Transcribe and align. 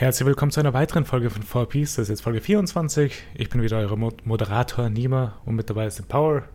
Herzlich 0.00 0.24
willkommen 0.26 0.50
zu 0.50 0.60
einer 0.60 0.72
weiteren 0.72 1.04
Folge 1.04 1.28
von 1.28 1.42
4Piece. 1.42 1.96
Das 1.96 1.98
ist 1.98 2.08
jetzt 2.08 2.22
Folge 2.22 2.40
24. 2.40 3.22
Ich 3.34 3.50
bin 3.50 3.60
wieder 3.60 3.80
euer 3.80 3.96
Mo 3.96 4.10
Moderator 4.24 4.88
Nima 4.88 5.38
und 5.44 5.56
mit 5.56 5.68
dabei 5.68 5.90
sind 5.90 6.08
Power. 6.08 6.48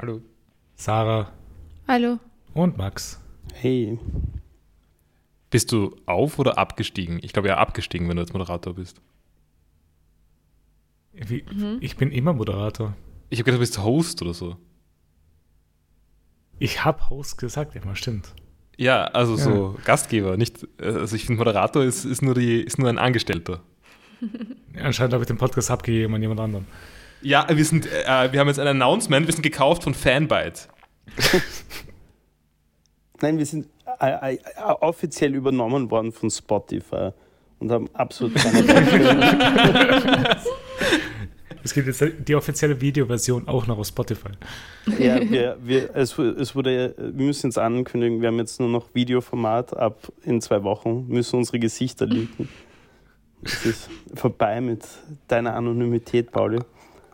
Hallo. 0.00 0.22
Sarah. 0.74 1.32
Hallo. 1.86 2.18
Und 2.54 2.78
Max. 2.78 3.20
Hey. 3.52 3.98
Bist 5.50 5.70
du 5.70 5.96
auf 6.06 6.38
oder 6.38 6.56
abgestiegen? 6.56 7.18
Ich 7.22 7.34
glaube 7.34 7.48
ja 7.48 7.58
abgestiegen, 7.58 8.08
wenn 8.08 8.16
du 8.16 8.22
jetzt 8.22 8.32
Moderator 8.32 8.72
bist. 8.72 9.02
Wie, 11.12 11.42
mhm. 11.52 11.76
Ich 11.82 11.98
bin 11.98 12.10
immer 12.10 12.32
Moderator. 12.32 12.96
Ich 13.28 13.38
habe 13.38 13.44
gedacht, 13.44 13.58
du 13.58 13.64
bist 13.64 13.84
Host 13.84 14.22
oder 14.22 14.32
so. 14.32 14.56
Ich 16.58 16.86
habe 16.86 17.10
Host 17.10 17.36
gesagt, 17.36 17.74
ja, 17.74 17.84
mal 17.84 17.96
stimmt. 17.96 18.34
Ja, 18.76 19.04
also 19.04 19.36
ja. 19.36 19.42
so 19.42 19.76
Gastgeber, 19.84 20.36
nicht. 20.36 20.66
Also 20.80 21.16
ich 21.16 21.24
finde, 21.24 21.38
Moderator 21.38 21.82
ist, 21.82 22.04
ist, 22.04 22.22
nur 22.22 22.34
die, 22.34 22.60
ist 22.60 22.78
nur 22.78 22.88
ein 22.88 22.98
Angestellter. 22.98 23.60
Ja, 24.74 24.82
anscheinend 24.82 25.14
habe 25.14 25.22
ich 25.22 25.26
den 25.26 25.38
Podcast 25.38 25.70
abgegeben 25.70 26.14
an 26.14 26.20
jemand 26.20 26.38
anderen. 26.38 26.66
Ja, 27.22 27.46
wir 27.48 27.64
sind, 27.64 27.86
äh, 27.86 28.30
wir 28.30 28.40
haben 28.40 28.48
jetzt 28.48 28.58
ein 28.58 28.66
Announcement, 28.66 29.26
wir 29.26 29.32
sind 29.32 29.40
gekauft 29.40 29.84
von 29.84 29.94
Fanbyte. 29.94 30.68
Nein, 33.22 33.38
wir 33.38 33.46
sind 33.46 33.68
äh, 34.00 34.34
äh, 34.34 34.38
offiziell 34.80 35.34
übernommen 35.34 35.90
worden 35.90 36.12
von 36.12 36.30
Spotify 36.30 37.10
und 37.58 37.70
haben 37.70 37.88
absolut 37.94 38.34
keine 38.34 38.62
Es 41.66 41.74
gibt 41.74 41.88
jetzt 41.88 42.00
die 42.28 42.36
offizielle 42.36 42.80
Videoversion 42.80 43.48
auch 43.48 43.66
noch 43.66 43.76
auf 43.78 43.88
Spotify. 43.88 44.28
Ja, 45.00 45.18
wir, 45.30 45.58
wir, 45.60 45.96
es, 45.96 46.16
es 46.16 46.54
wurde, 46.54 46.94
wir 46.96 47.26
müssen 47.26 47.48
jetzt 47.48 47.58
ankündigen, 47.58 48.20
wir 48.20 48.28
haben 48.28 48.38
jetzt 48.38 48.60
nur 48.60 48.68
noch 48.68 48.94
Videoformat 48.94 49.76
ab 49.76 50.12
in 50.22 50.40
zwei 50.40 50.62
Wochen, 50.62 51.08
müssen 51.08 51.38
unsere 51.38 51.58
Gesichter 51.58 52.06
linken. 52.06 52.48
Es 53.42 53.66
ist 53.66 53.90
vorbei 54.14 54.60
mit 54.60 54.84
deiner 55.26 55.56
Anonymität, 55.56 56.30
Pauli. 56.30 56.60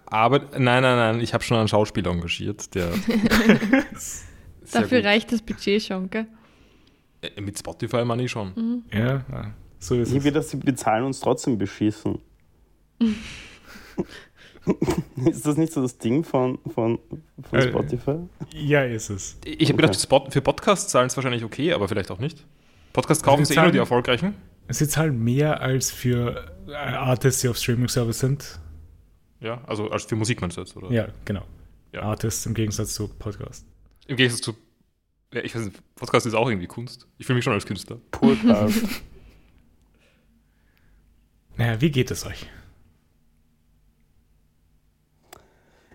Aber 0.05 0.41
nein, 0.59 0.83
nein, 0.83 0.97
nein, 0.97 1.21
ich 1.21 1.33
habe 1.33 1.43
schon 1.43 1.57
einen 1.57 1.69
Schauspieler 1.69 2.11
engagiert, 2.11 2.75
der. 2.75 2.91
Dafür 4.71 4.99
gut. 4.99 5.07
reicht 5.07 5.33
das 5.33 5.41
Budget 5.41 5.83
schon, 5.83 6.11
gell? 6.11 6.27
Äh, 7.23 7.41
mit 7.41 7.59
Spotify 7.59 8.05
meine 8.05 8.25
ich 8.25 8.31
schon. 8.31 8.53
Mhm. 8.55 8.83
Ja, 8.93 9.25
so 9.79 9.95
ist 9.95 10.11
ich 10.11 10.19
es. 10.19 10.25
Will, 10.25 10.43
sie 10.43 10.59
bezahlen 10.59 11.05
uns 11.05 11.21
trotzdem 11.21 11.57
beschissen. 11.57 12.19
ist 15.27 15.47
das 15.47 15.57
nicht 15.57 15.73
so 15.73 15.83
das 15.83 15.99
Ding 15.99 16.25
von, 16.25 16.59
von, 16.73 16.99
von 17.43 17.59
äh, 17.59 17.69
Spotify? 17.69 18.17
Ja, 18.55 18.85
ist 18.85 19.11
es. 19.11 19.37
Ich 19.45 19.71
habe 19.71 19.85
okay. 19.85 19.93
gedacht, 19.93 20.33
für 20.33 20.41
Podcasts 20.41 20.91
zahlen 20.91 21.09
es 21.09 21.17
wahrscheinlich 21.17 21.45
okay, 21.45 21.73
aber 21.73 21.89
vielleicht 21.89 22.11
auch 22.11 22.19
nicht. 22.19 22.45
Podcasts 22.93 23.25
kaufen 23.25 23.45
sie 23.45 23.55
eh 23.55 23.63
nur 23.63 23.73
die 23.73 23.79
erfolgreichen. 23.79 24.35
Sie 24.69 24.87
zahlen 24.87 25.23
mehr 25.23 25.61
als 25.61 25.91
für 25.91 26.55
äh, 26.69 26.75
Artists, 26.75 27.41
die 27.41 27.49
auf 27.49 27.57
Streaming-Service 27.57 28.19
sind. 28.19 28.61
Ja, 29.41 29.63
also 29.67 29.91
als 29.91 30.05
für 30.05 30.17
Musik 30.17 30.41
meinst 30.41 30.57
du 30.57 30.61
jetzt, 30.61 30.77
oder? 30.77 30.91
Ja, 30.91 31.09
genau. 31.25 31.43
Ja. 31.93 32.03
Artists 32.03 32.47
im 32.47 32.55
Gegensatz 32.55 32.95
zu 32.95 33.09
Podcast. 33.09 33.67
Im 34.07 34.17
Gegensatz 34.17 34.43
zu. 34.43 34.55
Ja, 35.35 35.43
ich 35.43 35.55
weiß 35.55 35.65
nicht, 35.65 35.83
Podcast 35.97 36.27
ist 36.27 36.35
auch 36.35 36.49
irgendwie 36.49 36.69
Kunst. 36.69 37.09
Ich 37.19 37.27
fühle 37.27 37.37
mich 37.37 37.45
schon 37.45 37.53
als 37.53 37.67
Künstler. 37.67 37.99
Podcast. 38.11 38.83
naja, 41.57 41.81
wie 41.81 41.91
geht 41.91 42.11
es 42.11 42.25
euch? 42.25 42.47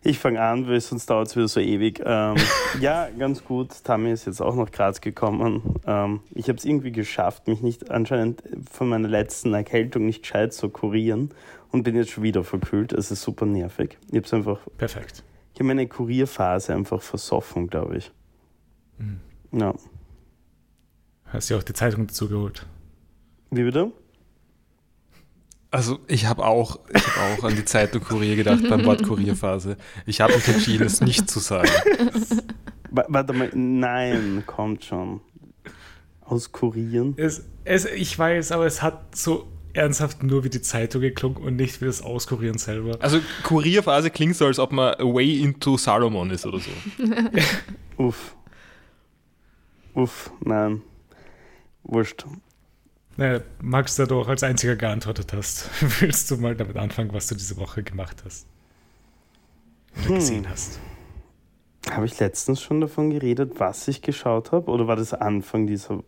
Ich 0.07 0.19
fange 0.19 0.41
an, 0.41 0.69
weil 0.69 0.79
sonst 0.79 1.09
dauert 1.09 1.27
es 1.27 1.35
wieder 1.35 1.49
so 1.49 1.59
ewig. 1.59 2.01
Ähm, 2.05 2.37
ja, 2.79 3.09
ganz 3.19 3.43
gut. 3.43 3.83
Tammy 3.83 4.13
ist 4.13 4.25
jetzt 4.25 4.41
auch 4.41 4.55
nach 4.55 4.71
Graz 4.71 5.01
gekommen. 5.01 5.75
Ähm, 5.85 6.21
ich 6.33 6.47
habe 6.47 6.57
es 6.57 6.63
irgendwie 6.63 6.93
geschafft, 6.93 7.49
mich 7.49 7.59
nicht 7.59 7.91
anscheinend 7.91 8.41
von 8.71 8.87
meiner 8.87 9.09
letzten 9.09 9.53
Erkältung 9.53 10.05
nicht 10.05 10.21
gescheit 10.21 10.53
zu 10.53 10.69
kurieren 10.69 11.31
und 11.73 11.83
bin 11.83 11.93
jetzt 11.97 12.11
schon 12.11 12.23
wieder 12.23 12.45
verkühlt. 12.45 12.93
Es 12.93 13.11
ist 13.11 13.21
super 13.21 13.45
nervig. 13.45 13.97
Ich 14.09 14.23
habe 14.23 14.37
einfach. 14.37 14.59
Perfekt. 14.77 15.25
Ich 15.53 15.59
habe 15.59 15.67
meine 15.67 15.87
Kurierphase 15.87 16.73
einfach 16.73 17.01
versoffen, 17.01 17.67
glaube 17.67 17.97
ich. 17.97 18.09
Mhm. 18.99 19.19
Ja. 19.59 19.75
Hast 21.25 21.49
du 21.49 21.57
auch 21.57 21.63
die 21.63 21.73
Zeitung 21.73 22.07
dazu 22.07 22.29
geholt? 22.29 22.65
Wie 23.51 23.63
bitte? 23.63 23.91
Also 25.69 25.99
ich 26.07 26.25
habe 26.25 26.45
auch, 26.45 26.79
hab 26.93 27.39
auch 27.39 27.43
an 27.43 27.55
die 27.55 27.65
Zeitung 27.65 28.01
Kurier 28.01 28.35
gedacht 28.35 28.67
beim 28.69 28.85
Wort 28.85 29.03
Kurierphase. 29.07 29.77
Ich 30.05 30.21
habe 30.21 30.33
mich 30.35 30.47
entschieden, 30.47 30.85
es 30.85 31.01
nicht 31.01 31.29
zu 31.29 31.39
sagen. 31.39 31.69
Warte 32.91 33.33
mal, 33.33 33.51
nein, 33.53 34.43
kommt 34.45 34.85
schon. 34.85 35.21
Aus 36.21 36.51
Kurieren? 36.51 37.13
Es, 37.17 37.43
es, 37.63 37.85
ich 37.85 38.17
weiß, 38.17 38.51
aber 38.53 38.65
es 38.65 38.81
hat 38.81 39.15
so 39.15 39.47
ernsthaft 39.73 40.23
nur 40.23 40.43
wie 40.43 40.49
die 40.49 40.61
Zeitung 40.61 41.01
geklungen 41.01 41.37
und 41.37 41.55
nicht 41.55 41.81
wie 41.81 41.85
das 41.85 42.01
Auskurieren 42.01 42.57
selber. 42.57 42.97
Also 42.99 43.19
Kurierphase 43.43 44.09
klingt 44.09 44.35
so, 44.35 44.45
als 44.45 44.59
ob 44.59 44.71
man 44.71 44.95
way 44.99 45.41
into 45.41 45.77
Salomon 45.77 46.31
ist 46.31 46.45
oder 46.45 46.59
so. 46.59 46.71
Uff. 48.03 48.35
Uff, 49.93 50.31
nein. 50.43 50.81
Wurscht. 51.83 52.25
Naja, 53.17 53.41
Max, 53.61 53.95
da 53.95 54.05
du 54.05 54.21
auch 54.21 54.27
als 54.27 54.43
einziger 54.43 54.75
geantwortet 54.75 55.33
hast, 55.33 55.69
willst 56.01 56.29
du 56.29 56.37
mal 56.37 56.55
damit 56.55 56.77
anfangen, 56.77 57.11
was 57.13 57.27
du 57.27 57.35
diese 57.35 57.57
Woche 57.57 57.81
gemacht 57.83 58.23
hast? 58.23 58.47
Oder 59.95 60.09
hm. 60.09 60.15
gesehen 60.15 60.49
hast? 60.49 60.79
Habe 61.89 62.05
ich 62.05 62.19
letztens 62.19 62.61
schon 62.61 62.79
davon 62.79 63.09
geredet, 63.09 63.53
was 63.59 63.87
ich 63.87 64.01
geschaut 64.01 64.51
habe? 64.51 64.69
Oder 64.69 64.87
war 64.87 64.95
das 64.95 65.13
Anfang 65.13 65.65
dieser 65.65 66.03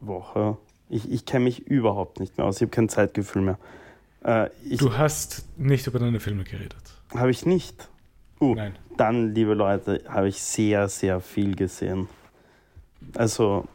Woche? 0.00 0.56
Ich, 0.88 1.10
ich 1.10 1.24
kenne 1.24 1.44
mich 1.44 1.66
überhaupt 1.66 2.20
nicht 2.20 2.38
mehr 2.38 2.46
aus. 2.46 2.56
Ich 2.56 2.62
habe 2.62 2.70
kein 2.70 2.88
Zeitgefühl 2.88 3.42
mehr. 3.42 3.58
Äh, 4.22 4.50
du 4.76 4.96
hast 4.96 5.46
nicht 5.58 5.86
über 5.86 5.98
deine 5.98 6.20
Filme 6.20 6.44
geredet. 6.44 6.76
Habe 7.14 7.30
ich 7.30 7.44
nicht. 7.44 7.88
Uh, 8.40 8.54
Nein. 8.54 8.76
Dann, 8.96 9.34
liebe 9.34 9.54
Leute, 9.54 10.02
habe 10.06 10.28
ich 10.28 10.40
sehr, 10.40 10.88
sehr 10.88 11.20
viel 11.20 11.56
gesehen. 11.56 12.08
Also, 13.14 13.66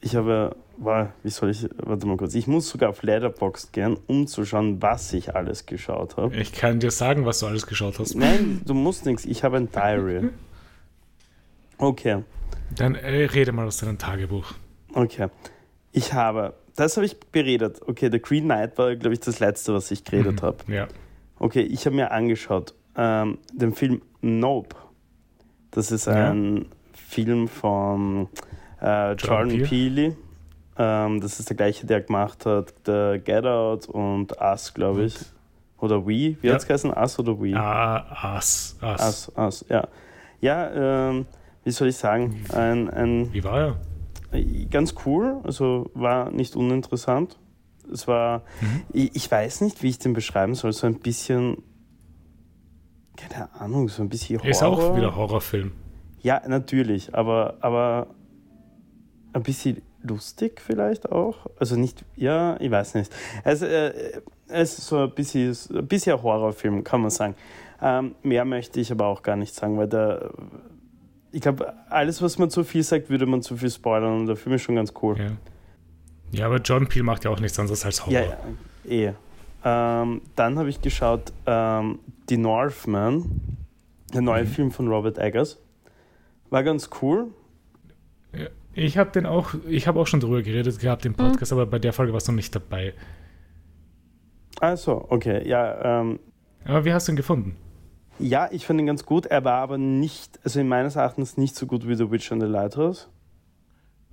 ich 0.00 0.16
habe 0.16 0.56
war, 0.78 1.12
wie 1.22 1.30
soll 1.30 1.50
ich, 1.50 1.68
warte 1.76 2.06
mal 2.06 2.16
kurz, 2.16 2.34
ich 2.34 2.46
muss 2.46 2.68
sogar 2.68 2.90
auf 2.90 3.02
Letterboxd 3.02 3.72
gehen, 3.72 3.96
um 4.06 4.26
zu 4.26 4.44
schauen, 4.44 4.80
was 4.82 5.12
ich 5.12 5.34
alles 5.34 5.66
geschaut 5.66 6.16
habe. 6.16 6.36
Ich 6.36 6.52
kann 6.52 6.80
dir 6.80 6.90
sagen, 6.90 7.24
was 7.26 7.40
du 7.40 7.46
alles 7.46 7.66
geschaut 7.66 7.98
hast. 7.98 8.14
Nein, 8.14 8.62
du 8.64 8.74
musst 8.74 9.06
nichts, 9.06 9.24
ich 9.24 9.44
habe 9.44 9.56
ein 9.56 9.70
Diary. 9.70 10.30
Okay. 11.78 12.22
Dann 12.74 12.94
äh, 12.94 13.24
rede 13.26 13.52
mal 13.52 13.66
aus 13.66 13.78
deinem 13.78 13.98
Tagebuch. 13.98 14.52
Okay. 14.92 15.28
Ich 15.92 16.12
habe, 16.12 16.54
das 16.74 16.96
habe 16.96 17.06
ich 17.06 17.18
beredet. 17.18 17.80
Okay, 17.86 18.10
The 18.10 18.20
Green 18.20 18.44
Knight 18.44 18.76
war, 18.78 18.94
glaube 18.96 19.14
ich, 19.14 19.20
das 19.20 19.40
letzte, 19.40 19.74
was 19.74 19.90
ich 19.90 20.04
geredet 20.04 20.42
mhm, 20.42 20.46
habe. 20.46 20.58
Ja. 20.68 20.88
Okay, 21.38 21.62
ich 21.62 21.86
habe 21.86 21.96
mir 21.96 22.10
angeschaut 22.10 22.74
ähm, 22.96 23.38
den 23.52 23.74
Film 23.74 24.02
Nope. 24.20 24.76
Das 25.70 25.92
ist 25.92 26.08
ein 26.08 26.56
ja. 26.56 26.62
Film 26.94 27.48
von 27.48 28.28
äh, 28.80 29.12
Jordan 29.12 29.62
Peele. 29.62 30.16
Ähm, 30.78 31.20
das 31.20 31.40
ist 31.40 31.48
der 31.48 31.56
gleiche, 31.56 31.86
der 31.86 32.02
gemacht 32.02 32.44
hat, 32.46 32.74
der 32.86 33.18
Get 33.18 33.46
Out 33.46 33.88
und 33.88 34.38
Us, 34.40 34.74
glaube 34.74 35.04
ich. 35.04 35.16
Oder 35.78 36.06
We? 36.06 36.08
Wie 36.08 36.38
ja. 36.42 36.54
hat 36.54 36.60
es 36.60 36.66
geheißen? 36.66 36.90
Us 36.90 37.18
oder 37.18 37.40
We? 37.40 37.54
Ah, 37.56 38.36
Us. 38.36 38.76
Us. 38.82 39.00
Us, 39.00 39.32
Us 39.36 39.64
ja. 39.68 39.88
Ja, 40.40 41.08
ähm, 41.08 41.26
wie 41.64 41.70
soll 41.70 41.88
ich 41.88 41.96
sagen? 41.96 42.44
Ein, 42.52 42.90
ein, 42.90 43.32
wie 43.32 43.42
war 43.42 43.76
er? 44.32 44.66
Ganz 44.70 44.94
cool, 45.06 45.40
also 45.44 45.90
war 45.94 46.30
nicht 46.30 46.56
uninteressant. 46.56 47.38
Es 47.90 48.06
war, 48.06 48.42
mhm. 48.60 48.82
ich, 48.92 49.16
ich, 49.16 49.30
weiß 49.30 49.62
nicht, 49.62 49.82
wie 49.82 49.88
ich 49.88 49.98
den 49.98 50.12
beschreiben 50.12 50.54
soll, 50.54 50.72
so 50.72 50.86
ein 50.86 50.98
bisschen, 50.98 51.62
keine 53.16 53.52
Ahnung, 53.54 53.88
so 53.88 54.02
ein 54.02 54.08
bisschen 54.08 54.38
Horror. 54.38 54.50
Ist 54.50 54.62
auch 54.62 54.96
wieder 54.96 55.14
Horrorfilm. 55.14 55.72
Ja, 56.20 56.42
natürlich, 56.46 57.14
aber, 57.14 57.56
aber 57.60 58.08
ein 59.32 59.42
bisschen 59.42 59.82
lustig 60.06 60.60
vielleicht 60.60 61.10
auch. 61.10 61.46
Also 61.58 61.76
nicht, 61.76 62.04
ja, 62.16 62.56
ich 62.60 62.70
weiß 62.70 62.94
nicht. 62.94 63.12
Also, 63.44 63.66
äh, 63.66 64.20
es 64.48 64.78
ist 64.78 64.86
so 64.86 64.98
ein 65.04 65.10
bisschen, 65.10 65.56
ein 65.74 65.86
bisschen 65.86 66.22
Horrorfilm, 66.22 66.84
kann 66.84 67.00
man 67.00 67.10
sagen. 67.10 67.34
Ähm, 67.82 68.14
mehr 68.22 68.44
möchte 68.44 68.80
ich 68.80 68.90
aber 68.90 69.06
auch 69.06 69.22
gar 69.22 69.36
nicht 69.36 69.54
sagen, 69.54 69.76
weil 69.76 69.88
der, 69.88 70.30
ich 71.32 71.40
glaube, 71.40 71.74
alles, 71.90 72.22
was 72.22 72.38
man 72.38 72.48
zu 72.48 72.64
viel 72.64 72.82
sagt, 72.82 73.10
würde 73.10 73.26
man 73.26 73.42
zu 73.42 73.56
viel 73.56 73.70
spoilern 73.70 74.20
und 74.20 74.26
der 74.26 74.36
Film 74.36 74.54
ist 74.54 74.62
schon 74.62 74.76
ganz 74.76 74.92
cool. 75.02 75.18
Ja, 75.18 75.30
ja 76.32 76.46
aber 76.46 76.58
John 76.58 76.86
Peel 76.88 77.02
macht 77.02 77.24
ja 77.24 77.30
auch 77.30 77.40
nichts 77.40 77.58
anderes 77.58 77.84
als 77.84 78.06
Horror. 78.06 78.12
Ja, 78.12 78.38
ja 78.84 79.08
eh. 79.10 79.12
Ähm, 79.64 80.22
dann 80.36 80.58
habe 80.58 80.68
ich 80.68 80.80
geschaut 80.80 81.32
ähm, 81.44 81.98
The 82.28 82.36
Northman, 82.36 83.42
der 84.14 84.22
neue 84.22 84.44
mhm. 84.44 84.48
Film 84.48 84.70
von 84.70 84.88
Robert 84.88 85.18
Eggers. 85.18 85.58
War 86.50 86.62
ganz 86.62 86.88
cool. 87.02 87.32
Ja. 88.32 88.46
Ich 88.76 88.98
habe 88.98 89.10
den 89.10 89.24
auch, 89.24 89.54
ich 89.66 89.88
habe 89.88 89.98
auch 89.98 90.06
schon 90.06 90.20
drüber 90.20 90.42
geredet 90.42 90.78
gehabt 90.78 91.06
im 91.06 91.12
mhm. 91.12 91.16
Podcast, 91.16 91.52
mhm. 91.52 91.58
aber 91.58 91.70
bei 91.70 91.78
der 91.78 91.92
Folge 91.92 92.12
warst 92.12 92.28
du 92.28 92.32
noch 92.32 92.36
nicht 92.36 92.54
dabei. 92.54 92.92
Also, 94.60 95.06
okay, 95.08 95.48
ja. 95.48 96.00
Ähm, 96.00 96.20
aber 96.64 96.84
wie 96.84 96.92
hast 96.92 97.08
du 97.08 97.12
ihn 97.12 97.16
gefunden? 97.16 97.56
Ja, 98.18 98.48
ich 98.50 98.66
fand 98.66 98.80
ihn 98.80 98.86
ganz 98.86 99.04
gut. 99.04 99.26
Er 99.26 99.44
war 99.44 99.60
aber 99.60 99.78
nicht, 99.78 100.38
also 100.44 100.60
in 100.60 100.68
meines 100.68 100.96
Erachtens 100.96 101.36
nicht 101.36 101.56
so 101.56 101.66
gut 101.66 101.88
wie 101.88 101.94
The 101.94 102.10
Witch 102.10 102.30
and 102.32 102.42
the 102.42 102.48
Lighthouse. 102.48 103.08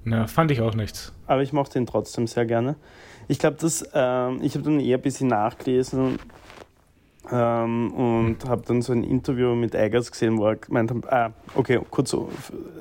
Na, 0.05 0.27
fand 0.27 0.51
ich 0.51 0.61
auch 0.61 0.75
nicht. 0.75 1.13
Aber 1.27 1.41
ich 1.41 1.53
mochte 1.53 1.79
ihn 1.79 1.85
trotzdem 1.85 2.27
sehr 2.27 2.45
gerne. 2.45 2.75
Ich 3.27 3.39
glaube, 3.39 3.57
dass 3.59 3.89
ähm, 3.93 4.39
ich 4.41 4.55
habe 4.55 4.65
dann 4.65 4.79
eher 4.79 4.97
ein 4.97 5.01
bisschen 5.01 5.29
nachgelesen 5.29 6.19
ähm, 7.31 7.93
und 7.93 8.45
habe 8.45 8.63
dann 8.65 8.81
so 8.81 8.93
ein 8.93 9.03
Interview 9.03 9.55
mit 9.55 9.75
Eggers 9.75 10.11
gesehen, 10.11 10.37
wo 10.37 10.47
er 10.47 10.55
gemeint 10.55 10.91
hat, 10.91 11.11
ah, 11.11 11.33
okay, 11.55 11.79
kurz 11.89 12.09
so, 12.09 12.29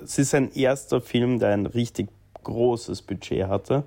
es 0.03 0.19
ist 0.19 0.31
sein 0.31 0.51
erster 0.53 1.01
Film, 1.01 1.39
der 1.39 1.51
ein 1.51 1.67
richtig 1.67 2.09
großes 2.43 3.03
Budget 3.03 3.49
hatte. 3.49 3.85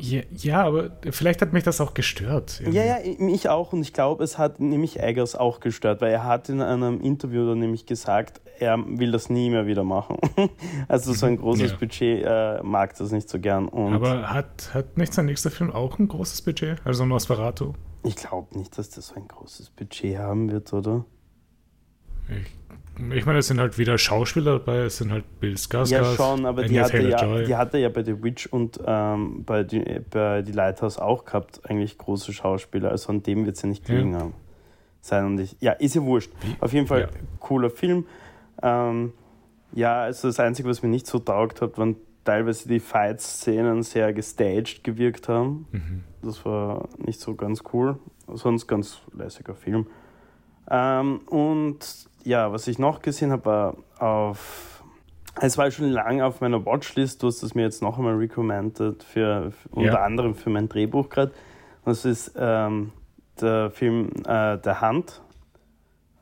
Ja, 0.00 0.20
ja, 0.30 0.64
aber 0.64 0.90
vielleicht 1.10 1.42
hat 1.42 1.52
mich 1.52 1.64
das 1.64 1.80
auch 1.80 1.92
gestört. 1.92 2.60
Irgendwie. 2.60 2.78
Ja, 2.78 2.84
ja, 2.84 2.98
mich 3.18 3.48
auch. 3.48 3.72
Und 3.72 3.80
ich 3.80 3.92
glaube, 3.92 4.22
es 4.22 4.38
hat 4.38 4.60
nämlich 4.60 5.00
Eggers 5.00 5.34
auch 5.34 5.58
gestört, 5.58 6.00
weil 6.00 6.12
er 6.12 6.22
hat 6.22 6.48
in 6.48 6.62
einem 6.62 7.00
Interview 7.00 7.44
dann 7.48 7.58
nämlich 7.58 7.84
gesagt, 7.84 8.40
er 8.60 8.78
will 8.78 9.10
das 9.10 9.28
nie 9.28 9.50
mehr 9.50 9.66
wieder 9.66 9.82
machen. 9.82 10.18
also 10.88 11.12
so 11.12 11.26
ein 11.26 11.36
großes 11.36 11.72
ja. 11.72 11.76
Budget 11.76 12.24
äh, 12.24 12.62
mag 12.62 12.96
das 12.96 13.10
nicht 13.10 13.28
so 13.28 13.40
gern. 13.40 13.66
Und 13.66 13.94
aber 13.94 14.30
hat, 14.30 14.70
hat 14.72 14.96
nicht 14.96 15.12
sein 15.12 15.26
nächster 15.26 15.50
Film 15.50 15.72
auch 15.72 15.98
ein 15.98 16.06
großes 16.06 16.42
Budget? 16.42 16.78
Also 16.84 17.04
Nosferatu? 17.04 17.74
Ich 18.04 18.16
glaube 18.16 18.56
nicht, 18.56 18.78
dass 18.78 18.90
das 18.90 19.08
so 19.08 19.14
ein 19.16 19.28
großes 19.28 19.70
Budget 19.70 20.18
haben 20.18 20.50
wird, 20.50 20.72
oder? 20.72 21.04
Ich 22.28 22.58
ich 23.14 23.26
meine, 23.26 23.38
es 23.38 23.46
sind 23.46 23.60
halt 23.60 23.78
wieder 23.78 23.96
Schauspieler 23.96 24.58
dabei, 24.58 24.78
es 24.78 24.96
sind 24.96 25.12
halt 25.12 25.24
Bill 25.38 25.54
Skarsgård. 25.54 25.90
Ja, 25.90 26.04
schon, 26.04 26.46
aber 26.46 26.64
die 26.64 26.80
hatte 26.80 27.00
ja, 27.00 27.42
die 27.42 27.54
hatte 27.54 27.78
ja 27.78 27.88
bei 27.90 28.02
The 28.02 28.22
Witch 28.22 28.46
und 28.46 28.80
ähm, 28.84 29.44
bei, 29.44 29.62
die, 29.62 29.84
bei 30.10 30.42
The 30.44 30.50
Lighthouse 30.50 30.98
auch 30.98 31.24
gehabt, 31.24 31.60
eigentlich 31.64 31.96
große 31.96 32.32
Schauspieler. 32.32 32.90
Also 32.90 33.10
an 33.10 33.22
dem 33.22 33.46
wird 33.46 33.56
sie 33.56 33.64
ja 33.64 33.68
nicht 33.68 33.84
gelegen 33.84 34.14
ja. 34.14 34.20
haben. 34.20 34.34
Sein 35.00 35.26
und 35.26 35.38
ich. 35.38 35.56
Ja, 35.60 35.72
ist 35.72 35.94
ja 35.94 36.02
wurscht. 36.02 36.32
Auf 36.60 36.72
jeden 36.72 36.88
Fall 36.88 37.02
ja. 37.02 37.08
cooler 37.38 37.70
Film. 37.70 38.04
Ähm, 38.62 39.12
ja, 39.72 40.02
also 40.02 40.28
das 40.28 40.40
Einzige, 40.40 40.68
was 40.68 40.82
mir 40.82 40.88
nicht 40.88 41.06
so 41.06 41.20
taugt 41.20 41.60
hat, 41.60 41.78
waren 41.78 41.96
teilweise 42.28 42.68
die 42.68 42.78
Fight-Szenen 42.78 43.82
sehr 43.82 44.12
gestaged 44.12 44.84
gewirkt 44.84 45.30
haben. 45.30 45.66
Mhm. 45.72 46.04
Das 46.20 46.44
war 46.44 46.86
nicht 46.98 47.20
so 47.20 47.34
ganz 47.34 47.62
cool. 47.72 47.98
Sonst 48.26 48.66
ganz 48.66 49.00
lässiger 49.16 49.54
Film. 49.54 49.86
Ähm, 50.70 51.20
und 51.30 51.78
ja, 52.24 52.52
was 52.52 52.68
ich 52.68 52.78
noch 52.78 53.00
gesehen 53.00 53.32
habe, 53.32 53.46
war 53.46 53.76
auf. 53.98 54.84
Es 55.40 55.56
war 55.56 55.70
schon 55.70 55.88
lange 55.88 56.26
auf 56.26 56.42
meiner 56.42 56.66
Watchlist, 56.66 57.22
du 57.22 57.28
hast 57.28 57.42
es 57.42 57.54
mir 57.54 57.62
jetzt 57.62 57.80
noch 57.80 57.96
einmal 57.96 58.16
recommended, 58.16 59.04
für, 59.04 59.52
für 59.52 59.68
ja. 59.80 59.86
unter 59.86 60.02
anderem 60.02 60.34
für 60.34 60.50
mein 60.50 60.68
Drehbuch 60.68 61.08
gerade. 61.08 61.32
Das 61.84 62.04
ist 62.04 62.32
ähm, 62.36 62.90
der 63.40 63.70
Film 63.70 64.10
äh, 64.26 64.58
Der 64.58 64.80
Hand. 64.80 65.22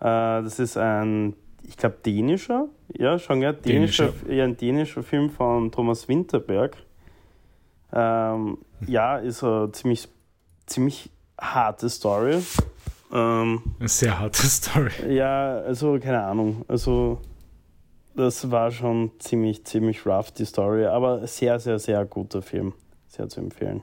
Äh, 0.01 0.05
das 0.45 0.61
ist 0.61 0.77
ein, 0.77 1.35
ich 1.69 1.77
glaube, 1.77 1.97
dänischer, 2.05 2.69
ja, 2.97 3.19
schon 3.19 3.43
ja, 3.43 3.53
dänischer, 3.53 4.09
dänischer. 4.09 4.33
Ja, 4.33 4.45
ein 4.45 4.57
dänischer 4.57 5.03
Film 5.03 5.31
von 5.31 5.71
Thomas 5.73 6.09
Winterberg. 6.09 6.77
Ähm, 7.93 8.59
ja, 8.87 9.19
ist 9.19 9.43
eine 9.43 9.73
ziemlich, 9.73 10.09
ziemlich 10.67 11.11
harte 11.41 11.89
Story. 11.89 12.43
Ähm, 13.13 13.63
Eine 13.79 13.89
sehr 13.89 14.19
harte 14.19 14.43
Story. 14.47 14.91
Ja, 15.09 15.59
also 15.61 15.99
keine 15.99 16.23
Ahnung. 16.23 16.65
Also 16.69 17.21
das 18.15 18.51
war 18.51 18.71
schon 18.71 19.13
ziemlich, 19.19 19.65
ziemlich 19.65 20.07
rough, 20.07 20.33
die 20.33 20.45
Story, 20.45 20.87
aber 20.87 21.27
sehr, 21.27 21.61
sehr, 21.61 21.79
sehr 21.79 22.05
guter 22.05 22.43
Film. 22.43 22.73
Sehr 23.09 23.29
zu 23.29 23.41
empfehlen. 23.41 23.83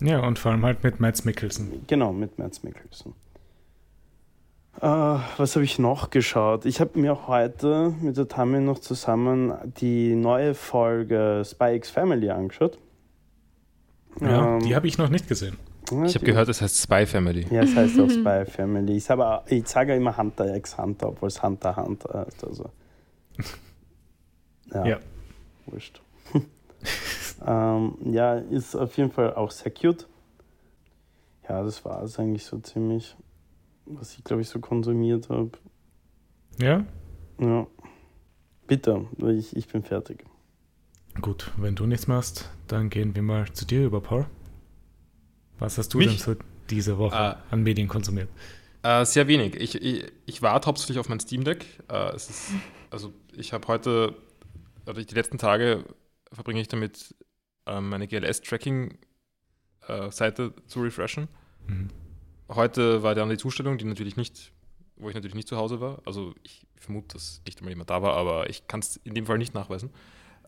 Ja, 0.00 0.20
und 0.20 0.38
vor 0.38 0.52
allem 0.52 0.64
halt 0.64 0.82
mit 0.84 1.00
Mads 1.00 1.24
Mikkelsen. 1.24 1.84
Genau, 1.86 2.12
mit 2.12 2.38
Mads 2.38 2.62
Mikkelsen. 2.62 3.14
Uh, 4.80 5.18
was 5.36 5.56
habe 5.56 5.64
ich 5.64 5.80
noch 5.80 6.10
geschaut? 6.10 6.64
Ich 6.64 6.80
habe 6.80 7.00
mir 7.00 7.26
heute 7.26 7.92
mit 8.00 8.16
der 8.16 8.28
Tammy 8.28 8.60
noch 8.60 8.78
zusammen 8.78 9.52
die 9.80 10.14
neue 10.14 10.54
Folge 10.54 11.42
Spy 11.44 11.74
X 11.74 11.90
Family 11.90 12.30
angeschaut. 12.30 12.78
Ja, 14.20 14.54
ähm, 14.54 14.60
die 14.60 14.76
habe 14.76 14.86
ich 14.86 14.96
noch 14.96 15.08
nicht 15.08 15.26
gesehen. 15.26 15.56
Ich 16.04 16.14
habe 16.14 16.24
gehört, 16.24 16.48
es 16.48 16.60
heißt 16.60 16.80
Spy 16.80 17.06
Family. 17.06 17.46
Ja, 17.50 17.62
es 17.62 17.74
heißt 17.74 17.98
auch 17.98 18.10
Spy 18.10 18.44
Family. 18.46 18.96
Ich, 18.96 19.08
habe, 19.10 19.42
ich 19.46 19.66
sage 19.66 19.96
immer 19.96 20.16
Hunter 20.16 20.54
x 20.54 20.76
Hunter, 20.76 21.08
obwohl 21.08 21.28
es 21.28 21.42
Hunter 21.42 21.76
Hunter 21.76 22.26
heißt. 22.26 22.44
Also. 22.44 22.70
Ja. 24.74 24.84
ja. 24.84 24.98
Wurscht. 25.64 26.02
ähm, 27.46 27.96
ja, 28.04 28.34
ist 28.34 28.76
auf 28.76 28.94
jeden 28.98 29.10
Fall 29.10 29.32
auch 29.32 29.50
sehr 29.50 29.72
cute. 29.72 30.06
Ja, 31.48 31.62
das 31.62 31.82
war 31.86 32.02
es 32.02 32.18
eigentlich 32.18 32.44
so 32.44 32.58
ziemlich, 32.58 33.16
was 33.90 34.16
ich 34.16 34.24
glaube 34.24 34.42
ich 34.42 34.48
so 34.48 34.60
konsumiert 34.60 35.28
habe. 35.28 35.52
Ja? 36.60 36.84
Ja. 37.40 37.66
Bitte, 38.66 39.06
ich, 39.36 39.56
ich 39.56 39.68
bin 39.68 39.82
fertig. 39.82 40.24
Gut, 41.20 41.50
wenn 41.56 41.74
du 41.74 41.86
nichts 41.86 42.06
machst, 42.06 42.50
dann 42.66 42.90
gehen 42.90 43.16
wir 43.16 43.22
mal 43.22 43.50
zu 43.52 43.64
dir 43.64 43.84
über, 43.84 44.00
Paul. 44.00 44.26
Was 45.58 45.78
hast 45.78 45.94
du 45.94 45.98
Mich? 45.98 46.08
denn 46.08 46.18
so 46.18 46.36
diese 46.70 46.98
Woche 46.98 47.16
äh, 47.16 47.34
an 47.50 47.62
Medien 47.62 47.88
konsumiert? 47.88 48.28
Äh, 48.82 49.04
sehr 49.04 49.26
wenig. 49.26 49.56
Ich, 49.56 49.82
ich, 49.82 50.04
ich, 50.26 50.42
warte 50.42 50.66
hauptsächlich 50.66 50.98
auf 50.98 51.08
mein 51.08 51.18
Steam 51.18 51.42
Deck. 51.44 51.64
Äh, 51.88 52.14
es 52.14 52.28
ist, 52.30 52.52
also 52.90 53.12
ich 53.36 53.52
habe 53.52 53.66
heute, 53.68 54.14
also 54.86 55.02
die 55.02 55.14
letzten 55.14 55.38
Tage 55.38 55.84
verbringe 56.32 56.60
ich 56.60 56.68
damit, 56.68 57.16
ähm, 57.66 57.88
meine 57.88 58.06
GLS-Tracking-Seite 58.06 60.54
äh, 60.56 60.66
zu 60.66 60.82
refreshen. 60.82 61.26
Mhm. 61.66 61.88
Heute 62.48 63.02
war 63.02 63.14
dann 63.14 63.28
die 63.28 63.36
Zustellung, 63.36 63.78
die 63.78 63.84
natürlich 63.84 64.16
nicht, 64.16 64.52
wo 64.96 65.08
ich 65.08 65.14
natürlich 65.14 65.34
nicht 65.34 65.48
zu 65.48 65.56
Hause 65.56 65.80
war. 65.80 66.00
Also 66.06 66.34
ich 66.42 66.66
vermute, 66.76 67.14
dass 67.14 67.42
nicht 67.46 67.58
einmal 67.58 67.72
jemand 67.72 67.90
da 67.90 68.02
war, 68.02 68.14
aber 68.14 68.48
ich 68.48 68.66
kann 68.66 68.80
es 68.80 68.96
in 68.96 69.14
dem 69.14 69.26
Fall 69.26 69.38
nicht 69.38 69.54
nachweisen. 69.54 69.90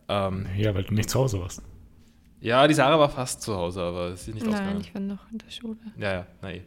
Ähm, 0.07 0.47
ja, 0.57 0.73
weil 0.73 0.83
du 0.83 0.93
nicht 0.93 1.09
zu 1.09 1.19
Hause 1.19 1.39
warst. 1.39 1.61
Ja, 2.39 2.67
die 2.67 2.73
Sarah 2.73 2.99
war 2.99 3.09
fast 3.09 3.43
zu 3.43 3.55
Hause, 3.55 3.81
aber 3.81 4.15
sie 4.15 4.31
ist 4.31 4.35
nicht 4.35 4.45
Nein, 4.45 4.55
ausgegangen. 4.55 4.81
ich 4.81 4.93
war 4.95 5.01
noch 5.01 5.31
in 5.31 5.37
der 5.37 5.49
Schule. 5.51 5.77
Ja, 5.97 6.13
ja, 6.13 6.27
nein. 6.41 6.63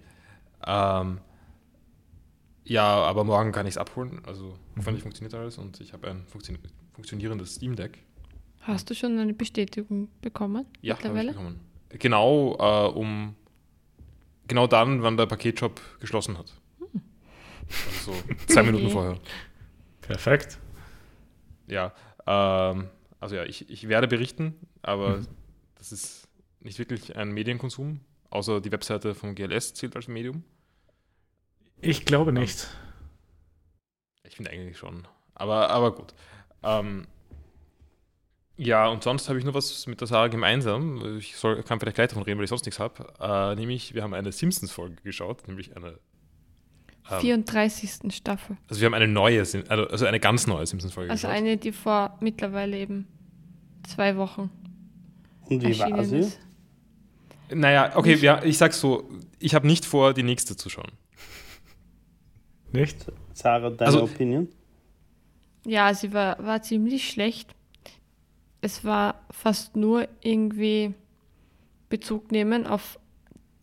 Ähm, 0.67 1.21
ja, 2.65 2.85
aber 2.85 3.25
morgen 3.25 3.51
kann 3.51 3.67
ich 3.67 3.73
es 3.73 3.79
abholen. 3.79 4.23
Also 4.25 4.57
hoffentlich 4.77 5.03
mhm. 5.03 5.09
funktioniert 5.09 5.35
alles 5.35 5.59
und 5.59 5.81
ich 5.81 5.93
habe 5.93 6.09
ein 6.09 6.25
funktio 6.27 6.57
funktionierendes 6.93 7.57
Steam 7.57 7.75
Deck. 7.75 7.99
Hast 8.61 8.89
du 8.89 8.95
schon 8.95 9.19
eine 9.19 9.35
Bestätigung 9.35 10.09
bekommen? 10.23 10.65
Ja, 10.81 10.97
habe 11.03 11.21
ich 11.21 11.27
bekommen. 11.27 11.61
Genau, 11.91 12.57
äh, 12.59 12.93
um 12.93 13.35
genau 14.49 14.67
dann, 14.67 15.03
wann 15.03 15.17
der 15.17 15.27
Paketshop 15.27 15.81
geschlossen 16.01 16.39
hat. 16.39 16.53
Also 17.87 18.13
so 18.13 18.35
zwei 18.47 18.63
Minuten 18.63 18.91
vorher. 18.91 19.19
Perfekt. 20.03 20.59
Ja, 21.67 21.93
ähm, 22.27 22.89
also 23.21 23.37
ja, 23.37 23.45
ich, 23.45 23.71
ich 23.71 23.89
werde 23.89 24.07
berichten, 24.07 24.55
aber 24.83 25.19
mhm. 25.19 25.27
Das 25.85 25.93
ist 25.93 26.29
nicht 26.61 26.79
wirklich 26.79 27.15
ein 27.15 27.33
Medienkonsum, 27.33 28.01
außer 28.31 28.63
die 28.63 28.73
Webseite 28.73 29.15
von 29.15 29.35
GLS 29.35 29.75
zählt 29.75 29.95
als 29.97 30.09
Medium. 30.09 30.43
Ich 31.83 32.07
glaube 32.07 32.33
nicht. 32.33 32.69
Ich 34.23 34.37
finde 34.37 34.51
eigentlich 34.51 34.79
schon. 34.79 35.07
Aber, 35.35 35.69
aber 35.69 35.95
gut. 35.95 36.15
Ähm, 36.63 37.07
ja, 38.57 38.89
und 38.89 39.03
sonst 39.03 39.29
habe 39.29 39.39
ich 39.39 39.45
nur 39.45 39.55
was 39.55 39.87
mit 39.87 40.01
der 40.01 40.07
Sarah 40.07 40.29
gemeinsam. 40.29 41.19
Ich 41.19 41.37
soll, 41.37 41.63
kann 41.63 41.81
vielleicht 41.81 41.97
gleich 41.97 42.09
davon 42.09 42.23
reden, 42.23 42.39
weil 42.39 42.45
ich 42.45 42.51
sonst 42.51 42.67
nichts 42.67 42.79
habe. 42.79 43.07
Äh, 43.21 43.57
nämlich, 43.57 43.95
wir 43.95 44.03
haben 44.03 44.15
eine 44.15 44.33
Simpsons-Folge 44.33 44.97
geschaut, 45.03 45.47
nämlich 45.49 45.77
eine. 45.77 45.99
Ähm, 47.11 47.21
34. 47.21 48.13
Staffel. 48.15 48.57
Also, 48.69 48.81
wir 48.81 48.87
haben 48.87 48.95
eine 48.95 49.09
neue, 49.09 49.41
also, 49.41 49.89
also 49.89 50.07
eine 50.07 50.21
ganz 50.21 50.47
neue 50.47 50.67
Simpsons-Folge 50.67 51.11
also 51.11 51.27
geschaut. 51.27 51.35
Also, 51.35 51.47
eine, 51.47 51.57
die 51.57 51.73
vor 51.73 52.17
mittlerweile 52.21 52.79
eben 52.79 53.09
zwei 53.87 54.17
Wochen 54.17 54.51
und 55.47 55.63
wie 55.63 55.79
war 55.79 56.05
sie? 56.05 56.19
Ist. 56.19 56.41
Naja, 57.51 57.93
okay, 57.95 58.15
ja, 58.15 58.43
ich 58.43 58.59
sag's 58.59 58.81
so, 58.81 59.09
ich 59.39 59.55
habe 59.55 59.67
nicht 59.67 59.85
vor, 59.85 60.15
die 60.15 60.23
nächste 60.23 60.57
zu 60.57 60.71
schauen. 60.71 60.93
Nicht? 62.73 63.07
Sarah, 63.33 63.71
deine 63.71 63.87
also, 63.87 64.05
Opinion? 64.05 64.49
Ja, 65.67 65.93
sie 65.95 66.13
war, 66.13 66.45
war 66.45 66.63
ziemlich 66.63 67.09
schlecht. 67.09 67.54
Es 68.65 68.85
war 68.85 69.27
fast 69.31 69.77
nur 69.77 70.09
irgendwie 70.23 70.95
Bezug 71.91 72.33
nehmen 72.33 72.67
auf 72.67 72.99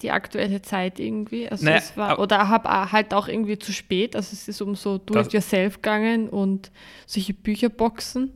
die 0.02 0.12
aktuelle 0.12 0.62
Zeit 0.62 1.00
irgendwie. 1.00 1.50
Also 1.50 1.66
naja, 1.66 1.78
es 1.78 1.98
war, 1.98 2.20
oder 2.20 2.50
habe 2.50 2.92
halt 2.92 3.14
auch 3.14 3.28
irgendwie 3.28 3.58
zu 3.58 3.74
spät. 3.74 4.16
Also 4.16 4.30
es 4.34 4.48
ist 4.48 4.62
um 4.62 4.76
so 4.76 5.00
Do-it-yourself 5.00 5.76
gegangen 5.76 6.30
und 6.30 6.72
solche 7.08 7.34
Bücherboxen 7.34 8.32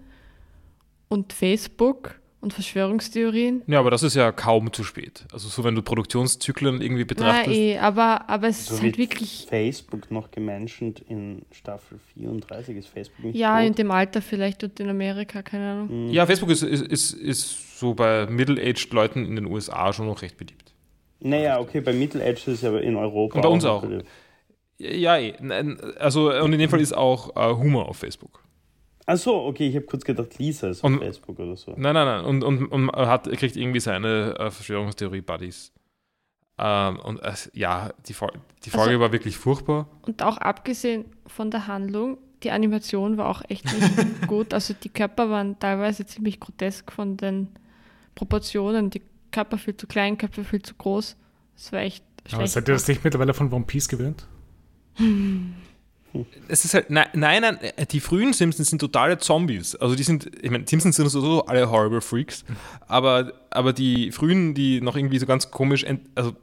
und 1.07 1.33
Facebook 1.33 2.19
und 2.45 2.53
Verschwörungstheorien. 2.53 3.63
Ja, 3.65 3.79
aber 3.79 3.89
das 3.89 4.03
ist 4.03 4.15
ja 4.15 4.31
kaum 4.31 4.71
zu 4.71 4.83
spät. 4.83 5.25
Also 5.33 5.49
so, 5.49 5.63
wenn 5.63 5.73
du 5.73 5.81
Produktionszyklen 5.81 6.79
irgendwie 6.79 7.03
betrachtest. 7.03 7.55
Ja, 7.57 7.61
eh, 7.61 7.77
aber, 7.79 8.29
aber 8.29 8.47
es 8.47 8.67
so 8.67 8.75
ist 8.75 8.83
halt 8.83 8.97
wirklich... 8.99 9.47
Facebook 9.49 10.11
noch 10.11 10.29
gemenschent 10.29 10.99
in 11.09 11.41
Staffel 11.51 11.99
34 12.13 12.77
ist 12.77 12.87
Facebook 12.87 13.25
nicht 13.25 13.35
Ja, 13.35 13.57
tot? 13.57 13.67
in 13.67 13.73
dem 13.73 13.89
Alter 13.89 14.21
vielleicht 14.21 14.63
und 14.63 14.79
in 14.79 14.89
Amerika, 14.89 15.41
keine 15.41 15.71
Ahnung. 15.71 16.05
Mhm. 16.05 16.11
Ja, 16.11 16.27
Facebook 16.27 16.51
ist, 16.51 16.61
ist, 16.61 16.83
ist, 16.83 17.13
ist 17.13 17.79
so 17.79 17.95
bei 17.95 18.27
Middle-aged 18.27 18.93
Leuten 18.93 19.25
in 19.25 19.35
den 19.35 19.47
USA 19.47 19.91
schon 19.91 20.05
noch 20.05 20.21
recht 20.21 20.37
beliebt. 20.37 20.73
Naja, 21.21 21.59
okay, 21.59 21.81
bei 21.81 21.93
Middle-aged 21.93 22.47
ist 22.47 22.59
es 22.59 22.63
aber 22.63 22.83
in 22.83 22.95
Europa 22.95 23.37
Und 23.37 23.41
bei 23.41 23.49
uns 23.49 23.65
auch. 23.65 23.83
auch. 23.83 23.89
Ja, 24.77 25.17
eh. 25.17 25.33
also 25.97 26.31
und 26.31 26.53
in 26.53 26.59
dem 26.59 26.69
Fall 26.69 26.81
ist 26.81 26.95
auch 26.95 27.35
uh, 27.35 27.57
Humor 27.57 27.89
auf 27.89 27.97
Facebook. 27.97 28.44
Achso, 29.07 29.45
okay, 29.47 29.67
ich 29.69 29.75
habe 29.75 29.85
kurz 29.85 30.03
gedacht, 30.03 30.37
Lisa 30.39 30.69
ist 30.69 30.83
auf 30.83 30.89
Und- 30.91 30.99
Facebook 30.99 31.37
oder 31.39 31.55
so. 31.55 31.71
Nein, 31.77 31.93
nein, 31.93 32.05
nein. 32.05 32.25
Und, 32.25 32.43
und, 32.43 32.65
und 32.67 32.89
er 32.89 33.07
hat, 33.07 33.31
kriegt 33.31 33.55
irgendwie 33.55 33.79
seine 33.79 34.35
äh, 34.39 34.49
Verschwörungstheorie-Buddies. 34.49 35.71
Ähm, 36.57 36.99
und 37.01 37.19
es, 37.21 37.51
ja, 37.53 37.91
die, 38.07 38.13
Fol 38.13 38.31
die 38.63 38.69
Folge 38.71 38.91
Also- 38.91 38.99
war 39.01 39.11
wirklich 39.11 39.37
furchtbar. 39.37 39.87
Und 40.03 40.23
auch 40.23 40.37
abgesehen 40.37 41.05
von 41.27 41.51
der 41.51 41.67
Handlung, 41.67 42.17
die 42.43 42.49
Animation 42.51 43.17
war 43.17 43.29
auch 43.29 43.41
echt 43.47 43.65
nicht 43.65 43.91
gut. 44.27 44.53
Also 44.53 44.73
die 44.73 44.89
Körper 44.89 45.29
waren 45.29 45.59
teilweise 45.59 46.05
ziemlich 46.05 46.39
grotesk 46.39 46.91
von 46.91 47.15
den 47.17 47.49
Proportionen. 48.15 48.89
Die 48.89 49.01
Körper 49.31 49.57
viel 49.57 49.75
zu 49.77 49.85
klein, 49.85 50.17
Köpfe 50.17 50.43
viel 50.43 50.61
zu 50.61 50.73
groß. 50.75 51.15
Das 51.55 51.71
war 51.71 51.79
echt 51.81 52.03
schlecht. 52.25 52.35
Aber 52.35 52.47
seid 52.47 52.67
ihr 52.69 52.73
das 52.73 52.87
nicht 52.87 53.03
mittlerweile 53.03 53.33
von 53.33 53.51
One 53.53 53.65
Piece 53.65 53.87
gewöhnt? 53.87 54.25
Es 56.47 56.65
ist 56.65 56.73
halt, 56.73 56.89
nein, 56.89 57.07
nein, 57.13 57.41
nein, 57.41 57.57
die 57.91 57.99
frühen 57.99 58.33
Simpsons 58.33 58.69
sind 58.69 58.79
totale 58.79 59.17
Zombies. 59.17 59.75
Also 59.75 59.95
die 59.95 60.03
sind, 60.03 60.29
ich 60.41 60.51
meine, 60.51 60.67
Simpsons 60.67 60.95
sind 60.95 61.09
sowieso 61.09 61.45
alle 61.45 61.69
Horrible 61.69 62.01
Freaks, 62.01 62.45
aber, 62.87 63.33
aber 63.49 63.73
die 63.73 64.11
frühen, 64.11 64.53
die 64.53 64.81
noch 64.81 64.95
irgendwie 64.95 65.19
so 65.19 65.25
ganz 65.25 65.51
komisch, 65.51 65.83
ent, 65.83 66.01
also 66.15 66.33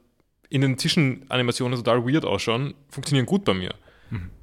in 0.49 0.61
den 0.61 0.77
Zwischenanimationen 0.77 1.77
total 1.77 2.05
weird 2.05 2.25
ausschauen, 2.25 2.73
funktionieren 2.89 3.25
gut 3.25 3.43
bei 3.45 3.53
mir. 3.53 3.73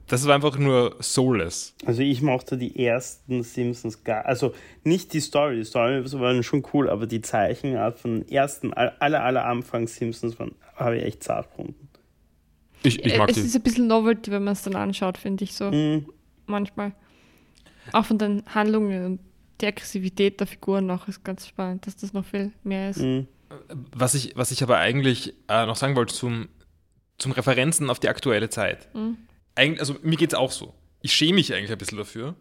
Das 0.08 0.22
ist 0.22 0.28
einfach 0.28 0.58
nur 0.58 0.96
soulless. 0.98 1.72
Also 1.86 2.02
ich 2.02 2.20
mochte 2.20 2.56
die 2.58 2.84
ersten 2.84 3.44
Simpsons 3.44 4.02
gar, 4.02 4.26
also 4.26 4.52
nicht 4.82 5.12
die 5.12 5.20
Story, 5.20 5.54
die 5.58 5.64
Story 5.64 6.02
waren 6.14 6.42
schon 6.42 6.64
cool, 6.74 6.90
aber 6.90 7.06
die 7.06 7.20
Zeichenart 7.20 8.00
von 8.00 8.26
ersten, 8.26 8.72
all- 8.72 8.96
aller, 8.98 9.22
aller 9.22 9.44
Anfang 9.44 9.86
Simpsons 9.86 10.36
waren, 10.40 10.56
habe 10.74 10.96
ich 10.96 11.04
echt 11.04 11.22
zart 11.22 11.48
gefunden. 11.50 11.89
Ich, 12.82 13.04
ich 13.04 13.18
mag 13.18 13.28
es 13.28 13.36
die. 13.36 13.42
ist 13.42 13.54
ein 13.54 13.62
bisschen 13.62 13.86
Novelty, 13.86 14.30
wenn 14.30 14.44
man 14.44 14.52
es 14.52 14.62
dann 14.62 14.76
anschaut, 14.76 15.18
finde 15.18 15.44
ich 15.44 15.54
so. 15.54 15.70
Mhm. 15.70 16.06
Manchmal. 16.46 16.92
Auch 17.92 18.04
von 18.04 18.18
den 18.18 18.42
Handlungen 18.46 19.04
und 19.04 19.20
die 19.60 19.66
Aggressivität 19.66 20.40
der 20.40 20.46
Figuren 20.46 20.86
noch 20.86 21.08
ist 21.08 21.24
ganz 21.24 21.46
spannend, 21.46 21.86
dass 21.86 21.96
das 21.96 22.12
noch 22.12 22.24
viel 22.24 22.52
mehr 22.62 22.90
ist. 22.90 23.00
Mhm. 23.00 23.26
Was 23.94 24.14
ich, 24.14 24.36
was 24.36 24.50
ich 24.50 24.62
aber 24.62 24.78
eigentlich 24.78 25.34
äh, 25.48 25.66
noch 25.66 25.76
sagen 25.76 25.96
wollte 25.96 26.14
zum, 26.14 26.48
zum 27.18 27.32
Referenzen 27.32 27.90
auf 27.90 28.00
die 28.00 28.08
aktuelle 28.08 28.48
Zeit. 28.48 28.94
Mhm. 28.94 29.18
Eigentlich, 29.54 29.80
also 29.80 29.96
mir 30.02 30.16
geht 30.16 30.32
es 30.32 30.38
auch 30.38 30.52
so. 30.52 30.74
Ich 31.02 31.12
schäme 31.12 31.34
mich 31.34 31.52
eigentlich 31.52 31.72
ein 31.72 31.78
bisschen 31.78 31.98
dafür. 31.98 32.36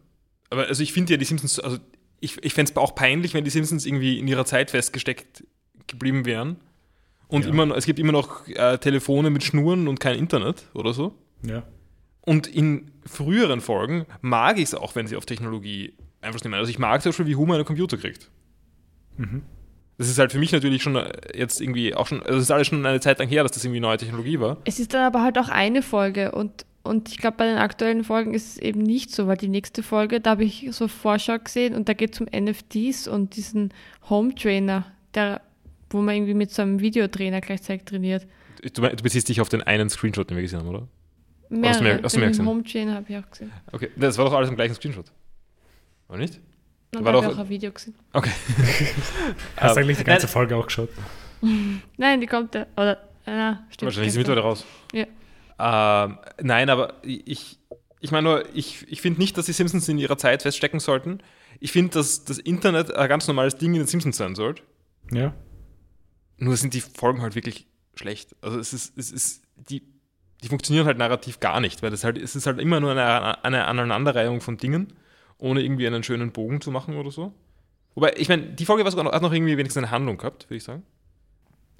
Aber 0.49 0.67
also 0.67 0.83
ich 0.83 0.93
finde 0.93 1.13
ja 1.13 1.17
die 1.17 1.25
Simpsons, 1.25 1.59
also 1.59 1.77
ich, 2.19 2.43
ich 2.43 2.53
fände 2.53 2.71
es 2.71 2.77
auch 2.77 2.95
peinlich, 2.95 3.33
wenn 3.33 3.43
die 3.43 3.49
Simpsons 3.49 3.85
irgendwie 3.85 4.19
in 4.19 4.27
ihrer 4.27 4.45
Zeit 4.45 4.71
festgesteckt 4.71 5.43
geblieben 5.87 6.25
wären. 6.25 6.57
Und 7.29 7.45
Ja. 7.45 7.51
immer, 7.51 7.65
noch- 7.67 7.77
es 7.77 7.85
gibt 7.85 7.97
immer 7.99 8.11
noch 8.11 8.45
äh, 8.47 8.77
Telefone 8.79 9.29
mit 9.29 9.43
Schnuren 9.43 9.87
und 9.87 9.99
kein 10.01 10.17
Internet 10.19 10.65
oder 10.73 10.93
so. 10.93 11.13
Ja. 11.43 11.63
Und 12.21 12.47
in 12.47 12.91
früheren 13.05 13.61
Folgen 13.61 14.05
mag 14.21 14.57
ich 14.57 14.65
es 14.65 14.75
auch, 14.75 14.95
wenn 14.95 15.07
sie 15.07 15.15
auf 15.15 15.25
Technologie 15.25 15.93
Einfluss 16.21 16.43
nehmen. 16.43 16.55
Also 16.55 16.69
ich 16.69 16.79
mag 16.79 17.01
zum 17.01 17.11
Beispiel, 17.11 17.27
wie 17.27 17.35
Homer 17.37 17.55
einen 17.55 17.63
Computer 17.65 17.95
kriegt. 17.97 18.29
Mhm. 19.17 19.43
Das 19.97 20.09
ist 20.09 20.17
halt 20.17 20.31
für 20.31 20.39
mich 20.39 20.51
natürlich 20.51 20.81
schon 20.81 20.95
äh, 20.95 21.11
jetzt 21.37 21.59
irgendwie 21.61 21.93
auch 21.93 22.07
schon, 22.07 22.21
also 22.23 22.37
es 22.37 22.43
ist 22.43 22.51
alles 22.51 22.67
schon 22.67 22.85
eine 22.85 22.99
Zeit 22.99 23.19
lang 23.19 23.27
her, 23.27 23.43
dass 23.43 23.51
das 23.53 23.63
irgendwie 23.63 23.79
neue 23.81 23.97
Technologie 23.97 24.39
war. 24.39 24.57
Es 24.65 24.79
ist 24.79 24.93
dann 24.93 25.01
aber 25.03 25.21
halt 25.23 25.37
auch 25.37 25.49
eine 25.49 25.81
Folge 25.81 26.31
und, 26.31 26.65
und 26.83 27.09
ich 27.09 27.17
glaube, 27.17 27.37
bei 27.37 27.45
den 27.45 27.57
aktuellen 27.57 28.03
Folgen 28.03 28.33
ist 28.33 28.47
es 28.47 28.57
eben 28.57 28.81
nicht 28.81 29.11
so, 29.11 29.27
weil 29.27 29.37
die 29.37 29.49
nächste 29.49 29.83
Folge, 29.83 30.21
da 30.21 30.31
habe 30.31 30.43
ich 30.45 30.67
so 30.71 30.87
Vorschau 30.87 31.37
gesehen 31.37 31.75
und 31.75 31.89
da 31.89 31.93
geht 31.93 32.13
es 32.13 32.21
um 32.21 32.27
NFTs 32.33 33.07
und 33.07 33.35
diesen 33.35 33.73
Home 34.09 34.33
Trainer, 34.35 34.85
der, 35.15 35.41
wo 35.89 36.01
man 36.01 36.15
irgendwie 36.15 36.33
mit 36.33 36.51
so 36.51 36.61
einem 36.61 36.79
Videotrainer 36.79 37.41
gleichzeitig 37.41 37.85
trainiert. 37.85 38.27
Du, 38.61 38.81
du 38.81 39.03
beziehst 39.03 39.29
dich 39.29 39.41
auf 39.41 39.49
den 39.49 39.63
einen 39.63 39.89
Screenshot, 39.89 40.29
den 40.29 40.37
wir 40.37 40.41
gesehen 40.43 40.59
haben, 40.59 40.67
oder? 40.69 40.87
hast 41.63 41.79
du 41.79 41.83
mehr- 41.83 41.99
hast 42.03 42.15
du 42.15 42.19
mehr 42.19 42.27
gesehen? 42.29 42.45
Home 42.45 42.63
Trainer 42.63 42.95
habe 42.95 43.05
ich 43.09 43.17
auch 43.17 43.29
gesehen. 43.29 43.51
Okay, 43.71 43.89
das 43.95 44.17
war 44.17 44.25
doch 44.25 44.33
alles 44.33 44.49
im 44.49 44.55
gleichen 44.55 44.75
Screenshot. 44.75 45.05
Oder 46.09 46.19
nicht? 46.19 46.39
Dann 46.91 47.05
War 47.05 47.13
habe 47.13 47.25
ich 47.25 47.29
doch- 47.31 47.37
auch 47.37 47.43
ein 47.43 47.49
Video 47.49 47.71
gesehen. 47.71 47.95
Okay. 48.13 48.31
Hast 49.57 49.75
du 49.75 49.81
eigentlich 49.81 49.97
die 49.97 50.03
ganze 50.03 50.25
nein, 50.25 50.31
Folge 50.33 50.55
auch 50.55 50.65
geschaut? 50.65 50.89
Nein, 51.97 52.19
die 52.21 52.27
kommt 52.27 52.53
ja, 52.55 52.65
oder, 52.75 52.93
äh, 53.25 53.31
na, 53.31 53.63
stimmt. 53.69 53.87
Wahrscheinlich 53.87 54.07
ist 54.07 54.13
sie 54.13 54.19
mittlerweile 54.19 54.41
raus. 54.43 54.65
Ja. 54.93 55.05
Ähm, 55.61 56.17
nein, 56.41 56.69
aber 56.69 56.95
ich, 57.03 57.57
ich 57.99 58.11
meine 58.11 58.27
nur, 58.29 58.43
ich, 58.55 58.85
ich 58.89 59.01
finde 59.01 59.19
nicht, 59.19 59.37
dass 59.37 59.45
die 59.45 59.53
Simpsons 59.53 59.87
in 59.89 59.97
ihrer 59.97 60.17
Zeit 60.17 60.41
feststecken 60.41 60.79
sollten. 60.79 61.19
Ich 61.59 61.71
finde, 61.71 61.91
dass 61.91 62.23
das 62.25 62.37
Internet 62.39 62.93
ein 62.93 63.07
ganz 63.09 63.27
normales 63.27 63.55
Ding 63.57 63.73
in 63.73 63.79
den 63.81 63.87
Simpsons 63.87 64.17
sein 64.17 64.35
sollte. 64.35 64.63
Ja. 65.11 65.33
Nur 66.39 66.57
sind 66.57 66.73
die 66.73 66.81
Folgen 66.81 67.21
halt 67.21 67.35
wirklich 67.35 67.67
schlecht. 67.95 68.35
Also 68.41 68.59
es 68.59 68.73
ist, 68.73 68.97
es 68.97 69.11
ist, 69.11 69.43
die, 69.55 69.83
die 70.41 70.47
funktionieren 70.47 70.85
halt 70.85 70.97
narrativ 70.97 71.39
gar 71.39 71.59
nicht, 71.59 71.83
weil 71.83 71.91
das 71.91 72.03
halt, 72.03 72.17
es 72.17 72.35
ist 72.35 72.45
halt 72.47 72.59
immer 72.59 72.79
nur 72.79 72.91
eine, 72.91 73.43
eine 73.43 73.65
Aneinanderreihung 73.65 74.41
von 74.41 74.57
Dingen, 74.57 74.93
ohne 75.37 75.61
irgendwie 75.61 75.87
einen 75.87 76.03
schönen 76.03 76.31
Bogen 76.31 76.61
zu 76.61 76.71
machen 76.71 76.95
oder 76.95 77.11
so. 77.11 77.33
Wobei, 77.95 78.13
ich 78.17 78.29
meine, 78.29 78.43
die 78.43 78.65
Folge 78.65 78.83
war 78.83 78.91
sogar 78.91 79.03
noch, 79.03 79.11
hat 79.11 79.21
noch 79.21 79.33
irgendwie 79.33 79.57
wenigstens 79.57 79.83
eine 79.83 79.91
Handlung 79.91 80.17
gehabt, 80.17 80.45
würde 80.49 80.57
ich 80.57 80.63
sagen. 80.63 80.83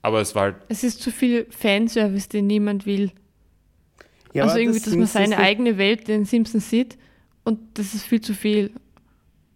Aber 0.02 0.22
es 0.22 0.36
war 0.36 0.44
halt, 0.44 0.56
Es 0.70 0.84
ist 0.84 1.02
zu 1.02 1.12
viel 1.12 1.48
Fanservice, 1.50 2.30
den 2.30 2.48
niemand 2.48 2.86
will. 2.86 3.12
Ja, 4.34 4.44
also 4.44 4.58
irgendwie, 4.58 4.80
das 4.80 4.90
dass 4.90 4.96
man 4.96 5.08
seine 5.08 5.38
eigene 5.38 5.78
Welt 5.78 6.02
in 6.02 6.22
den 6.22 6.26
Simpsons 6.26 6.70
sieht 6.70 6.98
und 7.44 7.60
das 7.76 7.94
ist 7.94 8.06
viel 8.06 8.22
zu 8.22 8.34
viel. 8.34 8.72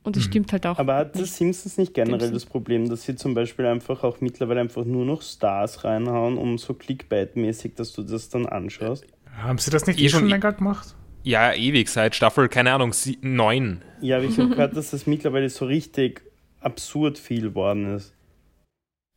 Und 0.03 0.17
das 0.17 0.23
stimmt 0.23 0.51
halt 0.51 0.65
auch. 0.65 0.77
Aber 0.77 0.95
hat 0.95 1.17
das 1.17 1.37
Simpsons 1.37 1.77
nicht 1.77 1.93
generell 1.93 2.19
Simpsons. 2.19 2.43
das 2.43 2.51
Problem, 2.51 2.89
dass 2.89 3.03
sie 3.03 3.15
zum 3.15 3.33
Beispiel 3.33 3.65
einfach 3.65 4.03
auch 4.03 4.19
mittlerweile 4.19 4.59
einfach 4.59 4.83
nur 4.83 5.05
noch 5.05 5.21
Stars 5.21 5.83
reinhauen, 5.85 6.37
um 6.37 6.57
so 6.57 6.73
Clickbait-mäßig, 6.73 7.75
dass 7.75 7.93
du 7.93 8.03
das 8.03 8.29
dann 8.29 8.45
anschaust? 8.45 9.05
Haben 9.37 9.57
sie 9.57 9.71
das 9.71 9.87
nicht 9.87 9.99
Eh 9.99 10.05
eh 10.05 10.09
schon 10.09 10.27
länger 10.27 10.51
gemacht? 10.51 10.95
ja, 11.23 11.53
ewig 11.53 11.89
seit 11.89 12.15
Staffel, 12.15 12.49
keine 12.49 12.73
Ahnung, 12.73 12.93
neun. 13.21 13.81
Ja, 14.01 14.17
aber 14.17 14.25
ich 14.25 14.37
habe 14.37 14.49
gehört, 14.55 14.75
dass 14.75 14.91
das 14.91 15.07
mittlerweile 15.07 15.49
so 15.49 15.65
richtig 15.65 16.21
absurd 16.59 17.17
viel 17.17 17.55
worden 17.55 17.95
ist. 17.95 18.13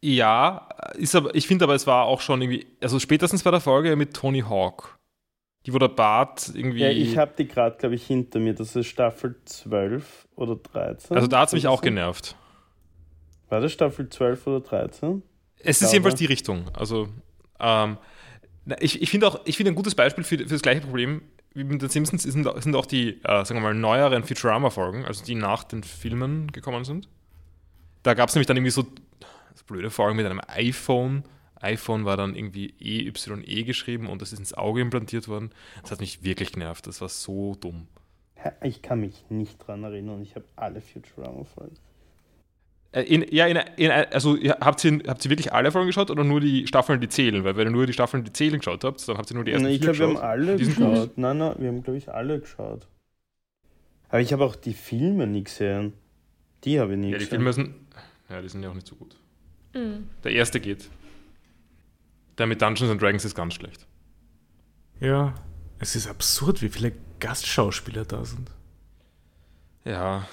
Ja, 0.02 0.68
ist 0.96 1.14
aber, 1.14 1.34
ich 1.34 1.48
finde 1.48 1.64
aber, 1.64 1.74
es 1.74 1.86
war 1.86 2.04
auch 2.04 2.20
schon 2.20 2.40
irgendwie, 2.42 2.66
also 2.80 2.98
spätestens 2.98 3.42
bei 3.42 3.50
der 3.50 3.60
Folge 3.60 3.96
mit 3.96 4.14
Tony 4.14 4.40
Hawk. 4.40 4.98
Die, 5.64 5.72
wo 5.72 5.78
der 5.78 5.88
Bart 5.88 6.52
irgendwie. 6.54 6.80
Ja, 6.80 6.90
ich 6.90 7.18
habe 7.18 7.32
die 7.36 7.48
gerade, 7.48 7.76
glaube 7.76 7.96
ich, 7.96 8.06
hinter 8.06 8.38
mir. 8.38 8.54
Das 8.54 8.76
ist 8.76 8.86
Staffel 8.86 9.34
12 9.46 10.25
oder 10.36 10.56
13. 10.56 11.16
also 11.16 11.28
da 11.28 11.40
hat 11.40 11.48
es 11.48 11.54
mich 11.54 11.66
auch 11.66 11.80
genervt. 11.80 12.36
War 13.48 13.60
das 13.60 13.72
Staffel 13.72 14.08
12 14.08 14.46
oder 14.46 14.60
13? 14.60 15.22
Es 15.58 15.82
ist 15.82 15.92
jedenfalls 15.92 16.16
die 16.16 16.26
Richtung. 16.26 16.68
Also, 16.72 17.08
ähm, 17.58 17.96
ich, 18.80 19.02
ich 19.02 19.10
finde 19.10 19.28
auch, 19.28 19.40
ich 19.44 19.56
finde 19.56 19.72
ein 19.72 19.74
gutes 19.74 19.94
Beispiel 19.94 20.24
für, 20.24 20.38
für 20.38 20.44
das 20.44 20.62
gleiche 20.62 20.80
Problem 20.80 21.22
wie 21.54 21.64
mit 21.64 21.80
den 21.80 21.88
Simpsons 21.88 22.22
sind, 22.22 22.46
sind 22.62 22.76
auch 22.76 22.84
die, 22.84 23.14
äh, 23.24 23.44
sagen 23.44 23.54
wir 23.54 23.60
mal, 23.60 23.74
neueren 23.74 24.24
Futurama-Folgen, 24.24 25.06
also 25.06 25.24
die 25.24 25.34
nach 25.34 25.64
den 25.64 25.82
Filmen 25.82 26.52
gekommen 26.52 26.84
sind. 26.84 27.08
Da 28.02 28.12
gab 28.12 28.28
es 28.28 28.34
nämlich 28.34 28.46
dann 28.46 28.58
irgendwie 28.58 28.72
so 28.72 28.84
blöde 29.66 29.90
Folgen 29.90 30.16
mit 30.16 30.26
einem 30.26 30.40
iPhone. 30.46 31.24
iPhone 31.60 32.04
war 32.04 32.16
dann 32.16 32.34
irgendwie 32.34 32.74
EYE 32.78 33.64
geschrieben 33.64 34.08
und 34.08 34.22
das 34.22 34.32
ist 34.32 34.38
ins 34.38 34.54
Auge 34.54 34.80
implantiert 34.80 35.28
worden. 35.28 35.50
Das 35.82 35.90
hat 35.90 36.00
mich 36.00 36.22
wirklich 36.22 36.52
genervt. 36.52 36.86
Das 36.86 37.00
war 37.00 37.08
so 37.08 37.54
dumm. 37.54 37.88
Ich 38.62 38.82
kann 38.82 39.00
mich 39.00 39.24
nicht 39.28 39.58
dran 39.66 39.82
erinnern. 39.84 40.22
Ich 40.22 40.34
habe 40.34 40.44
alle 40.56 40.80
Futurama-Folgen. 40.80 41.76
Äh, 42.92 43.02
In, 43.02 43.26
ja, 43.30 43.46
in, 43.46 43.58
in, 43.76 43.90
also 43.90 44.36
habt, 44.60 44.84
ihr, 44.84 44.98
habt 45.06 45.24
ihr 45.24 45.30
wirklich 45.30 45.52
alle 45.52 45.72
Folgen 45.72 45.86
geschaut 45.88 46.10
oder 46.10 46.22
nur 46.24 46.40
die 46.40 46.66
Staffeln, 46.66 47.00
die 47.00 47.08
zählen? 47.08 47.44
Weil 47.44 47.56
wenn 47.56 47.66
ihr 47.68 47.72
nur 47.72 47.86
die 47.86 47.92
Staffeln, 47.92 48.24
die 48.24 48.32
zählen 48.32 48.58
geschaut 48.58 48.84
habt, 48.84 49.06
dann 49.08 49.18
habt 49.18 49.30
ihr 49.30 49.34
nur 49.34 49.44
die 49.44 49.52
ersten 49.52 49.66
Ich 49.68 49.80
vier 49.82 49.92
glaube, 49.92 49.98
wir 50.14 50.18
haben 50.20 50.24
alle 50.28 50.56
Die 50.56 50.64
geschaut. 50.66 51.18
Nein, 51.18 51.38
nein, 51.38 51.54
wir 51.58 51.68
haben, 51.68 51.82
glaube 51.82 51.98
ich, 51.98 52.08
alle 52.12 52.40
geschaut. 52.40 52.86
Aber 54.08 54.20
ich 54.20 54.32
habe 54.32 54.44
auch 54.44 54.54
die 54.54 54.74
Filme 54.74 55.26
nie 55.26 55.42
gesehen. 55.44 55.94
Die 56.64 56.78
habe 56.78 56.92
ich 56.92 56.98
nie 56.98 57.10
Ja, 57.10 57.18
die 57.18 57.24
gesehen. 57.24 57.30
Filme 57.38 57.52
sind, 57.52 57.74
ja, 58.30 58.40
die 58.40 58.48
sind 58.48 58.62
ja 58.62 58.70
auch 58.70 58.74
nicht 58.74 58.86
so 58.86 58.94
gut. 58.96 59.16
Mhm. 59.74 60.08
Der 60.24 60.32
erste 60.32 60.60
geht. 60.60 60.88
Der 62.38 62.46
mit 62.46 62.60
Dungeons 62.62 62.90
and 62.90 63.00
Dragons 63.02 63.24
ist 63.24 63.34
ganz 63.34 63.54
schlecht. 63.54 63.86
Ja. 65.00 65.34
Es 65.78 65.94
ist 65.96 66.06
absurd, 66.06 66.62
wie 66.62 66.68
viele 66.68 66.92
Gastschauspieler 67.20 68.04
da 68.04 68.24
sind. 68.24 68.50
Ja. 69.84 70.26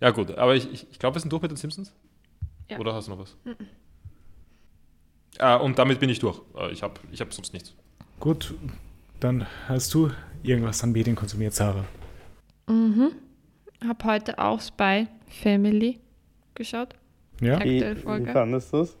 Ja, 0.00 0.10
gut, 0.10 0.32
aber 0.32 0.54
ich, 0.54 0.70
ich, 0.72 0.90
ich 0.90 0.98
glaube, 0.98 1.16
wir 1.16 1.20
sind 1.20 1.32
durch 1.32 1.42
mit 1.42 1.50
den 1.50 1.56
Simpsons. 1.56 1.92
Ja. 2.68 2.78
Oder 2.78 2.94
hast 2.94 3.06
du 3.08 3.12
noch 3.12 3.18
was? 3.20 3.36
Ah, 5.38 5.56
und 5.56 5.78
damit 5.78 6.00
bin 6.00 6.10
ich 6.10 6.18
durch. 6.18 6.40
Äh, 6.56 6.70
Ich 6.72 6.82
habe 6.82 6.94
ich 7.12 7.20
hab 7.20 7.32
sonst 7.32 7.52
nichts. 7.52 7.74
Gut, 8.20 8.54
dann 9.20 9.46
hast 9.68 9.92
du 9.94 10.10
irgendwas 10.42 10.82
an 10.82 10.92
Medien 10.92 11.16
konsumiert, 11.16 11.54
Sarah. 11.54 11.84
Mhm. 12.66 13.12
Hab 13.86 14.04
heute 14.04 14.38
auch 14.38 14.60
Spy 14.60 15.06
Family 15.28 16.00
geschaut. 16.54 16.94
Ja? 17.40 17.56
Okay. 17.56 17.64
Wie, 17.70 17.76
aktuelle 17.84 17.96
Folge. 18.00 18.26
wie 18.26 18.32
fandest 18.32 18.72
du 18.72 18.76
das? 18.78 18.96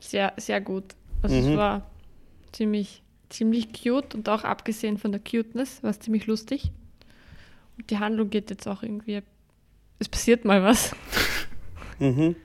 Sehr, 0.00 0.32
sehr 0.36 0.60
gut. 0.60 0.94
Also 1.22 1.34
Mhm. 1.34 1.48
es 1.52 1.56
war 1.56 1.90
ziemlich, 2.52 3.02
ziemlich 3.28 3.68
cute 3.72 4.14
und 4.14 4.28
auch 4.28 4.44
abgesehen 4.44 4.98
von 4.98 5.12
der 5.12 5.20
Cuteness 5.20 5.82
war 5.82 5.90
es 5.90 5.98
ziemlich 6.00 6.26
lustig. 6.26 6.70
Und 7.76 7.90
die 7.90 7.98
Handlung 7.98 8.30
geht 8.30 8.50
jetzt 8.50 8.66
auch 8.66 8.82
irgendwie. 8.82 9.22
Es 9.98 10.08
passiert 10.08 10.44
mal 10.44 10.62
was. 10.62 10.94
Mhm. 11.98 12.36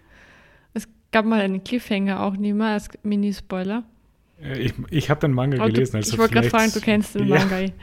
Es 0.74 0.88
gab 1.12 1.26
mal 1.26 1.42
einen 1.42 1.62
Cliffhanger 1.66 2.22
auch 2.24 2.38
nicht 2.38 2.54
mehr 2.54 2.68
als 2.68 2.88
Mini-Spoiler. 3.04 3.84
Ich, 4.58 4.74
ich 4.90 5.10
habe 5.10 5.20
den 5.20 5.34
Manga 5.34 5.58
du, 5.58 5.74
gelesen. 5.74 5.98
Also 5.98 6.14
ich 6.14 6.18
wollte 6.20 6.36
gerade 6.36 6.50
fragen, 6.50 6.72
du 6.72 6.80
kennst 6.80 7.16
den 7.16 7.28
Ja. 7.28 7.40
Manga. 7.40 7.60
eh. 7.60 7.74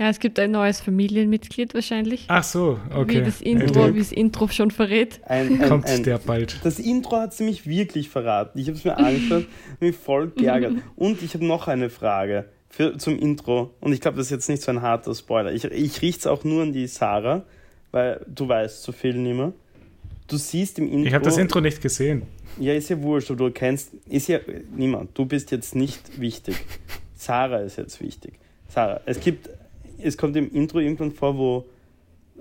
Ja, 0.00 0.08
es 0.08 0.18
gibt 0.18 0.38
ein 0.38 0.50
neues 0.50 0.80
Familienmitglied 0.80 1.74
wahrscheinlich. 1.74 2.24
Ach 2.28 2.42
so, 2.42 2.80
okay. 2.94 3.20
Wie 3.20 3.24
das 3.26 3.42
Intro, 3.42 3.94
wie 3.94 3.98
das 3.98 4.12
Intro 4.12 4.48
schon 4.48 4.70
verrät. 4.70 5.20
Ein, 5.26 5.60
ein, 5.60 5.68
Kommt 5.68 5.86
ein, 5.88 6.02
der 6.04 6.16
bald. 6.16 6.58
Das 6.64 6.78
Intro 6.78 7.18
hat 7.18 7.34
sie 7.34 7.44
mich 7.44 7.66
wirklich 7.66 8.08
verraten. 8.08 8.58
Ich 8.58 8.68
habe 8.68 8.78
es 8.78 8.84
mir 8.84 8.96
angeschaut 8.96 9.44
und 9.72 9.80
mich 9.82 9.94
voll 9.94 10.30
geärgert. 10.36 10.76
Und 10.96 11.20
ich 11.20 11.34
habe 11.34 11.44
noch 11.44 11.68
eine 11.68 11.90
Frage 11.90 12.46
für, 12.70 12.96
zum 12.96 13.18
Intro. 13.18 13.74
Und 13.80 13.92
ich 13.92 14.00
glaube, 14.00 14.16
das 14.16 14.28
ist 14.28 14.30
jetzt 14.30 14.48
nicht 14.48 14.62
so 14.62 14.70
ein 14.70 14.80
harter 14.80 15.14
Spoiler. 15.14 15.52
Ich, 15.52 15.64
ich 15.64 16.00
richte 16.00 16.20
es 16.20 16.26
auch 16.26 16.44
nur 16.44 16.62
an 16.62 16.72
die 16.72 16.86
Sarah, 16.86 17.44
weil 17.90 18.24
du 18.26 18.48
weißt 18.48 18.82
so 18.82 18.92
viel 18.92 19.18
nicht 19.18 19.36
mehr. 19.36 19.52
Du 20.28 20.38
siehst 20.38 20.78
im 20.78 20.90
Intro. 20.90 21.08
Ich 21.08 21.12
habe 21.12 21.26
das 21.26 21.36
Intro 21.36 21.60
nicht 21.60 21.82
gesehen. 21.82 22.22
Ja, 22.58 22.72
ist 22.72 22.88
ja 22.88 22.98
wurscht, 23.02 23.30
aber 23.30 23.48
du 23.48 23.50
kennst. 23.50 23.90
Ist 24.08 24.28
ja 24.28 24.38
niemand. 24.74 25.10
Du 25.12 25.26
bist 25.26 25.50
jetzt 25.50 25.74
nicht 25.74 26.18
wichtig. 26.18 26.56
Sarah 27.16 27.58
ist 27.58 27.76
jetzt 27.76 28.00
wichtig. 28.00 28.38
Sarah, 28.66 29.02
es 29.04 29.20
gibt. 29.20 29.50
Es 30.02 30.16
kommt 30.16 30.36
im 30.36 30.50
Intro 30.52 30.78
irgendwann 30.78 31.12
vor, 31.12 31.36
wo 31.36 31.64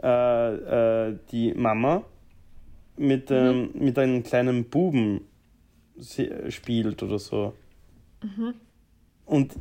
äh, 0.02 1.08
äh, 1.10 1.18
die 1.32 1.54
Mama 1.54 2.04
mit, 2.98 3.32
ähm, 3.32 3.70
mit 3.74 3.98
einem 4.00 4.24
kleinen 4.24 4.66
Buben 4.66 5.22
sie- 5.98 6.30
spielt 6.50 7.02
oder 7.04 7.20
so. 7.20 7.54
Und 9.26 9.56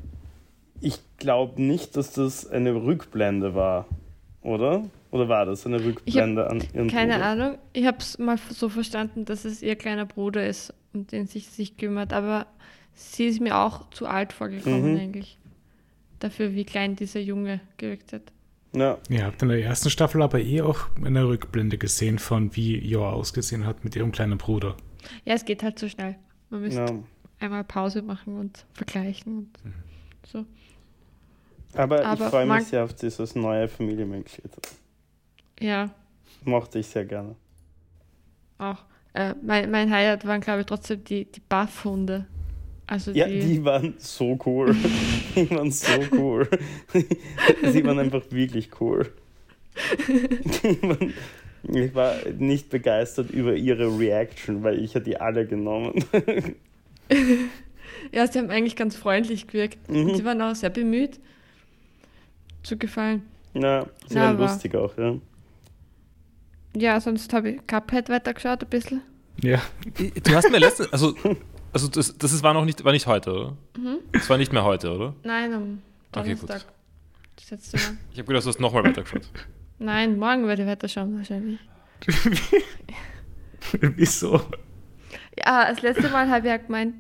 ich 0.81 0.99
glaube 1.19 1.61
nicht, 1.63 1.97
dass 1.97 2.13
das 2.13 2.49
eine 2.49 2.75
Rückblende 2.75 3.55
war, 3.55 3.87
oder? 4.43 4.85
Oder 5.11 5.29
war 5.29 5.47
das 5.47 5.67
eine 5.67 5.83
Rückblende 5.85 6.49
an 6.51 6.63
ihren 6.75 6.89
Keine 6.89 7.15
Bruder? 7.15 7.27
Ahnung. 7.27 7.59
Ich 7.73 7.87
habe 7.87 7.99
es 7.99 8.19
mal 8.19 8.39
so 8.51 8.69
verstanden, 8.69 9.25
dass 9.25 9.45
es 9.45 9.63
ihr 9.63 9.75
kleiner 9.77 10.05
Bruder 10.07 10.47
ist, 10.47 10.75
um 10.93 11.07
den 11.07 11.27
sich 11.27 11.49
sich 11.49 11.77
kümmert. 11.77 12.13
Aber 12.13 12.47
sie 12.95 13.25
ist 13.27 13.41
mir 13.41 13.57
auch 13.57 13.89
zu 13.91 14.07
alt 14.07 14.33
vorgekommen 14.33 14.93
Mhm. 14.93 14.99
eigentlich. 15.01 15.39
Dafür, 16.21 16.55
wie 16.55 16.65
klein 16.65 16.97
dieser 16.97 17.21
Junge 17.21 17.61
gewirkt 17.77 18.13
hat. 18.13 18.23
Ja, 18.75 18.99
Ihr 19.09 19.25
habt 19.25 19.41
in 19.43 19.49
der 19.49 19.63
ersten 19.65 19.89
Staffel 19.89 20.21
aber 20.21 20.41
eh 20.41 20.61
auch 20.61 20.89
eine 21.03 21.27
Rückblende 21.27 21.79
gesehen 21.79 22.19
von 22.19 22.55
wie 22.55 22.77
Joa 22.79 23.13
ausgesehen 23.13 23.65
hat 23.67 23.83
mit 23.85 23.97
ihrem 23.97 24.13
kleinen 24.13 24.37
Bruder. 24.37 24.77
Ja, 25.25 25.35
es 25.35 25.45
geht 25.45 25.63
halt 25.63 25.79
so 25.79 25.89
schnell. 25.89 26.17
Man 26.51 26.61
müsste 26.61 26.81
ja. 26.83 27.03
einmal 27.41 27.65
Pause 27.65 28.03
machen 28.03 28.37
und 28.39 28.67
vergleichen 28.75 29.39
und 29.39 29.65
Mhm. 29.65 29.75
so. 30.27 30.45
Aber, 31.75 32.01
ich 32.01 32.07
Aber 32.07 32.31
freue 32.31 32.47
mich 32.47 32.65
sehr 32.65 32.85
auf 32.85 32.95
dieses 32.95 33.35
neue 33.35 33.69
Familienmitglied. 33.69 34.51
Ja, 35.61 35.91
Mochte 36.45 36.79
ich 36.79 36.87
sehr 36.87 37.05
gerne. 37.05 37.35
auch. 38.59 38.85
Äh, 39.15 39.35
mein, 39.43 39.71
mein 39.71 39.91
Highlight 39.91 40.27
waren, 40.27 40.41
glaube 40.41 40.61
ich, 40.61 40.67
trotzdem 40.67 41.03
die, 41.05 41.25
die 41.25 41.41
Buff-Hunde. 41.41 42.27
Also 42.89 43.13
Ja, 43.13 43.29
die, 43.29 43.39
die 43.41 43.65
waren 43.65 43.95
so 43.99 44.39
cool. 44.47 44.75
die 45.37 45.49
waren 45.51 45.71
so 45.71 45.93
cool. 46.13 46.49
Sie 47.71 47.85
waren 47.85 47.99
einfach 47.99 48.23
wirklich 48.31 48.71
cool. 48.81 49.13
Waren, 50.83 51.13
ich 51.71 51.95
war 51.95 52.15
nicht 52.39 52.71
begeistert 52.71 53.31
über 53.31 53.55
ihre 53.55 53.99
Reaction, 53.99 54.63
weil 54.63 54.83
ich 54.83 54.95
hätte 54.95 55.05
die 55.05 55.21
alle 55.21 55.47
genommen. 55.47 56.03
ja, 58.13 58.27
sie 58.27 58.39
haben 58.39 58.51
eigentlich 58.51 58.75
ganz 58.75 58.97
freundlich 58.97 59.47
gewirkt. 59.47 59.79
Mhm. 59.91 60.09
Und 60.11 60.17
sie 60.17 60.25
waren 60.25 60.41
auch 60.41 60.55
sehr 60.55 60.71
bemüht 60.71 61.21
zu 62.63 62.79
gefallen. 62.79 63.23
Ja, 63.55 63.87
sie 64.09 64.15
Ja, 64.15 64.23
waren 64.23 64.37
aber- 64.37 64.47
lustig 64.47 64.75
auch, 64.75 64.97
ja. 64.97 65.15
Ja, 66.75 67.01
sonst 67.01 67.33
habe 67.33 67.51
ich 67.51 67.67
Cuphead 67.67 68.09
weitergeschaut 68.09 68.63
ein 68.63 68.69
bisschen. 68.69 69.03
Ja, 69.43 69.61
Du 70.25 70.35
hast 70.35 70.51
mir 70.51 70.59
letzte, 70.59 70.89
also, 70.93 71.15
also 71.79 71.89
das, 71.89 72.19
das 72.19 72.33
ist, 72.33 72.43
war 72.43 72.55
noch 72.55 72.65
nicht, 72.65 72.85
war 72.85 72.93
nicht 72.93 73.07
heute, 73.07 73.33
oder? 73.33 73.57
Mhm. 73.79 73.99
Das 74.13 74.29
war 74.29 74.37
nicht 74.37 74.53
mehr 74.53 74.65
heute, 74.65 74.93
oder? 74.93 75.15
Nein, 75.23 75.53
am 75.55 75.83
Okay, 76.15 76.35
gut. 76.35 76.49
Donnerstag. 76.51 76.73
das 77.37 77.51
letzte 77.51 77.77
Mal. 77.77 77.97
Ich 78.13 78.19
habe 78.19 78.27
gedacht, 78.29 78.45
du 78.45 78.49
hast 78.49 78.61
nochmal 78.61 78.85
weitergeschaut. 78.85 79.29
Nein, 79.79 80.19
morgen 80.19 80.47
werde 80.49 80.63
ich 80.63 80.69
weiterschauen 80.69 81.17
wahrscheinlich. 81.17 81.61
wieso? 83.97 84.41
Ja, 85.39 85.69
das 85.71 85.83
letzte 85.83 86.09
Mal 86.09 86.29
habe 86.29 86.47
ich 86.47 86.51
ja 86.51 86.57
gemeint, 86.57 86.95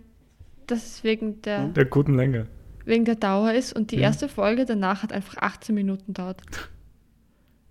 dass 0.67 0.85
es 0.85 1.05
wegen 1.05 1.43
der, 1.43 1.69
Der 1.69 1.85
guten 1.87 2.14
Länge. 2.14 2.47
wegen 2.85 3.05
der 3.05 3.17
Dauer 3.17 3.53
ist 3.53 3.73
und 3.73 3.91
die 3.91 3.97
Mhm. 3.97 4.03
erste 4.03 4.29
Folge 4.29 4.64
danach 4.64 5.03
hat 5.03 5.12
einfach 5.12 5.37
18 5.38 5.75
Minuten 5.75 6.14
dauert. 6.14 6.41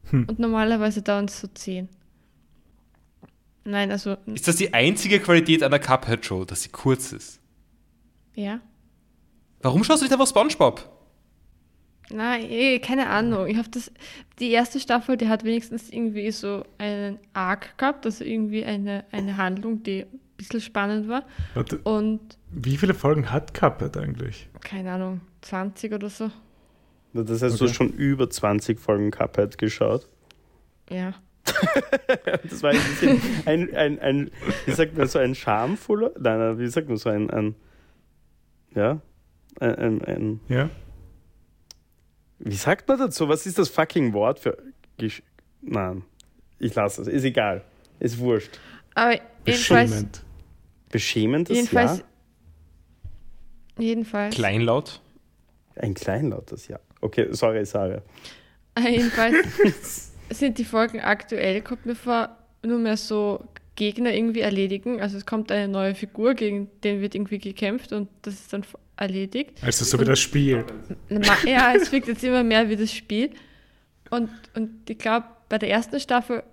Hm. 0.10 0.26
Und 0.28 0.40
normalerweise 0.40 1.02
dauern 1.02 1.26
es 1.26 1.40
so 1.40 1.48
10. 1.48 1.90
Nein, 3.70 3.92
also, 3.92 4.16
Ist 4.34 4.48
das 4.48 4.56
die 4.56 4.74
einzige 4.74 5.20
Qualität 5.20 5.62
einer 5.62 5.80
Cuphead-Show, 5.80 6.46
dass 6.46 6.64
sie 6.64 6.70
kurz 6.70 7.12
ist? 7.12 7.40
ja. 8.36 8.60
Warum 9.64 9.84
schaust 9.84 10.02
du 10.02 10.06
nicht 10.06 10.14
einfach 10.14 10.28
Spongebob? 10.28 10.88
Nein, 12.12 12.46
eh, 12.50 12.80
keine 12.80 13.10
Ahnung. 13.10 13.48
Ich 13.48 13.58
habe 13.58 13.68
das. 13.70 13.92
Die 14.40 14.52
erste 14.52 14.80
Staffel, 14.80 15.18
die 15.18 15.28
hat 15.28 15.44
wenigstens 15.44 15.90
irgendwie 15.90 16.30
so 16.32 16.64
einen 16.78 17.18
Arc 17.34 17.76
gehabt, 17.78 18.06
also 18.06 18.24
irgendwie 18.24 18.64
eine, 18.64 19.04
eine 19.12 19.36
Handlung, 19.36 19.82
die 19.84 20.04
ein 20.04 20.20
bisschen 20.38 20.62
spannend 20.62 21.10
war. 21.10 21.26
Warte, 21.56 21.80
Und 21.80 22.38
wie 22.52 22.78
viele 22.78 22.94
Folgen 22.94 23.32
hat 23.32 23.54
Cuphead 23.56 23.98
eigentlich? 23.98 24.48
keine 24.62 24.92
Ahnung, 24.92 25.22
20 25.42 25.92
oder 25.94 26.10
so. 26.10 26.30
Das 27.14 27.42
heißt, 27.42 27.60
du 27.60 27.64
Okay. 27.64 27.72
hast 27.72 27.76
schon 27.76 27.90
über 27.90 28.30
20 28.30 28.80
Folgen 28.80 29.10
Cuphead 29.12 29.58
geschaut. 29.58 30.08
Ja. 30.90 31.16
Das 32.50 32.64
war 32.64 32.72
ein 32.72 32.78
bisschen 32.78 33.22
ein, 33.46 33.76
ein, 33.76 34.00
ein 34.00 34.32
wie 34.66 34.72
sagt 34.72 34.98
man 34.98 35.08
so, 35.08 35.20
ein 35.20 35.36
schamvoller, 35.36 36.12
nein, 36.20 36.40
nein, 36.40 36.60
wie 36.60 36.68
sagt 36.68 36.88
man 36.88 36.98
so, 36.98 37.10
ein, 37.10 37.30
ein 37.30 37.56
ja, 38.76 39.02
ein, 39.60 39.76
ein, 39.76 40.02
ein 40.06 40.40
Ja? 40.48 40.70
Wie 42.40 42.56
sagt 42.56 42.88
man 42.88 43.00
dazu? 43.00 43.28
Was 43.28 43.46
ist 43.46 43.58
das 43.58 43.70
fucking 43.70 44.14
Wort 44.14 44.40
für. 44.40 44.58
Gesch 44.98 45.24
Nein, 45.62 46.04
ich 46.60 46.74
lasse 46.76 47.02
es. 47.02 47.08
Ist 47.08 47.24
egal. 47.24 47.64
Ist 48.00 48.20
wurscht. 48.20 48.60
Aber 48.94 49.20
jedenfalls. 49.46 49.92
Beschämend. 49.92 50.24
Beschämendes 50.90 51.56
Jedenfalls. 51.56 51.98
Ja? 52.00 52.06
Jedenfalls. 53.80 54.36
Kleinlaut? 54.36 55.02
Ein 55.76 55.94
kleinlautes 55.94 56.68
Ja. 56.68 56.80
Okay, 57.02 57.28
sorry, 57.32 57.66
Sarah. 57.66 58.02
Jedenfalls 58.80 60.12
sind 60.30 60.58
die 60.58 60.66
Folgen 60.66 61.00
aktuell, 61.00 61.62
kommt 61.62 61.86
mir 61.86 61.96
vor, 61.96 62.36
nur 62.64 62.80
mehr 62.80 62.98
so 62.98 63.44
Gegner 63.76 64.14
irgendwie 64.14 64.42
erledigen. 64.42 65.00
Also 65.00 65.18
es 65.18 65.26
kommt 65.26 65.52
eine 65.52 65.68
neue 65.68 65.96
Figur, 65.96 66.34
gegen 66.34 66.70
den 66.84 67.02
wird 67.02 67.16
irgendwie 67.16 67.40
gekämpft 67.40 67.94
und 67.94 68.10
das 68.24 68.34
ist 68.34 68.52
dann 68.52 68.66
erledigt. 68.98 69.52
Also 69.62 69.86
so 69.86 70.00
wie 70.00 70.06
das 70.06 70.20
Spiel. 70.20 70.66
Ja, 71.46 71.74
es 71.74 71.92
wirkt 71.92 72.08
jetzt 72.08 72.24
immer 72.24 72.44
mehr 72.44 72.68
wie 72.70 72.76
das 72.76 72.94
Spiel. 72.94 73.30
Und, 74.10 74.30
und 74.56 74.90
ich 74.90 74.98
glaube, 74.98 75.28
bei 75.48 75.58
der 75.58 75.70
ersten 75.70 76.00
Staffel 76.00 76.44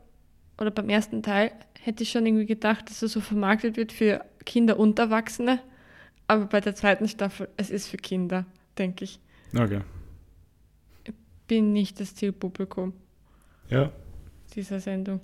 oder 0.59 0.71
beim 0.71 0.89
ersten 0.89 1.23
Teil 1.23 1.53
hätte 1.81 2.03
ich 2.03 2.11
schon 2.11 2.27
irgendwie 2.27 2.47
gedacht, 2.47 2.89
dass 2.89 3.03
es 3.03 3.13
so 3.13 3.21
vermarktet 3.21 3.77
wird 3.77 3.93
für 3.93 4.25
Kinder 4.45 4.79
und 4.79 4.99
Erwachsene. 4.99 5.61
Aber 6.27 6.47
bei 6.47 6.61
der 6.61 6.75
zweiten 6.75 7.09
Staffel, 7.09 7.49
es 7.57 7.71
ist 7.71 7.89
für 7.89 7.97
Kinder, 7.97 8.45
denke 8.79 9.05
ich. 9.05 9.19
Okay. 9.55 9.81
Bin 11.47 11.73
nicht 11.73 12.01
das 12.01 12.15
Zielpublikum 12.15 12.95
Ja. 13.71 13.91
dieser 14.55 14.81
Sendung. 14.81 15.21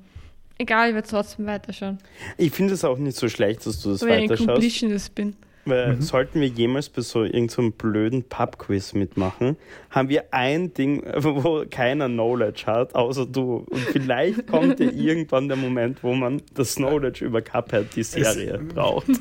Egal, 0.59 0.89
ich 0.91 0.95
werde 0.95 1.09
trotzdem 1.09 1.47
weiterschauen. 1.47 1.99
Ich 2.37 2.53
finde 2.53 2.75
es 2.75 2.85
auch 2.85 2.99
nicht 2.99 3.17
so 3.17 3.29
schlecht, 3.29 3.65
dass 3.67 3.81
du 3.81 3.91
das 3.93 4.03
Weil 4.03 4.09
ich 4.11 4.15
ein 4.17 4.23
weiterschaust. 4.25 4.49
Completionist 4.49 5.15
bin. 5.15 5.37
Weil 5.67 5.97
Mhm. 5.97 6.03
sollten 6.03 6.41
wir 6.41 6.49
jemals 6.49 6.89
bei 6.89 7.03
so 7.03 7.23
irgendeinem 7.23 7.49
so 7.67 7.71
blöden 7.71 8.25
Pub-Quiz 8.25 8.95
mitmachen, 8.95 9.57
haben 9.91 10.09
wir 10.09 10.33
ein 10.33 10.73
Ding, 10.75 11.03
wo 11.19 11.65
keiner 11.71 12.09
Knowledge 12.09 12.65
hat, 12.67 12.95
außer 12.95 13.27
du. 13.27 13.67
Und 13.71 13.81
vielleicht 13.93 14.47
kommt 14.47 14.81
ja 14.81 14.91
irgendwann 14.91 15.49
der 15.49 15.57
Moment, 15.59 16.03
wo 16.03 16.15
man 16.15 16.43
das 16.55 16.77
Knowledge 16.77 17.25
über 17.25 17.43
Cuphead, 17.43 17.95
die 17.95 18.03
Serie, 18.03 18.59
braucht. 18.59 19.07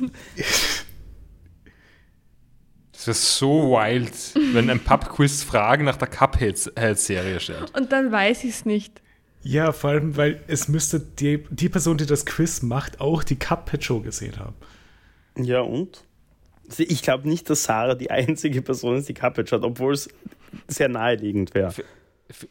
Das 2.92 3.06
wäre 3.06 3.14
so 3.14 3.70
wild, 3.72 4.12
wenn 4.54 4.68
ein 4.68 4.80
Pub-Quiz 4.80 5.42
Fragen 5.42 5.84
nach 5.86 5.96
der 5.96 6.08
Cuphead-Serie 6.08 7.40
stellt. 7.40 7.74
Und 7.74 7.92
dann 7.92 8.12
weiß 8.12 8.44
ich 8.44 8.50
es 8.50 8.66
nicht. 8.66 9.00
Ja, 9.42 9.72
vor 9.72 9.90
allem, 9.90 10.16
weil 10.16 10.42
es 10.48 10.68
müsste 10.68 11.00
die, 11.00 11.44
die 11.50 11.68
Person, 11.68 11.96
die 11.96 12.06
das 12.06 12.26
Quiz 12.26 12.62
macht, 12.62 13.00
auch 13.00 13.24
die 13.24 13.36
Cuphead-Show 13.36 14.00
gesehen 14.00 14.38
haben. 14.38 14.54
Ja, 15.36 15.60
und? 15.60 16.04
Ich 16.76 17.02
glaube 17.02 17.28
nicht, 17.28 17.48
dass 17.50 17.64
Sarah 17.64 17.94
die 17.94 18.10
einzige 18.10 18.62
Person 18.62 18.96
ist, 18.96 19.08
die 19.08 19.14
Cuphead 19.14 19.48
schaut, 19.48 19.64
obwohl 19.64 19.94
es 19.94 20.08
sehr 20.68 20.88
naheliegend 20.88 21.54
wäre. 21.54 21.72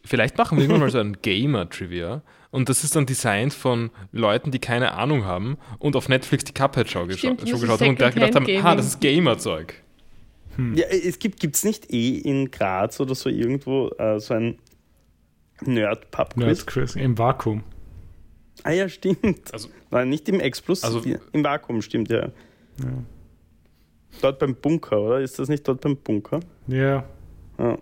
Vielleicht 0.04 0.38
machen 0.38 0.58
wir 0.58 0.64
irgendwann 0.64 0.82
mal 0.82 0.90
so 0.90 1.00
ein 1.00 1.18
Gamer-Trivia. 1.22 2.22
Und 2.52 2.68
das 2.68 2.84
ist 2.84 2.96
dann 2.96 3.06
designt 3.06 3.54
von 3.54 3.92
Leuten, 4.12 4.52
die 4.52 4.60
keine 4.60 4.94
Ahnung 4.94 5.24
haben 5.24 5.58
und 5.78 5.96
auf 5.96 6.10
Netflix 6.10 6.44
die 6.44 6.54
Cuphead-Show 6.54 7.06
gescha 7.06 7.34
geschaut 7.34 7.80
haben 7.80 7.90
und 7.90 8.02
da 8.02 8.10
gedacht 8.10 8.36
haben, 8.36 8.48
ah, 8.64 8.76
das 8.76 8.88
ist 8.88 9.00
Gamer-Zeug. 9.00 9.76
Ja, 10.76 10.88
es 10.88 11.20
gibt 11.20 11.40
gibt's 11.40 11.64
nicht 11.64 11.94
eh 11.94 12.18
in 12.18 12.52
Graz 12.52 13.00
oder 13.00 13.16
so 13.16 13.30
irgendwo 13.30 13.90
äh, 13.98 14.20
so 14.20 14.34
ein 14.34 14.58
Nerd-Pub-Quiz? 15.66 16.46
Nerd-Quiz 16.46 16.96
im 16.96 17.18
Vakuum. 17.18 17.64
Ah 18.64 18.72
ja, 18.72 18.90
stimmt. 18.90 19.54
Also- 19.54 19.70
Nein, 19.92 20.10
nicht 20.10 20.28
im 20.30 20.40
X-Plus, 20.40 20.84
Also- 20.84 21.02
im 21.32 21.44
Vakuum, 21.44 21.82
stimmt 21.82 22.10
ja. 22.10 22.28
Ja. 22.80 23.04
Dort 24.22 24.40
beim 24.40 24.56
Bunker, 24.56 25.00
oder? 25.02 25.20
Ist 25.22 25.40
das 25.40 25.50
nicht 25.50 25.68
dort 25.68 25.82
beim 25.82 25.96
Bunker? 25.98 26.40
Ja. 26.68 27.06
Ja. 27.58 27.78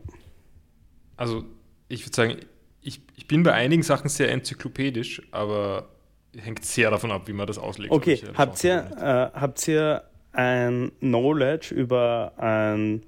Also, 1.16 1.44
ich 1.88 2.06
würde 2.06 2.16
sagen, 2.16 2.36
ich, 2.82 3.02
ich 3.16 3.28
bin 3.28 3.44
bei 3.44 3.54
einigen 3.54 3.84
Sachen 3.84 4.10
sehr 4.10 4.32
enzyklopädisch, 4.32 5.22
aber 5.32 5.90
hängt 6.38 6.64
sehr 6.64 6.92
davon 6.92 7.12
ab, 7.12 7.28
wie 7.28 7.34
man 7.34 7.48
das 7.48 7.58
auslegt. 7.58 7.92
Okay, 7.92 8.22
habt 8.36 8.64
ihr, 8.64 8.78
äh, 9.34 9.38
habt 9.40 9.68
ihr 9.68 10.04
ein 10.32 10.92
Knowledge 11.00 11.74
über 11.74 12.34
ein 12.38 13.04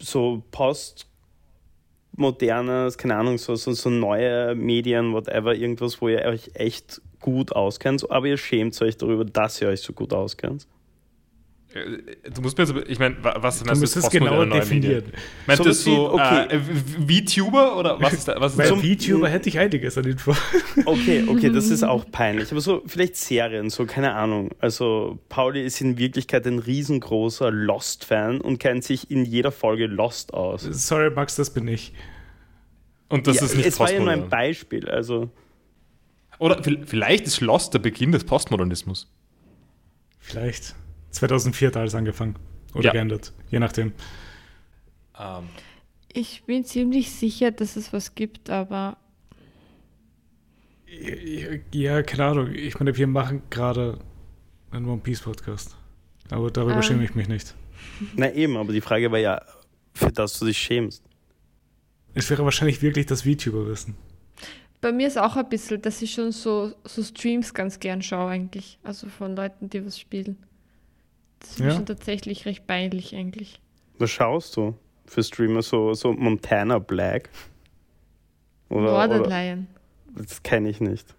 so 0.00 0.42
postmodernes, 2.16 2.98
keine 2.98 3.16
Ahnung, 3.16 3.38
so, 3.38 3.54
so, 3.56 3.72
so 3.72 3.90
neue 3.90 4.54
Medien, 4.54 5.12
whatever, 5.12 5.54
irgendwas, 5.54 6.00
wo 6.00 6.08
ihr 6.08 6.22
euch 6.22 6.50
echt 6.54 7.00
gut 7.20 7.52
auskennt, 7.52 8.10
aber 8.10 8.26
ihr 8.26 8.36
schämt 8.36 8.80
euch 8.82 8.96
darüber, 8.96 9.24
dass 9.24 9.60
ihr 9.60 9.68
euch 9.68 9.80
so 9.80 9.92
gut 9.92 10.12
auskennt? 10.12 10.66
Äh, 11.74 12.30
du 12.30 12.42
musst 12.42 12.58
mir 12.58 12.64
jetzt, 12.64 12.88
ich 12.88 12.98
meine, 12.98 13.16
was 13.20 13.62
du 13.62 13.74
musst 13.74 13.96
es 13.96 14.10
genauer 14.10 14.46
definieren. 14.46 15.04
Meint 15.46 15.64
das 15.64 15.84
so 15.84 16.12
okay. 16.12 16.46
äh, 16.48 16.58
VTuber 16.58 17.76
oder 17.76 18.00
was 18.00 18.12
ist 18.12 18.28
da? 18.28 18.40
Was 18.40 18.52
ist 18.52 18.58
Bei 18.58 18.66
so, 18.66 18.76
VTuber 18.76 19.28
hätte 19.28 19.48
ich 19.48 19.58
einiges 19.58 19.96
an 19.96 20.04
Info. 20.04 20.34
Okay, 20.84 21.24
okay, 21.28 21.50
das 21.50 21.70
ist 21.70 21.82
auch 21.82 22.10
peinlich. 22.10 22.50
Aber 22.50 22.60
so 22.60 22.82
vielleicht 22.86 23.16
Serien, 23.16 23.70
so 23.70 23.86
keine 23.86 24.14
Ahnung. 24.14 24.50
Also 24.58 25.18
Pauli 25.28 25.64
ist 25.64 25.80
in 25.80 25.98
Wirklichkeit 25.98 26.46
ein 26.46 26.58
riesengroßer 26.58 27.50
Lost-Fan 27.50 28.40
und 28.40 28.58
kennt 28.58 28.84
sich 28.84 29.10
in 29.10 29.24
jeder 29.24 29.52
Folge 29.52 29.86
Lost 29.86 30.34
aus. 30.34 30.62
Sorry, 30.62 31.10
Max, 31.10 31.36
das 31.36 31.50
bin 31.50 31.68
ich. 31.68 31.92
Und 33.08 33.26
das 33.26 33.36
ja, 33.36 33.44
ist 33.44 33.56
nicht 33.56 33.66
Es 33.66 33.78
war 33.78 33.92
ja 33.92 34.00
nur 34.00 34.10
ein 34.10 34.28
Beispiel, 34.28 34.88
also. 34.88 35.30
Oder 36.38 36.62
vielleicht 36.86 37.26
ist 37.26 37.40
Lost 37.40 37.74
der 37.74 37.80
Beginn 37.80 38.12
des 38.12 38.24
Postmodernismus. 38.24 39.10
Vielleicht. 40.18 40.74
2004 41.10 41.68
hat 41.68 41.76
alles 41.76 41.94
angefangen. 41.94 42.36
Oder 42.74 42.86
ja. 42.86 42.92
geändert, 42.92 43.32
je 43.50 43.58
nachdem. 43.58 43.92
Um. 45.18 45.24
Ähm. 45.24 45.48
Ich 46.12 46.42
bin 46.42 46.64
ziemlich 46.64 47.12
sicher, 47.12 47.52
dass 47.52 47.76
es 47.76 47.92
was 47.92 48.14
gibt, 48.16 48.50
aber. 48.50 48.96
Ja, 51.72 52.02
keine 52.02 52.24
Ahnung. 52.24 52.52
Ich 52.52 52.80
meine, 52.80 52.96
wir 52.96 53.06
machen 53.06 53.42
gerade 53.48 54.00
einen 54.72 54.86
One 54.86 55.00
Piece 55.00 55.20
Podcast. 55.20 55.76
Aber 56.30 56.50
darüber. 56.50 56.76
Ähm. 56.76 56.82
schäme 56.82 57.04
ich 57.04 57.14
mich 57.14 57.28
nicht. 57.28 57.54
Na 58.16 58.32
eben, 58.32 58.56
aber 58.56 58.72
die 58.72 58.80
Frage 58.80 59.10
war 59.12 59.18
ja, 59.18 59.40
für 59.94 60.10
das 60.10 60.38
du 60.38 60.46
dich 60.46 60.58
schämst. 60.58 61.04
Es 62.14 62.28
wäre 62.28 62.44
wahrscheinlich 62.44 62.82
wirklich 62.82 63.06
das 63.06 63.22
VTuber-Wissen. 63.22 63.94
Bei 64.80 64.92
mir 64.92 65.06
ist 65.06 65.18
auch 65.18 65.36
ein 65.36 65.48
bisschen, 65.48 65.80
dass 65.82 66.02
ich 66.02 66.12
schon 66.12 66.32
so, 66.32 66.72
so 66.84 67.02
Streams 67.02 67.54
ganz 67.54 67.78
gern 67.78 68.02
schaue 68.02 68.30
eigentlich. 68.30 68.78
Also 68.82 69.08
von 69.08 69.36
Leuten, 69.36 69.68
die 69.68 69.84
was 69.84 69.98
spielen. 69.98 70.38
Das 71.40 71.50
ist 71.50 71.58
ja. 71.60 71.70
schon 71.72 71.86
tatsächlich 71.86 72.46
recht 72.46 72.66
peinlich 72.66 73.14
eigentlich. 73.14 73.60
Was 73.98 74.10
schaust 74.10 74.56
du 74.56 74.74
für 75.06 75.22
Streamer? 75.22 75.62
So, 75.62 75.92
so 75.94 76.12
Montana 76.12 76.78
Black? 76.78 77.28
Oder, 78.68 78.90
Borderline. 78.90 79.66
Das 80.16 80.42
kenne 80.42 80.68
ich 80.68 80.80
nicht. 80.80 81.14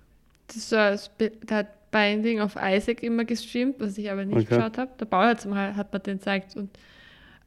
Das 0.48 0.72
war, 0.72 0.98
der 1.20 1.58
hat 1.58 1.92
Binding 1.92 2.40
of 2.40 2.56
Isaac 2.56 3.04
immer 3.04 3.26
gestreamt, 3.26 3.76
was 3.80 3.98
ich 3.98 4.10
aber 4.10 4.26
nicht 4.26 4.38
okay. 4.38 4.56
geschaut 4.56 4.78
habe. 4.78 4.92
Der 5.00 5.06
Bauer 5.06 5.28
hat, 5.28 5.46
hat 5.46 5.94
mir 5.94 6.00
den 6.00 6.18
gezeigt. 6.18 6.56
Und 6.56 6.70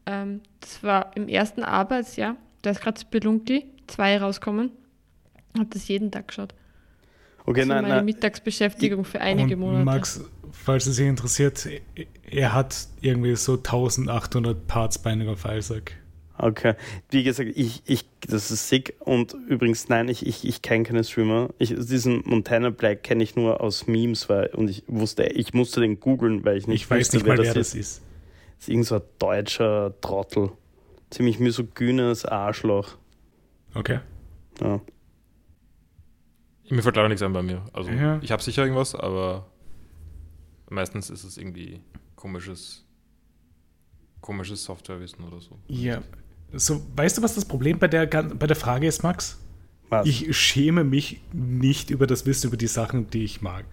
ähm, 0.06 0.42
das 0.60 0.82
war 0.82 1.10
im 1.16 1.28
ersten 1.28 1.62
Arbeitsjahr. 1.62 2.37
Da 2.62 2.70
ist 2.70 2.80
gerade 2.80 3.00
Spelunky 3.00 3.66
2 3.87 4.18
rauskommen. 4.18 4.70
Habe 5.56 5.68
das 5.70 5.88
jeden 5.88 6.10
Tag 6.10 6.28
geschaut. 6.28 6.54
Okay, 7.46 7.60
das 7.60 7.68
war 7.68 7.82
meine 7.82 7.96
nein. 7.96 8.04
Mittagsbeschäftigung 8.04 9.04
für 9.04 9.20
einige 9.20 9.56
Monate. 9.56 9.84
Max, 9.84 10.24
falls 10.52 10.87
es 10.87 10.96
sich 10.96 11.06
interessiert, 11.06 11.68
er 12.35 12.53
hat 12.53 12.88
irgendwie 13.01 13.37
so 13.37 13.53
1800 13.55 14.66
Parts 14.66 14.99
Binding 14.99 15.29
of 15.29 15.44
Isaac. 15.44 15.97
Okay. 16.37 16.75
Wie 17.11 17.23
gesagt, 17.23 17.51
ich, 17.55 17.83
ich, 17.87 18.05
das 18.27 18.51
ist 18.51 18.68
sick. 18.68 18.94
Und 18.99 19.35
übrigens, 19.49 19.88
nein, 19.88 20.09
ich, 20.09 20.27
ich, 20.27 20.44
ich 20.44 20.62
kenne 20.62 20.83
keine 20.83 21.05
Streamer. 21.05 21.51
Ich, 21.59 21.68
diesen 21.68 22.23
Montana 22.25 22.70
Black 22.70 23.05
kenne 23.05 23.23
ich 23.23 23.37
nur 23.37 23.61
aus 23.61 23.87
Memes, 23.87 24.29
weil, 24.29 24.47
und 24.49 24.68
ich 24.68 24.83
wusste, 24.88 25.25
ich 25.25 25.55
musste 25.55 25.81
den 25.81 26.01
googeln, 26.01 26.44
weil 26.44 26.57
ich 26.57 26.66
nicht 26.66 26.83
ich 26.83 26.90
weiß 26.90 27.07
wusste, 27.07 27.16
nicht 27.18 27.27
mal, 27.27 27.38
wer, 27.38 27.44
wer 27.44 27.55
das 27.55 27.75
ist. 27.75 27.75
ist. 27.75 28.03
Das 28.57 28.64
ist 28.64 28.68
irgend 28.68 28.87
so 28.87 28.97
ein 28.97 29.03
deutscher 29.20 29.94
Trottel. 30.01 30.51
Ziemlich 31.11 31.38
misogynes 31.38 32.25
Arschloch. 32.25 32.97
Okay. 33.75 34.01
Ja. 34.61 34.81
Mir 36.68 36.83
fällt 36.83 36.97
leider 36.97 37.09
nichts 37.09 37.23
an 37.23 37.33
bei 37.33 37.42
mir. 37.42 37.62
Also, 37.73 37.90
ja. 37.92 38.18
ich 38.23 38.33
habe 38.33 38.42
sicher 38.42 38.62
irgendwas, 38.62 38.94
aber 38.97 39.47
Meistens 40.70 41.11
ist 41.11 41.25
es 41.25 41.37
irgendwie 41.37 41.81
komisches, 42.24 42.82
komisches 44.22 44.64
Softwarewissen 44.64 45.22
oder 45.26 45.42
so. 45.42 45.58
Ja. 45.68 46.02
So, 46.54 46.80
weißt 46.96 47.18
du, 47.18 47.22
was 47.22 47.34
das 47.34 47.44
Problem 47.44 47.78
bei 47.78 47.87
der, 47.87 48.06
bei 48.06 48.46
der 48.46 48.56
Frage 48.56 48.87
ist, 48.87 49.02
Max? 49.02 49.38
Was? 49.90 50.06
Ich 50.06 50.34
schäme 50.34 50.84
mich 50.84 51.20
nicht 51.34 51.90
über 51.90 52.06
das 52.06 52.24
Wissen 52.24 52.46
über 52.46 52.56
die 52.56 52.66
Sachen, 52.66 53.10
die 53.10 53.24
ich 53.24 53.42
mag. 53.42 53.66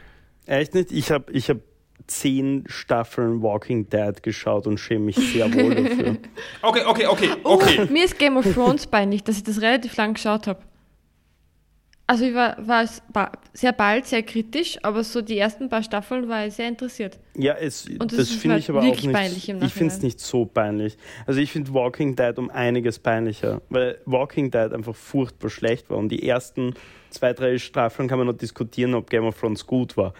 Echt 0.47 0.73
nicht? 0.73 0.91
Ich 0.91 1.11
habe 1.11 1.31
ich 1.31 1.49
hab 1.49 1.59
zehn 2.07 2.65
Staffeln 2.67 3.41
Walking 3.41 3.89
Dead 3.89 4.21
geschaut 4.21 4.67
und 4.67 4.79
schäme 4.79 5.05
mich 5.05 5.15
sehr 5.15 5.53
wohl 5.53 5.73
dafür. 5.73 6.17
Okay, 6.61 6.83
okay, 6.85 7.05
okay, 7.07 7.29
okay. 7.43 7.79
Oh, 7.87 7.91
mir 7.93 8.03
ist 8.03 8.19
Game 8.19 8.35
of 8.35 8.53
Thrones 8.53 8.85
peinlich, 8.85 9.23
dass 9.23 9.37
ich 9.37 9.43
das 9.43 9.61
relativ 9.61 9.95
lang 9.95 10.15
geschaut 10.15 10.47
habe. 10.47 10.61
Also 12.11 12.25
ich 12.25 12.33
war, 12.33 12.57
war 12.67 13.31
sehr 13.53 13.71
bald 13.71 14.05
sehr 14.05 14.21
kritisch, 14.21 14.77
aber 14.83 15.01
so 15.01 15.21
die 15.21 15.37
ersten 15.37 15.69
paar 15.69 15.81
Staffeln 15.81 16.27
war 16.27 16.45
ich 16.45 16.55
sehr 16.55 16.67
interessiert. 16.67 17.17
Ja, 17.37 17.53
es, 17.53 17.87
Und 17.87 18.11
das, 18.11 18.17
das 18.17 18.31
finde 18.31 18.57
ich 18.57 18.69
aber 18.69 18.79
auch 18.79 18.83
nicht. 18.83 19.47
ich 19.47 19.73
finde 19.73 19.93
es 19.93 20.01
nicht 20.01 20.19
so 20.19 20.43
peinlich. 20.43 20.97
Also 21.25 21.39
ich 21.39 21.53
finde 21.53 21.73
Walking 21.73 22.17
Dead 22.17 22.37
um 22.37 22.49
einiges 22.49 22.99
peinlicher, 22.99 23.61
weil 23.69 23.97
Walking 24.03 24.51
Dead 24.51 24.73
einfach 24.73 24.93
furchtbar 24.93 25.49
schlecht 25.49 25.89
war. 25.89 25.99
Und 25.99 26.09
die 26.09 26.27
ersten 26.27 26.73
zwei, 27.11 27.31
drei 27.31 27.57
Staffeln 27.57 28.09
kann 28.09 28.17
man 28.17 28.27
noch 28.27 28.37
diskutieren, 28.37 28.93
ob 28.93 29.09
Game 29.09 29.23
of 29.23 29.39
Thrones 29.39 29.65
gut 29.65 29.95
war. 29.95 30.13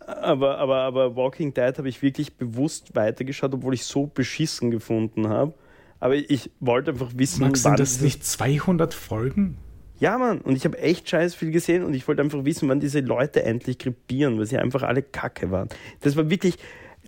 Aber, 0.00 0.58
aber, 0.58 0.78
aber 0.78 1.14
Walking 1.14 1.54
Dead 1.54 1.78
habe 1.78 1.88
ich 1.88 2.02
wirklich 2.02 2.34
bewusst 2.34 2.96
weitergeschaut, 2.96 3.54
obwohl 3.54 3.74
ich 3.74 3.84
so 3.84 4.08
beschissen 4.08 4.72
gefunden 4.72 5.28
habe. 5.28 5.54
Aber 6.00 6.16
ich 6.16 6.50
wollte 6.58 6.90
einfach 6.90 7.12
wissen, 7.14 7.42
Max, 7.42 7.62
sind 7.62 7.78
das 7.78 8.00
nicht 8.00 8.26
200 8.26 8.92
Folgen? 8.92 9.58
Ja, 10.02 10.18
Mann, 10.18 10.40
und 10.40 10.56
ich 10.56 10.64
habe 10.64 10.76
echt 10.78 11.08
scheiß 11.08 11.36
viel 11.36 11.52
gesehen 11.52 11.84
und 11.84 11.94
ich 11.94 12.08
wollte 12.08 12.22
einfach 12.22 12.44
wissen, 12.44 12.68
wann 12.68 12.80
diese 12.80 12.98
Leute 12.98 13.44
endlich 13.44 13.78
krepieren, 13.78 14.36
weil 14.36 14.46
sie 14.46 14.58
einfach 14.58 14.82
alle 14.82 15.00
kacke 15.00 15.52
waren. 15.52 15.68
Das 16.00 16.16
war 16.16 16.28
wirklich, 16.28 16.56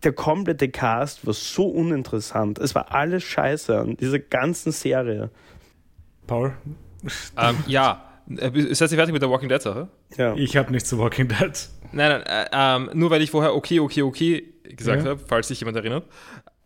der 0.05 0.13
komplette 0.13 0.69
Cast 0.69 1.27
war 1.27 1.35
so 1.35 1.67
uninteressant. 1.67 2.61
Es 2.61 2.77
war 2.77 2.95
alles 2.95 3.25
scheiße 3.25 3.77
an 3.77 3.97
dieser 3.97 4.21
ganzen 4.21 4.71
Serie. 4.71 5.31
Paul? 6.29 6.55
Ähm, 7.37 7.57
ja. 7.67 8.05
Äh, 8.31 8.57
ist 8.61 8.81
das 8.81 8.95
fertig 8.95 9.13
mit 9.13 9.23
der 9.23 9.29
Walking 9.29 9.49
Dead 9.49 9.61
Sache? 9.61 9.89
Ja. 10.17 10.37
Ich 10.37 10.57
habe 10.57 10.71
nichts 10.71 10.89
zu 10.89 10.97
Walking 10.97 11.27
Dead. 11.27 11.69
Nein, 11.91 12.23
nein, 12.23 12.23
äh, 12.23 12.47
ähm, 12.53 12.91
nur 12.95 13.11
weil 13.11 13.23
ich 13.23 13.33
vorher 13.33 13.57
okay, 13.57 13.81
okay, 13.81 14.03
okay 14.03 14.55
gesagt 14.63 15.03
ja. 15.03 15.11
habe, 15.11 15.21
falls 15.27 15.49
sich 15.49 15.59
jemand 15.59 15.77
erinnert. 15.77 16.05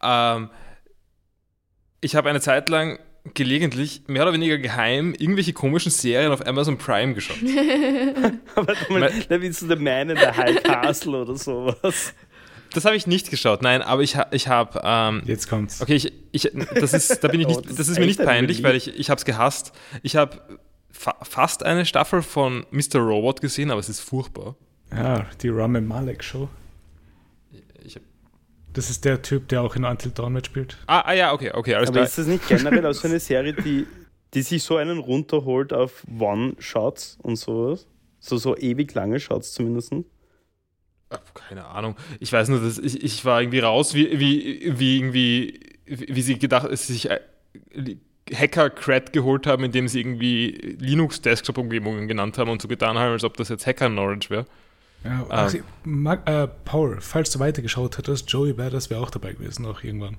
Ähm, 0.02 0.50
ich 2.02 2.14
habe 2.16 2.28
eine 2.28 2.42
Zeit 2.42 2.68
lang 2.68 2.98
gelegentlich, 3.34 4.02
mehr 4.06 4.22
oder 4.22 4.32
weniger 4.32 4.58
geheim, 4.58 5.14
irgendwelche 5.18 5.52
komischen 5.52 5.90
Serien 5.90 6.32
auf 6.32 6.46
Amazon 6.46 6.78
Prime 6.78 7.14
geschaut. 7.14 7.36
Aber 8.54 8.74
mal, 8.90 9.12
da 9.28 9.40
willst 9.40 9.62
du 9.62 9.68
The 9.68 9.76
Man 9.76 10.10
in 10.10 10.16
the 10.16 10.26
High 10.26 10.62
Castle 10.62 11.22
oder 11.22 11.36
sowas. 11.36 12.14
Das 12.72 12.84
habe 12.84 12.96
ich 12.96 13.06
nicht 13.06 13.30
geschaut, 13.30 13.62
nein, 13.62 13.80
aber 13.80 14.02
ich, 14.02 14.16
ich 14.30 14.48
habe. 14.48 14.80
Ähm, 14.84 15.22
Jetzt 15.24 15.48
kommt's. 15.48 15.80
Okay, 15.80 15.94
ich, 15.94 16.12
ich, 16.32 16.50
das 16.74 16.92
ist, 16.92 17.24
da 17.24 17.28
bin 17.28 17.40
ich 17.40 17.46
nicht, 17.48 17.58
oh, 17.58 17.62
das, 17.62 17.76
das 17.76 17.88
ist, 17.88 17.98
mir 17.98 18.06
nicht 18.06 18.22
peinlich, 18.22 18.62
weil 18.62 18.76
ich, 18.76 18.88
ich 18.98 19.08
habe 19.08 19.18
es 19.18 19.24
gehasst. 19.24 19.72
Ich 20.02 20.16
habe 20.16 20.38
fa 20.90 21.16
fast 21.22 21.62
eine 21.62 21.86
Staffel 21.86 22.22
von 22.22 22.66
Mr. 22.70 22.98
Robot 22.98 23.40
gesehen, 23.40 23.70
aber 23.70 23.80
es 23.80 23.88
ist 23.88 24.00
furchtbar. 24.00 24.54
Ja, 24.92 25.26
die 25.42 25.48
Rami 25.48 25.80
Malek 25.80 26.22
Show. 26.22 26.48
Das 28.78 28.90
ist 28.90 29.04
der 29.04 29.22
Typ, 29.22 29.48
der 29.48 29.62
auch 29.62 29.74
in 29.74 29.84
Until 29.84 30.12
Dawn 30.12 30.32
mitspielt. 30.32 30.78
Ah, 30.86 31.00
ah 31.00 31.12
ja, 31.12 31.32
okay, 31.32 31.50
okay, 31.52 31.74
alles 31.74 31.88
Aber 31.88 31.96
klar. 31.96 32.06
ist 32.06 32.16
das 32.16 32.28
nicht 32.28 32.46
generell 32.46 32.86
auch 32.86 32.92
so 32.92 33.08
eine 33.08 33.18
Serie, 33.18 33.52
die, 33.52 33.88
die 34.34 34.42
sich 34.42 34.62
so 34.62 34.76
einen 34.76 34.98
runterholt 34.98 35.72
auf 35.72 36.04
One-Shots 36.16 37.18
und 37.20 37.34
sowas? 37.34 37.88
So, 38.20 38.36
so 38.36 38.56
ewig 38.56 38.94
lange 38.94 39.18
Shots 39.18 39.52
zumindest? 39.52 39.92
Keine 41.34 41.66
Ahnung. 41.66 41.96
Ich 42.20 42.32
weiß 42.32 42.50
nur, 42.50 42.60
dass 42.60 42.78
ich, 42.78 43.02
ich 43.02 43.24
war 43.24 43.42
irgendwie 43.42 43.58
raus, 43.58 43.94
wie, 43.94 44.20
wie, 44.20 44.72
wie 44.78 44.98
irgendwie, 44.98 45.60
wie 45.84 46.22
sie 46.22 46.38
gedacht, 46.38 46.68
sich 46.78 47.10
äh, 47.10 47.18
Hacker-Cred 48.32 49.12
geholt 49.12 49.48
haben, 49.48 49.64
indem 49.64 49.88
sie 49.88 49.98
irgendwie 49.98 50.76
Linux-Desktop-Umgebungen 50.78 52.06
genannt 52.06 52.38
haben 52.38 52.48
und 52.48 52.62
so 52.62 52.68
getan 52.68 52.96
haben, 52.96 53.10
als 53.10 53.24
ob 53.24 53.36
das 53.36 53.48
jetzt 53.48 53.66
Hacker-Knowledge 53.66 54.30
wäre. 54.30 54.46
Ja, 55.04 55.26
ah. 55.28 55.44
also, 55.44 55.58
Mag, 55.84 56.28
äh, 56.28 56.48
Paul, 56.64 57.00
falls 57.00 57.30
du 57.30 57.38
weitergeschaut 57.38 57.98
hättest, 57.98 58.30
Joey 58.30 58.52
Badass 58.52 58.90
wäre 58.90 59.00
auch 59.00 59.10
dabei 59.10 59.32
gewesen, 59.32 59.66
auch 59.66 59.82
irgendwann. 59.82 60.16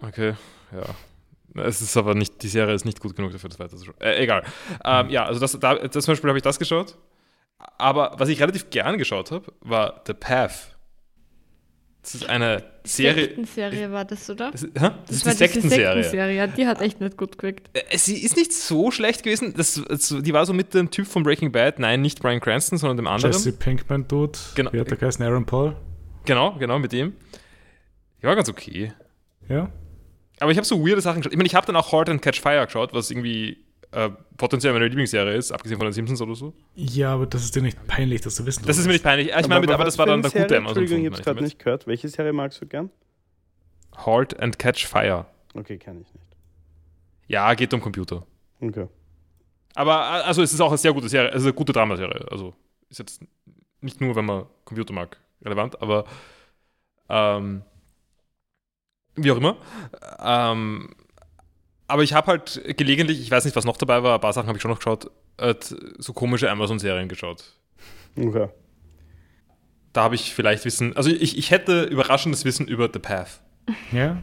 Okay, 0.00 0.34
ja. 0.72 1.62
Es 1.62 1.82
ist 1.82 1.96
aber 1.96 2.14
nicht, 2.14 2.42
die 2.42 2.48
Serie 2.48 2.74
ist 2.74 2.84
nicht 2.84 3.00
gut 3.00 3.14
genug 3.14 3.32
dafür, 3.32 3.50
das 3.50 3.58
weiterzuschauen. 3.58 4.00
Äh, 4.00 4.22
egal. 4.22 4.42
Ähm, 4.84 5.10
ja, 5.10 5.26
also 5.26 5.38
das, 5.38 5.58
da, 5.58 5.74
das 5.74 6.04
zum 6.04 6.12
Beispiel 6.12 6.28
habe 6.28 6.38
ich 6.38 6.42
das 6.42 6.58
geschaut. 6.58 6.96
Aber 7.78 8.14
was 8.16 8.28
ich 8.28 8.40
relativ 8.40 8.70
gern 8.70 8.96
geschaut 8.96 9.30
habe, 9.30 9.52
war 9.60 10.02
The 10.06 10.14
Path. 10.14 10.76
Das 12.02 12.16
ist 12.16 12.28
eine 12.28 12.64
Serie. 12.84 13.22
Sektenserie 13.26 13.92
war 13.92 14.04
das, 14.04 14.28
oder? 14.28 14.50
Das, 14.50 14.64
ist- 14.64 14.80
hä? 14.80 14.90
das, 15.06 15.16
ist 15.16 15.24
war 15.24 15.32
die 15.32 15.38
Sektenserie. 15.38 15.86
Sektenserie. 16.02 16.36
Ja, 16.36 16.46
die 16.48 16.66
hat 16.66 16.80
echt 16.80 17.00
nicht 17.00 17.16
gut 17.16 17.38
gewirkt. 17.38 17.70
Äh, 17.74 17.96
Sie 17.96 18.18
ist 18.22 18.36
nicht 18.36 18.52
so 18.52 18.90
schlecht 18.90 19.22
gewesen. 19.22 19.54
Das, 19.56 19.80
das, 19.88 20.08
die 20.20 20.32
war 20.32 20.44
so 20.44 20.52
mit 20.52 20.74
dem 20.74 20.90
Typ 20.90 21.06
von 21.06 21.22
Breaking 21.22 21.52
Bad. 21.52 21.78
Nein, 21.78 22.00
nicht 22.02 22.20
Brian 22.20 22.40
Cranston, 22.40 22.76
sondern 22.76 22.96
dem 22.96 23.06
anderen. 23.06 23.32
Jesse 23.32 23.52
Pinkman 23.52 24.08
tot. 24.08 24.36
Genau. 24.56 24.72
Wie 24.72 24.80
hat 24.80 24.90
der 24.90 24.96
geheißen? 24.96 25.24
Aaron 25.24 25.46
Paul? 25.46 25.76
Genau, 26.24 26.56
genau, 26.58 26.78
mit 26.80 26.90
dem. 26.92 27.14
Die 28.20 28.26
war 28.26 28.34
ganz 28.34 28.48
okay. 28.48 28.92
Ja. 29.48 29.70
Aber 30.40 30.50
ich 30.50 30.56
habe 30.56 30.66
so 30.66 30.84
weirde 30.84 31.00
Sachen 31.00 31.20
geschaut. 31.20 31.32
Ich 31.32 31.36
meine, 31.36 31.46
ich 31.46 31.54
habe 31.54 31.66
dann 31.66 31.76
auch 31.76 31.92
Hard 31.92 32.08
and 32.08 32.20
Catch 32.20 32.40
Fire 32.40 32.64
geschaut, 32.66 32.92
was 32.92 33.12
irgendwie 33.12 33.58
äh, 33.92 34.10
potenziell 34.36 34.72
meine 34.72 34.88
Lieblingsserie 34.88 35.34
ist, 35.36 35.52
abgesehen 35.52 35.78
von 35.78 35.86
den 35.86 35.92
Simpsons 35.92 36.20
oder 36.20 36.34
so. 36.34 36.52
Ja, 36.74 37.14
aber 37.14 37.26
das 37.26 37.44
ist 37.44 37.54
dir 37.54 37.62
nicht 37.62 37.86
peinlich, 37.86 38.20
dass 38.22 38.34
du 38.36 38.46
wissen 38.46 38.64
Das 38.66 38.78
ist 38.78 38.86
mir 38.86 38.92
nicht 38.92 39.04
peinlich. 39.04 39.28
Ich 39.28 39.48
meine, 39.48 39.60
mit- 39.60 39.70
aber 39.70 39.84
das 39.84 39.96
war 39.98 40.06
dann 40.06 40.22
der 40.22 40.30
gute 40.30 40.40
Serie? 40.40 40.58
Amazon. 40.58 40.82
Entschuldigung, 40.82 41.12
ich 41.12 41.18
es 41.18 41.24
gerade 41.24 41.42
nicht 41.42 41.58
gehört. 41.58 41.86
Welche 41.86 42.08
Serie 42.08 42.32
magst 42.32 42.60
du 42.60 42.66
gern? 42.66 42.90
Halt 43.96 44.38
and 44.40 44.58
Catch 44.58 44.86
Fire. 44.86 45.26
Okay, 45.54 45.76
kann 45.78 46.00
ich 46.00 46.12
nicht. 46.14 46.36
Ja, 47.28 47.52
geht 47.54 47.72
um 47.74 47.80
Computer. 47.80 48.26
Okay. 48.60 48.88
Aber 49.74 49.92
äh, 49.94 50.22
also 50.26 50.42
es 50.42 50.52
ist 50.52 50.60
auch 50.60 50.68
eine 50.68 50.78
sehr 50.78 50.92
gute 50.92 51.08
Serie, 51.08 51.30
also 51.32 51.46
eine 51.46 51.54
gute 51.54 51.72
Dramaserie. 51.72 52.26
Also 52.30 52.54
ist 52.88 52.98
jetzt 52.98 53.22
nicht 53.80 54.00
nur, 54.00 54.14
wenn 54.16 54.24
man 54.24 54.46
Computer 54.64 54.92
mag, 54.94 55.18
relevant, 55.42 55.80
aber 55.82 56.04
ähm, 57.08 57.62
wie 59.16 59.30
auch 59.30 59.36
immer. 59.36 59.56
Ähm, 60.20 60.94
aber 61.92 62.02
ich 62.02 62.14
habe 62.14 62.28
halt 62.28 62.62
gelegentlich, 62.78 63.20
ich 63.20 63.30
weiß 63.30 63.44
nicht, 63.44 63.54
was 63.54 63.66
noch 63.66 63.76
dabei 63.76 64.02
war, 64.02 64.14
ein 64.14 64.20
paar 64.20 64.32
Sachen 64.32 64.48
habe 64.48 64.56
ich 64.56 64.62
schon 64.62 64.70
noch 64.70 64.78
geschaut, 64.78 65.10
äh, 65.36 65.54
so 65.98 66.14
komische 66.14 66.50
Amazon-Serien 66.50 67.06
geschaut. 67.06 67.44
Okay. 68.16 68.48
Da 69.92 70.04
habe 70.04 70.14
ich 70.14 70.32
vielleicht 70.32 70.64
Wissen, 70.64 70.96
also 70.96 71.10
ich, 71.10 71.36
ich 71.36 71.50
hätte 71.50 71.84
überraschendes 71.84 72.46
Wissen 72.46 72.66
über 72.66 72.88
The 72.90 72.98
Path. 72.98 73.42
Ja. 73.92 74.22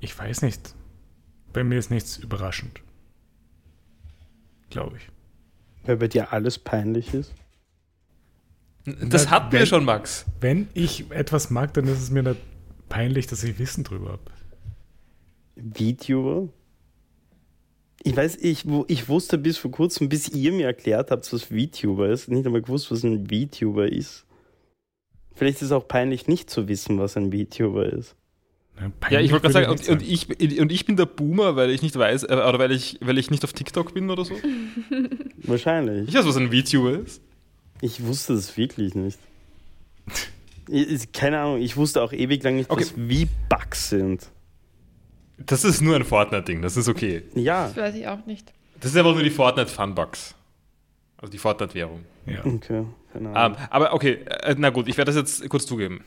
Ich 0.00 0.18
weiß 0.18 0.42
nicht. 0.42 0.74
Bei 1.52 1.62
mir 1.62 1.78
ist 1.78 1.92
nichts 1.92 2.16
überraschend. 2.16 2.80
Glaube 4.70 4.96
ich. 4.96 5.08
Weil 5.84 5.96
bei 5.96 6.08
dir 6.08 6.32
alles 6.32 6.58
peinlich 6.58 7.14
ist. 7.14 7.32
Das 8.84 9.30
hatten 9.30 9.52
wir 9.52 9.64
schon, 9.64 9.84
Max. 9.84 10.26
Wenn 10.40 10.66
ich 10.74 11.08
etwas 11.12 11.50
mag, 11.50 11.72
dann 11.74 11.86
ist 11.86 12.02
es 12.02 12.10
mir 12.10 12.24
nicht 12.24 12.40
peinlich, 12.88 13.28
dass 13.28 13.44
ich 13.44 13.60
Wissen 13.60 13.84
drüber 13.84 14.10
habe. 14.10 14.22
VTuber? 15.56 16.48
Ich 18.02 18.16
weiß, 18.16 18.36
ich, 18.36 18.68
wo- 18.68 18.84
ich 18.88 19.08
wusste 19.08 19.36
bis 19.38 19.56
vor 19.58 19.70
kurzem, 19.70 20.08
bis 20.08 20.28
ihr 20.28 20.52
mir 20.52 20.66
erklärt 20.66 21.10
habt, 21.10 21.32
was 21.32 21.44
VTuber 21.44 22.08
ist, 22.10 22.28
nicht 22.28 22.46
einmal 22.46 22.62
gewusst, 22.62 22.90
was 22.90 23.02
ein 23.02 23.26
VTuber 23.26 23.90
ist. 23.90 24.24
Vielleicht 25.34 25.56
ist 25.56 25.62
es 25.62 25.72
auch 25.72 25.86
peinlich, 25.88 26.28
nicht 26.28 26.48
zu 26.48 26.68
wissen, 26.68 26.98
was 26.98 27.16
ein 27.16 27.32
VTuber 27.32 27.92
ist. 27.92 28.14
Ne, 28.80 28.92
Ja, 29.10 29.20
ich 29.20 29.32
wollte 29.32 29.48
gerade 29.50 29.52
sagen, 29.66 29.68
würde 29.78 29.92
und, 29.92 30.02
ich, 30.02 30.28
und 30.60 30.70
ich 30.70 30.84
bin 30.84 30.96
der 30.96 31.06
Boomer, 31.06 31.56
weil 31.56 31.70
ich 31.70 31.82
nicht 31.82 31.96
weiß, 31.96 32.24
äh, 32.24 32.26
oder 32.26 32.58
weil 32.58 32.72
ich, 32.72 32.98
weil 33.00 33.16
ich 33.18 33.30
nicht 33.30 33.42
auf 33.44 33.52
TikTok 33.54 33.94
bin 33.94 34.10
oder 34.10 34.24
so. 34.24 34.34
Wahrscheinlich. 35.38 36.08
Ich 36.08 36.14
weiß, 36.14 36.26
was 36.26 36.36
ein 36.36 36.52
VTuber 36.52 36.98
ist. 37.00 37.22
Ich 37.80 38.04
wusste 38.04 38.34
es 38.34 38.56
wirklich 38.56 38.94
nicht. 38.94 39.18
Ich- 40.68 40.90
ich- 40.90 41.12
Keine 41.12 41.38
Ahnung, 41.38 41.60
ich 41.62 41.76
wusste 41.76 42.02
auch 42.02 42.12
ewig 42.12 42.42
lang 42.42 42.56
nicht, 42.56 42.68
Okay. 42.70 42.82
was 42.82 42.90
V-Bucks 42.90 43.90
sind. 43.90 44.28
Das 45.38 45.64
ist 45.64 45.80
nur 45.80 45.96
ein 45.96 46.04
Fortnite-Ding, 46.04 46.62
das 46.62 46.76
ist 46.76 46.88
okay. 46.88 47.22
Ja, 47.34 47.68
Das 47.68 47.76
weiß 47.76 47.94
ich 47.94 48.08
auch 48.08 48.24
nicht. 48.26 48.52
Das 48.80 48.90
ist 48.90 48.96
einfach 48.96 49.14
nur 49.14 49.22
die 49.22 49.30
Fortnite-Funbucks. 49.30 50.34
Also 51.18 51.30
die 51.32 51.38
Fortnite-Währung. 51.38 52.04
Ja. 52.26 52.44
okay, 52.44 52.84
keine 53.12 53.30
Ahnung. 53.34 53.58
Ähm, 53.58 53.66
aber 53.70 53.92
okay, 53.94 54.18
äh, 54.42 54.54
na 54.58 54.70
gut, 54.70 54.88
ich 54.88 54.96
werde 54.96 55.12
das 55.12 55.16
jetzt 55.16 55.48
kurz 55.48 55.66
zugeben. 55.66 56.04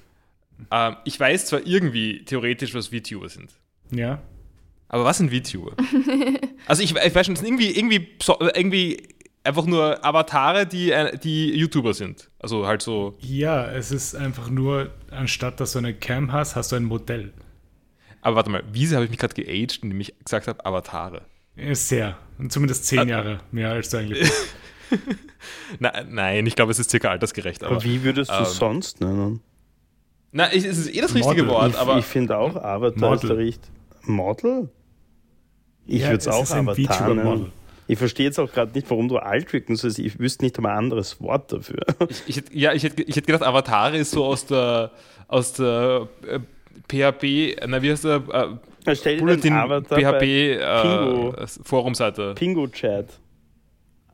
Ähm, 0.72 0.96
ich 1.06 1.20
weiß 1.20 1.46
zwar 1.48 1.65
irgendwie 1.65 2.24
theoretisch, 2.26 2.74
was 2.74 2.88
VTuber 2.88 3.30
sind. 3.30 3.52
ja. 3.92 4.22
Aber 4.92 5.04
was 5.06 5.20
sind 5.20 5.32
VTuber? 5.32 5.74
also 6.65 6.82
ich, 6.82 6.96
ich 6.96 7.13
weiß 7.15 7.28
schon, 7.28 7.36
das 7.36 7.44
sind 7.44 7.48
irgendwie, 7.48 7.78
irgendwie, 7.78 8.10
irgendwie 8.56 9.04
einfach 9.44 9.65
nur 9.68 10.04
Avatare, 10.04 10.65
die, 10.65 10.89
äh, 10.92 11.15
die 11.15 11.54
YouTuber 11.56 11.94
sind. 11.94 12.32
Also 12.39 12.65
halt 12.65 12.82
so. 12.82 13.15
Ja, 13.20 13.70
es 13.70 13.92
ist 13.92 14.15
einfach 14.15 14.50
nur, 14.50 14.89
anstatt 15.12 15.60
dass 15.60 15.74
du 15.74 15.78
eine 15.78 15.94
Cam 15.94 16.32
hast, 16.32 16.56
hast 16.56 16.72
du 16.72 16.76
ein 16.76 16.86
Modell. 16.86 17.34
Aber 18.22 18.36
warte 18.38 18.50
mal, 18.50 18.64
wieso 18.72 18.96
habe 18.96 19.06
ich 19.06 19.12
mich 19.12 19.20
gerade 19.20 19.34
geaged, 19.34 19.80
indem 19.84 20.00
ich 20.02 20.14
gesagt 20.24 20.48
habe, 20.48 20.66
Avatare? 20.66 21.22
Sehr. 21.74 22.18
Und 22.38 22.52
zumindest 22.52 22.86
zehn 22.86 23.08
Jahre 23.10 23.40
mehr 23.52 23.72
als 23.72 23.90
du 23.90 23.98
eigentlich 23.98 24.20
bist. 24.20 24.56
Na, 25.80 25.92
nein, 26.08 26.46
ich 26.46 26.56
glaube, 26.56 26.72
es 26.72 26.80
ist 26.80 26.90
circa 26.90 27.10
altersgerecht. 27.10 27.64
Aber, 27.64 27.76
Aber 27.76 27.84
wie 27.84 28.04
würdest 28.04 28.32
du 28.32 28.36
ähm, 28.36 28.44
es 28.44 28.56
sonst 28.56 29.02
nennen? 29.02 29.42
na, 30.32 30.52
es 30.52 30.64
ist 30.64 30.94
eh 30.94 31.02
das 31.02 31.14
richtige 31.16 31.44
Model. 31.44 31.48
Wort, 31.48 31.72
Ich, 31.72 31.78
aber 31.78 31.98
ich 31.98 32.06
finde 32.06 32.38
auch 32.38 32.56
Avatar 32.56 32.90
ist 33.16 33.24
Model. 33.24 33.28
der 33.30 33.38
richt- 33.38 33.70
Model? 34.04 34.70
Ich 35.86 36.02
Ja, 36.02 36.08
würde 36.10 36.18
es 36.18 36.28
auch 36.28 36.44
ist 36.44 36.52
Avatar 36.54 37.14
nennen. 37.14 37.52
Ich 37.88 37.98
verstehe 37.98 38.26
jetzt 38.28 38.40
auch 38.40 38.52
gerade 38.52 38.72
nicht, 38.74 38.88
warum 38.92 39.08
du 39.10 39.18
alt 39.18 39.52
wirken 39.52 39.76
sollst. 39.76 39.98
Ich 39.98 40.20
wüsste 40.20 40.46
nicht 40.46 40.58
einmal 40.58 40.74
ein 40.74 40.78
anderes 40.80 41.20
Wort 41.22 41.52
dafür. 41.52 41.80
ich, 42.10 42.38
ich, 42.38 42.44
ja, 42.52 42.74
ich 42.74 42.84
hätte, 42.84 43.02
ich 43.02 43.16
hätte 43.16 43.26
gedacht, 43.26 43.44
Avatare 43.44 43.98
ist 43.98 44.12
so 44.12 44.26
aus 44.26 44.46
der, 44.46 44.92
aus 45.28 45.54
der 45.54 46.08
äh, 46.28 46.40
PHP, 46.88 47.58
na 47.68 47.82
wie 47.82 47.92
heißt 47.92 48.06
der? 48.06 48.60
Äh, 48.86 49.18
Bulletin 49.20 49.42
den 49.42 49.54
Avatar 49.54 50.00
PHP 50.00 50.58
bei 50.60 50.82
Pingo. 50.82 51.34
äh, 51.34 51.48
Forumseite. 51.63 52.34
Pingo-Chat. 52.36 53.20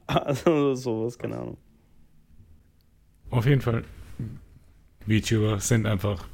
Also 0.08 0.76
sowas, 0.76 1.18
keine 1.18 1.36
Ahnung. 1.38 1.58
Auf 3.32 3.46
jeden 3.48 3.62
Fall. 3.62 3.84
VTuber 5.08 5.60
sind 5.60 5.88
einfach. 5.88 6.26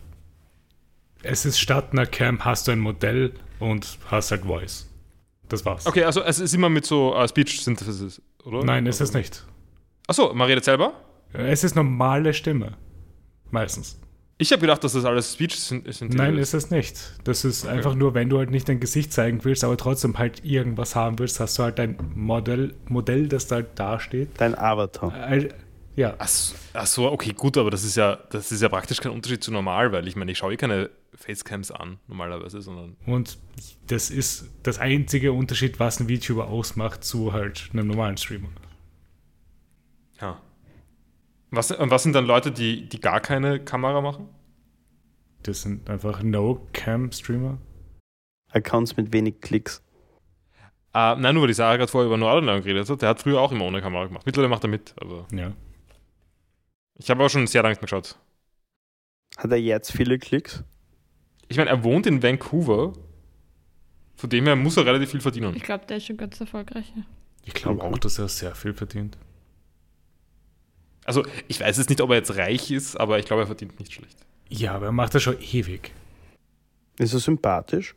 Es 1.23 1.45
ist 1.45 1.57
statt 1.59 1.89
einer 1.93 2.05
Cam 2.05 2.43
hast 2.43 2.67
du 2.67 2.71
ein 2.71 2.79
Modell 2.79 3.31
und 3.59 3.97
hast 4.09 4.31
halt 4.31 4.43
Voice. 4.43 4.89
Das 5.47 5.65
war's. 5.65 5.85
Okay, 5.85 6.03
also 6.03 6.21
es 6.21 6.39
ist 6.39 6.53
immer 6.53 6.67
mit 6.69 6.85
so 6.85 7.15
äh, 7.15 7.27
Speech 7.27 7.61
Synthesis, 7.61 8.21
oder? 8.43 8.63
Nein, 8.63 8.85
ist 8.87 8.99
es 9.01 9.13
nicht. 9.13 9.45
Achso, 10.07 10.33
man 10.33 10.47
redet 10.47 10.65
selber? 10.65 10.93
Es 11.33 11.63
ist 11.63 11.75
normale 11.75 12.33
Stimme. 12.33 12.77
Meistens. 13.51 13.99
Ich 14.41 14.51
habe 14.51 14.61
gedacht, 14.61 14.83
dass 14.83 14.93
das 14.93 15.05
alles 15.05 15.33
Speech 15.33 15.55
Synthesis 15.55 16.09
Nein, 16.09 16.35
ist 16.39 16.55
es 16.55 16.71
nicht. 16.71 16.99
Das 17.25 17.45
ist 17.45 17.67
einfach 17.67 17.93
nur, 17.93 18.15
wenn 18.15 18.27
du 18.27 18.39
halt 18.39 18.49
nicht 18.49 18.67
dein 18.67 18.79
Gesicht 18.79 19.13
zeigen 19.13 19.45
willst, 19.45 19.63
aber 19.63 19.77
trotzdem 19.77 20.17
halt 20.17 20.43
irgendwas 20.43 20.95
haben 20.95 21.19
willst, 21.19 21.39
hast 21.39 21.59
du 21.59 21.63
halt 21.63 21.79
ein 21.79 21.95
Modell, 22.15 22.73
Modell 22.87 23.27
das 23.27 23.45
da 23.45 23.57
halt 23.57 23.67
dasteht. 23.77 24.29
Dein 24.39 24.57
Avatar. 24.57 25.31
Äh, 25.31 25.49
Ja, 25.95 26.15
Ach 26.17 26.27
so, 26.27 26.55
ach 26.73 26.87
so, 26.87 27.11
okay, 27.11 27.33
gut, 27.33 27.55
aber 27.55 27.69
das 27.69 27.83
ist 27.83 27.95
ja, 27.95 28.15
das 28.31 28.51
ist 28.51 28.63
ja 28.63 28.69
praktisch 28.69 28.99
kein 28.99 29.11
Unterschied 29.11 29.43
zu 29.43 29.51
normal, 29.51 29.91
weil 29.91 30.07
ich 30.07 30.15
meine, 30.15 30.31
ich 30.31 30.39
schaue 30.39 30.53
eh 30.53 30.57
keine 30.57 30.89
Facecams 31.13 31.69
an, 31.69 31.99
normalerweise, 32.07 32.61
sondern. 32.61 32.95
und 33.05 33.37
das 33.85 34.09
ist 34.09 34.45
das 34.63 34.79
einzige 34.79 35.33
Unterschied, 35.33 35.79
was 35.79 35.99
ein 35.99 36.09
VTuber 36.09 36.47
ausmacht 36.47 37.03
zu 37.03 37.31
halt 37.31 37.69
einem 37.73 37.85
normalen 37.85 38.17
Streamer. 38.17 38.49
Ja. 40.19 40.41
Was, 41.51 41.71
und 41.71 41.91
was 41.91 42.03
sind 42.03 42.13
dann 42.13 42.25
Leute, 42.25 42.51
die, 42.51 42.87
die 42.87 42.99
gar 42.99 43.19
keine 43.19 43.59
Kamera 43.63 43.99
machen? 44.01 44.29
Das 45.43 45.61
sind 45.63 45.89
einfach 45.89 46.23
No-Cam-Streamer. 46.23 47.57
Accounts 48.51 48.95
mit 48.97 49.11
wenig 49.13 49.41
Klicks. 49.41 49.81
Äh, 50.93 51.15
nein, 51.15 51.33
nur 51.33 51.43
weil 51.43 51.47
die 51.47 51.53
Sarah 51.53 51.77
gerade 51.77 51.91
vorher 51.91 52.07
über 52.07 52.17
Northern 52.17 52.61
geredet 52.61 52.89
hat, 52.89 53.01
der 53.01 53.09
hat 53.09 53.21
früher 53.21 53.39
auch 53.39 53.51
immer 53.51 53.65
ohne 53.65 53.81
Kamera 53.81 54.05
gemacht. 54.05 54.25
Mittlerweile 54.25 54.49
macht 54.49 54.63
er 54.63 54.69
mit, 54.69 54.93
aber 54.99 55.25
Ja. 55.31 55.51
ich 56.95 57.09
habe 57.09 57.23
auch 57.23 57.29
schon 57.29 57.47
sehr 57.47 57.63
lange 57.63 57.73
nicht 57.73 57.81
mehr 57.81 57.87
geschaut. 57.87 58.17
Hat 59.37 59.51
er 59.51 59.57
jetzt 59.57 59.91
viele 59.91 60.19
Klicks? 60.19 60.63
Ich 61.47 61.57
meine, 61.57 61.69
er 61.69 61.83
wohnt 61.83 62.05
in 62.07 62.21
Vancouver, 62.21 62.93
von 64.15 64.29
dem 64.29 64.45
her 64.45 64.55
muss 64.55 64.77
er 64.77 64.85
relativ 64.85 65.11
viel 65.11 65.21
verdienen. 65.21 65.55
Ich 65.55 65.63
glaube, 65.63 65.85
der 65.85 65.97
ist 65.97 66.05
schon 66.05 66.17
ganz 66.17 66.39
erfolgreich. 66.39 66.91
Ich 67.43 67.53
glaube 67.53 67.83
auch, 67.83 67.97
dass 67.97 68.19
er 68.19 68.27
sehr 68.27 68.53
viel 68.55 68.73
verdient. 68.73 69.17
Also, 71.05 71.25
ich 71.47 71.59
weiß 71.59 71.77
jetzt 71.77 71.89
nicht, 71.89 72.01
ob 72.01 72.09
er 72.11 72.17
jetzt 72.17 72.35
reich 72.37 72.71
ist, 72.71 72.95
aber 72.95 73.19
ich 73.19 73.25
glaube, 73.25 73.43
er 73.43 73.47
verdient 73.47 73.79
nicht 73.79 73.93
schlecht. 73.93 74.17
Ja, 74.49 74.73
aber 74.75 74.87
er 74.87 74.91
macht 74.91 75.15
das 75.15 75.23
schon 75.23 75.37
ewig. 75.41 75.91
Ist 76.99 77.13
er 77.13 77.19
sympathisch? 77.19 77.95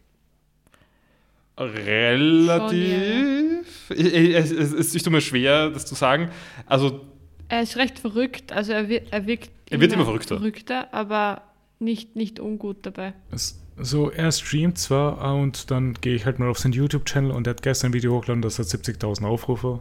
Relativ. 1.58 3.66
Ich, 3.90 4.06
ich, 4.14 4.34
es, 4.34 4.50
es, 4.50 4.72
es 4.72 4.94
ist 4.94 5.10
mir 5.10 5.20
schwer, 5.20 5.70
das 5.70 5.86
zu 5.86 5.94
sagen. 5.94 6.30
Also, 6.66 7.00
Er 7.48 7.62
ist 7.62 7.76
recht 7.76 7.98
verrückt, 7.98 8.52
also 8.52 8.72
er, 8.72 8.88
wird, 8.88 9.12
er 9.12 9.26
wirkt 9.26 9.50
Er 9.70 9.80
wird 9.80 9.92
immer 9.92 10.04
verrückter. 10.04 10.36
verrückter, 10.38 10.92
aber 10.92 11.42
nicht, 11.78 12.16
nicht 12.16 12.40
ungut 12.40 12.78
dabei. 12.86 13.14
Es, 13.30 13.60
so, 13.76 14.10
er 14.10 14.30
streamt 14.32 14.78
zwar 14.78 15.22
äh, 15.22 15.40
und 15.42 15.70
dann 15.70 15.94
gehe 15.94 16.14
ich 16.14 16.24
halt 16.26 16.38
mal 16.38 16.48
auf 16.48 16.58
seinen 16.58 16.72
YouTube-Channel 16.72 17.30
und 17.32 17.46
er 17.46 17.50
hat 17.50 17.62
gestern 17.62 17.90
ein 17.90 17.94
Video 17.94 18.12
hochgeladen, 18.14 18.42
das 18.42 18.58
hat 18.58 18.66
70.000 18.66 19.24
Aufrufe. 19.26 19.80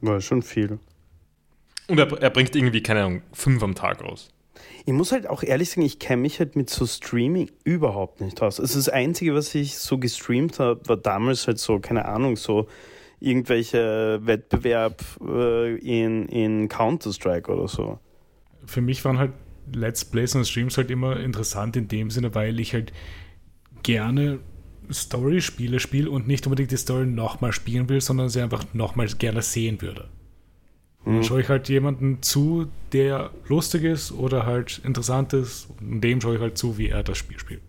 War 0.00 0.20
schon 0.20 0.42
viel. 0.42 0.78
Und 1.92 1.98
er, 1.98 2.10
er 2.20 2.30
bringt 2.30 2.56
irgendwie, 2.56 2.82
keine 2.82 3.04
Ahnung, 3.04 3.22
fünf 3.32 3.62
am 3.62 3.74
Tag 3.74 4.02
raus. 4.02 4.30
Ich 4.86 4.92
muss 4.92 5.12
halt 5.12 5.28
auch 5.28 5.42
ehrlich 5.42 5.70
sagen, 5.70 5.82
ich 5.82 5.98
kenne 5.98 6.22
mich 6.22 6.38
halt 6.38 6.56
mit 6.56 6.70
so 6.70 6.86
Streaming 6.86 7.50
überhaupt 7.64 8.20
nicht 8.20 8.40
aus. 8.42 8.58
Also 8.58 8.78
das 8.78 8.88
Einzige, 8.88 9.34
was 9.34 9.54
ich 9.54 9.76
so 9.76 9.98
gestreamt 9.98 10.58
habe, 10.58 10.80
war 10.88 10.96
damals 10.96 11.46
halt 11.46 11.58
so, 11.58 11.78
keine 11.78 12.06
Ahnung, 12.06 12.36
so 12.36 12.66
irgendwelche 13.20 14.20
Wettbewerb 14.22 15.04
äh, 15.22 15.76
in, 15.76 16.26
in 16.28 16.68
Counter-Strike 16.68 17.52
oder 17.52 17.68
so. 17.68 17.98
Für 18.64 18.80
mich 18.80 19.04
waren 19.04 19.18
halt 19.18 19.32
Let's 19.72 20.04
Plays 20.04 20.34
und 20.34 20.46
Streams 20.46 20.78
halt 20.78 20.90
immer 20.90 21.20
interessant 21.20 21.76
in 21.76 21.88
dem 21.88 22.10
Sinne, 22.10 22.34
weil 22.34 22.58
ich 22.58 22.72
halt 22.72 22.92
gerne 23.82 24.40
Story-Spiele 24.90 25.78
spiele 25.78 26.10
und 26.10 26.26
nicht 26.26 26.46
unbedingt 26.46 26.70
die 26.70 26.76
Story 26.76 27.06
nochmal 27.06 27.52
spielen 27.52 27.88
will, 27.90 28.00
sondern 28.00 28.30
sie 28.30 28.40
einfach 28.40 28.64
nochmal 28.72 29.06
gerne 29.06 29.42
sehen 29.42 29.82
würde. 29.82 30.08
Dann 31.04 31.16
Mhm. 31.16 31.22
schaue 31.24 31.40
ich 31.40 31.48
halt 31.48 31.68
jemanden 31.68 32.22
zu, 32.22 32.68
der 32.92 33.30
lustig 33.48 33.82
ist 33.82 34.12
oder 34.12 34.46
halt 34.46 34.80
interessant 34.84 35.32
ist 35.32 35.68
und 35.80 36.00
dem 36.00 36.20
schaue 36.20 36.36
ich 36.36 36.40
halt 36.40 36.56
zu, 36.56 36.78
wie 36.78 36.88
er 36.88 37.02
das 37.02 37.18
Spiel 37.18 37.38
spielt. 37.40 37.62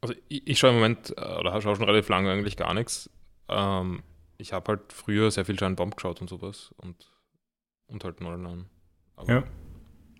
Also 0.00 0.14
ich, 0.28 0.46
ich 0.46 0.58
schaue 0.58 0.70
im 0.70 0.76
Moment, 0.76 1.14
äh, 1.16 1.38
oder 1.38 1.60
schaue 1.62 1.76
schon 1.76 1.84
relativ 1.86 2.08
lange 2.10 2.30
eigentlich 2.30 2.56
gar 2.58 2.74
nichts. 2.74 3.08
Ähm, 3.48 4.02
ich 4.36 4.52
habe 4.52 4.68
halt 4.72 4.92
früher 4.92 5.30
sehr 5.30 5.44
viel 5.46 5.56
Giant 5.56 5.76
Bomb 5.76 5.96
geschaut 5.96 6.20
und 6.20 6.28
sowas 6.28 6.74
und, 6.76 7.10
und 7.86 8.04
halt 8.04 8.20
99. 8.20 8.66
Aber 9.16 9.32
Ja. 9.32 9.38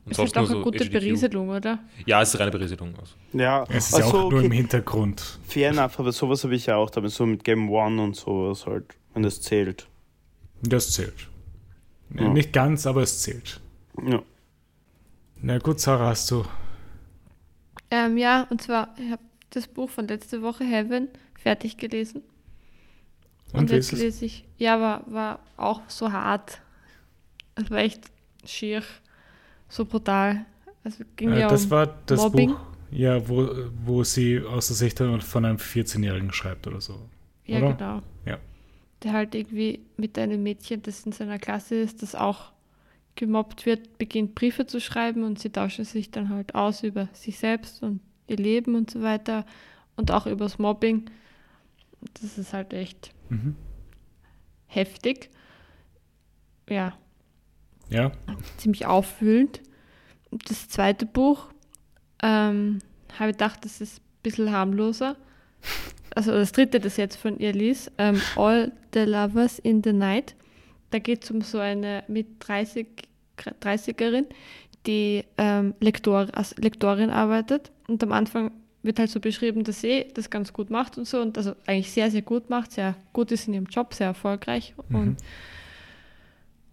Und 0.06 0.18
Das 0.18 0.24
ist 0.24 0.36
auch 0.36 0.40
eine 0.42 0.46
so 0.48 0.62
gute 0.62 0.84
HDQ. 0.84 0.92
Berieselung, 0.92 1.48
oder? 1.48 1.78
Ja, 2.04 2.20
es 2.20 2.34
ist 2.34 2.38
reine 2.40 2.50
Berieselung. 2.50 2.94
Also. 2.98 3.14
Ja, 3.32 3.64
Es 3.70 3.86
ist 3.88 3.98
ja 3.98 4.04
also, 4.04 4.18
auch 4.18 4.30
nur 4.30 4.40
im 4.40 4.46
okay, 4.46 4.56
Hintergrund. 4.56 5.38
fair 5.46 5.70
enough, 5.70 5.98
aber 5.98 6.12
sowas 6.12 6.44
habe 6.44 6.54
ich 6.54 6.66
ja 6.66 6.76
auch 6.76 6.90
damit, 6.90 7.10
so 7.10 7.24
mit 7.24 7.42
Game 7.42 7.70
One 7.70 8.02
und 8.02 8.14
sowas 8.14 8.66
halt, 8.66 8.84
wenn 9.14 9.22
das 9.22 9.40
zählt. 9.40 9.88
Das 10.62 10.92
zählt. 10.92 11.28
Ja. 12.10 12.28
Nicht 12.28 12.52
ganz, 12.52 12.86
aber 12.86 13.02
es 13.02 13.22
zählt. 13.22 13.60
Ja. 14.04 14.22
Na 15.40 15.58
gut, 15.58 15.80
Sarah, 15.80 16.08
hast 16.08 16.30
du. 16.30 16.44
Ähm, 17.90 18.16
ja, 18.16 18.46
und 18.50 18.62
zwar, 18.62 18.94
ich 18.98 19.10
habe 19.10 19.22
das 19.50 19.66
Buch 19.68 19.90
von 19.90 20.08
letzte 20.08 20.42
Woche, 20.42 20.64
Heaven, 20.64 21.08
fertig 21.38 21.76
gelesen. 21.76 22.22
Und, 23.52 23.60
Und, 23.60 23.70
jetzt 23.70 23.92
lese 23.92 24.24
ich, 24.24 24.44
ja, 24.58 24.80
war, 24.80 25.04
war 25.06 25.38
auch 25.56 25.82
so 25.88 26.10
hart. 26.10 26.60
Es 27.54 27.70
war 27.70 27.78
echt 27.78 28.02
schier, 28.44 28.82
so 29.68 29.84
brutal. 29.84 30.44
Also 30.82 31.04
ging 31.16 31.30
Äh, 31.32 31.40
ja 31.40 31.48
das 31.48 31.66
um 31.66 31.70
war 31.70 31.86
das 32.06 32.20
Mobbing. 32.20 32.50
Buch, 32.50 32.60
ja, 32.90 33.28
wo, 33.28 33.48
wo 33.84 34.02
sie 34.04 34.40
aus 34.40 34.68
der 34.68 34.76
Sicht 34.76 34.98
von 34.98 35.44
einem 35.44 35.56
14-Jährigen 35.58 36.32
schreibt 36.32 36.66
oder 36.66 36.80
so. 36.80 37.08
Ja, 37.46 37.58
oder? 37.58 37.72
genau. 37.74 38.02
Ja. 38.24 38.38
Der 39.04 39.12
halt 39.12 39.34
irgendwie 39.34 39.84
mit 39.96 40.18
einem 40.18 40.42
Mädchen, 40.42 40.82
das 40.82 41.04
in 41.04 41.12
seiner 41.12 41.38
Klasse 41.38 41.74
ist, 41.76 42.02
das 42.02 42.14
auch 42.14 42.52
gemobbt 43.16 43.64
wird, 43.66 43.98
beginnt 43.98 44.34
Briefe 44.34 44.66
zu 44.66 44.80
schreiben 44.80 45.22
und 45.22 45.38
sie 45.38 45.50
tauschen 45.50 45.84
sich 45.84 46.10
dann 46.10 46.30
halt 46.30 46.54
aus 46.54 46.82
über 46.82 47.08
sich 47.12 47.38
selbst 47.38 47.82
und 47.82 48.00
ihr 48.26 48.38
Leben 48.38 48.74
und 48.74 48.90
so 48.90 49.02
weiter 49.02 49.44
und 49.96 50.10
auch 50.10 50.26
übers 50.26 50.58
Mobbing. 50.58 51.04
Das 52.20 52.38
ist 52.38 52.52
halt 52.52 52.72
echt 52.72 53.12
Mhm. 53.28 53.54
heftig. 54.66 55.30
Ja, 56.68 56.96
Ja, 57.90 58.10
ziemlich 58.56 58.86
aufwühlend. 58.86 59.60
Und 60.30 60.48
Das 60.50 60.68
zweite 60.68 61.04
Buch 61.06 61.52
ähm, 62.22 62.78
habe 63.18 63.30
ich 63.30 63.36
gedacht, 63.36 63.64
das 63.64 63.80
ist 63.80 63.98
ein 63.98 64.22
bisschen 64.22 64.50
harmloser. 64.50 65.16
Also 66.14 66.32
das 66.32 66.52
dritte, 66.52 66.80
das 66.80 66.96
jetzt 66.96 67.16
von 67.16 67.38
ihr 67.38 67.52
liest, 67.52 67.90
ähm, 67.98 68.20
All 68.36 68.72
the 68.92 69.00
Lovers 69.00 69.58
in 69.58 69.82
the 69.82 69.92
Night. 69.92 70.34
Da 70.90 70.98
geht 70.98 71.24
es 71.24 71.30
um 71.30 71.40
so 71.40 71.58
eine 71.58 72.04
mit 72.06 72.26
30, 72.40 72.86
30erin, 73.36 74.26
die 74.86 75.24
ähm, 75.38 75.74
Lektor, 75.80 76.28
als 76.32 76.56
Lektorin 76.56 77.10
arbeitet. 77.10 77.72
Und 77.88 78.02
am 78.02 78.12
Anfang 78.12 78.52
wird 78.82 78.98
halt 78.98 79.10
so 79.10 79.18
beschrieben, 79.18 79.64
dass 79.64 79.80
sie 79.80 80.06
das 80.14 80.30
ganz 80.30 80.52
gut 80.52 80.70
macht 80.70 80.98
und 80.98 81.06
so. 81.06 81.20
Und 81.20 81.36
also 81.36 81.54
eigentlich 81.66 81.90
sehr, 81.90 82.10
sehr 82.10 82.22
gut 82.22 82.50
macht, 82.50 82.72
sehr 82.72 82.94
gut 83.12 83.32
ist 83.32 83.48
in 83.48 83.54
ihrem 83.54 83.66
Job, 83.66 83.94
sehr 83.94 84.08
erfolgreich. 84.08 84.74
Mhm. 84.88 84.96
Und 84.96 85.16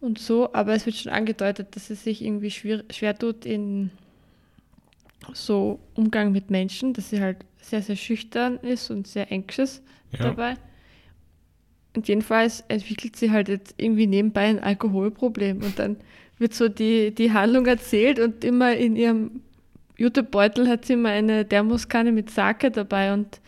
und 0.02 0.18
so, 0.18 0.52
aber 0.54 0.74
es 0.74 0.88
wird 0.88 0.96
schon 0.96 1.12
angedeutet, 1.12 1.76
dass 1.76 1.92
es 1.92 2.04
sich 2.04 2.24
irgendwie 2.24 2.50
schwer, 2.50 2.84
schwer 2.90 3.18
tut 3.18 3.46
in 3.46 3.92
so 5.32 5.80
Umgang 5.94 6.32
mit 6.32 6.50
Menschen, 6.50 6.94
dass 6.94 7.12
sie 7.12 7.22
halt 7.22 7.38
sehr, 7.62 7.82
sehr 7.82 7.96
schüchtern 7.96 8.58
ist 8.58 8.90
und 8.90 9.08
sehr 9.08 9.32
anxious 9.32 9.82
ja. 10.12 10.26
dabei. 10.26 10.56
Und 11.96 12.08
jedenfalls 12.08 12.64
entwickelt 12.68 13.16
sie 13.16 13.32
halt 13.32 13.50
jetzt 13.50 13.76
irgendwie 13.78 14.08
nebenbei 14.08 14.48
ein 14.48 14.60
Alkoholproblem 14.60 15.62
und 15.62 15.78
dann 15.78 15.98
wird 16.38 16.54
so 16.54 16.70
die, 16.70 17.14
die 17.14 17.34
Handlung 17.34 17.66
erzählt 17.66 18.20
und 18.20 18.44
immer 18.44 18.76
in 18.76 18.96
ihrem 18.96 19.42
Jutebeutel 19.98 20.68
hat 20.68 20.86
sie 20.86 20.94
immer 20.94 21.10
eine 21.10 21.48
Thermoskanne 21.48 22.12
mit 22.12 22.32
Sake 22.32 22.72
dabei 22.72 23.14
und 23.14 23.40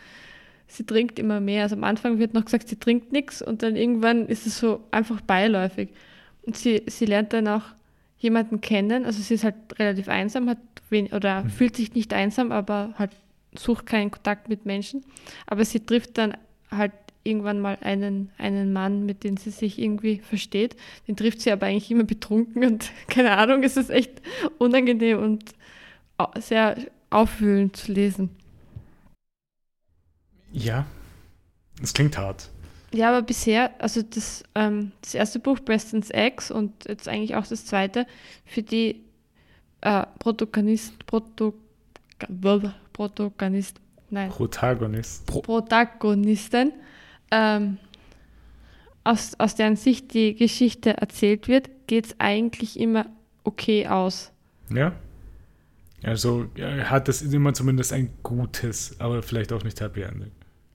sie 0.68 0.86
trinkt 0.86 1.18
immer 1.18 1.40
mehr. 1.40 1.64
Also 1.64 1.76
am 1.76 1.84
Anfang 1.84 2.20
wird 2.20 2.34
noch 2.34 2.46
gesagt, 2.46 2.68
sie 2.68 2.76
trinkt 2.76 3.12
nichts 3.12 3.42
und 3.42 3.64
dann 3.64 3.76
irgendwann 3.76 4.28
ist 4.28 4.46
es 4.46 4.60
so 4.60 4.84
einfach 4.92 5.22
beiläufig. 5.22 5.90
Und 6.44 6.58
sie, 6.58 6.84
sie 6.88 7.06
lernt 7.06 7.34
dann 7.34 7.48
auch 7.48 7.64
jemanden 8.18 8.62
kennen, 8.62 9.06
also 9.06 9.22
sie 9.22 9.34
ist 9.34 9.44
halt 9.44 9.56
relativ 9.80 10.08
einsam, 10.08 10.50
hat 10.50 10.60
wen 10.90 11.08
oder 11.08 11.46
fühlt 11.46 11.76
sich 11.76 11.94
nicht 11.94 12.14
einsam, 12.14 12.52
aber 12.52 12.94
halt 12.98 13.12
sucht 13.58 13.86
keinen 13.86 14.12
Kontakt 14.12 14.50
mit 14.50 14.66
Menschen. 14.66 15.04
Aber 15.48 15.66
sie 15.66 15.80
trifft 15.80 16.18
dann 16.18 16.38
halt 16.72 16.94
irgendwann 17.24 17.60
mal 17.60 17.78
einen, 17.82 18.32
einen 18.38 18.74
Mann, 18.74 19.06
mit 19.06 19.24
dem 19.24 19.38
sie 19.38 19.52
sich 19.52 19.80
irgendwie 19.80 20.20
versteht. 20.20 20.76
Den 21.08 21.16
trifft 21.16 21.42
sie 21.42 21.52
aber 21.52 21.68
eigentlich 21.68 21.90
immer 21.92 22.04
betrunken 22.04 22.66
und 22.66 22.92
keine 23.08 23.38
Ahnung, 23.38 23.64
es 23.64 23.78
ist 23.78 23.90
echt 23.90 24.22
unangenehm 24.58 25.20
und 25.20 25.54
sehr 26.38 26.78
aufwühlend 27.10 27.76
zu 27.76 27.92
lesen. 27.92 28.30
ja. 30.52 30.86
Es 31.82 31.94
klingt 31.94 32.18
hart. 32.18 32.50
Ja, 32.94 33.10
aber 33.10 33.24
bisher, 33.24 33.72
also 33.80 34.04
das, 34.04 34.44
ähm, 34.54 34.92
das 35.02 35.16
erste 35.16 35.40
Buch, 35.40 35.60
Preston's 35.66 36.12
Eggs 36.12 36.52
und 36.52 36.86
jetzt 36.88 37.08
eigentlich 37.08 37.36
auch 37.36 37.48
das 37.48 37.66
zweite, 37.66 38.06
für 38.46 38.62
die 38.62 39.04
äh, 39.82 40.06
Protagonist, 40.20 41.06
Proto, 41.08 41.56
Protagonist, 42.94 43.82
nein, 44.10 44.30
Protagonist. 44.30 45.26
Protagonisten, 45.26 46.72
ähm, 47.32 47.78
aus, 49.04 49.34
aus 49.40 49.56
deren 49.56 49.76
Sicht 49.76 50.14
die 50.14 50.36
Geschichte 50.36 50.98
erzählt 50.98 51.48
wird, 51.48 51.70
geht 51.88 52.06
es 52.06 52.16
eigentlich 52.20 52.80
immer 52.80 53.08
okay 53.44 53.88
aus. 53.88 54.32
Ja. 54.70 54.94
Also 56.04 56.48
er 56.56 56.90
hat 56.90 57.08
das 57.08 57.22
immer 57.22 57.54
zumindest 57.54 57.94
ein 57.94 58.10
gutes, 58.24 59.00
aber 59.00 59.22
vielleicht 59.24 59.54
auch 59.54 59.64
nicht 59.64 59.80
Happy 59.80 60.02
Ending. 60.02 60.32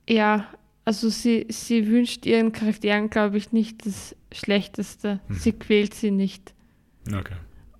Ja, 0.07 0.47
also 0.85 1.09
sie, 1.09 1.45
sie 1.49 1.87
wünscht 1.87 2.25
ihren 2.25 2.51
Charakteren, 2.51 3.11
glaube 3.11 3.37
ich, 3.37 3.51
nicht 3.51 3.85
das 3.85 4.15
Schlechteste. 4.31 5.19
Mhm. 5.27 5.33
Sie 5.35 5.53
quält 5.53 5.93
sie 5.93 6.09
nicht. 6.09 6.53
Okay. 7.07 7.35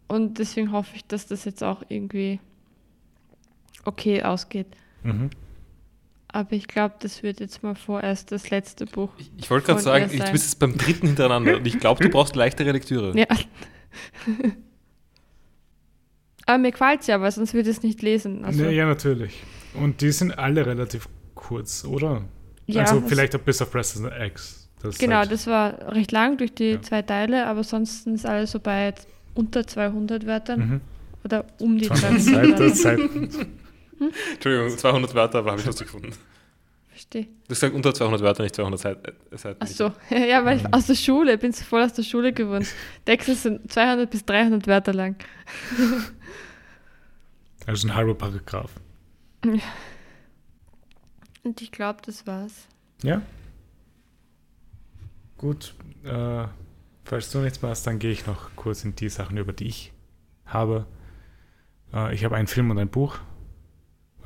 Und 0.07 0.37
deswegen 0.37 0.71
hoffe 0.71 0.95
ich, 0.95 1.05
dass 1.05 1.25
das 1.25 1.45
jetzt 1.45 1.63
auch 1.63 1.83
irgendwie 1.89 2.39
okay 3.85 4.23
ausgeht. 4.23 4.67
Mhm. 5.03 5.29
Aber 6.31 6.51
ich 6.53 6.67
glaube, 6.67 6.95
das 6.99 7.23
wird 7.23 7.39
jetzt 7.39 7.63
mal 7.63 7.73
vorerst 7.75 8.31
das 8.31 8.49
letzte 8.51 8.85
Buch. 8.85 9.09
Ich, 9.17 9.31
ich 9.37 9.49
wollte 9.49 9.65
gerade 9.67 9.81
sagen, 9.81 10.09
ich, 10.13 10.21
du 10.21 10.31
bist 10.31 10.45
jetzt 10.45 10.59
beim 10.59 10.77
dritten 10.77 11.07
hintereinander 11.07 11.57
und 11.57 11.65
ich 11.65 11.79
glaube, 11.79 12.03
du 12.03 12.09
brauchst 12.09 12.35
leichtere 12.35 12.71
Lektüre. 12.71 13.17
Ja. 13.17 13.25
Aber 16.45 16.57
mir 16.57 16.71
gefällt 16.71 17.01
es 17.01 17.07
ja, 17.07 17.19
weil 17.21 17.31
sonst 17.31 17.53
würde 17.53 17.69
ich 17.69 17.77
es 17.77 17.83
nicht 17.83 18.01
lesen. 18.01 18.43
Also, 18.43 18.63
ja, 18.63 18.69
ja, 18.71 18.85
natürlich. 18.85 19.43
Und 19.75 20.01
die 20.01 20.11
sind 20.11 20.37
alle 20.37 20.65
relativ 20.65 21.07
kurz, 21.35 21.85
oder? 21.85 22.23
Ja, 22.65 22.81
also 22.81 23.01
vielleicht 23.01 23.35
auch 23.35 23.39
bis 23.39 23.61
auf 23.61 23.71
President 23.71 24.13
X. 24.19 24.69
Das 24.81 24.97
Genau, 24.97 25.17
halt, 25.17 25.31
das 25.31 25.45
war 25.47 25.93
recht 25.93 26.11
lang 26.11 26.37
durch 26.37 26.53
die 26.53 26.71
Ja. 26.71 26.81
zwei 26.81 27.01
Teile, 27.01 27.45
aber 27.45 27.63
sonst 27.63 28.07
ist 28.07 28.25
alles 28.25 28.51
so 28.51 28.59
bei 28.59 28.93
unter 29.35 29.65
200 29.67 30.25
Wörtern 30.25 30.59
Mhm. 30.59 30.81
oder 31.23 31.45
um 31.59 31.77
die 31.77 31.87
200 31.87 32.21
200 32.21 32.75
Seiten, 32.77 33.29
Entschuldigung, 34.33 34.77
200 34.77 35.13
Wörter, 35.15 35.39
aber 35.39 35.51
habe 35.51 35.59
ich 35.61 35.65
lustig 35.67 35.87
gefunden. 35.87 36.13
Verstehe. 36.87 37.23
Du 37.25 37.29
hast 37.51 37.59
gesagt 37.61 37.73
unter 37.75 37.93
200 37.93 38.21
Wörter, 38.21 38.43
nicht 38.43 38.55
200 38.55 38.79
Seiten. 38.79 39.11
Äh, 39.31 39.37
Seiten. 39.37 39.59
Ach 39.61 39.67
so, 39.67 39.91
ja, 40.09 40.43
weil 40.45 40.57
Mhm. 40.57 40.65
ich 40.67 40.73
aus 40.73 40.87
der 40.87 40.95
Schule, 40.95 41.37
bin 41.37 41.51
so 41.51 41.63
voll 41.63 41.81
aus 41.83 41.93
der 41.93 42.03
Schule 42.03 42.33
gewohnt. 42.33 42.67
Texte 43.05 43.35
sind 43.35 43.71
200 43.71 44.09
bis 44.09 44.25
300 44.25 44.67
Wörter 44.67 44.93
lang. 44.93 45.15
Also 47.65 47.87
ein 47.87 47.95
halber 47.95 48.15
Paragraph. 48.15 48.71
Und 51.43 51.61
ich 51.61 51.71
glaube, 51.71 51.99
das 52.05 52.25
war's. 52.27 52.67
Ja. 53.03 53.21
Gut. 55.37 55.73
Äh, 56.03 56.45
falls 57.05 57.31
du 57.31 57.39
nichts 57.39 57.61
mehr 57.61 57.71
hast, 57.71 57.85
dann 57.87 57.99
gehe 57.99 58.11
ich 58.11 58.25
noch 58.27 58.49
kurz 58.55 58.83
in 58.83 58.95
die 58.95 59.09
Sachen, 59.09 59.37
über 59.37 59.53
die 59.53 59.67
ich 59.67 59.93
habe. 60.45 60.85
Äh, 61.93 62.13
ich 62.13 62.25
habe 62.25 62.35
einen 62.35 62.47
Film 62.47 62.69
und 62.71 62.77
ein 62.79 62.89
Buch. 62.89 63.19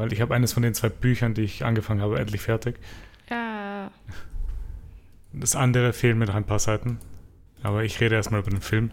Weil 0.03 0.11
ich 0.11 0.19
habe 0.19 0.35
eines 0.35 0.51
von 0.51 0.63
den 0.63 0.73
zwei 0.73 0.89
Büchern, 0.89 1.33
die 1.33 1.43
ich 1.43 1.63
angefangen 1.63 2.01
habe, 2.01 2.19
endlich 2.19 2.41
fertig. 2.41 2.77
Ja, 3.29 3.89
Das 5.31 5.55
andere 5.55 5.93
fehlt 5.93 6.17
mir 6.17 6.25
noch 6.25 6.35
ein 6.35 6.43
paar 6.43 6.59
Seiten. 6.59 6.99
Aber 7.61 7.85
ich 7.85 8.01
rede 8.01 8.15
erstmal 8.15 8.41
über 8.41 8.49
den 8.49 8.59
Film. 8.59 8.91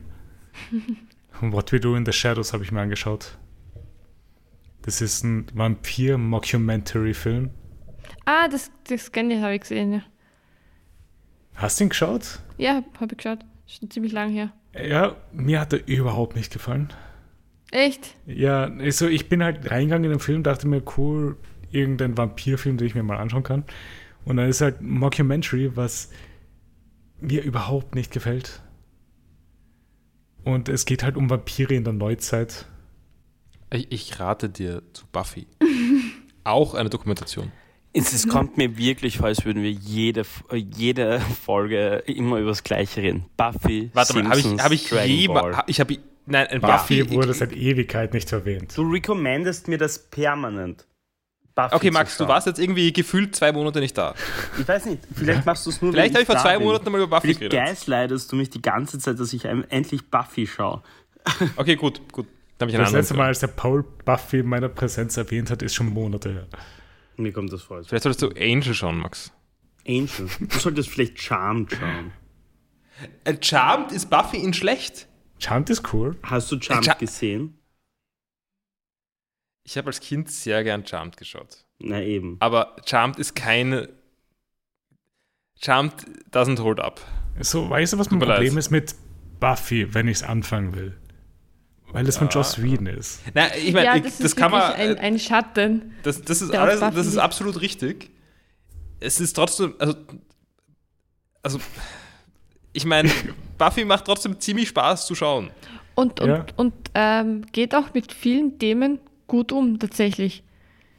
What 1.41 1.73
We 1.73 1.81
Do 1.81 1.97
in 1.97 2.07
the 2.07 2.13
Shadows 2.13 2.53
habe 2.53 2.63
ich 2.63 2.71
mir 2.71 2.81
angeschaut. 2.81 3.37
Das 4.83 5.01
ist 5.01 5.25
ein 5.25 5.47
Vampir-Mockumentary-Film. 5.53 7.51
Ah, 8.25 8.47
das, 8.47 8.71
das 8.85 9.11
kenne 9.11 9.35
ich, 9.35 9.43
habe 9.43 9.57
ich 9.57 9.63
gesehen, 9.63 9.95
ja. 9.95 10.03
Hast 11.57 11.81
du 11.81 11.85
ihn 11.85 11.89
geschaut? 11.89 12.39
Ja, 12.57 12.85
habe 13.01 13.09
ich 13.11 13.17
geschaut. 13.17 13.41
Schon 13.67 13.91
ziemlich 13.91 14.13
lang 14.13 14.31
her. 14.31 14.53
Ja, 14.81 15.17
mir 15.33 15.59
hat 15.59 15.73
er 15.73 15.85
überhaupt 15.89 16.37
nicht 16.37 16.53
gefallen. 16.53 16.93
Echt? 17.73 18.15
Ja, 18.27 18.65
also 18.65 19.07
ich 19.07 19.29
bin 19.29 19.43
halt 19.45 19.71
reingegangen 19.71 20.05
in 20.05 20.11
den 20.11 20.21
Film, 20.21 20.43
dachte 20.43 20.67
mir, 20.67 20.83
cool, 20.97 21.37
irgendein 21.71 22.17
Vampirfilm, 22.17 22.77
den 22.77 22.87
ich 22.87 22.95
mir 22.95 23.03
mal 23.03 23.19
anschauen 23.19 23.43
kann. 23.45 23.65
Und 24.25 24.37
dann 24.37 24.49
ist 24.49 24.61
halt 24.61 24.81
ein 24.81 24.91
Mockumentary, 24.91 25.77
was 25.77 26.11
mir 27.21 27.43
überhaupt 27.43 27.95
nicht 27.95 28.13
gefällt. 28.13 28.61
Und 30.45 30.69
es 30.69 30.85
geht 30.87 31.03
halt 31.03 31.17
um 31.17 31.29
Vampire 31.31 31.75
in 31.75 31.85
der 31.85 31.93
Neuzeit. 31.93 32.67
Ich, 33.73 33.93
ich 33.93 34.19
rate 34.21 34.49
dir 34.49 34.83
zu 34.93 35.05
Buffy. 35.13 35.47
Auch 36.45 36.75
eine 36.75 36.91
Dokumentation. 36.91 37.53
Es, 37.93 38.13
es 38.13 38.29
kommt 38.29 38.57
mir 38.57 38.77
wirklich 38.79 39.19
vor, 39.19 39.27
als 39.27 39.45
würden 39.45 39.63
wir 39.63 39.71
jede, 39.73 40.25
jede 40.53 41.21
Folge 41.21 42.03
immer 42.07 42.39
über 42.39 42.51
das 42.51 42.63
Gleiche 42.63 43.03
reden. 43.03 43.27
Buffy, 43.37 43.91
Warte 43.95 44.15
mal, 44.15 44.25
habe 44.29 44.37
ich, 44.39 44.43
Simpsons, 44.45 44.63
hab 44.63 44.73
ich 44.73 44.89
Dragon. 44.89 45.35
Ball. 45.35 45.57
ha- 45.57 45.65
Ich 45.67 45.81
habe. 45.81 45.99
Nein, 46.31 46.47
ein 46.47 46.61
Buffy 46.61 47.03
Buffy. 47.03 47.11
wurde 47.15 47.35
seit 47.35 47.53
Ewigkeit 47.53 48.15
nicht 48.15 48.31
erwähnt. 48.33 48.73
Du 48.77 48.83
recommendest 48.91 49.69
mir 49.69 49.79
das 49.79 49.99
permanent. 50.11 50.87
Buffy 51.55 51.75
Okay, 51.75 51.91
Max, 51.91 52.17
du 52.17 52.29
warst 52.29 52.47
jetzt 52.47 52.59
irgendwie 52.61 52.93
gefühlt 52.93 53.35
zwei 53.35 53.53
Monate 53.53 53.81
nicht 53.81 53.99
da. 53.99 54.15
Ich 54.59 54.67
weiß 54.67 54.87
nicht, 54.87 55.01
vielleicht 55.15 55.45
machst 55.45 55.67
du 55.67 55.71
es 55.71 55.83
nur, 55.83 55.93
Vielleicht 55.93 56.15
habe 56.15 56.23
ich 56.23 56.27
vor 56.27 56.39
zwei 56.39 56.57
bin. 56.57 56.67
Monaten 56.67 56.91
mal 56.93 56.99
über 56.99 57.09
Buffy 57.09 57.35
Vielleicht 57.35 57.41
geredet. 57.51 57.67
gaslightest 57.69 58.31
du 58.33 58.37
mich 58.37 58.49
die 58.51 58.63
ganze 58.63 58.99
Zeit, 58.99 59.19
dass 59.19 59.33
ich 59.33 59.45
endlich 59.45 60.09
Buffy 60.11 60.47
schaue. 60.47 60.83
Okay, 61.57 61.77
gut, 61.77 62.01
gut. 62.13 62.27
Das 62.59 62.93
letzte 62.93 63.15
Mal, 63.15 63.27
als 63.27 63.41
der 63.41 63.47
Paul 63.49 63.85
Buffy 64.05 64.39
in 64.41 64.47
meiner 64.47 64.69
Präsenz 64.69 65.17
erwähnt 65.17 65.51
hat, 65.51 65.63
ist 65.63 65.75
schon 65.75 65.87
Monate 65.89 66.33
her. 66.33 66.47
Mir 67.17 67.33
kommt 67.33 67.53
das 67.53 67.63
vor. 67.63 67.79
als- 67.79 67.89
Vielleicht 67.89 68.05
solltest 68.05 68.23
du 68.23 68.29
Angel 68.41 68.73
schauen, 68.75 68.99
Max. 68.99 69.33
Angel. 69.87 70.29
Du 70.41 70.59
solltest 70.59 70.89
vielleicht 70.91 71.21
Charmed 71.21 71.73
schauen. 71.73 72.13
Äh, 73.25 73.35
Charmed 73.41 73.93
ist 73.93 74.09
Buffy 74.11 74.37
in 74.39 74.53
schlecht. 74.55 75.07
Charmed 75.41 75.71
ist 75.71 75.93
cool. 75.93 76.17
Hast 76.23 76.51
du 76.53 76.61
Charmed 76.61 76.85
Char- 76.85 76.99
gesehen? 76.99 77.59
Ich 79.65 79.77
habe 79.77 79.89
als 79.89 80.01
Kind 80.01 80.31
sehr 80.31 80.65
gern 80.65 80.87
Charmed 80.87 81.17
geschaut. 81.17 81.65
Na 81.79 82.01
eben. 82.03 82.37
Aber 82.41 82.77
Charmed 82.87 83.19
ist 83.19 83.35
keine. 83.35 83.89
Charmed 85.61 85.95
doesn't 86.33 86.61
hold 86.61 86.81
up. 86.81 87.01
So, 87.41 87.69
weißt 87.69 87.93
du, 87.93 87.99
was 87.99 88.11
mein 88.11 88.21
Problem 88.21 88.55
leid. 88.55 88.59
ist 88.59 88.71
mit 88.71 88.95
Buffy, 89.39 89.93
wenn 89.95 90.09
ich 90.09 90.19
es 90.19 90.23
anfangen 90.23 90.75
will? 90.75 90.97
Weil 91.93 92.07
es 92.09 92.19
von 92.19 92.29
Joss 92.29 92.63
Whedon 92.63 92.87
ist. 92.87 93.21
Nein, 93.35 93.51
ich 93.57 93.73
meine, 93.73 93.85
ja, 93.87 93.97
ich- 93.97 94.03
das, 94.03 94.19
das, 94.19 94.27
ist 94.27 94.37
kann 94.37 94.51
man. 94.53 94.73
ein, 94.75 94.97
ein 94.99 95.19
Schatten. 95.19 95.95
das, 96.03 96.23
das, 96.23 96.41
ist 96.41 96.55
alles, 96.55 96.81
das 96.81 97.07
ist 97.07 97.17
absolut 97.19 97.61
richtig. 97.61 98.11
Es 99.01 99.21
ist 99.21 99.33
trotzdem. 99.35 99.75
Also. 99.79 99.97
Also. 101.43 101.59
Ich 102.73 102.85
meine, 102.85 103.11
Buffy 103.59 103.85
macht 103.85 104.05
trotzdem 104.05 104.39
ziemlich 104.41 104.69
Spaß 104.69 105.07
zu 105.07 105.15
schauen. 105.15 105.51
Und, 105.95 106.21
und, 106.21 106.29
Ja. 106.29 106.47
und 106.57 106.73
ähm, 106.95 107.45
geht 107.53 107.75
auch 107.75 107.93
mit 107.95 108.13
vielen 108.13 108.59
Themen 108.59 109.01
gut 109.27 109.53
um, 109.53 109.79
tatsächlich. 109.79 110.43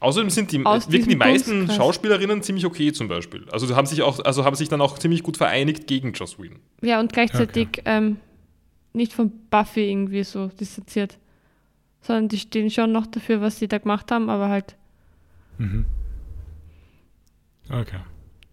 Außerdem 0.00 0.30
sind 0.30 0.50
die, 0.52 0.64
Aus 0.66 0.90
wirken 0.90 1.10
die 1.10 1.16
meisten 1.16 1.50
Dunstkreis. 1.50 1.76
Schauspielerinnen 1.76 2.42
ziemlich 2.42 2.66
okay 2.66 2.92
zum 2.92 3.06
Beispiel. 3.08 3.46
Also 3.52 3.74
haben 3.76 3.86
sich 3.86 4.02
auch, 4.02 4.18
also 4.24 4.44
haben 4.44 4.56
sich 4.56 4.68
dann 4.68 4.80
auch 4.80 4.98
ziemlich 4.98 5.22
gut 5.22 5.36
vereinigt 5.36 5.86
gegen 5.86 6.12
Joss 6.12 6.38
Whedon. 6.40 6.58
Ja, 6.82 6.98
und 6.98 7.12
gleichzeitig 7.12 7.82
ähm, 7.84 8.16
nicht 8.92 9.12
von 9.12 9.30
Buffy 9.48 9.90
irgendwie 9.90 10.24
so 10.24 10.48
distanziert. 10.48 11.18
Sondern 12.00 12.28
die 12.28 12.38
stehen 12.38 12.68
schon 12.68 12.90
noch 12.90 13.06
dafür, 13.06 13.40
was 13.40 13.60
sie 13.60 13.68
da 13.68 13.78
gemacht 13.78 14.10
haben, 14.10 14.28
aber 14.28 14.48
halt. 14.48 14.76
Mhm. 15.58 15.86
Okay. 17.70 18.00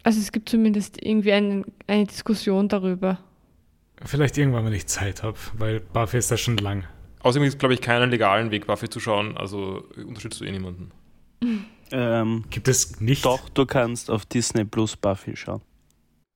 Also 0.03 0.19
es 0.19 0.31
gibt 0.31 0.49
zumindest 0.49 1.01
irgendwie 1.01 1.33
einen, 1.33 1.65
eine 1.87 2.05
Diskussion 2.05 2.67
darüber. 2.67 3.19
Vielleicht 4.05 4.37
irgendwann, 4.37 4.65
wenn 4.65 4.73
ich 4.73 4.87
Zeit 4.87 5.23
habe, 5.23 5.37
weil 5.57 5.81
Buffy 5.81 6.17
ist 6.17 6.31
da 6.31 6.37
schon 6.37 6.57
lang. 6.57 6.85
Außerdem 7.21 7.43
gibt 7.43 7.55
es, 7.55 7.59
glaube 7.59 7.73
ich, 7.73 7.81
keinen 7.81 8.09
legalen 8.09 8.49
Weg, 8.51 8.65
Buffy 8.65 8.89
zu 8.89 8.99
schauen, 8.99 9.37
also 9.37 9.83
unterstützt 9.97 10.39
du 10.39 10.45
eh 10.45 10.51
niemanden. 10.51 10.91
Ähm, 11.91 12.45
Gibt 12.51 12.67
es 12.67 13.01
nicht? 13.01 13.25
doch, 13.25 13.49
du 13.49 13.65
kannst 13.65 14.11
auf 14.11 14.23
Disney 14.23 14.63
Plus 14.63 14.95
Buffy 14.95 15.35
schauen. 15.35 15.63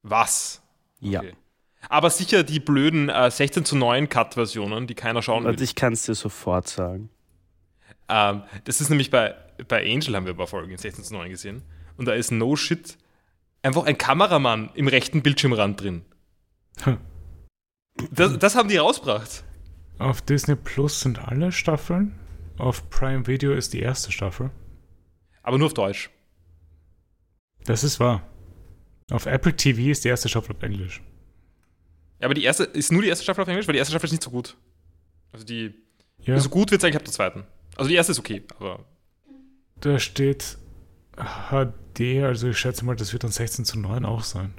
Was? 0.02 0.64
Ja. 1.00 1.20
Okay. 1.20 1.34
Aber 1.90 2.10
sicher 2.10 2.44
die 2.44 2.60
blöden 2.60 3.10
äh, 3.10 3.30
16 3.30 3.64
zu 3.64 3.76
9 3.76 4.10
Cut-Versionen, 4.10 4.88
die 4.88 4.96
keiner 4.96 5.22
schauen 5.22 5.44
will. 5.44 5.52
Und 5.52 5.62
ich 5.62 5.76
kann 5.76 5.94
es 5.94 6.04
dir 6.04 6.16
sofort 6.16 6.68
sagen. 6.68 7.10
Ähm, 8.10 8.42
das 8.64 8.82
ist 8.82 8.90
nämlich 8.90 9.12
bei, 9.12 9.36
bei 9.68 9.84
Angel 9.84 10.16
haben 10.16 10.26
wir 10.26 10.34
ein 10.34 10.38
paar 10.38 10.48
Folgen 10.48 10.72
in 10.72 10.78
16 10.78 11.04
zu 11.04 11.14
9 11.14 11.30
gesehen. 11.30 11.62
Und 11.98 12.08
da 12.08 12.14
ist 12.14 12.32
no 12.32 12.56
shit 12.56 12.98
einfach 13.64 13.86
ein 13.86 13.98
Kameramann 13.98 14.70
im 14.76 14.88
rechten 14.88 15.24
Bildschirmrand 15.24 15.82
drin. 15.82 16.06
Hm. 16.84 16.98
Das, 18.12 18.38
das 18.38 18.56
haben 18.56 18.70
die 18.70 18.78
rausgebracht. 18.78 19.44
Auf 20.00 20.22
Disney 20.22 20.56
Plus 20.56 21.02
sind 21.02 21.20
alle 21.20 21.52
Staffeln. 21.52 22.20
Auf 22.58 22.90
Prime 22.90 23.26
Video 23.28 23.54
ist 23.54 23.74
die 23.74 23.80
erste 23.80 24.12
Staffel. 24.12 24.52
Aber 25.42 25.58
nur 25.58 25.68
auf 25.68 25.74
Deutsch. 25.74 26.10
Das 27.66 27.84
ist 27.84 28.00
wahr. 28.00 28.28
Auf 29.12 29.26
Apple 29.26 29.56
TV 29.56 29.92
ist 29.92 30.04
die 30.04 30.10
erste 30.10 30.30
Staffel 30.30 30.56
auf 30.56 30.64
Englisch. 30.64 31.02
Ja, 32.20 32.26
aber 32.28 32.34
die 32.34 32.44
erste 32.44 32.64
ist 32.64 32.92
nur 32.92 33.02
die 33.02 33.10
erste 33.10 33.24
Staffel 33.24 33.42
auf 33.42 33.48
Englisch, 33.48 33.68
weil 33.68 33.74
die 33.74 33.80
erste 33.80 33.92
Staffel 33.92 34.06
ist 34.06 34.12
nicht 34.12 34.24
so 34.24 34.32
gut. 34.32 34.58
Also 35.32 35.46
die. 35.46 35.74
Ja, 36.22 36.40
So 36.40 36.50
gut 36.50 36.72
wird 36.72 36.82
es 36.82 36.86
eigentlich 36.86 36.98
ab 36.98 37.04
der 37.04 37.14
zweiten. 37.14 37.44
Also 37.76 37.90
die 37.90 37.96
erste 37.96 38.12
ist 38.12 38.20
okay, 38.20 38.44
aber. 38.58 38.86
da 39.82 40.00
steht 40.00 40.58
HD, 41.16 41.74
also 42.00 42.50
ich 42.50 42.58
schätze 42.58 42.86
mal, 42.86 42.96
das 42.96 43.14
wird 43.14 43.24
dann 43.24 43.32
16 43.32 43.66
zu 43.66 43.80
9 43.80 44.06
auch 44.06 44.24
sein. 44.24 44.54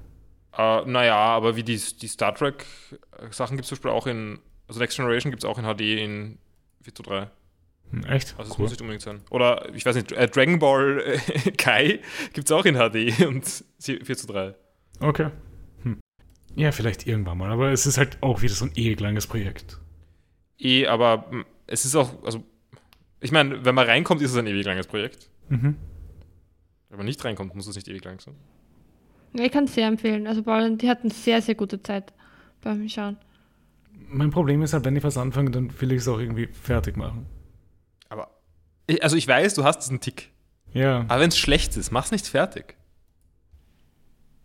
Äh, 0.57 0.85
naja, 0.87 1.16
aber 1.16 1.57
wie 1.57 1.62
die, 1.62 1.76
die 2.01 2.09
Star 2.09 2.35
Trek-Sachen 2.35 3.57
gibt 3.57 3.64
es 3.64 3.68
zum 3.68 3.76
Beispiel 3.76 3.91
auch 3.91 4.07
in. 4.07 4.39
Also 4.66 4.80
Next 4.80 4.97
Generation 4.97 5.30
gibt 5.30 5.45
es 5.45 5.49
auch 5.49 5.59
in 5.59 5.64
HD 5.64 5.80
in 6.03 6.39
4 6.82 6.95
zu 6.95 7.03
3. 7.03 7.30
Hm, 7.91 8.05
echt? 8.05 8.35
Also 8.39 8.51
es 8.53 8.59
cool. 8.59 8.62
muss 8.62 8.70
nicht 8.70 8.80
unbedingt 8.80 9.03
sein. 9.03 9.20
Oder 9.30 9.74
ich 9.74 9.85
weiß 9.85 9.97
nicht, 9.97 10.12
äh, 10.12 10.28
Dragon 10.28 10.59
Ball 10.59 11.03
äh, 11.05 11.51
Kai 11.57 12.01
gibt 12.32 12.49
es 12.49 12.53
auch 12.53 12.64
in 12.64 12.76
HD 12.76 13.26
und 13.26 13.64
4 13.80 14.16
zu 14.16 14.26
3. 14.26 14.55
Okay. 15.01 15.30
Hm. 15.82 16.01
Ja, 16.55 16.72
vielleicht 16.72 17.07
irgendwann 17.07 17.39
mal, 17.39 17.51
aber 17.51 17.72
es 17.72 17.87
ist 17.87 17.99
halt 17.99 18.18
auch 18.22 18.43
wieder 18.43 18.55
so 18.55 18.64
ein 18.64 18.72
ewig 18.74 19.01
langes 19.01 19.26
Projekt. 19.26 19.78
Eh, 20.59 20.87
aber 20.87 21.26
mh, 21.30 21.45
es 21.66 21.85
ist 21.85 21.95
auch, 21.97 22.22
also 22.24 22.43
ich 23.20 23.32
meine, 23.32 23.64
wenn 23.64 23.74
man 23.74 23.87
reinkommt, 23.87 24.22
ist 24.22 24.30
es 24.30 24.37
ein 24.37 24.47
ewig 24.47 24.64
langes 24.64 24.87
Projekt. 24.87 25.30
Mhm. 25.49 25.76
Wenn 26.95 26.99
man 26.99 27.07
nicht 27.07 27.24
reinkommt, 27.24 27.57
muss 27.57 27.66
es 27.66 27.74
nicht 27.74 27.88
ewig 27.88 28.05
lang 28.05 28.20
sein. 28.20 28.36
Ich 29.32 29.51
kann 29.51 29.64
es 29.64 29.74
sehr 29.74 29.88
empfehlen. 29.88 30.28
Also 30.28 30.45
Paul 30.45 30.62
und 30.62 30.80
die 30.80 30.88
hatten 30.88 31.11
sehr, 31.11 31.42
sehr 31.42 31.57
gute 31.57 31.82
Zeit 31.82 32.12
beim 32.62 32.88
Schauen. 32.88 33.16
Mein 34.11 34.30
Problem 34.30 34.62
ist 34.62 34.74
halt, 34.74 34.84
wenn 34.84 34.95
ich 34.95 35.03
was 35.03 35.16
anfange, 35.16 35.51
dann 35.51 35.72
will 35.80 35.90
ich 35.90 36.03
es 36.03 36.09
auch 36.09 36.20
irgendwie 36.20 36.47
fertig 36.47 36.97
machen. 36.97 37.26
Aber, 38.11 38.30
ich, 38.86 39.03
also 39.03 39.16
ich 39.16 39.26
weiß, 39.26 39.55
du 39.55 39.64
hast 39.64 39.80
diesen 39.80 39.99
Tick. 39.99 40.30
Ja. 40.72 41.05
Aber 41.09 41.18
wenn 41.20 41.30
es 41.30 41.36
schlecht 41.36 41.76
ist, 41.76 41.90
mach's 41.90 42.12
nicht 42.12 42.28
fertig. 42.28 42.76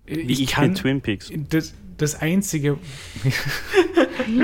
Wie 0.07 0.41
ich, 0.41 0.57
mit 0.57 0.75
Twin 0.75 1.01
Peaks. 1.01 1.31
Das, 1.51 1.75
das 1.97 2.19
einzige. 2.19 2.79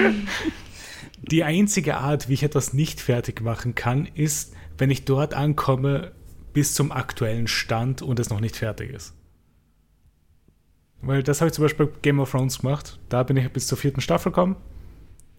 die 1.23 1.43
einzige 1.43 1.97
Art, 1.97 2.29
wie 2.29 2.33
ich 2.33 2.43
etwas 2.43 2.71
nicht 2.71 3.01
fertig 3.01 3.41
machen 3.41 3.73
kann, 3.73 4.07
ist, 4.13 4.53
wenn 4.77 4.91
ich 4.91 5.05
dort 5.05 5.33
ankomme 5.33 6.11
bis 6.55 6.73
zum 6.73 6.93
aktuellen 6.93 7.47
Stand 7.47 8.01
und 8.01 8.17
es 8.17 8.29
noch 8.29 8.39
nicht 8.39 8.55
fertig 8.55 8.89
ist. 8.91 9.13
Weil 11.01 11.21
das 11.21 11.41
habe 11.41 11.49
ich 11.49 11.53
zum 11.53 11.65
Beispiel 11.65 11.87
bei 11.87 11.99
Game 12.01 12.19
of 12.21 12.31
Thrones 12.31 12.59
gemacht. 12.59 12.97
Da 13.09 13.23
bin 13.23 13.35
ich 13.35 13.47
bis 13.51 13.67
zur 13.67 13.77
vierten 13.77 13.99
Staffel 13.99 14.31
gekommen. 14.31 14.55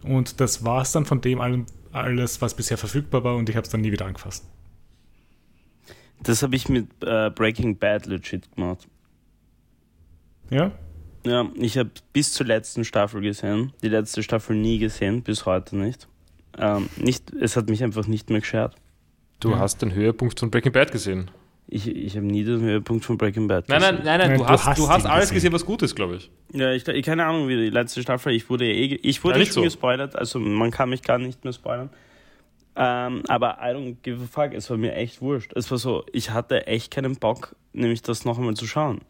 Und 0.03 0.39
das 0.39 0.63
war 0.63 0.83
es 0.83 0.91
dann 0.91 1.05
von 1.05 1.19
dem 1.19 1.41
allem, 1.41 1.65
alles, 1.91 2.39
was 2.39 2.53
bisher 2.53 2.77
verfügbar 2.77 3.23
war, 3.23 3.35
und 3.35 3.49
ich 3.49 3.55
habe 3.55 3.65
es 3.65 3.71
dann 3.71 3.81
nie 3.81 3.91
wieder 3.91 4.05
angefasst. 4.05 4.45
Das 6.21 6.43
habe 6.43 6.55
ich 6.55 6.69
mit 6.69 6.87
äh, 7.01 7.31
Breaking 7.31 7.77
Bad 7.77 8.05
legit 8.05 8.53
gemacht. 8.53 8.87
Ja? 10.51 10.71
Ja, 11.25 11.49
ich 11.55 11.79
habe 11.79 11.89
bis 12.13 12.31
zur 12.31 12.45
letzten 12.45 12.85
Staffel 12.85 13.21
gesehen. 13.21 13.73
Die 13.81 13.89
letzte 13.89 14.21
Staffel 14.21 14.55
nie 14.55 14.77
gesehen, 14.77 15.23
bis 15.23 15.47
heute 15.47 15.77
nicht. 15.77 16.07
Ähm, 16.59 16.89
nicht 16.95 17.33
es 17.33 17.57
hat 17.57 17.69
mich 17.69 17.83
einfach 17.83 18.05
nicht 18.05 18.29
mehr 18.29 18.41
geschert. 18.41 18.75
Du 19.39 19.51
Ja. 19.51 19.59
hast 19.59 19.81
den 19.81 19.93
Höhepunkt 19.93 20.39
von 20.39 20.49
Breaking 20.51 20.71
Bad 20.71 20.91
gesehen. 20.91 21.29
Ich, 21.69 21.87
ich 21.87 22.15
habe 22.15 22.25
nie 22.25 22.43
den 22.45 22.61
Höhepunkt 22.61 23.03
von 23.03 23.17
Breaking 23.17 23.47
Bad 23.47 23.67
Nein, 23.67 23.79
gesehen. 23.79 23.95
nein, 23.95 24.03
nein, 24.05 24.19
nein, 24.19 24.29
Nein, 24.29 24.37
du, 24.39 24.43
du 24.45 24.49
hast, 24.49 24.65
hast 24.65 24.79
du 24.79 24.87
hast 24.89 25.05
alles 25.05 25.31
gesehen. 25.31 25.51
was 25.53 25.65
gut 25.65 25.81
ist, 25.81 25.95
glaube 25.95 26.15
ich. 26.15 26.31
Ja, 26.53 26.71
ich, 26.71 26.87
ich 26.87 27.05
keine 27.05 27.25
Ahnung, 27.25 27.47
wie 27.49 27.55
die 27.57 27.69
letzte 27.69 28.01
Staffel, 28.01 28.31
ich 28.33 28.49
wurde 28.49 28.65
eh, 28.65 28.95
ich 29.01 29.23
wurde 29.23 29.33
Ja, 29.33 29.37
eh 29.37 29.39
nicht 29.41 29.53
schon 29.53 29.63
so. 29.63 29.67
gespoilert, 29.67 30.15
also 30.15 30.39
man 30.39 30.71
kann 30.71 30.89
mich 30.89 31.03
gar 31.03 31.17
nicht 31.17 31.43
mehr 31.43 31.53
spoilern. 31.53 31.89
Ähm, 32.79 33.23
aber 33.27 33.57
I 33.61 33.73
don't 33.73 33.97
give 34.03 34.23
a 34.23 34.27
fuck, 34.27 34.53
es 34.53 34.69
war 34.69 34.77
mir 34.77 34.93
echt 34.95 35.21
wurscht. 35.21 35.51
Es 35.55 35.69
war 35.71 35.77
so, 35.77 36.05
ich 36.13 36.29
hatte 36.31 36.67
echt 36.67 36.91
keinen 36.93 37.15
Bock, 37.17 37.55
nämlich 37.73 38.01
das 38.01 38.23
noch 38.23 38.37
einmal 38.37 38.53
zu 38.53 38.65
schauen. 38.67 39.01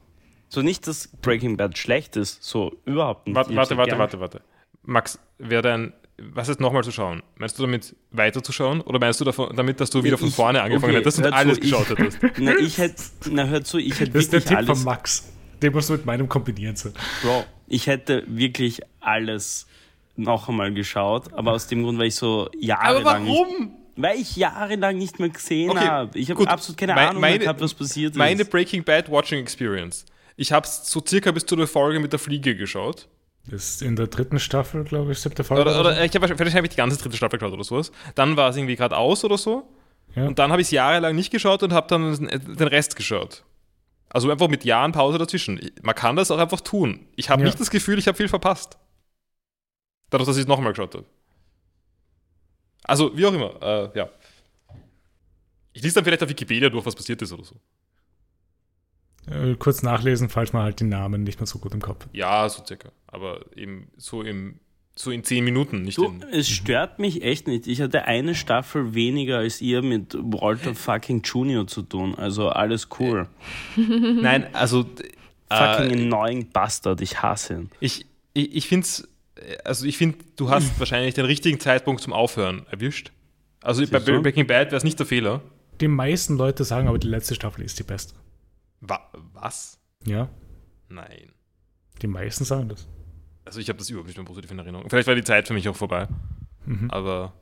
So 0.49 0.61
nicht, 0.61 0.87
dass 0.87 1.09
Breaking 1.21 1.57
Bad 1.57 1.77
schlecht 1.77 2.15
ist, 2.15 2.43
so 2.43 2.73
überhaupt 2.85 3.27
nicht. 3.27 3.35
Warte, 3.35 3.55
warte, 3.55 3.77
warte, 3.77 3.97
warte, 3.99 4.19
warte. 4.19 4.41
Max, 4.83 5.19
wäre 5.37 5.61
dein, 5.61 5.93
was 6.19 6.49
ist 6.49 6.59
nochmal 6.59 6.83
zu 6.83 6.91
schauen? 6.91 7.21
Meinst 7.37 7.57
du 7.59 7.63
damit 7.63 7.95
weiterzuschauen 8.11 8.81
oder 8.81 8.99
meinst 8.99 9.19
du 9.21 9.25
davon, 9.25 9.55
damit, 9.55 9.79
dass 9.79 9.89
du 9.91 10.03
wieder 10.03 10.17
von 10.17 10.29
Ich- 10.29 10.35
vorne 10.35 10.61
angefangen 10.61 10.93
okay, 10.95 10.99
hättest 11.01 11.17
und 11.19 11.23
hör 11.25 11.31
zu, 11.31 11.37
alles 11.37 11.57
ich- 11.57 11.63
geschaut 11.63 11.89
hättest? 11.89 12.17
Na, 12.39 12.55
ich 12.57 12.77
hätte, 12.77 13.01
na 13.29 13.45
hör 13.45 13.63
zu, 13.63 13.77
ich 13.77 13.99
hätte 13.99 14.11
Das 14.11 14.23
ist 14.23 14.33
der 14.33 14.39
wirklich 14.41 14.49
Tipp 14.49 14.57
alles, 14.69 14.77
von 14.79 14.85
Max. 14.85 15.31
Den 15.61 15.73
musst 15.73 15.89
du 15.89 15.93
mit 15.93 16.05
meinem 16.05 16.27
kombinieren. 16.29 16.75
So. 16.75 16.89
Bro, 17.21 17.45
ich 17.67 17.87
hätte 17.87 18.23
wirklich 18.27 18.81
alles 18.99 19.67
noch 20.15 20.49
einmal 20.49 20.73
geschaut, 20.73 21.31
aber 21.33 21.51
aus 21.53 21.67
dem 21.67 21.83
Grund, 21.83 21.99
weil 21.99 22.07
ich 22.07 22.15
so 22.15 22.49
jahrelang. 22.59 23.05
Aber 23.05 23.25
warum? 23.27 23.71
Weil 23.95 24.19
ich 24.19 24.35
jahrelang 24.35 24.97
nicht 24.97 25.19
mehr 25.19 25.29
gesehen 25.29 25.71
Okay, 25.71 25.79
habe. 25.87 26.17
Ich 26.19 26.29
habe 26.29 26.47
absolut 26.47 26.77
keine 26.79 26.93
Mei- 26.93 27.07
Ahnung 27.07 27.21
meine- 27.21 27.39
gehabt, 27.39 27.61
was 27.61 27.73
passiert 27.73 28.11
ist. 28.11 28.17
Meine 28.17 28.45
Breaking 28.45 28.83
Bad 28.83 29.09
Watching 29.11 29.39
Experience. 29.39 30.05
Ich 30.35 30.51
habe 30.51 30.67
es 30.67 30.89
so 30.91 31.03
circa 31.07 31.31
bis 31.31 31.45
zu 31.45 31.55
der 31.55 31.65
Folge 31.67 31.99
mit 31.99 32.11
der 32.11 32.19
Fliege 32.19 32.55
geschaut. 32.55 33.07
Ist 33.49 33.81
in 33.81 33.95
der 33.95 34.07
dritten 34.07 34.39
Staffel, 34.39 34.83
glaube 34.83 35.11
ich, 35.13 35.19
siebte 35.19 35.43
Folge. 35.43 35.61
Oder, 35.61 35.71
oder 35.79 35.91
oder 35.91 36.03
ich 36.05 36.13
habe 36.15 36.27
wahrscheinlich 36.27 36.55
hab 36.55 36.63
ich 36.63 36.69
die 36.71 36.75
ganze 36.75 36.97
dritte 36.97 37.15
Staffel 37.15 37.39
geschaut 37.39 37.53
oder 37.53 37.63
sowas. 37.63 37.91
Dann 38.15 38.35
war 38.35 38.49
es 38.49 38.57
irgendwie 38.57 38.75
gerade 38.75 38.97
aus 38.97 39.23
oder 39.23 39.37
so. 39.37 39.69
so. 40.13 40.19
ja. 40.19 40.27
Und 40.27 40.37
dann 40.39 40.51
habe 40.51 40.61
ich 40.61 40.67
es 40.67 40.71
jahrelang 40.71 41.15
nicht 41.15 41.31
geschaut 41.31 41.63
und 41.63 41.71
habe 41.71 41.87
dann 41.87 42.13
den 42.27 42.67
Rest 42.67 42.95
geschaut. 42.95 43.43
Also 44.09 44.29
einfach 44.31 44.47
mit 44.47 44.65
Jahren 44.65 44.91
Pause 44.91 45.17
dazwischen. 45.17 45.59
Man 45.81 45.95
kann 45.95 46.15
das 46.15 46.31
auch 46.31 46.37
einfach 46.39 46.61
tun. 46.61 47.07
Ich 47.15 47.29
habe 47.29 47.41
Ja. 47.41 47.45
nicht 47.47 47.59
das 47.59 47.69
Gefühl, 47.69 47.99
ich 47.99 48.07
habe 48.07 48.17
viel 48.17 48.27
verpasst. 48.29 48.77
Dadurch, 50.09 50.27
dass 50.27 50.37
ich 50.37 50.43
es 50.43 50.47
nochmal 50.47 50.71
geschaut 50.73 50.95
habe. 50.95 51.05
Also, 52.83 53.15
wie 53.17 53.25
auch 53.25 53.33
immer. 53.33 53.61
Äh, 53.61 53.97
ja. 53.97 54.09
Ich 55.73 55.83
lese 55.83 55.95
dann 55.95 56.05
vielleicht 56.05 56.23
auf 56.23 56.29
Wikipedia 56.29 56.69
durch, 56.69 56.85
was 56.85 56.95
passiert 56.95 57.21
ist 57.21 57.31
oder 57.33 57.43
so. 57.43 57.55
Äh, 59.29 59.55
kurz 59.55 59.83
nachlesen, 59.83 60.29
falls 60.29 60.53
man 60.53 60.63
halt 60.63 60.79
die 60.79 60.85
Namen 60.85 61.23
nicht 61.23 61.39
mehr 61.39 61.47
so 61.47 61.59
gut 61.59 61.73
im 61.73 61.81
Kopf 61.81 62.05
hat. 62.05 62.09
Ja, 62.13 62.47
so 62.47 62.63
circa. 62.65 62.89
Aber 63.07 63.41
eben 63.55 63.87
so, 63.97 64.21
im, 64.21 64.59
so 64.95 65.11
in 65.11 65.23
zehn 65.23 65.43
Minuten, 65.43 65.81
nicht 65.81 65.97
Du, 65.97 66.05
in. 66.05 66.23
es 66.31 66.47
stört 66.47 66.99
mich 66.99 67.23
echt 67.23 67.47
nicht. 67.47 67.67
Ich 67.67 67.81
hatte 67.81 68.05
eine 68.05 68.35
Staffel 68.35 68.93
weniger 68.93 69.39
als 69.39 69.59
ihr 69.61 69.81
mit 69.81 70.15
Walter 70.19 70.75
fucking 70.75 71.23
Junior 71.23 71.67
zu 71.67 71.81
tun. 71.81 72.15
Also 72.15 72.49
alles 72.49 72.87
cool. 72.99 73.27
Nein, 73.75 74.47
also. 74.53 74.85
Fucking 75.49 75.91
äh, 75.91 76.03
annoying 76.03 76.49
Bastard. 76.51 77.01
Ich 77.01 77.21
hasse 77.21 77.53
ihn. 77.53 77.69
Ich, 77.79 78.05
ich, 78.33 78.55
ich 78.55 78.67
finde 78.67 78.85
es, 78.85 79.07
also 79.63 79.85
ich 79.85 79.97
finde, 79.97 80.19
du 80.35 80.49
hast 80.49 80.77
wahrscheinlich 80.79 81.13
den 81.13 81.25
richtigen 81.25 81.59
Zeitpunkt 81.59 82.01
zum 82.01 82.13
Aufhören 82.13 82.65
erwischt. 82.69 83.11
Also 83.61 83.85
bei 83.87 83.99
du? 83.99 84.21
Breaking 84.21 84.47
Bad 84.47 84.67
wäre 84.67 84.77
es 84.77 84.83
nicht 84.83 84.99
der 84.99 85.05
Fehler. 85.05 85.41
Die 85.81 85.87
meisten 85.87 86.37
Leute 86.37 86.63
sagen 86.63 86.87
aber, 86.87 86.97
die 86.97 87.07
letzte 87.07 87.35
Staffel 87.35 87.63
ist 87.63 87.77
die 87.79 87.83
beste. 87.83 88.13
Wa 88.81 89.09
was? 89.33 89.79
Ja, 90.05 90.29
Nein. 90.89 91.31
die 92.01 92.07
meisten 92.07 92.45
sagen 92.45 92.69
das. 92.69 92.87
Also 93.45 93.59
ich 93.59 93.69
habe 93.69 93.79
das 93.79 93.89
überhaupt 93.89 94.07
nicht 94.07 94.17
mehr 94.17 94.25
positiv 94.25 94.51
in 94.51 94.59
Erinnerung. 94.59 94.89
Vielleicht 94.89 95.07
war 95.07 95.15
die 95.15 95.23
Zeit 95.23 95.47
für 95.47 95.53
mich 95.53 95.67
auch 95.69 95.75
vorbei. 95.75 96.07
Mhm. 96.65 96.89
Aber 96.91 97.33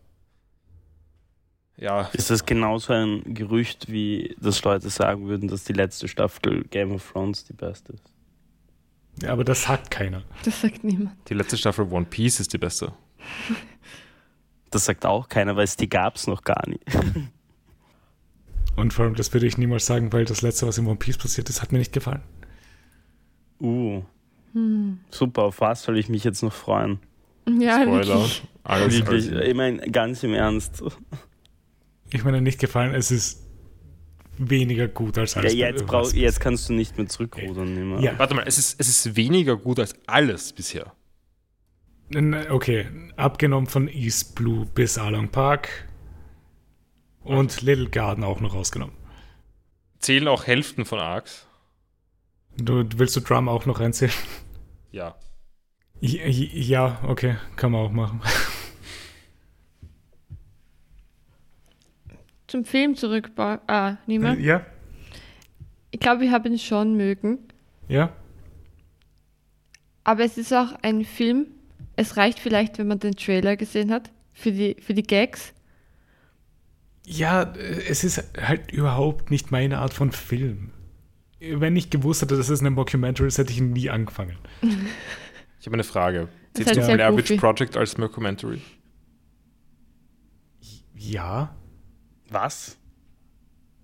ja, 1.78 2.04
Ist 2.14 2.30
das 2.30 2.46
genauso 2.46 2.94
ein 2.94 3.34
Gerücht, 3.34 3.92
wie 3.92 4.36
dass 4.40 4.64
Leute 4.64 4.90
sagen 4.90 5.28
würden, 5.28 5.50
dass 5.50 5.66
die 5.66 5.74
letzte 5.74 6.08
Staffel 6.08 6.64
Game 6.66 6.92
of 6.94 7.12
Thrones 7.12 7.44
die 7.44 7.54
beste 7.54 7.94
ist? 7.94 8.14
Ja, 9.22 9.32
aber 9.34 9.44
das 9.44 9.64
sagt 9.64 9.92
keiner. 9.92 10.24
Das 10.44 10.62
sagt 10.62 10.84
niemand. 10.84 11.16
die 11.30 11.34
letzte 11.34 11.58
Staffel 11.58 11.86
One 11.92 12.06
Piece 12.06 12.40
ist 12.40 12.54
die 12.54 12.58
beste. 12.58 12.94
Das 14.72 14.86
sagt 14.86 15.06
auch 15.06 15.28
keiner, 15.30 15.56
weil 15.56 15.64
es 15.66 15.76
die 15.78 15.90
gab 15.90 16.16
es 16.16 16.28
noch 16.28 16.44
gar 16.44 16.68
nicht. 16.68 16.84
Und 18.76 18.93
vor 18.93 19.05
allem, 19.05 19.15
das 19.15 19.32
würde 19.34 19.47
ich 19.47 19.57
niemals 19.57 19.86
sagen, 19.86 20.11
weil 20.11 20.26
das 20.26 20.41
letzte, 20.41 20.67
was 20.67 20.78
in 20.78 20.86
One 20.86 20.97
Piece 20.97 21.17
passiert 21.17 21.49
ist, 21.49 21.61
hat 21.61 21.71
mir 21.71 21.78
nicht 21.80 21.93
gefallen. 21.93 22.21
Uh. 23.59 24.03
Super, 25.09 25.43
auf 25.43 25.59
was 25.61 25.84
soll 25.84 25.97
ich 25.97 26.07
mich 26.09 26.23
jetzt 26.23 26.41
noch 26.41 26.53
freuen? 26.53 26.99
Ja, 27.47 27.82
Spoiler. 27.82 28.07
wirklich. 28.07 28.43
Alles, 28.63 28.93
Wirklich, 28.97 29.32
alles. 29.32 29.47
ich 29.47 29.53
meine, 29.53 29.78
ganz 29.91 30.23
im 30.23 30.34
Ernst. 30.34 30.82
Ich 32.11 32.23
meine, 32.23 32.41
nicht 32.41 32.59
gefallen, 32.59 32.93
es 32.95 33.11
ist 33.11 33.43
weniger 34.38 34.88
gut 34.88 35.17
als 35.17 35.36
Ja, 35.36 35.41
alles. 35.41 35.53
jetzt, 35.53 35.86
brauch, 35.86 36.11
jetzt 36.13 36.39
kannst 36.39 36.69
du 36.69 36.73
nicht 36.73 36.97
mehr 36.97 37.07
zurückrudern. 37.07 37.73
Nimmer. 37.73 37.99
Ja. 37.99 38.17
Warte 38.17 38.34
mal, 38.34 38.43
es 38.47 38.57
ist, 38.57 38.80
es 38.80 38.88
ist 38.88 39.15
weniger 39.15 39.55
gut 39.57 39.80
als 39.80 39.95
alles 40.07 40.51
bisher. 40.53 40.93
Okay, 42.49 42.88
abgenommen 43.15 43.67
von 43.67 43.88
East 43.88 44.36
Blue 44.36 44.65
bis 44.73 44.97
Along 44.97 45.30
Park 45.30 45.88
und 47.26 47.61
Little 47.61 47.89
Garden 47.89 48.23
auch 48.23 48.39
noch 48.39 48.53
rausgenommen. 48.53 48.95
Zählen 49.99 50.28
auch 50.28 50.45
Hälften 50.47 50.86
von 50.86 50.99
Arcs? 50.99 51.47
Du, 52.57 52.86
willst 52.95 53.15
du 53.15 53.19
Drum 53.21 53.49
auch 53.49 53.65
noch 53.65 53.80
reinzählen? 53.80 54.13
Ja. 54.91 55.15
Ja, 55.99 56.99
okay, 57.07 57.38
kann 57.55 57.71
man 57.71 57.82
auch 57.86 57.91
machen. 57.91 58.21
Zum 62.47 62.63
Film 62.65 62.95
zurück. 62.95 63.32
Ah, 63.38 63.97
niemand? 64.05 64.39
Ja, 64.39 64.65
Ich 65.91 65.99
glaube, 65.99 66.26
ich 66.26 66.32
habe 66.32 66.49
ihn 66.49 66.59
schon 66.59 66.95
mögen. 66.95 67.39
ja. 67.88 68.11
Aber 70.07 70.23
es 70.23 70.38
ist 70.38 70.53
auch 70.53 70.71
ein 70.84 71.03
Film. 71.03 71.47
Es 71.95 72.15
reicht 72.15 72.38
vielleicht, 72.38 72.78
wenn 72.78 72.86
man 72.86 72.99
den 72.99 73.15
Trailer 73.15 73.57
gesehen 73.57 73.91
hat. 73.91 74.11
Für 74.34 74.51
die, 74.51 74.76
für 74.80 74.93
die 74.93 75.01
Gags. 75.01 75.51
Ja, 77.06 77.43
äh, 77.43 77.84
es 77.88 78.03
ist 78.03 78.24
halt 78.39 78.72
überhaupt 78.72 79.32
nicht 79.32 79.51
meine 79.51 79.80
Art 79.80 79.93
von 79.93 80.12
Film. 80.12 80.72
Wenn 81.39 81.76
ich 81.76 81.89
gewusst 81.89 82.22
hätte, 82.22 82.38
dass 82.38 82.49
es 82.49 82.62
eine 82.62 82.72
Mockumentary 82.72 83.28
ist, 83.28 83.38
hätte 83.38 83.51
ich 83.51 83.60
ihn 83.60 83.74
nie 83.74 83.89
angefangen. 83.89 84.38
Ich 85.58 85.68
habe 85.68 85.78
eine 85.78 85.84
Frage. 85.84 86.28
Du 86.53 86.64
halt 86.64 86.76
sehr 86.76 86.93
Blair 86.93 87.18
Witch. 87.18 87.38
Project 87.38 87.76
als 87.76 87.97
Mockumentary? 87.97 88.62
Ja. 90.93 91.56
Was? 92.30 92.78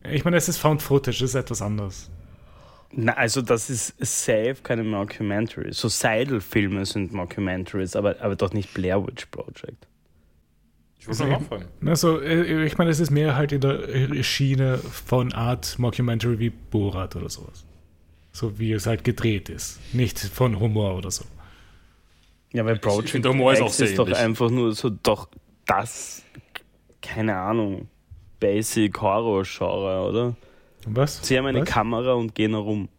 Ich 0.07 0.23
meine, 0.23 0.37
es 0.37 0.47
ist 0.47 0.57
Found 0.59 0.83
Footage, 0.83 1.21
das 1.21 1.29
ist 1.31 1.35
etwas 1.35 1.63
anderes. 1.63 2.11
Na, 2.91 3.13
also 3.13 3.41
das 3.41 3.71
ist 3.71 3.97
safe 3.99 4.57
keine 4.61 4.83
Mockumentary. 4.83 5.73
So 5.73 5.87
Seidel-Filme 5.87 6.85
sind 6.85 7.13
Mockumentaries, 7.13 7.95
aber, 7.95 8.21
aber 8.21 8.35
doch 8.35 8.53
nicht 8.53 8.73
Blair 8.75 9.05
Witch 9.07 9.25
Project. 9.27 9.87
Ich 11.01 11.07
wollte 11.07 11.23
noch 11.23 11.39
nachfragen. 11.39 11.65
Also, 11.83 12.21
äh, 12.21 12.63
ich 12.65 12.77
meine, 12.77 12.91
es 12.91 12.99
ist 12.99 13.09
mehr 13.09 13.35
halt 13.35 13.51
in 13.51 13.61
der 13.61 14.23
Schiene 14.23 14.77
von 14.77 15.33
Art 15.33 15.79
Mockumentary 15.79 16.37
wie 16.37 16.51
Borat 16.51 17.15
oder 17.15 17.27
sowas. 17.27 17.65
So 18.31 18.59
wie 18.59 18.71
es 18.71 18.85
halt 18.85 19.03
gedreht 19.03 19.49
ist. 19.49 19.79
Nicht 19.93 20.19
von 20.19 20.59
Humor 20.59 20.95
oder 20.95 21.09
so. 21.09 21.25
Ja, 22.53 22.65
weil 22.65 22.77
Project 22.77 23.25
Humor 23.25 23.53
ist 23.53 23.61
auch 23.61 23.71
sehr 23.71 23.87
ist 23.87 23.97
doch 23.97 24.11
einfach 24.11 24.51
nur 24.51 24.73
so 24.73 24.91
doch 24.91 25.27
das, 25.65 26.21
keine 27.01 27.35
Ahnung, 27.35 27.87
Basic 28.39 28.99
Horror-Genre, 29.01 30.07
oder? 30.07 30.35
Was? 30.85 31.19
Sie 31.23 31.35
haben 31.37 31.47
eine 31.47 31.61
was? 31.61 31.69
Kamera 31.69 32.13
und 32.13 32.35
gehen 32.35 32.51
herum. 32.51 32.89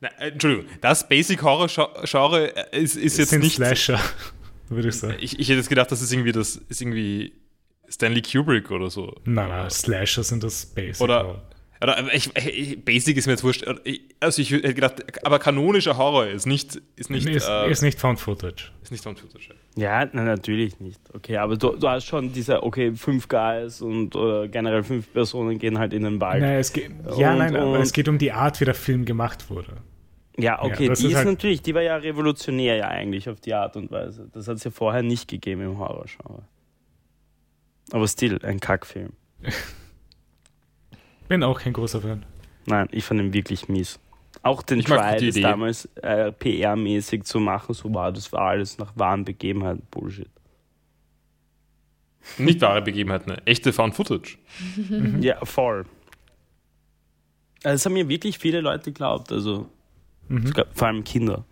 Na, 0.00 0.08
äh, 0.18 0.30
Entschuldigung, 0.30 0.66
das 0.80 1.08
Basic 1.08 1.42
Horror 1.42 1.68
Genre 2.04 2.72
äh, 2.72 2.80
ist, 2.80 2.96
ist 2.96 3.18
jetzt 3.18 3.30
sind 3.30 3.40
nicht. 3.40 3.56
Slasher, 3.56 4.00
würde 4.74 4.88
ich 4.88 4.94
sagen. 4.96 5.16
Ich, 5.20 5.38
ich 5.38 5.48
hätte 5.48 5.58
jetzt 5.58 5.68
gedacht, 5.68 5.90
das 5.92 6.02
ist 6.02 6.12
irgendwie 6.12 6.32
das 6.32 6.56
ist 6.68 6.80
irgendwie 6.80 7.32
Stanley 7.88 8.22
Kubrick 8.22 8.70
oder 8.70 8.90
so. 8.90 9.14
Nein, 9.24 9.48
nein, 9.48 9.70
Slasher 9.70 10.22
sind 10.22 10.42
das 10.44 10.66
Basic. 10.66 11.00
Oder- 11.02 11.42
Oder 11.82 11.98
äh, 12.12 12.16
ich, 12.16 12.30
ich, 12.36 12.84
Basic 12.84 13.16
ist 13.16 13.26
mir 13.26 13.32
jetzt 13.32 13.42
wurscht. 13.44 13.64
Also 14.20 14.40
ich 14.40 14.50
hätte 14.52 14.72
gedacht, 14.72 15.02
aber 15.26 15.38
kanonischer 15.40 15.96
Horror 15.96 16.26
ist 16.28 16.46
nicht 16.46 16.80
ist 16.96 17.10
nicht 17.10 17.26
ist, 17.28 17.48
äh, 17.48 17.70
ist 17.70 17.82
nicht 17.82 17.98
Found 17.98 18.20
Footage. 18.20 18.70
ist 18.82 18.92
nicht 18.92 19.02
von 19.02 19.16
Footage. 19.16 19.54
Ja, 19.74 20.08
na, 20.12 20.22
natürlich 20.22 20.78
nicht. 20.80 21.00
Okay, 21.12 21.38
aber 21.38 21.56
du, 21.56 21.74
du 21.76 21.88
hast 21.88 22.04
schon 22.06 22.32
diese, 22.32 22.62
okay, 22.62 22.92
fünf 22.94 23.26
Guys 23.26 23.80
und 23.82 24.14
oder 24.14 24.46
generell 24.46 24.82
fünf 24.84 25.12
Personen 25.12 25.58
gehen 25.58 25.78
halt 25.78 25.92
in 25.92 26.04
den 26.04 26.20
Wald. 26.20 26.42
Nein, 26.42 26.58
es 26.60 26.72
geht, 26.72 26.90
ja, 27.18 27.32
Und- 27.32 27.38
nein, 27.38 27.56
aber 27.56 27.72
und- 27.72 27.80
es 27.80 27.92
geht 27.92 28.06
um 28.08 28.16
die 28.18 28.30
Art, 28.32 28.60
wie 28.60 28.64
der 28.64 28.74
Film 28.74 29.04
gemacht 29.04 29.50
wurde. 29.50 29.72
Ja, 30.38 30.62
okay, 30.62 30.70
Ja, 30.72 30.76
die 30.78 30.84
ist 30.92 31.04
ist 31.04 31.14
halt- 31.16 31.26
natürlich, 31.26 31.62
die 31.62 31.74
war 31.74 31.82
ja 31.82 31.96
revolutionär 31.96 32.76
ja 32.76 32.88
eigentlich 32.88 33.28
auf 33.28 33.40
die 33.40 33.52
Art 33.54 33.76
und 33.76 33.90
Weise. 33.90 34.28
Das 34.32 34.48
hat 34.48 34.56
es 34.56 34.64
ja 34.64 34.70
vorher 34.70 35.02
nicht 35.02 35.28
gegeben 35.28 35.60
im 35.62 35.78
Horrorgenre. 35.78 36.42
Aber 37.90 38.08
still, 38.08 38.38
ein 38.44 38.58
Kackfilm. 38.60 39.12
Bin 41.28 41.42
auch 41.42 41.60
kein 41.60 41.72
großer 41.72 42.00
Fan. 42.00 42.24
Nein, 42.66 42.88
ich 42.92 43.04
fand 43.04 43.20
ihn 43.20 43.32
wirklich 43.32 43.68
mies. 43.68 43.98
Auch 44.42 44.62
den 44.62 44.80
Ich 44.80 44.86
die 44.86 44.92
das 44.92 45.20
Idee. 45.22 45.40
damals 45.42 45.86
äh, 46.02 46.32
PR-mäßig 46.32 47.22
zu 47.24 47.38
machen, 47.38 47.74
so 47.74 47.92
war, 47.94 48.10
das 48.12 48.32
war 48.32 48.40
alles 48.48 48.78
nach 48.78 48.92
wahren 48.96 49.24
Begebenheiten 49.24 49.86
Bullshit. 49.90 50.28
Nicht 52.38 52.60
wahre 52.60 52.82
Begebenheiten, 52.82 53.30
ne? 53.32 53.42
echte 53.44 53.72
Found 53.72 53.94
Footage. 53.94 54.38
Ja, 55.20 55.44
voll. 55.44 55.84
Also, 57.64 57.74
das 57.74 57.86
haben 57.86 57.92
mir 57.94 58.08
wirklich 58.08 58.38
viele 58.38 58.60
Leute 58.60 58.84
geglaubt, 58.92 59.30
also 59.32 59.68
Mhm. 60.28 60.52
vor 60.72 60.86
allem 60.86 61.04
Kinder. 61.04 61.44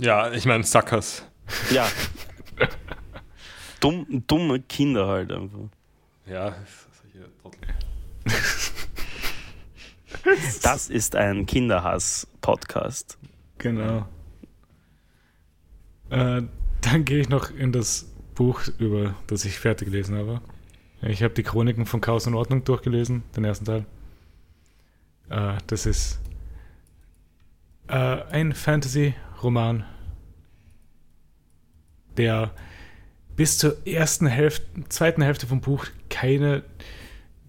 Ja, 0.00 0.32
ich 0.32 0.46
meine 0.46 0.64
Suckers. 0.64 1.24
Ja. 1.70 1.88
Dumm, 3.80 4.24
dumme 4.26 4.60
Kinder 4.60 5.06
halt 5.06 5.32
einfach. 5.32 5.58
Ja, 6.26 6.54
solche 7.02 7.28
Trottel. 7.40 7.60
Das 10.62 10.88
ist 10.88 11.16
ein 11.16 11.46
Kinderhass-Podcast. 11.46 13.18
Genau. 13.58 14.06
Äh, 16.10 16.42
dann 16.80 17.04
gehe 17.04 17.20
ich 17.20 17.28
noch 17.28 17.50
in 17.50 17.72
das 17.72 18.12
Buch 18.34 18.62
über, 18.78 19.16
das 19.26 19.44
ich 19.44 19.58
fertig 19.58 19.90
gelesen 19.90 20.16
habe. 20.16 20.40
Ich 21.00 21.22
habe 21.22 21.34
die 21.34 21.42
Chroniken 21.42 21.86
von 21.86 22.00
Chaos 22.00 22.26
und 22.26 22.34
Ordnung 22.34 22.62
durchgelesen, 22.62 23.24
den 23.34 23.44
ersten 23.44 23.64
Teil. 23.64 23.86
Äh, 25.28 25.58
das 25.66 25.86
ist 25.86 26.20
äh, 27.92 28.22
ein 28.30 28.52
Fantasy-Roman 28.54 29.84
der 32.16 32.50
bis 33.36 33.58
zur 33.58 33.86
ersten 33.86 34.26
Hälfte, 34.26 34.66
zweiten 34.88 35.22
Hälfte 35.22 35.46
vom 35.46 35.60
Buch 35.60 35.86
keine 36.10 36.64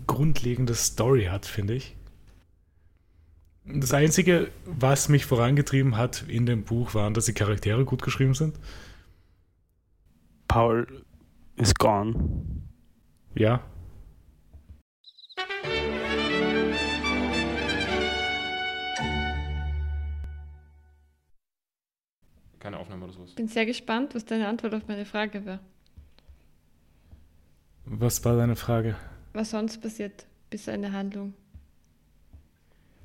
grundlegende 0.08 0.76
Story 0.76 1.26
hat, 1.26 1.46
finde 1.46 1.74
ich. 1.74 1.96
Das 3.66 3.94
Einzige, 3.94 4.50
was 4.66 5.10
mich 5.10 5.26
vorangetrieben 5.26 5.98
hat 5.98 6.26
in 6.28 6.46
dem 6.46 6.64
Buch, 6.64 6.94
waren, 6.94 7.14
dass 7.14 7.26
die 7.26 7.34
Charaktere 7.34 7.86
gut 7.86 8.02
geschrieben 8.02 8.34
sind. 8.34 8.60
Paul 10.48 10.88
is 11.56 11.74
gone. 11.74 12.46
Ja. 13.36 13.64
Keine 22.64 22.80
Aufnahme 22.80 23.03
oder 23.03 23.14
sowas. 23.14 23.32
Bin 23.32 23.49
sehr 23.49 23.66
gespannt, 23.66 24.16
was 24.16 24.24
deine 24.24 24.47
Antwort 24.47 24.74
auf 24.74 24.88
meine 24.88 25.03
Frage 25.03 25.43
wäre. 25.45 25.59
Was 27.84 28.24
war 28.24 28.38
deine 28.38 28.55
Frage? 28.55 28.95
Was 29.34 29.49
sonst 29.49 29.82
passiert 29.82 30.26
bis 30.49 30.70
eine 30.70 30.93
Handlung. 30.93 31.34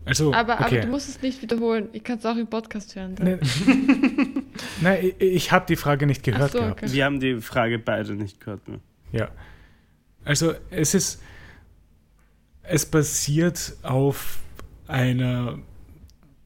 Also, 0.04 0.32
Aber, 0.32 0.60
okay. 0.60 0.76
aber 0.76 0.80
du 0.82 0.86
musst 0.86 1.08
es 1.08 1.20
nicht 1.20 1.42
wiederholen. 1.42 1.88
Ich 1.92 2.04
kann 2.04 2.18
es 2.18 2.24
auch 2.24 2.36
im 2.36 2.46
Podcast 2.46 2.94
hören. 2.94 3.16
Nee. 3.20 3.38
Nein, 4.80 5.12
ich, 5.18 5.20
ich 5.20 5.52
habe 5.52 5.66
die 5.66 5.74
Frage 5.74 6.06
nicht 6.06 6.22
gehört 6.22 6.52
so, 6.52 6.58
gehabt. 6.58 6.84
okay. 6.84 6.92
Wir 6.92 7.04
haben 7.04 7.18
die 7.18 7.40
Frage 7.40 7.80
beide 7.80 8.14
nicht 8.14 8.38
gehört. 8.38 8.66
Ne? 8.68 8.78
Ja. 9.10 9.28
Also 10.24 10.54
es 10.70 10.94
ist, 10.94 11.20
es 12.62 12.86
basiert 12.86 13.76
auf 13.82 14.38
einer 14.86 15.58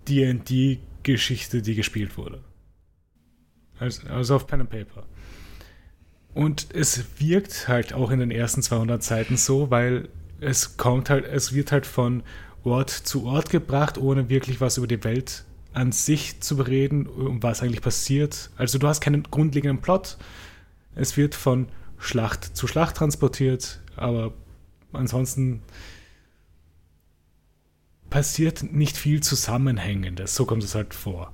D&D-Geschichte, 0.08 1.60
die 1.60 1.74
gespielt 1.74 2.16
wurde. 2.16 2.42
Also, 3.82 4.06
also 4.08 4.36
auf 4.36 4.46
Pen 4.46 4.60
and 4.60 4.70
Paper. 4.70 5.02
Und 6.34 6.68
es 6.72 7.04
wirkt 7.18 7.66
halt 7.68 7.92
auch 7.92 8.10
in 8.10 8.20
den 8.20 8.30
ersten 8.30 8.62
200 8.62 9.02
Seiten 9.02 9.36
so, 9.36 9.70
weil 9.70 10.08
es 10.40 10.76
kommt 10.76 11.10
halt, 11.10 11.26
es 11.26 11.52
wird 11.52 11.72
halt 11.72 11.84
von 11.84 12.22
Ort 12.64 12.90
zu 12.90 13.26
Ort 13.26 13.50
gebracht, 13.50 13.98
ohne 13.98 14.28
wirklich 14.28 14.60
was 14.60 14.78
über 14.78 14.86
die 14.86 15.02
Welt 15.02 15.44
an 15.72 15.90
sich 15.90 16.40
zu 16.40 16.56
bereden, 16.56 17.06
um 17.06 17.42
was 17.42 17.62
eigentlich 17.62 17.82
passiert. 17.82 18.50
Also 18.56 18.78
du 18.78 18.86
hast 18.86 19.00
keinen 19.00 19.24
grundlegenden 19.24 19.82
Plot. 19.82 20.16
Es 20.94 21.16
wird 21.16 21.34
von 21.34 21.66
Schlacht 21.98 22.56
zu 22.56 22.68
Schlacht 22.68 22.96
transportiert, 22.96 23.80
aber 23.96 24.32
ansonsten 24.92 25.62
passiert 28.10 28.62
nicht 28.62 28.96
viel 28.96 29.22
Zusammenhängendes. 29.22 30.36
So 30.36 30.44
kommt 30.46 30.62
es 30.62 30.74
halt 30.74 30.94
vor. 30.94 31.32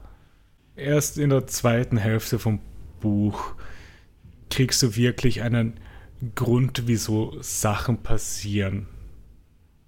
Erst 0.78 1.18
in 1.18 1.30
der 1.30 1.46
zweiten 1.48 1.96
Hälfte 1.96 2.38
vom 2.38 2.60
Buch 3.00 3.54
kriegst 4.48 4.82
du 4.82 4.94
wirklich 4.94 5.42
einen 5.42 5.80
Grund, 6.34 6.84
wieso 6.86 7.36
Sachen 7.40 7.98
passieren. 7.98 8.86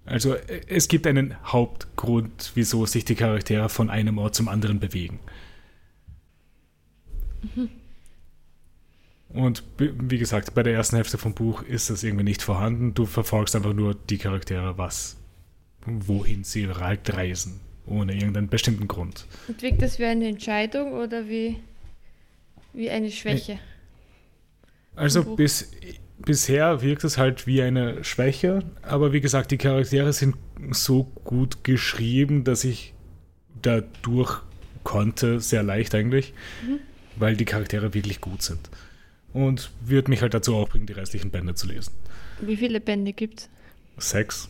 Also 0.05 0.33
äh, 0.35 0.61
es 0.67 0.87
gibt 0.89 1.07
einen 1.07 1.35
Hauptgrund, 1.45 2.51
wieso 2.55 2.85
sich 2.85 3.05
die 3.05 3.15
Charaktere 3.15 3.69
von 3.69 3.89
einem 3.89 4.17
Ort 4.17 4.35
zum 4.35 4.49
anderen 4.49 4.79
bewegen. 4.79 5.19
Und 9.29 9.77
bi- 9.77 9.93
wie 9.97 10.17
gesagt, 10.17 10.53
bei 10.53 10.63
der 10.63 10.73
ersten 10.73 10.97
Hälfte 10.97 11.17
vom 11.17 11.33
Buch 11.33 11.63
ist 11.63 11.89
das 11.89 12.03
irgendwie 12.03 12.25
nicht 12.25 12.41
vorhanden. 12.41 12.93
Du 12.93 13.05
verfolgst 13.05 13.55
einfach 13.55 13.73
nur 13.73 13.95
die 13.95 14.17
Charaktere, 14.17 14.77
was, 14.77 15.17
wohin 15.85 16.43
sie 16.43 16.65
reisen, 16.65 17.61
ohne 17.85 18.13
irgendeinen 18.13 18.47
bestimmten 18.47 18.87
Grund. 18.87 19.25
Und 19.47 19.61
wirkt 19.61 19.81
das 19.81 19.99
wie 19.99 20.05
eine 20.05 20.27
Entscheidung 20.27 20.93
oder 20.93 21.27
wie, 21.27 21.57
wie 22.73 22.89
eine 22.89 23.11
Schwäche? 23.11 23.59
Also 24.95 25.35
bis, 25.35 25.71
bisher 26.19 26.81
wirkt 26.81 27.03
es 27.03 27.17
halt 27.17 27.47
wie 27.47 27.61
eine 27.61 28.03
Schwäche, 28.03 28.63
aber 28.81 29.13
wie 29.13 29.21
gesagt, 29.21 29.51
die 29.51 29.57
Charaktere 29.57 30.13
sind 30.13 30.35
so 30.71 31.03
gut 31.03 31.63
geschrieben, 31.63 32.43
dass 32.43 32.63
ich 32.63 32.93
dadurch 33.61 34.41
konnte, 34.83 35.39
sehr 35.39 35.63
leicht 35.63 35.93
eigentlich, 35.95 36.33
weil 37.15 37.35
die 37.35 37.45
Charaktere 37.45 37.93
wirklich 37.93 38.21
gut 38.21 38.41
sind. 38.41 38.69
Und 39.33 39.71
wird 39.81 40.07
mich 40.09 40.21
halt 40.21 40.33
dazu 40.33 40.55
auch 40.55 40.67
bringen, 40.67 40.87
die 40.87 40.93
restlichen 40.93 41.31
Bände 41.31 41.55
zu 41.55 41.67
lesen. 41.67 41.93
Wie 42.41 42.57
viele 42.57 42.81
Bände 42.81 43.13
gibt 43.13 43.47
es? 43.97 44.09
Sechs. 44.09 44.49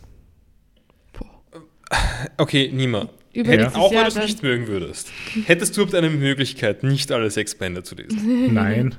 Okay, 2.38 2.72
Nima. 2.72 3.10
Übernächstes 3.34 3.76
Auch 3.76 3.92
wenn 3.92 4.02
du 4.02 4.08
es 4.08 4.16
nicht 4.16 4.44
mögen 4.44 4.68
würdest. 4.68 5.10
Hättest 5.46 5.76
du 5.76 5.82
überhaupt 5.82 5.96
eine 5.96 6.10
Möglichkeit, 6.10 6.84
nicht 6.84 7.12
alle 7.12 7.32
sechs 7.32 7.56
Bände 7.56 7.84
zu 7.84 7.96
lesen? 7.96 8.54
Nein. 8.54 8.96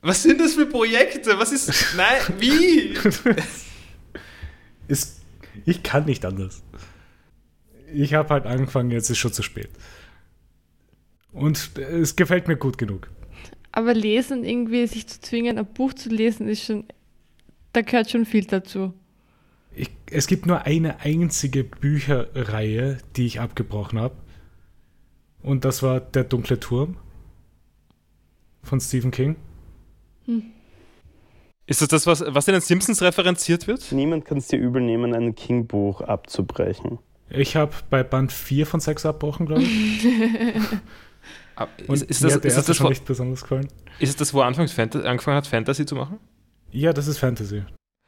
Was 0.00 0.22
sind 0.22 0.40
das 0.40 0.54
für 0.54 0.66
Projekte? 0.66 1.38
Was 1.38 1.52
ist. 1.52 1.96
Nein, 1.96 2.20
wie? 2.38 2.94
ist, 4.88 5.22
ich 5.66 5.82
kann 5.82 6.04
nicht 6.04 6.24
anders. 6.24 6.62
Ich 7.92 8.14
habe 8.14 8.28
halt 8.30 8.46
angefangen, 8.46 8.90
jetzt 8.90 9.10
ist 9.10 9.18
schon 9.18 9.32
zu 9.32 9.42
spät. 9.42 9.70
Und 11.32 11.70
es 11.78 12.16
gefällt 12.16 12.48
mir 12.48 12.56
gut 12.56 12.78
genug. 12.78 13.10
Aber 13.72 13.94
lesen, 13.94 14.44
irgendwie 14.44 14.86
sich 14.86 15.06
zu 15.06 15.20
zwingen, 15.20 15.58
ein 15.58 15.66
Buch 15.66 15.92
zu 15.92 16.08
lesen, 16.08 16.48
ist 16.48 16.64
schon, 16.64 16.84
da 17.72 17.82
gehört 17.82 18.10
schon 18.10 18.24
viel 18.24 18.44
dazu. 18.44 18.94
Ich, 19.74 19.90
es 20.10 20.26
gibt 20.26 20.46
nur 20.46 20.62
eine 20.62 21.00
einzige 21.00 21.64
Bücherreihe, 21.64 22.98
die 23.16 23.26
ich 23.26 23.40
abgebrochen 23.40 23.98
habe. 24.00 24.14
Und 25.42 25.64
das 25.64 25.82
war 25.82 26.00
Der 26.00 26.24
dunkle 26.24 26.58
Turm 26.58 26.96
von 28.62 28.80
Stephen 28.80 29.10
King. 29.10 29.36
Ist 31.66 31.80
das 31.80 31.88
das, 31.88 32.06
was, 32.06 32.24
was 32.26 32.48
in 32.48 32.52
den 32.52 32.60
Simpsons 32.60 33.02
referenziert 33.02 33.66
wird? 33.66 33.92
Niemand 33.92 34.24
kann 34.24 34.38
es 34.38 34.48
dir 34.48 34.58
übel 34.58 34.82
nehmen, 34.82 35.14
ein 35.14 35.34
King-Buch 35.34 36.00
abzubrechen. 36.00 36.98
Ich 37.30 37.56
habe 37.56 37.74
bei 37.90 38.02
Band 38.02 38.32
4 38.32 38.66
von 38.66 38.80
6 38.80 39.06
abgebrochen, 39.06 39.46
glaube 39.46 39.62
ich. 39.62 40.04
Und 41.88 42.02
Ist, 42.02 42.02
ist, 42.02 42.22
mir 42.22 42.28
das, 42.28 42.34
hat 42.36 42.44
der 42.44 42.48
ist, 42.50 42.56
das, 42.56 42.56
erste 42.56 42.70
das, 42.70 42.76
schon 42.76 42.86
wo, 42.86 42.90
nicht 42.90 43.04
besonders 43.04 43.42
gefallen. 43.42 43.68
ist 43.98 44.10
es 44.10 44.16
das, 44.16 44.32
wo 44.32 44.40
er 44.40 44.46
anfangs 44.46 44.78
angefangen 44.78 45.36
hat, 45.36 45.46
Fantasy 45.46 45.86
zu 45.86 45.94
machen? 45.96 46.18
Ja, 46.70 46.92
das 46.92 47.08
ist 47.08 47.18
Fantasy. 47.18 47.64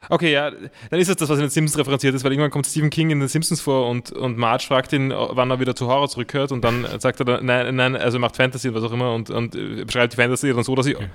Okay, 0.09 0.31
ja, 0.31 0.49
dann 0.51 0.99
ist 0.99 1.09
es 1.09 1.15
das, 1.15 1.29
was 1.29 1.37
in 1.37 1.45
den 1.45 1.49
Simpsons 1.51 1.77
referenziert 1.79 2.15
ist, 2.15 2.23
weil 2.23 2.31
irgendwann 2.31 2.49
kommt 2.51 2.65
Stephen 2.65 2.89
King 2.89 3.11
in 3.11 3.19
den 3.19 3.29
Simpsons 3.29 3.61
vor 3.61 3.87
und, 3.87 4.11
und 4.11 4.37
Marge 4.37 4.63
fragt 4.65 4.91
ihn, 4.93 5.11
wann 5.11 5.51
er 5.51 5.59
wieder 5.59 5.75
zu 5.75 5.87
Horror 5.87 6.09
zurückkehrt 6.09 6.51
und 6.51 6.63
dann 6.63 6.87
sagt 6.99 7.19
er, 7.19 7.25
dann, 7.25 7.45
nein, 7.45 7.75
nein, 7.75 7.95
also 7.95 8.17
er 8.17 8.21
macht 8.21 8.35
Fantasy 8.35 8.69
oder 8.69 8.81
was 8.81 8.89
auch 8.89 8.93
immer 8.93 9.13
und, 9.13 9.29
und 9.29 9.55
äh, 9.55 9.85
beschreibt 9.85 10.13
die 10.13 10.17
Fantasy 10.17 10.51
dann 10.53 10.63
so, 10.63 10.73
dass 10.75 10.85
sie 10.85 10.95
Okay. 10.95 11.07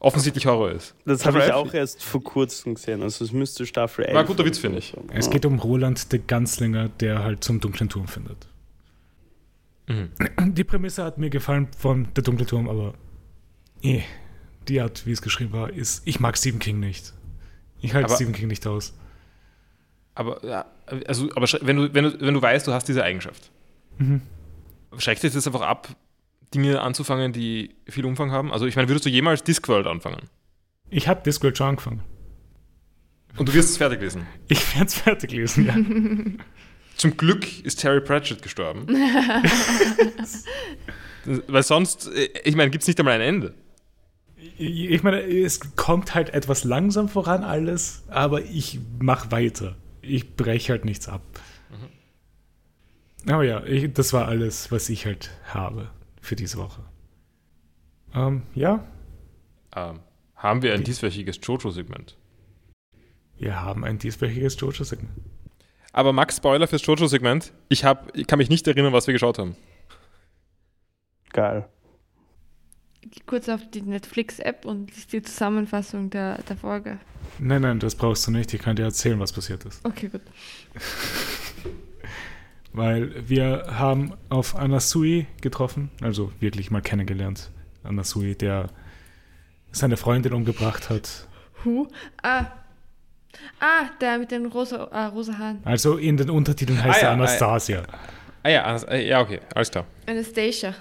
offensichtlich 0.00 0.46
Horror 0.46 0.72
ist. 0.72 0.94
Das 1.06 1.24
habe 1.24 1.38
ich 1.38 1.52
auch 1.52 1.72
erst 1.72 2.02
vor 2.02 2.22
kurzem 2.22 2.74
gesehen. 2.74 3.02
Also 3.02 3.24
es 3.24 3.32
müsste 3.32 3.64
Staffel 3.66 4.04
11 4.04 4.14
War 4.14 4.20
ein 4.22 4.26
guter 4.26 4.44
Witz, 4.44 4.58
finde 4.58 4.78
ich. 4.78 4.94
Es 5.12 5.30
geht 5.30 5.46
um 5.46 5.58
Roland 5.60 6.12
de 6.12 6.20
Ganzlinger, 6.26 6.88
der 6.88 7.22
halt 7.22 7.44
zum 7.44 7.60
dunklen 7.60 7.88
Turm 7.88 8.08
findet. 8.08 8.48
Mhm. 9.86 10.10
Die 10.54 10.64
Prämisse 10.64 11.04
hat 11.04 11.18
mir 11.18 11.30
gefallen 11.30 11.68
von 11.78 12.08
Der 12.16 12.24
dunkle 12.24 12.46
Turm, 12.46 12.68
aber 12.68 12.94
eh, 13.82 14.02
die 14.68 14.80
Art, 14.80 15.06
wie 15.06 15.12
es 15.12 15.22
geschrieben 15.22 15.52
war, 15.52 15.70
ist, 15.70 16.02
ich 16.06 16.20
mag 16.20 16.36
Stephen 16.36 16.58
King 16.58 16.80
nicht. 16.80 17.12
Ich 17.84 17.92
halte 17.94 18.06
Aber- 18.06 18.14
Stephen 18.16 18.32
King 18.32 18.48
nicht 18.48 18.66
aus. 18.66 18.94
Aber, 20.14 20.44
ja, 20.44 20.64
also, 21.06 21.28
aber 21.34 21.46
wenn, 21.62 21.76
du, 21.76 21.92
wenn, 21.94 22.04
du, 22.04 22.20
wenn 22.20 22.34
du 22.34 22.40
weißt, 22.40 22.66
du 22.66 22.72
hast 22.72 22.86
diese 22.88 23.02
Eigenschaft, 23.04 23.50
Mhm. 23.98 24.22
schreckt 24.98 25.22
dich 25.22 25.32
das 25.32 25.46
einfach 25.46 25.60
ab, 25.62 25.88
Dinge 26.54 26.80
anzufangen, 26.80 27.32
die 27.32 27.74
viel 27.88 28.04
Umfang 28.06 28.30
haben? 28.30 28.52
Also 28.52 28.66
ich 28.66 28.76
meine, 28.76 28.88
würdest 28.88 29.04
du 29.06 29.10
jemals 29.10 29.42
Discworld 29.44 29.86
anfangen? 29.86 30.28
Ich 30.88 31.08
habe 31.08 31.22
Discworld 31.22 31.58
schon 31.58 31.66
angefangen. 31.68 32.02
Und 33.36 33.48
du 33.48 33.54
wirst 33.54 33.70
es 33.70 33.76
fertig 33.76 34.00
lesen. 34.00 34.26
Ich 34.48 34.74
werde 34.76 34.86
es 34.86 34.94
fertig 34.94 35.32
lesen, 35.32 35.66
ja. 35.66 35.74
Zum 36.96 37.16
Glück 37.16 37.64
ist 37.64 37.80
Terry 37.80 38.00
Pratchett 38.00 38.40
gestorben. 38.40 38.86
Weil 41.48 41.62
sonst, 41.64 42.08
äh, 42.14 42.28
ich 42.44 42.54
meine, 42.54 42.70
gibt 42.70 42.82
es 42.82 42.88
nicht 42.88 42.98
einmal 43.00 43.14
ein 43.14 43.20
Ende. 43.20 43.54
Ich 44.58 45.02
meine, 45.02 45.20
es 45.22 45.74
kommt 45.76 46.14
halt 46.14 46.30
etwas 46.30 46.64
langsam 46.64 47.08
voran 47.08 47.44
alles, 47.44 48.04
aber 48.08 48.42
ich 48.42 48.80
mache 49.00 49.30
weiter. 49.32 49.76
Ich 50.02 50.36
breche 50.36 50.72
halt 50.72 50.84
nichts 50.84 51.08
ab. 51.08 51.22
Aber 53.26 53.42
ja, 53.44 53.64
ich, 53.64 53.92
das 53.92 54.12
war 54.12 54.28
alles, 54.28 54.70
was 54.70 54.88
ich 54.90 55.06
halt 55.06 55.30
habe 55.46 55.90
für 56.20 56.36
diese 56.36 56.58
Woche. 56.58 56.82
Ähm, 58.14 58.42
ja, 58.54 58.84
Ähm, 59.74 60.00
haben 60.36 60.62
wir 60.62 60.74
ein 60.74 60.84
dieswöchiges 60.84 61.40
Jojo-Segment? 61.42 62.16
wir 63.38 63.60
haben 63.60 63.84
ein 63.84 63.98
dieswöchiges 63.98 64.58
Jojo-Segment. 64.60 65.10
Aber 65.92 66.12
Max, 66.12 66.36
Spoiler 66.36 66.66
fürs 66.68 66.84
Jojo-Segment. 66.86 67.52
Ich, 67.68 67.84
hab, 67.84 68.14
ich 68.16 68.26
kann 68.26 68.38
mich 68.38 68.48
nicht 68.48 68.66
erinnern, 68.68 68.92
was 68.92 69.06
wir 69.06 69.12
geschaut 69.12 69.38
haben. 69.38 69.56
Geil. 71.32 71.68
Geh 73.10 73.20
kurz 73.26 73.48
auf 73.50 73.60
die 73.70 73.82
Netflix-App 73.82 74.64
und 74.64 74.90
liest 74.94 75.12
die 75.12 75.22
Zusammenfassung 75.22 76.08
der, 76.10 76.38
der 76.42 76.56
Folge. 76.56 76.98
Nein, 77.38 77.62
nein, 77.62 77.78
das 77.78 77.94
brauchst 77.94 78.26
du 78.26 78.30
nicht. 78.30 78.52
Ich 78.54 78.62
kann 78.62 78.76
dir 78.76 78.84
erzählen, 78.84 79.18
was 79.20 79.32
passiert 79.32 79.64
ist. 79.64 79.84
Okay, 79.84 80.08
gut. 80.08 80.22
Weil 82.72 83.28
wir 83.28 83.66
haben 83.78 84.14
auf 84.30 84.56
Anasui 84.56 85.26
getroffen, 85.40 85.90
also 86.00 86.32
wirklich 86.40 86.70
mal 86.70 86.80
kennengelernt. 86.82 87.50
Anasui, 87.84 88.34
der 88.34 88.68
seine 89.70 89.96
Freundin 89.96 90.32
umgebracht 90.32 90.90
hat. 90.90 91.28
Who? 91.62 91.88
Ah. 92.22 92.46
Ah, 93.60 93.88
der 94.00 94.18
mit 94.18 94.30
den 94.30 94.46
rosa, 94.46 94.88
ah, 94.90 95.08
rosa 95.08 95.38
Haaren. 95.38 95.60
Also 95.64 95.96
in 95.98 96.16
den 96.16 96.30
Untertiteln 96.30 96.82
heißt 96.82 96.98
Ah, 96.98 97.02
ja, 97.02 97.08
er 97.08 97.12
Anastasia. 97.14 97.82
Ah 98.42 98.48
ja, 98.48 98.64
Anas- 98.64 98.84
äh, 98.84 99.06
ja, 99.08 99.20
okay, 99.20 99.40
alles 99.54 99.70
klar. 99.70 99.84
Anastasia. 100.06 100.74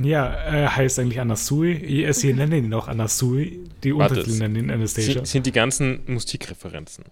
Ja, 0.00 0.26
er 0.26 0.76
heißt 0.76 0.98
eigentlich 1.00 1.20
Anasui. 1.20 2.04
Äh, 2.04 2.12
Sie 2.12 2.32
nennen 2.32 2.64
ihn 2.64 2.74
auch 2.74 2.86
Anasui. 2.88 3.64
Die 3.82 3.94
Warte, 3.96 4.14
Untertitel 4.14 4.38
nennen 4.38 4.56
ihn 4.56 4.70
Anastasia. 4.70 5.14
Sind, 5.14 5.26
sind 5.26 5.46
die 5.46 5.52
ganzen 5.52 6.00
Musikreferenzen 6.06 7.04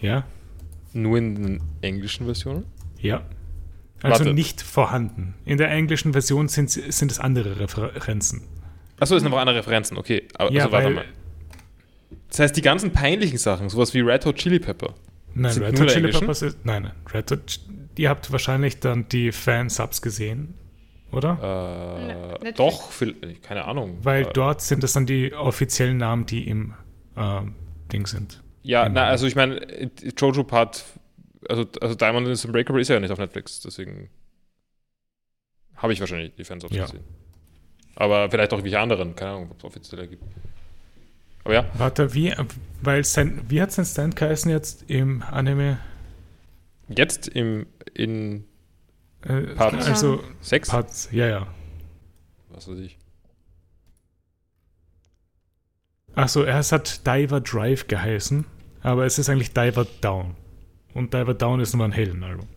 Ja, 0.00 0.24
nur 0.92 1.16
in 1.18 1.34
den 1.42 1.60
englischen 1.80 2.24
Versionen? 2.26 2.64
ja. 2.98 3.22
Also 4.00 4.20
Warte. 4.26 4.32
nicht 4.34 4.62
vorhanden. 4.62 5.34
In 5.44 5.58
der 5.58 5.72
englischen 5.72 6.12
Version 6.12 6.46
sind, 6.46 6.70
sind 6.70 7.10
es 7.10 7.18
andere 7.18 7.58
Referenzen. 7.58 8.42
Achso, 9.00 9.16
es 9.16 9.22
sind 9.22 9.30
noch 9.32 9.38
andere 9.38 9.56
Referenzen, 9.56 9.96
okay. 9.98 10.28
Aber, 10.34 10.52
Ja, 10.52 10.66
also, 10.66 10.72
warte 10.72 10.86
weil- 10.86 10.94
mal. 10.94 11.04
Das 12.28 12.38
heißt, 12.38 12.56
die 12.56 12.62
ganzen 12.62 12.92
peinlichen 12.92 13.38
Sachen, 13.38 13.68
sowas 13.68 13.94
wie 13.94 14.00
Red 14.00 14.24
Hot 14.24 14.36
Chili 14.36 14.60
Pepper. 14.60 14.94
Nein, 15.34 15.52
Sind 15.52 15.64
Red 15.64 15.80
Hot 15.80 15.86
Chili 15.88 15.94
englischen? 15.96 16.20
Peppers 16.20 16.42
ist. 16.42 16.64
Nein, 16.64 16.84
nein. 16.84 16.92
Red 17.12 17.28
Hot. 17.32 17.60
Ihr 17.96 18.08
habt 18.08 18.30
wahrscheinlich 18.30 18.78
dann 18.78 19.08
die 19.08 19.32
Fansubs 19.32 20.00
gesehen, 20.00 20.54
oder? 21.12 21.38
Äh, 22.00 22.44
Netflix. 22.44 22.56
doch, 22.56 22.90
viel- 22.90 23.14
keine 23.42 23.64
Ahnung. 23.64 23.98
Weil 24.02 24.22
äh, 24.26 24.32
dort 24.32 24.60
sind 24.60 24.84
es 24.84 24.92
dann 24.92 25.06
die 25.06 25.32
offiziellen 25.34 25.96
Namen, 25.96 26.26
die 26.26 26.46
im 26.48 26.74
ähm, 27.16 27.54
Ding 27.92 28.06
sind. 28.06 28.42
Ja, 28.62 28.84
Im- 28.86 28.92
na, 28.92 29.04
also 29.06 29.26
ich 29.26 29.34
meine, 29.36 29.56
äh, 29.70 29.88
Jojo 30.16 30.44
Part, 30.44 30.84
also, 31.48 31.64
also 31.80 31.94
Diamond 31.94 32.28
is 32.28 32.44
Unbreakable 32.44 32.80
ist 32.80 32.88
ja 32.88 33.00
nicht 33.00 33.10
auf 33.10 33.18
Netflix, 33.18 33.60
deswegen 33.60 34.10
habe 35.76 35.92
ich 35.92 36.00
wahrscheinlich 36.00 36.34
die 36.34 36.44
Fans 36.44 36.64
Ja. 36.70 36.84
gesehen. 36.86 37.04
Aber 37.96 38.30
vielleicht 38.30 38.52
auch 38.52 38.62
welche 38.62 38.78
anderen, 38.78 39.14
keine 39.16 39.30
Ahnung, 39.32 39.50
ob 39.50 39.58
es 39.58 39.64
offiziell 39.64 40.06
gibt. 40.06 40.22
Aber 41.44 41.54
ja, 41.54 41.64
Warte, 41.78 42.14
wie, 42.14 42.34
weil 42.82 43.02
sein, 43.04 43.40
wie 43.48 43.62
hat 43.62 43.72
sein 43.72 43.84
Stand 43.86 44.16
geheißen 44.16 44.50
jetzt 44.50 44.84
im 44.90 45.22
Anime? 45.22 45.78
jetzt 46.88 47.28
im, 47.28 47.66
in 47.94 48.44
Äh, 49.22 49.54
Part 49.54 49.74
also, 49.74 50.22
6, 50.40 50.68
Parts, 50.68 51.08
ja, 51.10 51.26
ja. 51.26 51.46
was 52.50 52.68
weiß 52.68 52.78
ich. 52.78 52.98
Achso, 56.14 56.42
es 56.44 56.72
hat 56.72 57.06
Diver 57.06 57.40
Drive 57.40 57.86
geheißen, 57.86 58.44
aber 58.82 59.04
es 59.06 59.18
ist 59.18 59.28
eigentlich 59.28 59.52
Diver 59.52 59.86
Down. 60.00 60.34
Und 60.94 61.14
Diver 61.14 61.34
Down 61.34 61.60
ist 61.60 61.74
nur 61.74 61.84
ein 61.84 61.92
Heldenalbum. 61.92 62.48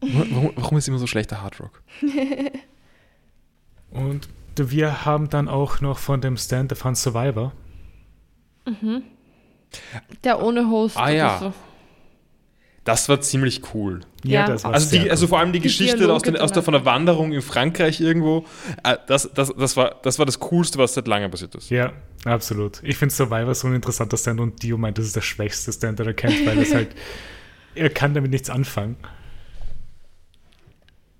Warum, 0.00 0.52
warum 0.56 0.78
ist 0.78 0.88
immer 0.88 0.98
so 0.98 1.06
schlechter 1.06 1.42
Hardrock? 1.42 1.82
Und 3.90 4.28
wir 4.56 5.04
haben 5.04 5.30
dann 5.30 5.48
auch 5.48 5.80
noch 5.80 5.98
von 5.98 6.20
dem 6.20 6.36
Stand 6.36 6.76
von 6.76 6.94
Survivor. 6.94 7.52
Der 10.24 10.42
ohne 10.42 10.68
Host. 10.68 10.96
Ah, 10.96 11.10
ja. 11.10 11.38
So. 11.38 11.52
Das 12.84 13.08
war 13.08 13.20
ziemlich 13.20 13.62
cool. 13.74 14.00
Ja, 14.24 14.46
das 14.48 14.64
war 14.64 14.74
Also, 14.74 14.88
sehr 14.88 15.04
die, 15.04 15.10
also 15.10 15.24
cool. 15.24 15.28
vor 15.28 15.38
allem 15.38 15.52
die, 15.52 15.60
Die 15.60 15.64
Geschichte 15.68 15.98
Dialoge 15.98 16.14
aus, 16.16 16.22
den, 16.22 16.36
aus 16.36 16.50
der, 16.52 16.62
von 16.64 16.72
der 16.72 16.84
Wanderung 16.84 17.32
in 17.32 17.40
Frankreich 17.40 18.00
irgendwo, 18.00 18.44
äh, 18.82 18.96
das, 19.06 19.30
das, 19.34 19.54
das, 19.56 19.76
war, 19.76 20.00
das 20.02 20.18
war 20.18 20.26
das 20.26 20.40
Coolste, 20.40 20.78
was 20.78 20.94
seit 20.94 21.06
langem 21.06 21.30
passiert 21.30 21.54
ist. 21.54 21.70
Ja, 21.70 21.92
absolut. 22.24 22.80
Ich 22.82 22.96
finde 22.96 23.14
Survivor 23.14 23.54
so 23.54 23.68
ein 23.68 23.74
interessanter 23.76 24.16
Stand 24.16 24.40
und 24.40 24.60
Dio 24.64 24.78
meint, 24.78 24.98
das 24.98 25.06
ist 25.06 25.14
der 25.14 25.20
schwächste 25.20 25.72
Stand, 25.72 26.00
den 26.00 26.06
er 26.08 26.14
kennt, 26.14 26.44
weil 26.44 26.58
es 26.58 26.74
halt, 26.74 26.88
er 27.76 27.88
kann 27.88 28.14
damit 28.14 28.32
nichts 28.32 28.50
anfangen. 28.50 28.96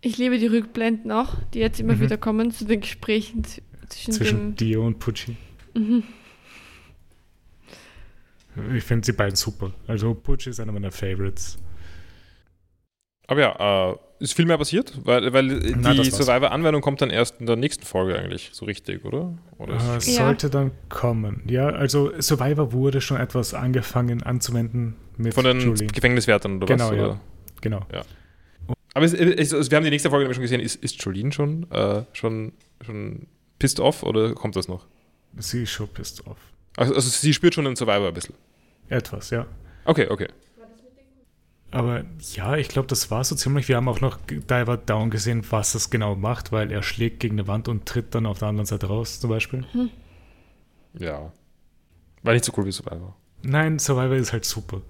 Ich 0.01 0.19
liebe 0.19 0.39
die 0.39 0.49
Rückblenden 0.49 1.13
auch, 1.13 1.37
die 1.55 1.61
jetzt 1.61 1.79
immer 1.79 1.95
Mhm. 1.95 2.01
wieder 2.01 2.17
kommen 2.17 2.51
zu 2.51 2.65
den 2.65 2.81
Gesprächen 2.81 3.45
zwischen, 3.45 4.13
Zwischen 4.13 4.39
dem. 4.39 4.57
Dio 4.57 4.85
und 4.85 4.99
Pucci. 4.99 5.37
Mhm. 5.75 6.03
Ich 8.75 8.85
finde 8.85 9.05
sie 9.07 9.13
beiden 9.13 9.37
super. 9.37 9.73
Also 9.87 10.15
Pucci 10.15 10.51
ist 10.51 10.61
einer 10.61 10.73
meiner 10.73 10.91
Favorites. 10.93 11.59
Aber 13.27 13.41
ja, 13.41 13.93
äh, 13.93 13.97
ist 14.19 14.35
viel 14.35 14.45
mehr 14.45 14.59
passiert, 14.59 14.93
weil, 15.05 15.33
weil 15.33 15.47
Na, 15.79 15.95
die. 15.95 16.05
Survivor-Anwendung 16.11 16.83
kommt 16.83 17.01
dann 17.01 17.11
erst 17.11 17.41
in 17.41 17.47
der 17.47 17.57
nächsten 17.57 17.85
Folge 17.85 18.19
eigentlich, 18.19 18.51
so 18.53 18.67
richtig, 18.67 19.05
oder? 19.05 19.33
oder 19.59 19.75
Äh, 19.75 19.97
ist- 19.99 20.07
Ja. 20.09 20.27
sollte 20.27 20.51
dann 20.51 20.71
kommen. 20.89 21.43
Ja, 21.49 21.69
also 21.69 22.13
Survivor 22.21 22.73
wurde 22.73 23.01
schon 23.01 23.17
etwas 23.19 23.55
angefangen 23.55 24.23
anzuwenden 24.23 24.97
mit 25.17 25.35
von 25.35 25.45
den 25.45 25.61
Julie. 25.61 25.87
Gefängniswärtern 25.87 26.57
oder 26.59 26.67
Genau, 26.67 26.91
was? 26.91 26.97
ja. 26.97 27.05
Oder? 27.07 27.21
Genau. 27.63 27.87
Aber 28.95 29.05
es, 29.07 29.15
es, 29.15 29.53
es, 29.53 29.71
wir 29.71 29.77
haben 29.77 29.85
die 29.85 29.91
nächste 29.91 30.11
Folge 30.11 30.25
nämlich 30.25 30.37
schon 30.37 30.43
gesehen. 30.43 30.61
Ist, 30.61 30.77
ist 30.85 31.03
Jolene 31.03 31.33
schon, 31.33 31.71
äh, 31.71 32.03
schon, 32.13 32.53
schon 32.85 33.27
pissed 33.59 33.81
off 33.81 34.03
oder 34.03 34.35
kommt 34.35 34.55
das 34.57 34.69
noch? 34.69 34.87
Sie 35.39 35.63
ist 35.63 35.71
schon 35.71 35.89
pissed 35.89 36.27
off. 36.27 36.37
Also, 36.77 36.95
also 36.95 37.09
sie 37.09 37.35
spürt 37.35 37.55
schon 37.55 37.65
den 37.65 37.77
Survivor 37.77 38.09
ein 38.09 38.15
bisschen. 38.15 38.35
Etwas, 38.89 39.31
ja. 39.31 39.47
Okay, 39.85 40.09
okay. 40.09 40.29
Aber 41.71 42.05
ja, 42.35 42.57
ich 42.57 42.69
glaube, 42.69 42.87
das 42.89 43.11
war 43.11 43.25
so 43.25 43.35
ziemlich. 43.35 43.67
Wir 43.67 43.77
haben 43.77 43.89
auch 43.89 44.03
noch 44.03 44.19
Diver 44.27 44.77
Down 44.77 45.09
gesehen, 45.09 45.43
was 45.51 45.75
es 45.75 45.89
genau 45.89 46.15
macht, 46.15 46.53
weil 46.53 46.71
er 46.71 46.83
schlägt 46.83 47.21
gegen 47.21 47.39
eine 47.39 47.49
Wand 47.49 47.67
und 47.67 47.87
tritt 47.87 48.15
dann 48.15 48.27
auf 48.27 48.39
der 48.39 48.49
anderen 48.49 48.67
Seite 48.67 48.87
raus, 48.89 49.21
zum 49.21 49.31
Beispiel. 49.31 49.65
Ja. 50.93 51.33
War 52.23 52.35
nicht 52.35 52.45
so 52.45 52.53
cool 52.57 52.67
wie 52.67 52.73
Survivor. 52.73 53.17
Nein, 53.43 53.79
Survivor 53.79 54.17
ist 54.17 54.35
halt 54.35 54.45
super. 54.45 54.83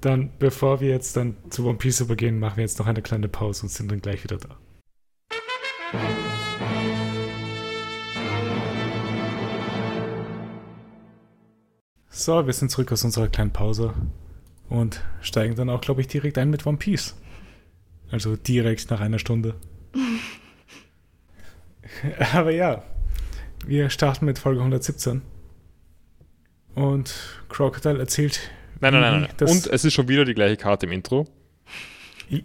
Dann, 0.00 0.30
bevor 0.38 0.80
wir 0.80 0.90
jetzt 0.90 1.16
dann 1.16 1.36
zu 1.48 1.66
One 1.66 1.78
Piece 1.78 2.00
übergehen, 2.00 2.40
machen 2.40 2.56
wir 2.56 2.64
jetzt 2.64 2.80
noch 2.80 2.86
eine 2.86 3.02
kleine 3.02 3.28
Pause 3.28 3.62
und 3.62 3.68
sind 3.68 3.90
dann 3.90 4.00
gleich 4.00 4.24
wieder 4.24 4.38
da. 4.38 4.56
So, 12.18 12.44
wir 12.44 12.52
sind 12.52 12.68
zurück 12.68 12.90
aus 12.90 13.04
unserer 13.04 13.28
kleinen 13.28 13.52
Pause 13.52 13.94
und 14.68 15.04
steigen 15.20 15.54
dann 15.54 15.70
auch, 15.70 15.80
glaube 15.80 16.00
ich, 16.00 16.08
direkt 16.08 16.36
ein 16.36 16.50
mit 16.50 16.66
One 16.66 16.76
Piece. 16.76 17.14
Also 18.10 18.34
direkt 18.34 18.90
nach 18.90 18.98
einer 18.98 19.20
Stunde. 19.20 19.54
Aber 22.34 22.50
ja, 22.50 22.82
wir 23.64 23.88
starten 23.90 24.24
mit 24.24 24.40
Folge 24.40 24.58
117. 24.58 25.22
Und 26.74 27.14
Crocodile 27.48 28.00
erzählt. 28.00 28.50
Nein, 28.80 28.94
nein, 28.94 29.00
nein. 29.00 29.28
nein. 29.38 29.48
Und 29.48 29.68
es 29.68 29.84
ist 29.84 29.94
schon 29.94 30.08
wieder 30.08 30.24
die 30.24 30.34
gleiche 30.34 30.56
Karte 30.56 30.86
im 30.86 30.92
Intro. 30.92 31.28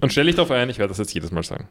Und 0.01 0.11
stell 0.11 0.27
dich 0.27 0.35
darauf 0.35 0.51
ein, 0.51 0.69
ich 0.69 0.77
werde 0.77 0.89
das 0.89 0.99
jetzt 0.99 1.15
jedes 1.15 1.31
Mal 1.31 1.41
sagen. 1.41 1.67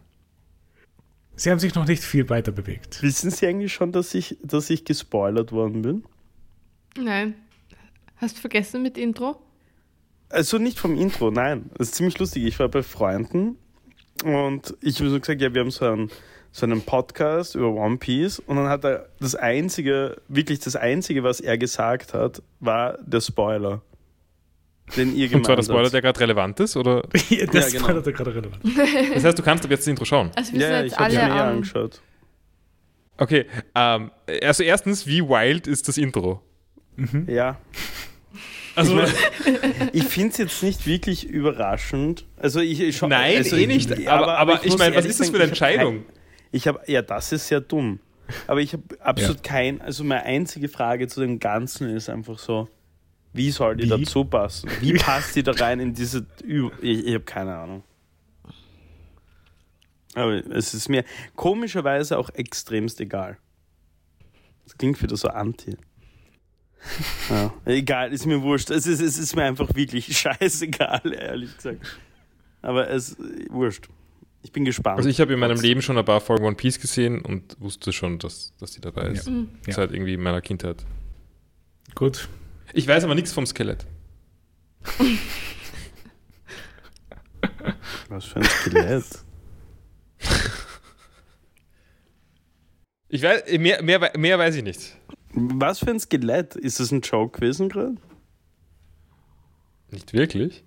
Sie 1.37 1.53
haben 1.53 1.61
sich 1.61 1.77
noch 1.77 1.87
nicht 1.87 2.03
viel 2.03 2.29
weiter 2.29 2.51
bewegt. 2.51 3.01
Wissen 3.01 3.31
Sie 3.31 3.47
eigentlich 3.47 3.73
schon, 3.73 3.93
dass 3.93 4.13
ich, 4.13 4.39
dass 4.43 4.71
ich 4.71 4.85
gespoilert 4.85 5.53
worden 5.53 5.83
bin? 5.83 6.05
Nein. 6.99 7.37
Hast 8.23 8.37
du 8.37 8.41
vergessen 8.41 8.83
mit 8.83 8.97
Intro? 8.97 9.37
Also 10.29 10.59
nicht 10.59 10.79
vom 10.79 10.97
Intro, 10.97 11.33
nein. 11.33 11.71
Das 11.77 11.89
ist 11.89 11.97
ziemlich 11.97 12.17
lustig. 12.21 12.45
Ich 12.45 12.57
war 12.61 12.69
bei 12.69 12.85
Freunden 12.85 13.57
und 14.25 14.75
ich 14.81 15.01
habe 15.01 15.11
so 15.11 15.19
gesagt, 15.19 15.41
ja, 15.43 15.53
wir 15.53 15.61
haben 15.61 15.73
so 15.73 15.85
einen, 15.87 16.11
so 16.53 16.65
einen 16.65 16.83
Podcast 16.83 17.57
über 17.57 17.69
One 17.75 17.97
Piece 17.97 18.39
und 18.39 18.57
dann 18.57 18.69
hat 18.69 18.85
er 18.85 19.09
das 19.19 19.35
einzige, 19.35 20.23
wirklich 20.29 20.61
das 20.61 20.77
einzige, 20.77 21.25
was 21.25 21.41
er 21.41 21.59
gesagt 21.59 22.15
hat, 22.15 22.43
war 22.61 22.97
der 23.05 23.21
Spoiler. 23.21 23.83
Den 24.97 25.17
ihr 25.17 25.35
Und 25.35 25.45
zwar 25.45 25.57
der 25.57 25.65
Spoiler, 25.65 25.83
habt. 25.85 25.95
der 25.95 26.03
gerade 26.03 26.21
relevant 26.21 26.61
ist, 26.61 26.77
oder? 26.77 27.03
das 27.13 27.29
Ja, 27.31 27.47
genau. 27.81 27.89
war 27.89 28.01
da 28.03 28.11
gerade 28.13 28.35
relevant. 28.37 28.63
Das 29.15 29.25
heißt, 29.25 29.39
du 29.39 29.43
kannst 29.43 29.65
ab 29.65 29.71
jetzt 29.73 29.81
das 29.81 29.89
Intro 29.89 30.05
schauen. 30.05 30.31
Also 30.37 30.53
wir 30.53 30.61
Ja, 30.61 30.85
ich 30.85 30.97
habe 30.97 31.09
es 31.09 31.15
mir 31.15 31.21
ja 31.21 31.43
am... 31.49 31.55
angeschaut. 31.57 32.01
Okay, 33.19 33.47
ähm, 33.75 34.13
also 34.43 34.63
erstens, 34.63 35.09
wie 35.09 35.23
wild 35.23 35.67
ist 35.67 35.89
das 35.89 35.99
Intro? 35.99 36.41
Ja. 37.27 37.59
Also, 38.75 39.01
Ich 39.03 39.11
Ich 39.93 40.05
finde 40.05 40.31
es 40.31 40.39
jetzt 40.39 40.63
nicht 40.63 40.87
wirklich 40.87 41.27
überraschend. 41.29 42.25
Also 42.37 42.61
ich, 42.61 42.81
ich 42.81 42.97
schau- 42.97 43.09
Nein, 43.09 43.39
also 43.39 43.57
eh 43.57 43.63
ich- 43.63 43.89
nicht. 43.89 44.09
Aber- 44.09 44.39
aber 44.39 44.63
ich 44.65 44.71
muss 44.71 44.79
meine, 44.79 44.95
was 44.97 45.05
ist 45.05 45.21
das 45.21 45.29
für 45.29 45.35
eine 45.37 45.45
ich 45.45 45.51
Entscheidung? 45.51 46.05
Ich 46.51 46.67
habe, 46.69 46.81
ja, 46.87 47.03
das 47.03 47.33
ist 47.33 47.49
sehr 47.49 47.61
dumm. 47.61 48.01
Aber 48.47 48.61
ich 48.61 48.73
habe 48.73 48.83
absolut 49.01 49.43
kein, 49.43 49.81
also 49.83 50.05
meine 50.05 50.23
einzige 50.25 50.69
Frage 50.69 51.07
zu 51.09 51.21
dem 51.21 51.39
Ganzen 51.39 51.89
ist 51.95 52.09
einfach 52.09 52.39
so, 52.39 52.69
wie 53.35 53.51
soll 53.51 53.77
die 53.77 53.85
Wie? 53.85 53.89
dazu 53.89 54.25
passen? 54.25 54.71
Wie 54.81 54.93
passt 54.95 55.37
die 55.37 55.43
da 55.43 55.53
rein 55.53 55.81
in 55.81 55.93
diese, 55.95 56.27
Ü- 56.45 56.71
ich, 56.81 57.07
ich 57.07 57.15
habe 57.15 57.25
keine 57.25 57.55
Ahnung. 57.57 57.83
Aber 60.15 60.35
es 60.55 60.75
ist 60.75 60.89
mir 60.89 61.05
komischerweise 61.37 62.19
auch 62.19 62.31
extremst 62.31 63.01
egal. 63.01 63.39
Das 64.65 64.77
klingt 64.77 65.03
wieder 65.03 65.17
so 65.17 65.29
anti. 65.29 65.77
Ja, 67.31 67.53
egal, 67.65 68.13
ist 68.13 68.27
mir 68.27 68.43
wurscht. 68.43 68.71
Es 68.71 68.87
ist, 68.87 69.01
es 69.01 69.19
ist 69.19 69.37
mir 69.37 69.45
einfach 69.45 69.75
wirklich 69.75 70.17
scheißegal, 70.19 71.13
ehrlich 71.15 71.57
gesagt. 71.57 71.81
Aber 72.61 72.91
es 72.91 73.17
wurscht. 73.51 73.89
Ich 74.43 74.51
bin 74.51 74.65
gespannt. 74.65 74.97
also 74.99 75.09
ich 75.09 75.21
habe 75.21 75.33
in 75.33 75.39
meinem 75.39 75.61
Leben 75.61 75.83
schon 75.83 75.97
ein 75.97 76.05
paar 76.05 76.21
Folgen 76.21 76.45
One 76.45 76.57
Piece 76.57 76.81
gesehen 76.81 77.21
und 77.21 77.57
wusste 77.61 77.93
schon, 77.93 78.19
dass, 78.19 78.53
dass 78.59 78.73
die 78.73 78.81
dabei 78.81 79.09
ist. 79.11 79.29
Mhm. 79.29 79.51
Ja. 79.67 79.75
Seit 79.75 79.93
irgendwie 79.93 80.17
meiner 80.17 80.41
Kindheit. 80.41 80.85
Gut. 81.95 82.29
Ich 82.73 82.89
weiß 82.89 83.05
aber 83.05 83.15
nichts 83.15 83.33
vom 83.33 83.47
Skelett. 83.47 83.87
Was 88.09 88.25
für 88.25 88.41
ein 88.41 88.45
Skelett. 88.45 89.05
Ich 93.09 93.23
weiß, 93.23 93.43
mehr, 93.59 93.83
mehr, 93.83 94.13
mehr 94.17 94.39
weiß 94.39 94.57
ich 94.57 94.65
nicht. 94.65 94.97
Was 95.35 95.79
für 95.79 95.91
ein 95.91 96.01
Skelett? 96.01 96.57
Ist 96.57 96.81
das 96.81 96.93
ein 96.93 97.01
Joke 97.01 97.41
gewesen 97.41 97.69
gerade? 97.69 97.97
Nicht 99.91 100.13
wirklich? 100.13 100.65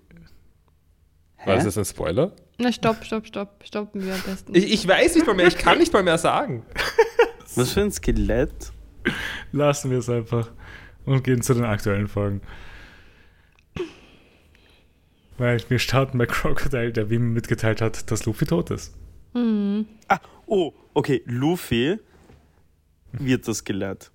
War 1.44 1.54
Hä? 1.54 1.56
das 1.56 1.64
jetzt 1.64 1.78
ein 1.78 1.84
Spoiler? 1.84 2.32
Na, 2.58 2.72
stopp, 2.72 3.04
stopp, 3.04 3.26
stopp. 3.26 3.62
Stoppen 3.64 4.04
wir 4.04 4.14
am 4.14 4.22
besten. 4.22 4.54
Ich, 4.54 4.72
ich 4.72 4.88
weiß 4.88 5.14
nicht 5.14 5.26
mal 5.26 5.34
mehr, 5.34 5.46
ich 5.46 5.58
kann 5.58 5.78
nicht 5.78 5.92
mal 5.92 6.02
mehr 6.02 6.18
sagen. 6.18 6.64
Was 7.54 7.72
für 7.72 7.82
ein 7.82 7.92
Skelett? 7.92 8.72
Lassen 9.52 9.90
wir 9.90 9.98
es 9.98 10.08
einfach 10.08 10.50
und 11.04 11.22
gehen 11.22 11.42
zu 11.42 11.54
den 11.54 11.64
aktuellen 11.64 12.08
Folgen. 12.08 12.40
Weil 15.38 15.60
wir 15.68 15.78
starten 15.78 16.18
bei 16.18 16.26
Crocodile, 16.26 16.92
der 16.92 17.10
Wim 17.10 17.32
mitgeteilt 17.32 17.80
hat, 17.80 18.10
dass 18.10 18.24
Luffy 18.24 18.46
tot 18.46 18.70
ist. 18.70 18.94
Hm. 19.34 19.86
Ah, 20.08 20.20
oh, 20.46 20.72
okay. 20.94 21.22
Luffy 21.26 21.98
wird 23.12 23.46
das 23.46 23.58
Skelett. 23.58 24.10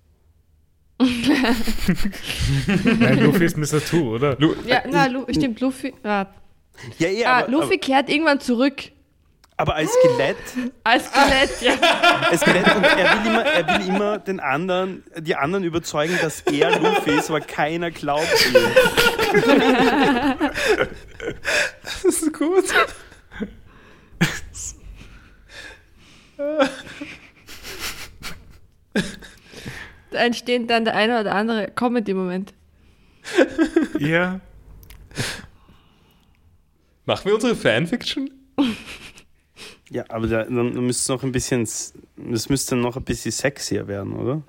Nein, 2.98 3.20
Luffy 3.20 3.44
ist 3.44 3.56
Mr. 3.56 3.84
Two, 3.84 4.14
oder? 4.14 4.36
Lu 4.38 4.54
Ja, 4.66 4.82
na, 4.90 5.06
Lu 5.06 5.24
stimmt, 5.30 5.60
Luffy. 5.60 5.94
Ah, 6.02 6.26
Ja, 6.98 7.08
ja, 7.08 7.28
ah, 7.28 7.38
aber, 7.40 7.50
Luffy 7.50 7.78
kehrt 7.78 8.08
irgendwann 8.08 8.40
zurück. 8.40 8.90
aber, 9.56 9.72
aber 9.72 9.74
als 9.76 9.90
Skelett, 9.92 10.36
Als 10.84 11.06
Skelett, 11.06 11.60
ja. 11.60 11.74
als 12.30 12.40
Skelett 12.40 12.74
und 12.74 12.84
er 12.84 12.96
will, 12.96 13.26
immer, 13.30 13.44
er 13.44 13.66
will 13.68 13.88
immer 13.88 14.18
den 14.18 14.40
anderen, 14.40 15.04
die 15.18 15.36
anderen 15.36 15.64
überzeugen, 15.64 16.18
dass 16.20 16.40
er 16.42 16.78
Luffy 16.80 17.10
ist, 17.18 17.30
aber 17.30 17.40
keiner 17.40 17.90
glaubt 17.90 18.26
ihm. 18.46 18.54
Das 21.82 22.04
ist 22.04 22.32
gut. 22.32 22.64
Da 30.12 30.18
entsteht 30.18 30.68
dann 30.70 30.84
der 30.84 30.94
eine 30.94 31.20
oder 31.20 31.34
andere 31.34 31.68
Comedy-Moment. 31.70 32.54
Ja. 33.98 34.40
Machen 37.04 37.26
wir 37.26 37.34
unsere 37.34 37.54
Fanfiction? 37.54 38.30
Ja, 39.90 40.04
aber 40.08 40.26
da, 40.26 40.44
dann 40.44 40.72
müsste 40.86 41.02
es 41.02 41.08
noch 41.08 41.22
ein 41.22 41.30
bisschen, 41.30 41.60
das 41.60 42.48
müsste 42.48 42.74
noch 42.74 42.96
ein 42.96 43.04
bisschen 43.04 43.30
sexier 43.30 43.86
werden, 43.86 44.14
oder? 44.14 44.42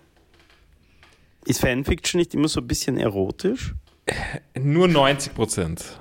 Ist 1.45 1.59
Fanfiction 1.61 2.17
nicht 2.19 2.33
immer 2.33 2.47
so 2.47 2.61
ein 2.61 2.67
bisschen 2.67 2.97
erotisch? 2.97 3.75
Nur 4.57 4.87
90 4.87 5.33
Prozent. 5.35 5.99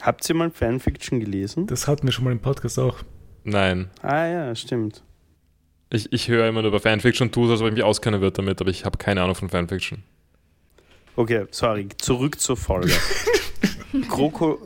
Habt 0.00 0.28
ihr 0.28 0.34
mal 0.34 0.50
Fanfiction 0.50 1.20
gelesen? 1.20 1.66
Das 1.66 1.88
hatten 1.88 2.06
wir 2.06 2.12
schon 2.12 2.24
mal 2.24 2.32
im 2.32 2.40
Podcast 2.40 2.78
auch. 2.78 2.98
Nein. 3.44 3.90
Ah 4.02 4.26
ja, 4.26 4.54
stimmt. 4.54 5.02
Ich, 5.90 6.12
ich 6.12 6.28
höre 6.28 6.48
immer 6.48 6.62
nur 6.62 6.68
über 6.68 6.80
Fanfiction, 6.80 7.32
tue 7.32 7.46
es, 7.46 7.52
als 7.52 7.60
ob 7.60 7.68
ich 7.68 7.74
mich 7.74 7.82
auskennen 7.82 8.20
würde 8.20 8.36
damit, 8.36 8.60
aber 8.60 8.70
ich 8.70 8.84
habe 8.84 8.98
keine 8.98 9.22
Ahnung 9.22 9.34
von 9.34 9.48
Fanfiction. 9.48 10.02
Okay, 11.16 11.46
sorry, 11.50 11.88
zurück 11.98 12.38
zur 12.40 12.56
Folge. 12.56 12.92
Kroko 14.08 14.58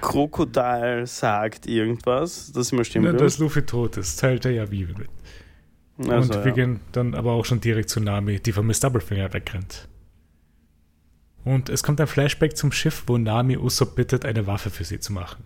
Krokodil 0.00 1.06
sagt 1.06 1.66
irgendwas, 1.66 2.52
das 2.52 2.72
immer 2.72 2.84
stimmt. 2.84 3.06
Ja, 3.06 3.12
oder? 3.12 3.20
dass 3.20 3.38
Luffy 3.38 3.62
tot 3.62 3.96
ist, 3.96 4.16
teilt 4.16 4.44
er 4.44 4.50
ja 4.50 4.70
Vivi 4.70 4.94
mit. 4.94 5.08
Also, 6.10 6.34
und 6.34 6.44
wir 6.44 6.50
ja. 6.50 6.54
gehen 6.54 6.80
dann 6.92 7.14
aber 7.14 7.32
auch 7.32 7.44
schon 7.44 7.60
direkt 7.60 7.88
zu 7.88 8.00
Nami, 8.00 8.40
die 8.40 8.52
von 8.52 8.66
Miss 8.66 8.80
Doublefinger 8.80 9.32
wegrennt. 9.32 9.88
Und 11.44 11.68
es 11.68 11.82
kommt 11.82 12.00
ein 12.00 12.06
Flashback 12.06 12.56
zum 12.56 12.72
Schiff, 12.72 13.04
wo 13.06 13.16
Nami 13.16 13.56
Usopp 13.56 13.94
bittet, 13.94 14.24
eine 14.24 14.46
Waffe 14.46 14.68
für 14.68 14.84
sie 14.84 15.00
zu 15.00 15.12
machen. 15.12 15.44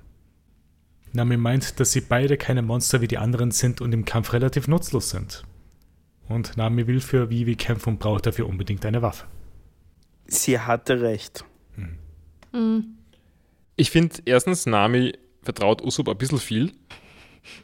Nami 1.12 1.36
meint, 1.36 1.80
dass 1.80 1.92
sie 1.92 2.00
beide 2.02 2.36
keine 2.36 2.62
Monster 2.62 3.00
wie 3.00 3.08
die 3.08 3.18
anderen 3.18 3.50
sind 3.50 3.80
und 3.80 3.92
im 3.92 4.04
Kampf 4.04 4.32
relativ 4.32 4.68
nutzlos 4.68 5.10
sind. 5.10 5.42
Und 6.28 6.56
Nami 6.56 6.86
will 6.86 7.00
für 7.00 7.30
Vivi 7.30 7.56
kämpfen 7.56 7.90
und 7.94 7.98
braucht 7.98 8.26
dafür 8.26 8.48
unbedingt 8.48 8.86
eine 8.86 9.02
Waffe. 9.02 9.26
Sie 10.26 10.58
hatte 10.60 11.00
recht. 11.00 11.44
Hm. 12.52 12.96
Ich 13.76 13.90
finde, 13.90 14.16
erstens, 14.24 14.66
Nami 14.66 15.12
vertraut 15.42 15.82
Usopp 15.82 16.08
ein 16.08 16.18
bisschen 16.18 16.38
viel. 16.38 16.72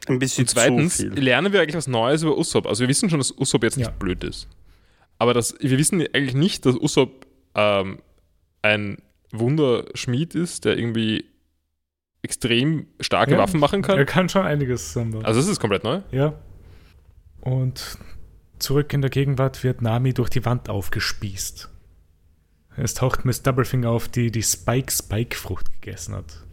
Ein 0.07 0.19
bisschen 0.19 0.43
Und 0.43 0.49
zweitens 0.49 0.97
zu 0.97 1.03
viel. 1.11 1.19
lernen 1.23 1.53
wir 1.53 1.61
eigentlich 1.61 1.75
was 1.75 1.87
Neues 1.87 2.23
über 2.23 2.37
Usopp. 2.37 2.65
Also 2.65 2.81
wir 2.81 2.89
wissen 2.89 3.09
schon, 3.09 3.19
dass 3.19 3.31
Usopp 3.37 3.63
jetzt 3.63 3.77
nicht 3.77 3.87
Ja. 3.87 3.93
blöd 3.93 4.23
ist. 4.23 4.47
Aber 5.19 5.33
das, 5.33 5.55
wir 5.59 5.77
wissen 5.77 6.01
eigentlich 6.13 6.33
nicht, 6.35 6.65
dass 6.65 6.75
Usopp 6.75 7.25
ähm, 7.55 7.99
ein 8.61 8.97
Wunderschmied 9.31 10.35
ist, 10.35 10.65
der 10.65 10.77
irgendwie 10.77 11.25
extrem 12.21 12.87
starke 12.99 13.33
Ja. 13.33 13.37
Waffen 13.37 13.59
machen 13.59 13.81
kann. 13.81 13.97
Er 13.97 14.05
kann 14.05 14.29
schon 14.29 14.45
einiges 14.45 14.93
zusammen. 14.93 15.23
Also 15.25 15.39
das 15.39 15.47
ist 15.49 15.59
komplett 15.59 15.83
neu. 15.83 16.01
Ja. 16.11 16.33
Und 17.41 17.97
zurück 18.59 18.91
in 18.93 19.01
der 19.01 19.09
Gegenwart 19.09 19.63
wird 19.63 19.81
Nami 19.81 20.13
durch 20.13 20.29
die 20.29 20.43
Wand 20.45 20.69
aufgespießt. 20.69 21.69
Es 22.77 22.93
taucht 22.93 23.25
Miss 23.25 23.41
Doublefinger 23.41 23.89
auf, 23.89 24.07
die 24.07 24.31
die 24.31 24.43
Spike-Spike-Frucht 24.43 25.81
gegessen 25.81 26.13
hat. 26.15 26.43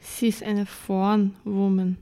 Sie 0.00 0.28
ist 0.28 0.42
eine 0.42 0.64
Fawn-Woman. 0.66 1.96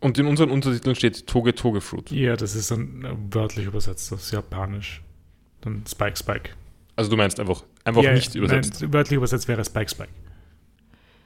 Und 0.00 0.16
in 0.16 0.26
unseren 0.26 0.50
Untertiteln 0.50 0.94
steht 0.94 1.26
Toge 1.26 1.54
Toge 1.56 1.80
Fruit. 1.80 2.10
Ja, 2.12 2.36
das 2.36 2.54
ist 2.54 2.70
dann 2.70 3.04
äh, 3.04 3.34
wörtlich 3.34 3.66
übersetzt 3.66 4.12
aus 4.12 4.30
Japanisch. 4.30 5.02
Dann 5.60 5.82
Spike-Spike. 5.88 6.50
Also 6.94 7.10
du 7.10 7.16
meinst 7.16 7.40
einfach, 7.40 7.64
einfach 7.84 8.02
Ja, 8.02 8.12
nicht 8.12 8.34
übersetzt. 8.36 8.80
Nein, 8.80 8.92
wörtlich 8.92 9.16
übersetzt 9.16 9.48
wäre 9.48 9.64
Spike-Spike. 9.64 10.10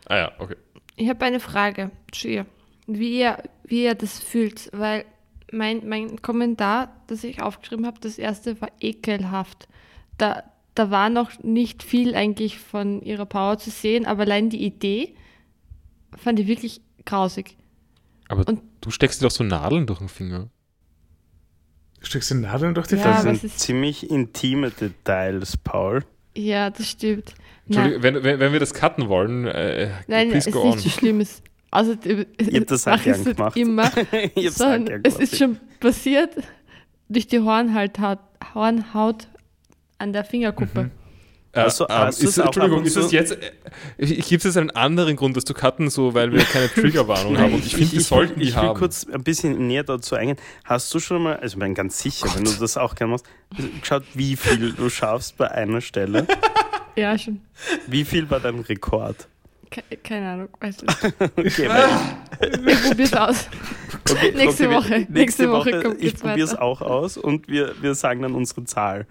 Ah 0.06 0.16
ja, 0.16 0.32
okay. 0.38 0.56
Ich 0.96 1.08
habe 1.08 1.24
eine 1.24 1.40
Frage 1.40 1.90
zu 2.12 2.28
ihr. 2.28 2.46
Wie 2.86 3.18
ihr, 3.20 3.42
wie 3.64 3.84
ihr 3.84 3.94
das 3.94 4.18
fühlt, 4.18 4.68
weil 4.72 5.04
mein, 5.52 5.88
mein 5.88 6.20
Kommentar, 6.22 6.92
das 7.06 7.24
ich 7.24 7.40
aufgeschrieben 7.42 7.86
habe, 7.86 8.00
das 8.00 8.18
erste 8.18 8.60
war 8.60 8.68
ekelhaft. 8.80 9.68
Da, 10.18 10.42
da 10.74 10.90
war 10.90 11.08
noch 11.10 11.42
nicht 11.42 11.82
viel 11.82 12.14
eigentlich 12.14 12.58
von 12.58 13.02
ihrer 13.02 13.26
Power 13.26 13.58
zu 13.58 13.70
sehen, 13.70 14.06
aber 14.06 14.22
allein 14.22 14.50
die 14.50 14.64
Idee 14.64 15.14
fand 16.16 16.38
ich 16.40 16.46
wirklich 16.46 16.80
grausig. 17.04 17.56
Aber 18.28 18.46
Und- 18.48 18.62
du 18.80 18.90
steckst 18.90 19.20
dir 19.20 19.26
doch 19.26 19.30
so 19.32 19.44
Nadeln 19.44 19.86
durch 19.86 19.98
den 20.00 20.08
Finger. 20.08 20.48
Du 22.00 22.06
steckst 22.06 22.30
die 22.30 22.34
Nadeln 22.34 22.74
durch 22.74 22.88
die 22.88 22.96
Ja, 22.96 23.04
Das 23.04 23.20
aber 23.20 23.32
es 23.32 23.40
sind 23.42 23.52
ziemlich 23.58 24.10
intime 24.10 24.70
Details, 24.70 25.56
Paul. 25.56 26.04
Ja, 26.36 26.70
das 26.70 26.88
stimmt. 26.88 27.34
Nein, 27.66 27.92
Entschuldigung, 27.92 28.02
wenn, 28.02 28.24
wenn, 28.24 28.40
wenn 28.40 28.52
wir 28.52 28.60
das 28.60 28.74
cutten 28.74 29.08
wollen, 29.08 29.46
äh, 29.46 29.90
nein 30.08 30.30
please 30.30 30.48
es 30.48 30.54
go 30.54 30.60
ist 30.60 30.64
on. 30.66 30.70
nicht 30.76 30.82
so 30.82 30.90
schlimm. 30.90 31.20
Es, 31.20 31.42
also, 31.70 31.94
Ich 32.04 32.54
hab 32.60 32.66
das 32.66 32.86
auch 32.88 33.02
gern 33.02 33.20
es 33.20 33.24
gemacht. 33.36 33.56
immer. 33.56 33.90
ich 34.34 34.46
hab's 34.46 34.60
auch 34.60 34.66
gern 34.84 35.00
es 35.04 35.14
gemacht. 35.14 35.20
ist 35.32 35.38
schon 35.38 35.58
passiert 35.80 36.30
durch 37.08 37.26
die 37.28 37.40
Hornhaut, 37.40 37.92
Hornhaut 38.54 39.26
an 39.98 40.12
der 40.12 40.24
Fingerkuppe. 40.24 40.84
Mhm. 40.84 40.90
Äh, 41.54 41.60
Hast 41.64 41.80
du- 41.80 41.86
ähm, 41.90 42.08
ist, 42.08 42.22
es 42.24 42.38
Entschuldigung, 42.38 42.82
ist 42.84 42.96
es 42.96 43.12
jetzt. 43.12 43.32
Äh, 43.98 44.06
Gibt 44.06 44.30
es 44.32 44.44
jetzt 44.44 44.56
einen 44.56 44.70
anderen 44.70 45.16
Grund, 45.16 45.36
das 45.36 45.44
zu 45.44 45.52
cutten, 45.52 45.90
so 45.90 46.14
weil 46.14 46.32
wir 46.32 46.42
keine 46.44 46.68
Triggerwarnung 46.74 47.36
haben? 47.38 47.52
Und 47.54 47.64
ich 47.66 47.76
finde, 47.76 47.92
wir 47.92 48.00
sollten 48.00 48.40
die 48.40 48.48
ich 48.48 48.56
will 48.56 48.62
haben. 48.62 48.78
kurz 48.78 49.06
ein 49.06 49.22
bisschen 49.22 49.66
näher 49.66 49.84
dazu 49.84 50.14
eingehen. 50.14 50.38
Hast 50.64 50.92
du 50.94 50.98
schon 50.98 51.22
mal, 51.22 51.36
also 51.36 51.56
ich 51.56 51.60
bin 51.60 51.74
ganz 51.74 51.98
sicher, 52.00 52.26
wenn 52.34 52.44
du 52.44 52.52
das 52.52 52.76
auch 52.78 52.94
gerne 52.94 53.12
machst, 53.12 53.26
geschaut, 53.80 54.04
wie 54.14 54.34
viel 54.36 54.72
du 54.72 54.88
schaffst 54.88 55.36
bei 55.36 55.50
einer 55.50 55.80
Stelle? 55.82 56.26
Ja, 56.96 57.16
schon. 57.18 57.40
Wie 57.86 58.04
viel 58.04 58.28
war 58.30 58.40
dein 58.40 58.58
Rekord? 58.60 59.28
Ke 59.70 59.82
keine 60.02 60.28
Ahnung, 60.30 60.48
weiß 60.60 60.82
nicht. 60.82 61.02
Okay, 61.36 61.68
Ich 62.66 62.82
probier's 62.88 63.12
aus. 63.14 63.46
okay, 64.10 64.32
Nächste 64.36 64.68
wir- 64.68 64.76
Woche. 64.76 65.06
Nächste, 65.08 65.50
Woche, 65.50 65.70
Woche 65.72 65.82
kommt 65.82 66.02
ich 66.02 66.14
es 66.14 66.22
weiter. 66.24 66.60
auch 66.62 66.82
aus 66.82 67.16
und 67.16 67.48
wir, 67.48 67.74
wir 67.80 67.94
sagen 67.94 68.20
dann 68.22 68.34
unsere 68.34 68.64
Zahl. 68.64 69.06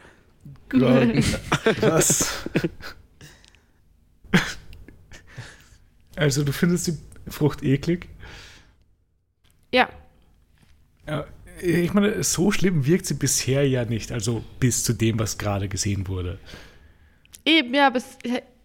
Was? 1.82 2.44
Also, 6.16 6.44
du 6.44 6.52
findest 6.54 6.88
die 6.88 6.98
Frucht 7.30 7.64
eklig? 7.64 8.08
Ja, 9.74 9.90
Ja, 11.08 11.26
ich 11.62 11.94
meine, 11.94 12.24
so 12.24 12.52
schlimm 12.52 12.86
wirkt 12.86 13.06
sie 13.06 13.14
bisher 13.14 13.68
ja 13.68 13.86
nicht. 13.86 14.12
Also, 14.12 14.44
bis 14.60 14.84
zu 14.84 14.94
dem, 14.94 15.20
was 15.20 15.38
gerade 15.38 15.68
gesehen 15.70 16.08
wurde. 16.08 16.38
Eben, 17.46 17.74
ja, 17.74 17.88
aber 17.88 17.98
es, 17.98 18.18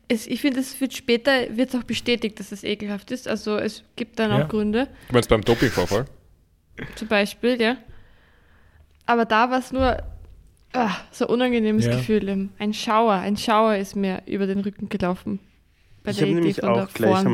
es, 0.08 0.26
ich 0.26 0.40
finde, 0.40 0.60
es 0.60 0.80
wird 0.80 0.94
später 0.94 1.56
wird 1.56 1.74
auch 1.76 1.82
bestätigt, 1.84 2.38
dass 2.40 2.52
es 2.52 2.64
ekelhaft 2.64 3.10
ist. 3.10 3.26
Also 3.28 3.56
es 3.56 3.82
gibt 3.96 4.18
dann 4.18 4.30
Ja. 4.30 4.44
auch 4.44 4.48
Gründe, 4.48 4.88
Du 5.08 5.14
meinst 5.14 5.28
beim 5.28 5.42
Dopingvorfall? 5.42 6.06
zum 6.94 7.08
Beispiel, 7.08 7.60
ja. 7.60 7.76
Aber 9.06 9.24
da 9.24 9.50
war 9.50 9.58
es 9.58 9.72
nur 9.72 10.02
ah, 10.72 10.96
so 11.10 11.26
ein 11.26 11.32
unangenehmes 11.34 11.86
Ja. 11.86 11.92
Gefühl. 11.96 12.50
Ein 12.58 12.74
Schauer, 12.74 13.14
ein 13.14 13.36
Schauer 13.36 13.76
ist 13.76 13.96
mir 13.96 14.22
über 14.26 14.46
den 14.46 14.60
Rücken 14.60 14.88
gelaufen. 14.88 15.40
Bei 16.02 16.10
Ich 16.10 16.18
der 16.18 16.26
habe 16.26 16.34
nämlich 16.34 16.62
auch 16.62 16.88
gleich 16.92 17.24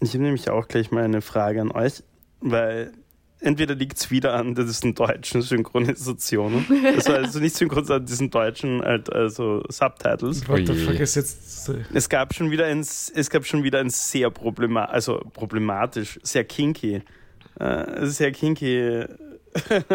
ich 0.00 0.12
habe 0.12 0.22
nämlich 0.22 0.50
auch 0.50 0.68
gleich 0.68 0.90
mal 0.90 1.04
eine 1.04 1.22
Frage 1.22 1.60
an 1.62 1.70
euch, 1.72 2.02
weil 2.40 2.92
entweder 3.40 3.74
liegt 3.74 3.98
es 3.98 4.10
wieder 4.10 4.34
an 4.34 4.54
diesen 4.54 4.94
deutschen 4.94 5.42
Synchronisationen, 5.42 6.64
also, 6.84 7.12
also 7.12 7.38
nicht 7.38 7.56
synchronisiert, 7.56 8.00
an 8.00 8.06
diesen 8.06 8.30
deutschen 8.30 8.82
halt, 8.82 9.12
also 9.12 9.62
Subtitles. 9.68 10.48
What 10.48 10.66
the 10.66 10.74
fuck 10.74 10.98
ist 10.98 11.14
jetzt. 11.16 11.70
Es 11.92 12.08
gab 12.08 12.34
schon 12.34 12.50
wieder 12.50 12.66
ein, 12.66 12.80
es 12.80 13.30
gab 13.30 13.44
schon 13.44 13.62
wieder 13.62 13.80
ein 13.80 13.90
sehr 13.90 14.30
problema 14.30 14.84
also 14.84 15.20
problematisch, 15.32 16.18
sehr 16.22 16.44
kinky, 16.44 17.02
äh, 17.58 18.06
sehr 18.06 18.32
kinky 18.32 19.04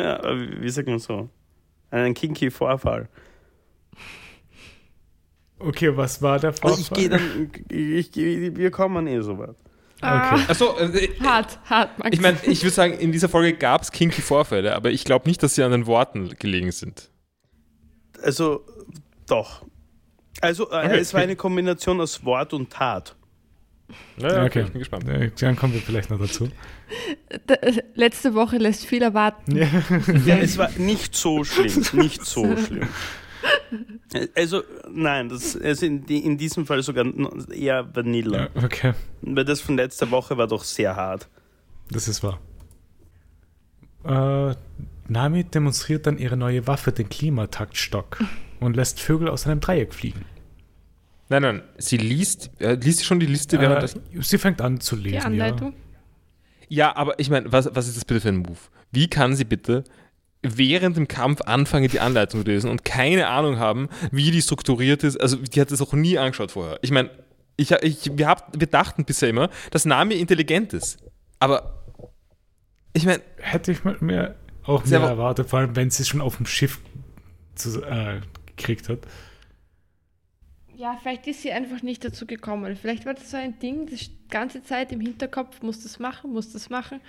wie 0.61 0.69
sagt 0.69 0.87
man 0.87 0.99
so? 0.99 1.29
Einen 1.89 2.13
kinky 2.13 2.49
Vorfall. 2.49 3.09
Okay, 5.59 5.95
was 5.95 6.21
war 6.21 6.39
der 6.39 6.53
Vorfall? 6.53 6.71
Also 6.71 6.81
ich 6.81 6.91
gehe 6.91 7.09
dann, 7.09 7.51
ich, 7.69 8.17
ich, 8.17 8.55
wir 8.55 8.71
kommen 8.71 9.07
eh 9.07 9.21
so 9.21 9.37
weit. 9.37 9.55
Ah, 10.01 10.33
Okay. 10.33 10.43
Achso, 10.49 10.77
äh, 10.79 11.09
hart, 11.21 11.59
hart, 11.69 11.97
Max. 11.99 12.09
ich 12.13 12.21
meine, 12.21 12.37
ich 12.43 12.63
würde 12.63 12.73
sagen, 12.73 12.93
in 12.93 13.11
dieser 13.11 13.29
Folge 13.29 13.53
gab 13.57 13.81
es 13.83 13.91
kinky 13.91 14.21
Vorfälle, 14.21 14.75
aber 14.75 14.91
ich 14.91 15.03
glaube 15.05 15.27
nicht, 15.29 15.41
dass 15.43 15.55
sie 15.55 15.63
an 15.63 15.71
den 15.71 15.85
Worten 15.85 16.29
gelegen 16.39 16.71
sind. 16.71 17.09
Also, 18.23 18.65
doch. 19.27 19.63
Also, 20.41 20.71
äh, 20.71 20.85
Okay. 20.85 20.97
es 20.99 21.13
war 21.13 21.21
eine 21.21 21.35
Kombination 21.35 22.01
aus 22.01 22.23
Wort 22.25 22.53
und 22.53 22.71
Tat. 22.71 23.15
Naja, 24.17 24.45
okay, 24.45 24.61
ich 24.61 24.71
bin 24.71 24.79
gespannt. 24.79 25.07
Äh, 25.09 25.31
Dann 25.39 25.55
kommen 25.57 25.73
wir 25.73 25.81
vielleicht 25.81 26.09
noch 26.09 26.19
dazu. 26.19 26.49
Äh, 27.47 27.81
Letzte 27.93 28.33
Woche 28.33 28.57
lässt 28.57 28.85
viel 28.85 29.01
erwarten. 29.01 29.55
Ja. 29.57 29.67
Ja, 30.25 30.37
es 30.37 30.57
war 30.57 30.69
nicht 30.77 31.13
so 31.15 31.43
schlimm, 31.43 31.83
nicht 31.93 32.25
so 32.25 32.55
schlimm. 32.57 32.87
Also, 34.35 34.63
nein, 34.91 35.29
das 35.29 35.55
also 35.59 35.85
in, 35.85 36.05
die- 36.05 36.23
in 36.25 36.37
diesem 36.37 36.65
Fall 36.65 36.83
sogar 36.83 37.05
eher 37.51 37.95
Vanilla. 37.95 38.49
Ja, 38.55 38.63
okay, 38.63 38.93
Weil 39.21 39.45
das 39.45 39.61
von 39.61 39.77
letzter 39.77 40.11
Woche 40.11 40.37
war 40.37 40.47
doch 40.47 40.63
sehr 40.63 40.95
hart. 40.95 41.29
das 41.89 42.07
ist 42.07 42.21
wahr. 42.23 42.39
Äh, 44.03 44.55
Nami 45.07 45.43
demonstriert 45.43 46.07
dann 46.07 46.17
ihre 46.17 46.37
neue 46.37 46.65
Waffe, 46.67 46.91
den 46.91 47.09
Klimataktstock, 47.09 48.23
und 48.59 48.75
lässt 48.75 48.99
Vögel 48.99 49.27
aus 49.29 49.45
einem 49.47 49.59
Dreieck 49.59 49.93
fliegen. 49.93 50.25
Nein, 51.29 51.41
nein, 51.43 51.61
sie 51.77 51.97
liest, 51.97 52.49
äh, 52.59 52.73
liest 52.75 52.99
sie 52.99 53.05
schon 53.05 53.19
die 53.19 53.25
Liste 53.25 53.57
Äh, 53.57 53.61
währenddessen? 53.61 54.01
sie 54.19 54.37
fängt 54.37 54.61
an 54.61 54.79
zu 54.81 54.95
Die 54.95 55.11
lesen, 55.11 55.25
Anleitung. 55.27 55.73
Ja, 56.67 56.95
aber 56.95 57.19
ich 57.19 57.29
meine, 57.29 57.51
was, 57.51 57.69
was 57.73 57.87
ist 57.87 57.97
das 57.97 58.05
bitte 58.05 58.21
für 58.21 58.29
ein 58.29 58.37
Move? 58.37 58.57
Wie 58.91 59.07
kann 59.09 59.35
sie 59.35 59.45
bitte 59.45 59.83
während 60.43 60.97
dem 60.97 61.07
Kampf 61.07 61.41
anfangen, 61.41 61.87
die 61.89 61.99
Anleitung 61.99 62.41
zu 62.43 62.47
lesen 62.49 62.69
und 62.69 62.83
keine 62.83 63.27
Ahnung 63.27 63.59
haben, 63.59 63.89
wie 64.11 64.31
die 64.31 64.41
strukturiert 64.41 65.03
ist? 65.03 65.17
Also, 65.17 65.37
die 65.37 65.61
hat 65.61 65.71
das 65.71 65.81
auch 65.81 65.93
nie 65.93 66.17
angeschaut 66.17 66.51
vorher. 66.51 66.79
Ich 66.81 66.91
meine, 66.91 67.09
ich, 67.57 67.71
ich, 67.71 68.17
wir, 68.17 68.27
hab, 68.27 68.59
wir 68.59 68.67
dachten 68.67 69.05
bisher 69.05 69.29
immer, 69.29 69.49
dass 69.69 69.85
Nami 69.85 70.15
intelligent 70.15 70.73
ist. 70.73 70.97
Aber 71.39 71.83
ich 72.93 73.05
meine. 73.05 73.21
Hätte 73.37 73.71
ich 73.71 73.83
mir 73.83 74.35
auch 74.63 74.85
mehr 74.85 75.01
wa- 75.01 75.09
erwartet, 75.09 75.49
vor 75.49 75.59
allem 75.59 75.75
wenn 75.75 75.89
sie 75.89 76.03
es 76.03 76.09
schon 76.09 76.21
auf 76.21 76.37
dem 76.37 76.45
Schiff 76.45 76.79
zu, 77.55 77.83
äh, 77.83 78.21
gekriegt 78.55 78.89
hat. 78.89 78.99
Ja, 80.75 80.97
vielleicht 81.01 81.27
ist 81.27 81.43
sie 81.43 81.51
einfach 81.51 81.83
nicht 81.83 82.03
dazu 82.03 82.25
gekommen. 82.25 82.75
Vielleicht 82.75 83.05
war 83.05 83.13
das 83.13 83.29
so 83.29 83.37
ein 83.37 83.59
Ding, 83.59 83.87
das 83.87 83.99
die 83.99 84.17
ganze 84.29 84.63
Zeit 84.63 84.91
im 84.91 84.99
Hinterkopf, 84.99 85.61
muss 85.61 85.83
das 85.83 85.99
machen, 85.99 86.33
muss 86.33 86.51
das 86.53 86.69
machen. 86.71 86.99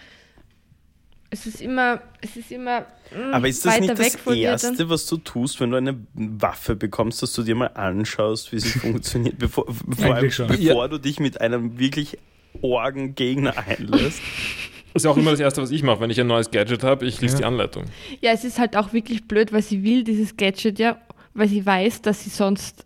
Es 1.34 1.46
ist 1.46 1.62
immer, 1.62 2.02
es 2.20 2.36
ist 2.36 2.52
immer 2.52 2.80
mm, 2.80 3.32
Aber 3.32 3.48
ist 3.48 3.64
das 3.64 3.80
nicht 3.80 3.98
das 3.98 4.16
Erste, 4.26 4.90
was 4.90 5.06
du 5.06 5.16
tust, 5.16 5.60
wenn 5.60 5.70
du 5.70 5.78
eine 5.78 5.98
Waffe 6.12 6.76
bekommst, 6.76 7.22
dass 7.22 7.32
du 7.32 7.42
dir 7.42 7.54
mal 7.54 7.68
anschaust, 7.68 8.52
wie 8.52 8.60
sie 8.60 8.78
funktioniert, 8.78 9.38
bevor, 9.38 9.64
vor 9.66 10.04
allem, 10.04 10.16
Eigentlich 10.16 10.34
schon. 10.34 10.48
bevor 10.48 10.90
du 10.90 10.98
dich 10.98 11.20
mit 11.20 11.40
einem 11.40 11.78
wirklich 11.78 12.18
Orgengegner 12.60 13.54
einlässt? 13.66 14.20
ist 14.94 15.04
ja 15.06 15.10
auch 15.10 15.16
immer 15.16 15.30
das 15.30 15.40
Erste, 15.40 15.62
was 15.62 15.70
ich 15.70 15.82
mache, 15.82 16.00
wenn 16.00 16.10
ich 16.10 16.20
ein 16.20 16.26
neues 16.26 16.50
Gadget 16.50 16.82
habe, 16.82 17.06
ich 17.06 17.18
lese 17.22 17.36
Ja. 17.36 17.38
die 17.38 17.44
Anleitung. 17.46 17.84
Ja, 18.20 18.32
es 18.32 18.44
ist 18.44 18.58
halt 18.58 18.76
auch 18.76 18.92
wirklich 18.92 19.26
blöd, 19.26 19.54
weil 19.54 19.62
sie 19.62 19.82
will 19.82 20.04
dieses 20.04 20.36
Gadget 20.36 20.78
ja, 20.78 20.98
weil 21.32 21.48
sie 21.48 21.64
weiß, 21.64 22.02
dass 22.02 22.24
sie 22.24 22.30
sonst 22.30 22.84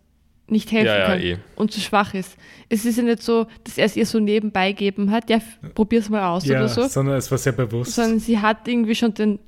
nicht 0.49 0.71
helfen 0.71 0.87
Ja, 0.87 0.97
ja, 0.99 1.05
kann 1.07 1.19
eh. 1.21 1.37
und 1.55 1.71
zu 1.71 1.79
schwach 1.79 2.13
ist. 2.13 2.37
Es 2.69 2.85
ist 2.85 2.97
ja 2.97 3.03
nicht 3.03 3.21
so, 3.21 3.47
dass 3.63 3.77
er 3.77 3.85
es 3.85 3.95
ihr 3.95 4.05
so 4.05 4.19
nebenbei 4.19 4.71
gegeben 4.71 5.11
hat, 5.11 5.29
ja, 5.29 5.39
probier's 5.75 6.09
mal 6.09 6.25
aus 6.29 6.45
Ja, 6.45 6.57
oder 6.59 6.69
so, 6.69 6.87
sondern 6.87 7.17
es 7.17 7.29
war 7.31 7.37
sehr 7.37 7.51
bewusst. 7.53 7.93
sondern 7.95 8.19
sie 8.19 8.39
hat 8.39 8.67
irgendwie 8.67 8.95
schon 8.95 9.13
den, 9.13 9.39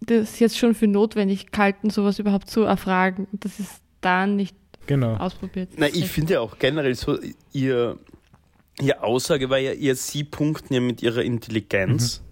das 0.00 0.38
jetzt 0.38 0.56
schon 0.58 0.74
für 0.74 0.86
notwendig 0.86 1.50
gehalten, 1.50 1.90
sowas 1.90 2.18
überhaupt 2.18 2.48
zu 2.50 2.62
erfragen. 2.62 3.26
Und 3.32 3.44
das 3.44 3.58
ist 3.58 3.80
da 4.00 4.26
nicht 4.26 4.54
Genau. 4.86 5.16
ausprobiert. 5.16 5.70
Na, 5.76 5.88
ich 5.88 6.06
finde 6.06 6.34
ja 6.34 6.40
auch 6.40 6.58
generell 6.60 6.94
so, 6.94 7.18
ihr, 7.52 7.98
ihre 8.80 9.02
Aussage 9.02 9.50
war 9.50 9.58
ja, 9.58 9.72
ihr 9.72 9.96
sie 9.96 10.22
punkten 10.22 10.74
ja 10.74 10.80
mit 10.80 11.02
ihrer 11.02 11.22
Intelligenz. 11.22 12.22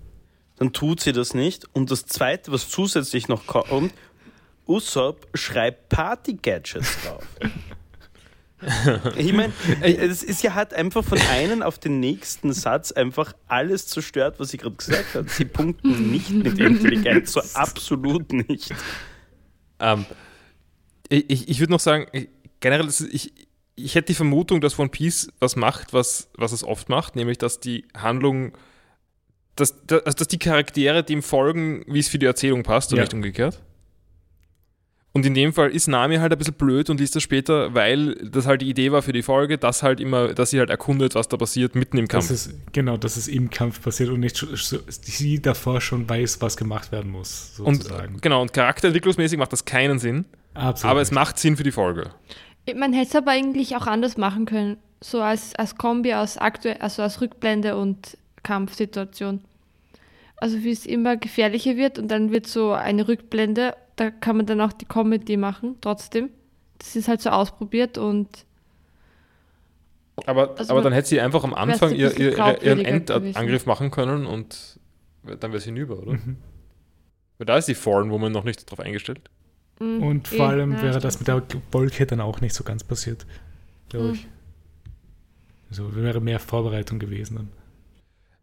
Dann 0.58 0.72
tut 0.72 1.00
sie 1.00 1.12
das 1.12 1.34
nicht. 1.34 1.64
Und 1.72 1.90
das 1.90 2.06
Zweite, 2.06 2.52
was 2.52 2.68
zusätzlich 2.70 3.26
noch 3.26 3.46
kommt, 3.48 3.92
Usopp 4.68 5.26
schreibt 5.34 5.88
Party-Gadgets 5.88 6.98
drauf. 7.04 7.26
Ich 9.16 9.32
meine, 9.32 9.52
es 9.80 10.22
ist 10.22 10.42
ja 10.42 10.54
hat 10.54 10.74
einfach 10.74 11.04
von 11.04 11.18
einem 11.30 11.62
auf 11.62 11.78
den 11.78 12.00
nächsten 12.00 12.52
Satz 12.52 12.92
einfach 12.92 13.34
alles 13.46 13.86
zerstört, 13.86 14.36
was 14.38 14.50
sie 14.50 14.58
gerade 14.58 14.76
gesagt 14.76 15.14
hat. 15.14 15.30
Sie 15.30 15.44
punkten 15.44 16.10
nicht 16.10 16.30
mit 16.30 16.58
Intelligenz, 16.58 17.32
so 17.32 17.42
absolut 17.54 18.32
nicht. 18.32 18.74
Ähm, 19.80 20.06
ich 21.08 21.48
ich, 21.48 21.60
würde 21.60 21.72
noch 21.72 21.80
sagen, 21.80 22.06
generell, 22.60 22.88
ich, 22.88 23.32
ich 23.76 23.94
hätte 23.94 24.06
die 24.06 24.14
Vermutung, 24.14 24.60
dass 24.60 24.78
One 24.78 24.88
Piece 24.88 25.28
was 25.40 25.56
macht, 25.56 25.92
was, 25.92 26.28
was 26.36 26.52
es 26.52 26.64
oft 26.64 26.88
macht, 26.88 27.16
nämlich 27.16 27.38
dass 27.38 27.60
die 27.60 27.86
Handlung, 27.94 28.52
dass, 29.56 29.86
dass, 29.86 30.14
dass 30.14 30.28
die 30.28 30.38
Charaktere 30.38 31.04
dem 31.04 31.22
folgen, 31.22 31.84
wie 31.86 31.98
es 31.98 32.08
für 32.08 32.18
die 32.18 32.26
Erzählung 32.26 32.62
passt 32.62 32.92
und 32.92 32.98
Ja. 32.98 33.04
nicht 33.04 33.14
umgekehrt. 33.14 33.60
Und 35.16 35.24
in 35.24 35.34
dem 35.34 35.52
Fall 35.52 35.70
ist 35.70 35.86
Nami 35.86 36.16
halt 36.16 36.32
ein 36.32 36.38
bisschen 36.38 36.54
blöd 36.54 36.90
und 36.90 36.98
liest 36.98 37.14
das 37.14 37.22
später, 37.22 37.72
weil 37.72 38.16
das 38.16 38.46
halt 38.46 38.62
die 38.62 38.68
Idee 38.68 38.90
war 38.90 39.00
für 39.00 39.12
die 39.12 39.22
Folge, 39.22 39.58
dass 39.58 39.84
halt 39.84 40.00
immer, 40.00 40.34
dass 40.34 40.50
sie 40.50 40.58
halt 40.58 40.70
erkundet, 40.70 41.14
was 41.14 41.28
da 41.28 41.36
passiert, 41.36 41.76
mitten 41.76 41.98
im 41.98 42.08
Kampf. 42.08 42.26
Das 42.26 42.48
ist, 42.48 42.72
genau, 42.72 42.96
dass 42.96 43.16
es 43.16 43.28
im 43.28 43.48
Kampf 43.48 43.80
passiert 43.80 44.10
und 44.10 44.18
nicht 44.18 44.44
sie 44.90 45.40
davor 45.40 45.80
schon 45.80 46.08
weiß, 46.08 46.40
was 46.40 46.56
gemacht 46.56 46.90
werden 46.90 47.12
muss, 47.12 47.60
und 47.62 47.76
sozusagen. 47.76 48.20
genau, 48.22 48.42
und 48.42 48.52
charakterentwicklungsmäßig 48.52 49.38
macht 49.38 49.52
das 49.52 49.64
keinen 49.64 50.00
Sinn, 50.00 50.24
Absolut. 50.54 50.90
aber 50.90 51.00
es 51.00 51.12
macht 51.12 51.38
Sinn 51.38 51.56
für 51.56 51.62
die 51.62 51.70
Folge. 51.70 52.10
Man 52.74 52.92
hätte 52.92 53.10
es 53.10 53.16
aber 53.16 53.30
eigentlich 53.30 53.76
auch 53.76 53.86
anders 53.86 54.16
machen 54.16 54.46
können. 54.46 54.78
So 55.00 55.20
als, 55.20 55.54
als 55.54 55.76
Kombi 55.76 56.14
aus 56.14 56.38
aktuell, 56.38 56.78
also 56.78 57.02
als 57.02 57.20
Rückblende 57.20 57.76
und 57.76 58.16
Kampfsituation. 58.42 59.42
Also 60.38 60.64
wie 60.64 60.72
es 60.72 60.86
immer 60.86 61.16
gefährlicher 61.16 61.76
wird 61.76 62.00
und 62.00 62.08
dann 62.08 62.32
wird 62.32 62.48
so 62.48 62.72
eine 62.72 63.06
Rückblende, 63.06 63.76
da 63.96 64.10
kann 64.10 64.36
man 64.36 64.46
dann 64.46 64.60
auch 64.60 64.72
die 64.72 64.86
Comedy 64.86 65.36
machen, 65.36 65.76
trotzdem. 65.80 66.30
Das 66.78 66.96
ist 66.96 67.08
halt 67.08 67.20
so 67.22 67.30
ausprobiert 67.30 67.98
und 67.98 68.28
Aber, 70.26 70.56
Also 70.58 70.72
aber 70.72 70.82
dann 70.82 70.92
hätte 70.92 71.08
sie 71.08 71.20
einfach 71.20 71.44
am 71.44 71.54
Anfang 71.54 71.92
ihr, 71.94 72.16
ihr, 72.18 72.62
ihren 72.62 72.84
Endangriff 72.84 73.66
machen 73.66 73.90
können 73.90 74.26
und 74.26 74.78
dann 75.24 75.52
wäre 75.52 75.60
sie 75.60 75.66
hinüber, 75.66 75.98
oder? 75.98 76.12
Mhm. 76.12 76.36
Weil 77.38 77.46
da 77.46 77.56
ist 77.56 77.66
die 77.68 77.74
Fallen 77.74 78.10
Woman 78.10 78.30
noch 78.32 78.44
nicht 78.44 78.70
drauf 78.70 78.78
eingestellt. 78.80 79.20
mm, 79.80 80.02
Und 80.02 80.32
eh, 80.32 80.36
vor 80.36 80.48
allem 80.48 80.72
ja, 80.72 80.82
wäre 80.82 81.00
das 81.00 81.18
mit 81.18 81.26
der 81.28 81.42
Wolke 81.72 82.06
dann 82.06 82.20
auch 82.20 82.40
nicht 82.40 82.54
so 82.54 82.62
ganz 82.62 82.84
passiert, 82.84 83.26
glaube 83.88 84.08
Mhm. 84.08 84.12
ich. 84.14 84.28
Also 85.70 85.94
wäre 85.96 86.20
mehr 86.20 86.38
Vorbereitung 86.38 86.98
gewesen 87.00 87.36
dann. 87.36 87.48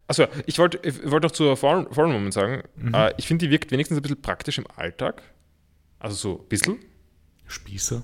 Achso, 0.08 0.26
ich 0.44 0.58
wollte 0.58 0.78
ich 0.86 1.10
wollte 1.10 1.28
noch 1.28 1.32
zur 1.32 1.56
Fallen, 1.56 1.86
Fallen 1.90 2.12
Woman 2.12 2.32
sagen, 2.32 2.64
Mhm. 2.76 2.92
äh, 2.92 3.14
ich 3.16 3.26
finde, 3.26 3.46
die 3.46 3.50
wirkt 3.50 3.70
wenigstens 3.70 3.96
ein 3.98 4.02
bisschen 4.02 4.20
praktisch 4.20 4.58
im 4.58 4.66
Alltag. 4.76 5.22
Also 6.02 6.16
so 6.16 6.38
ein 6.42 6.48
bisschen. 6.48 6.78
Spießer. 7.46 8.02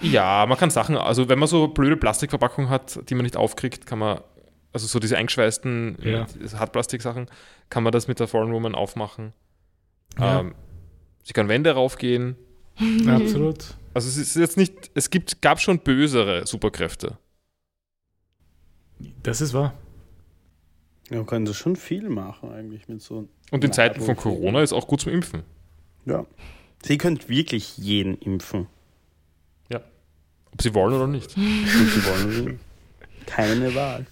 Ja, 0.00 0.46
man 0.48 0.56
kann 0.56 0.70
Sachen, 0.70 0.96
also 0.96 1.28
wenn 1.28 1.38
man 1.38 1.46
so 1.48 1.68
blöde 1.68 1.96
Plastikverpackungen 1.96 2.70
hat, 2.70 2.98
die 3.10 3.14
man 3.14 3.24
nicht 3.24 3.36
aufkriegt, 3.36 3.84
kann 3.86 3.98
man, 3.98 4.20
also 4.72 4.86
so 4.86 4.98
diese 4.98 5.18
eingeschweißten 5.18 5.98
Ja. 6.02 6.26
Hartplastik-Sachen, 6.54 7.26
kann 7.68 7.82
man 7.82 7.92
das 7.92 8.08
mit 8.08 8.18
der 8.18 8.28
Fallen 8.28 8.50
Woman 8.52 8.74
aufmachen. 8.74 9.34
Ja, 10.18 10.40
Ähm, 10.40 10.54
sie 11.22 11.34
kann 11.34 11.48
Wände 11.48 11.72
raufgehen. 11.72 12.36
absolut. 13.06 13.74
Also 13.92 14.08
es 14.08 14.16
ist 14.16 14.36
jetzt 14.36 14.56
nicht, 14.56 14.90
es 14.94 15.10
gibt, 15.10 15.42
gab 15.42 15.60
schon 15.60 15.80
bösere 15.80 16.46
Superkräfte. 16.46 17.18
Das 19.22 19.42
ist 19.42 19.52
wahr. 19.52 19.74
Ja, 21.10 21.18
man 21.18 21.26
kann 21.26 21.44
das 21.44 21.56
schon 21.56 21.76
viel 21.76 22.08
machen 22.08 22.50
eigentlich 22.50 22.88
mit 22.88 23.02
so. 23.02 23.28
Und 23.50 23.62
in 23.64 23.72
Zeiten 23.72 24.00
von 24.00 24.16
Corona 24.16 24.62
ist 24.62 24.72
auch 24.72 24.88
gut 24.88 25.02
zum 25.02 25.12
Impfen. 25.12 25.42
Ja. 26.06 26.24
Sie 26.84 26.98
könnt 26.98 27.28
wirklich 27.28 27.78
jeden 27.78 28.16
impfen. 28.18 28.66
Ob 30.52 30.62
sie 30.62 30.72
wollen 30.72 30.94
oder 30.94 31.08
nicht. 31.08 31.36
Und 31.36 31.42
sie 31.66 32.04
wollen 32.06 32.60
keine 33.26 33.74
Wahl. 33.74 34.06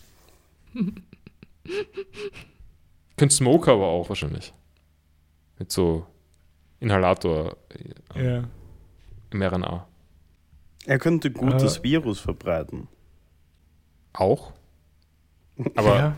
Könnt 3.16 3.32
Smoker 3.32 3.72
aber 3.74 3.86
auch 3.86 4.08
wahrscheinlich. 4.08 4.52
Mit 5.58 5.70
so 5.70 6.04
Inhalator 6.80 7.56
äh, 8.16 8.24
Ja. 8.24 8.44
mRNA. 9.32 9.86
Er 10.86 10.98
könnte 10.98 11.30
gut 11.30 11.52
Äh. 11.54 11.58
das 11.58 11.84
Virus 11.84 12.18
verbreiten. 12.18 12.88
Auch. 14.12 14.52
Aber 15.76 15.96
ja. 15.96 16.16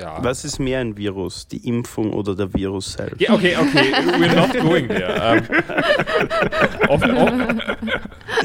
Ja. 0.00 0.24
Was 0.24 0.44
ist 0.44 0.58
mehr 0.58 0.80
ein 0.80 0.96
Virus? 0.96 1.46
Die 1.48 1.66
Impfung 1.68 2.12
oder 2.12 2.34
der 2.34 2.52
Virus 2.54 2.92
selbst? 2.94 3.20
Ja, 3.20 3.34
okay, 3.34 3.56
okay, 3.56 3.92
we're 4.18 4.34
not 4.34 4.52
going 4.58 4.88
there. 4.88 5.14
Ähm, 5.20 6.88
offen, 6.88 7.16
offen, 7.16 7.62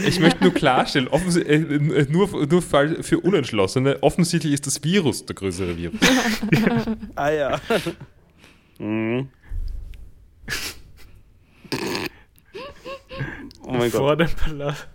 ich 0.06 0.20
möchte 0.20 0.44
nur 0.44 0.54
klarstellen, 0.54 1.08
offensi- 1.10 1.44
äh, 1.46 2.06
nur, 2.10 2.28
nur 2.48 2.62
für 2.62 3.20
Unentschlossene, 3.20 3.98
offensichtlich 4.04 4.54
ist 4.54 4.68
das 4.68 4.84
Virus 4.84 5.26
der 5.26 5.36
größere 5.36 5.76
Virus. 5.78 6.00
Ah 7.16 7.30
ja. 7.32 7.60
Mhm. 8.80 9.30
oh 13.64 13.72
mein 13.72 13.92
Gott. 13.92 13.92
Vor 13.92 14.16
dem 14.18 14.30
Palast. 14.30 14.88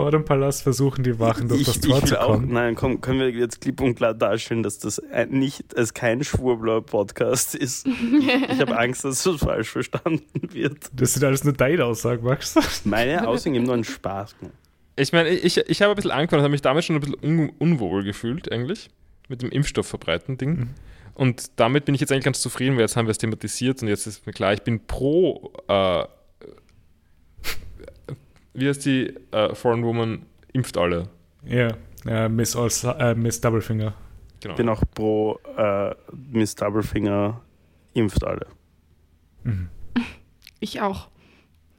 Vor 0.00 0.10
dem 0.10 0.24
Palast 0.24 0.62
versuchen 0.62 1.02
die 1.02 1.18
Wachen 1.18 1.48
durch 1.48 1.60
Ich, 1.60 1.66
das 1.66 1.76
ich 1.76 1.82
Tor 1.82 2.00
will 2.00 2.08
zu 2.08 2.20
auch, 2.20 2.32
kommen. 2.32 2.52
nein, 2.52 2.74
komm, 2.74 3.00
können 3.00 3.20
wir 3.20 3.30
jetzt 3.30 3.60
klipp 3.60 3.80
und 3.80 3.94
klar 3.94 4.14
darstellen, 4.14 4.62
dass 4.62 4.78
das 4.78 4.98
ein, 4.98 5.30
nicht 5.30 5.76
als 5.76 5.94
kein 5.94 6.22
Schwurbler-Podcast 6.24 7.54
ist. 7.54 7.86
Ich 7.86 8.60
habe 8.60 8.78
Angst, 8.78 9.04
dass 9.04 9.22
das 9.22 9.36
falsch 9.36 9.68
verstanden 9.70 10.24
wird. 10.52 10.90
Das 10.92 11.14
sind 11.14 11.24
alles 11.24 11.44
nur 11.44 11.52
deine 11.52 11.84
Aussagen, 11.84 12.24
Max. 12.24 12.54
Meine 12.84 13.26
Aussagen 13.26 13.56
haben 13.56 13.64
nur 13.64 13.74
einen 13.74 13.84
Spaß 13.84 14.38
gemacht. 14.38 14.54
Ich 14.96 15.12
meine, 15.12 15.30
ich, 15.30 15.56
ich 15.56 15.82
habe 15.82 15.92
ein 15.92 15.96
bisschen 15.96 16.10
angefangen 16.10 16.40
und 16.40 16.44
habe 16.44 16.52
mich 16.52 16.62
damit 16.62 16.84
schon 16.84 16.96
ein 16.96 17.00
bisschen 17.00 17.18
un 17.22 17.50
unwohl 17.58 18.04
gefühlt, 18.04 18.50
eigentlich. 18.50 18.90
Mit 19.28 19.42
dem 19.42 19.50
Impfstoff 19.50 19.86
verbreiten 19.86 20.36
Ding. 20.36 20.50
Mhm. 20.50 20.68
Und 21.14 21.52
damit 21.56 21.84
bin 21.84 21.94
ich 21.94 22.00
jetzt 22.00 22.12
eigentlich 22.12 22.24
ganz 22.24 22.40
zufrieden, 22.40 22.76
weil 22.76 22.82
jetzt 22.82 22.96
haben 22.96 23.06
wir 23.06 23.12
es 23.12 23.18
thematisiert 23.18 23.82
und 23.82 23.88
jetzt 23.88 24.06
ist 24.06 24.26
mir 24.26 24.32
klar, 24.32 24.52
ich 24.54 24.62
bin 24.62 24.86
pro, 24.86 25.52
äh, 25.68 26.04
wie 28.54 28.68
heißt 28.68 28.84
die 28.86 29.14
äh, 29.32 29.54
Foreign 29.54 29.82
Woman, 29.84 30.26
impft 30.52 30.76
alle. 30.76 31.08
Ja, 31.44 31.68
äh, 32.06 32.28
Miss, 32.28 32.54
äh, 32.54 33.14
Miss 33.14 33.40
Doublefinger. 33.40 33.94
Genau. 34.40 34.54
Ich 34.54 34.56
bin 34.56 34.68
auch 34.68 34.82
pro 34.94 35.38
äh, 35.56 35.94
Miss 36.30 36.54
Doublefinger 36.54 37.40
impft 37.94 38.24
alle. 38.24 38.46
Mhm. 39.44 39.68
Ich 40.60 40.80
auch. 40.80 41.08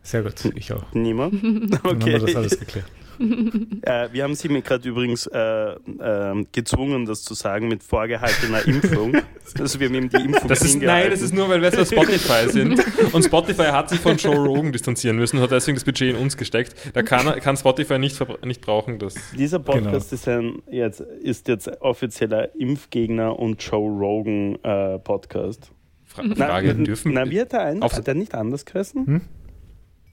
Sehr 0.04 0.24
gut, 0.24 0.46
ich 0.56 0.74
auch. 0.74 0.92
Niemand? 0.94 1.34
Dann 1.44 1.84
haben 1.84 2.06
wir 2.06 2.14
das 2.14 2.24
Okay. 2.24 2.36
alles 2.36 2.60
geklärt. 2.60 2.86
Äh, 3.84 4.10
wir 4.12 4.24
haben 4.24 4.36
sie 4.36 4.48
mir 4.50 4.62
gerade 4.62 4.88
übrigens 4.88 5.26
äh, 5.28 5.76
ähm, 6.02 6.48
gezwungen, 6.52 7.06
das 7.06 7.24
zu 7.24 7.34
sagen 7.34 7.68
mit 7.68 7.82
vorgehaltener 7.84 8.64
Impfung. 8.66 9.16
also 9.60 9.80
wir 9.80 9.88
haben 9.88 9.96
ihm 9.96 10.10
die 10.10 10.18
Impfung 10.18 10.48
Das 10.48 10.62
ist, 10.62 10.80
nein, 10.82 11.10
das 11.10 11.22
ist 11.22 11.34
nur, 11.34 11.50
weil 11.50 11.62
wir 11.62 11.72
bei 11.72 11.84
Spotify 11.86 12.48
sind. 12.50 12.80
Und 13.14 13.24
Spotify 13.26 13.66
hat 13.72 13.90
sich 13.90 14.00
von 14.00 14.18
Joe 14.18 14.36
Rogan 14.36 14.72
distanzieren 14.72 15.18
müssen 15.18 15.38
und 15.38 15.44
hat 15.44 15.52
deswegen 15.52 15.76
das 15.76 15.84
Budget 15.84 16.16
in 16.16 16.22
uns 16.22 16.38
gesteckt. 16.38 16.76
Da 16.94 17.02
kann, 17.02 17.26
kann 17.40 17.58
Spotify 17.58 17.98
nicht, 17.98 18.20
nicht 18.46 18.62
brauchen, 18.62 19.00
das. 19.00 19.16
Dieser 19.38 19.60
Podcast 19.60 20.10
Genau. 20.12 20.14
ist, 20.22 20.28
ein, 20.28 20.62
jetzt, 20.72 21.02
ist 21.02 21.48
jetzt 21.48 21.68
offizieller 21.82 22.54
Impfgegner 22.56 23.38
und 23.38 23.62
Joe 23.64 23.90
Rogan 23.90 24.58
äh, 24.64 25.00
Podcast. 25.00 25.72
Fra 26.06 26.24
Frage, 26.36 26.76
na, 26.78 26.84
dürfen. 26.84 27.14
Na, 27.14 27.30
wie 27.30 27.42
hat 27.42 27.54
der 27.54 27.62
einen? 27.64 27.82
Auf- 27.84 27.94
Hat 27.94 28.06
der 28.06 28.16
nicht 28.16 28.36
anders 28.36 28.66
geheißen? 28.66 29.22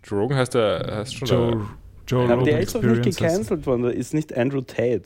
Joe 0.04 0.18
Rogan 0.20 0.38
heißt, 0.38 0.54
der, 0.54 0.96
heißt 0.98 1.14
schon 1.16 1.28
Joe, 1.28 1.66
Joe 2.08 2.24
Aber 2.24 2.32
Rogan 2.34 2.44
der 2.46 2.60
ist 2.60 2.74
doch 2.74 2.82
nicht 2.82 3.02
gecancelt 3.04 3.66
worden, 3.66 3.82
der 3.82 3.94
ist 3.94 4.14
nicht 4.14 4.36
Andrew 4.36 4.60
Tate. 4.62 5.02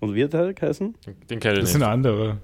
Und 0.00 0.14
wie 0.14 0.24
hat 0.24 0.32
der 0.32 0.52
geheißen? 0.54 0.94
der, 1.06 1.12
den 1.30 1.40
kenne 1.40 1.54
ich 1.54 1.60
Das 1.60 1.68
nicht. 1.70 1.72
sind 1.72 1.82
andere. 1.82 2.38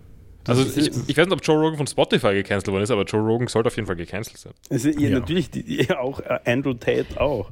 Also 0.46 0.62
ich, 0.62 0.88
ich 1.08 1.16
weiß 1.16 1.26
nicht, 1.26 1.32
ob 1.32 1.40
Joe 1.44 1.58
Rogan 1.60 1.76
von 1.76 1.86
Spotify 1.86 2.32
gecancelt 2.32 2.68
worden 2.72 2.82
ist, 2.82 2.90
aber 2.90 3.04
Joe 3.04 3.20
Rogan 3.20 3.46
sollte 3.48 3.66
auf 3.68 3.76
jeden 3.76 3.86
Fall 3.86 3.96
gecancelt 3.96 4.38
sein. 4.38 4.52
Also, 4.70 4.88
ja, 4.88 5.08
Ja. 5.10 5.18
Natürlich, 5.20 5.50
die, 5.50 5.82
ja, 5.86 5.98
auch 6.00 6.20
äh, 6.20 6.38
Andrew 6.46 6.72
Tate 6.74 7.20
auch. 7.20 7.50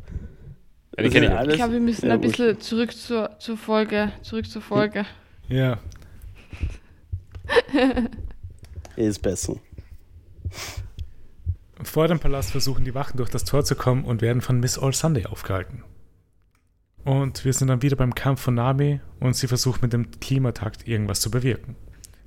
Ja, 0.96 1.04
ich. 1.04 1.30
alles- 1.30 1.52
Ich 1.54 1.59
glaube, 1.61 1.74
wir 1.74 1.80
müssen 1.80 2.06
Ja, 2.09 2.14
ein 2.14 2.20
bisschen 2.20 2.59
zurück 2.61 2.92
zur, 2.92 3.38
zur 3.38 3.56
Folge. 3.56 4.11
Zurück 4.22 4.48
zur 4.50 4.62
Folge. 4.62 5.04
Ja, 5.48 5.78
Er 7.72 8.09
ist 8.96 9.22
besser. 9.22 9.56
Vor 11.82 12.09
dem 12.09 12.18
Palast 12.18 12.50
versuchen 12.50 12.84
die 12.84 12.94
Wachen 12.94 13.16
durch 13.18 13.30
das 13.30 13.44
Tor 13.44 13.64
zu 13.64 13.76
kommen 13.76 14.04
und 14.04 14.20
werden 14.22 14.40
von 14.42 14.59
Miss 14.61 14.78
All 14.78 14.92
Sunday 14.92 15.26
aufgehalten. 15.26 15.84
Und 17.09 17.44
wir 17.46 17.52
sind 17.54 17.68
dann 17.68 17.80
wieder 17.80 17.96
beim 17.96 18.14
Kampf 18.14 18.42
von 18.42 18.54
Nami 18.54 19.00
und 19.20 19.34
sie 19.34 19.46
versucht 19.48 19.80
mit 19.80 19.92
dem 19.94 20.11
Klimatakt 20.20 20.86
irgendwas 20.86 21.20
zu 21.20 21.30
bewirken. 21.30 21.74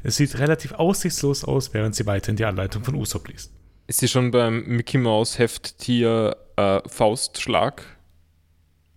Es 0.02 0.16
sieht 0.16 0.40
relativ 0.40 0.72
aussichtslos 0.74 1.44
aus, 1.44 1.74
während 1.76 1.94
sie 1.94 2.08
weiter 2.08 2.30
in 2.32 2.36
die 2.36 2.46
Anleitung 2.46 2.84
von 2.84 2.96
Usopp 2.96 3.28
liest. 3.28 3.54
Ist 3.86 4.00
sie 4.00 4.08
schon 4.08 4.32
beim 4.32 4.64
Mickey 4.66 4.98
Mouse 4.98 5.38
Hefttier 5.38 6.36
äh, 6.56 6.80
Faustschlag? 6.88 7.84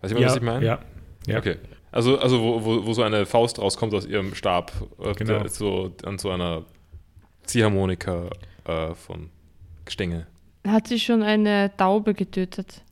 Weiß 0.00 0.12
jemand, 0.12 0.26
was 0.28 0.36
ich 0.36 0.42
meine? 0.42 0.64
Ja, 0.64 0.78
ja. 1.26 1.36
Okay. 1.38 1.56
Also, 1.92 2.18
also 2.18 2.40
wo, 2.40 2.64
wo, 2.64 2.86
wo 2.86 2.92
so 2.94 3.02
eine 3.02 3.26
Faust 3.26 3.58
rauskommt 3.58 3.92
aus 3.92 4.06
ihrem 4.06 4.34
Stab, 4.34 4.72
äh, 5.00 5.12
Genau. 5.12 5.40
der- 5.40 5.48
so 5.50 5.94
an 6.04 6.18
so 6.18 6.30
einer 6.30 6.64
Ziehharmonika 7.44 8.30
äh, 8.64 8.94
von 8.94 9.28
Gestänge. 9.84 10.26
Hat 10.66 10.88
sie 10.88 10.98
schon 10.98 11.22
eine 11.22 11.72
Taube 11.76 12.14
getötet? 12.14 12.82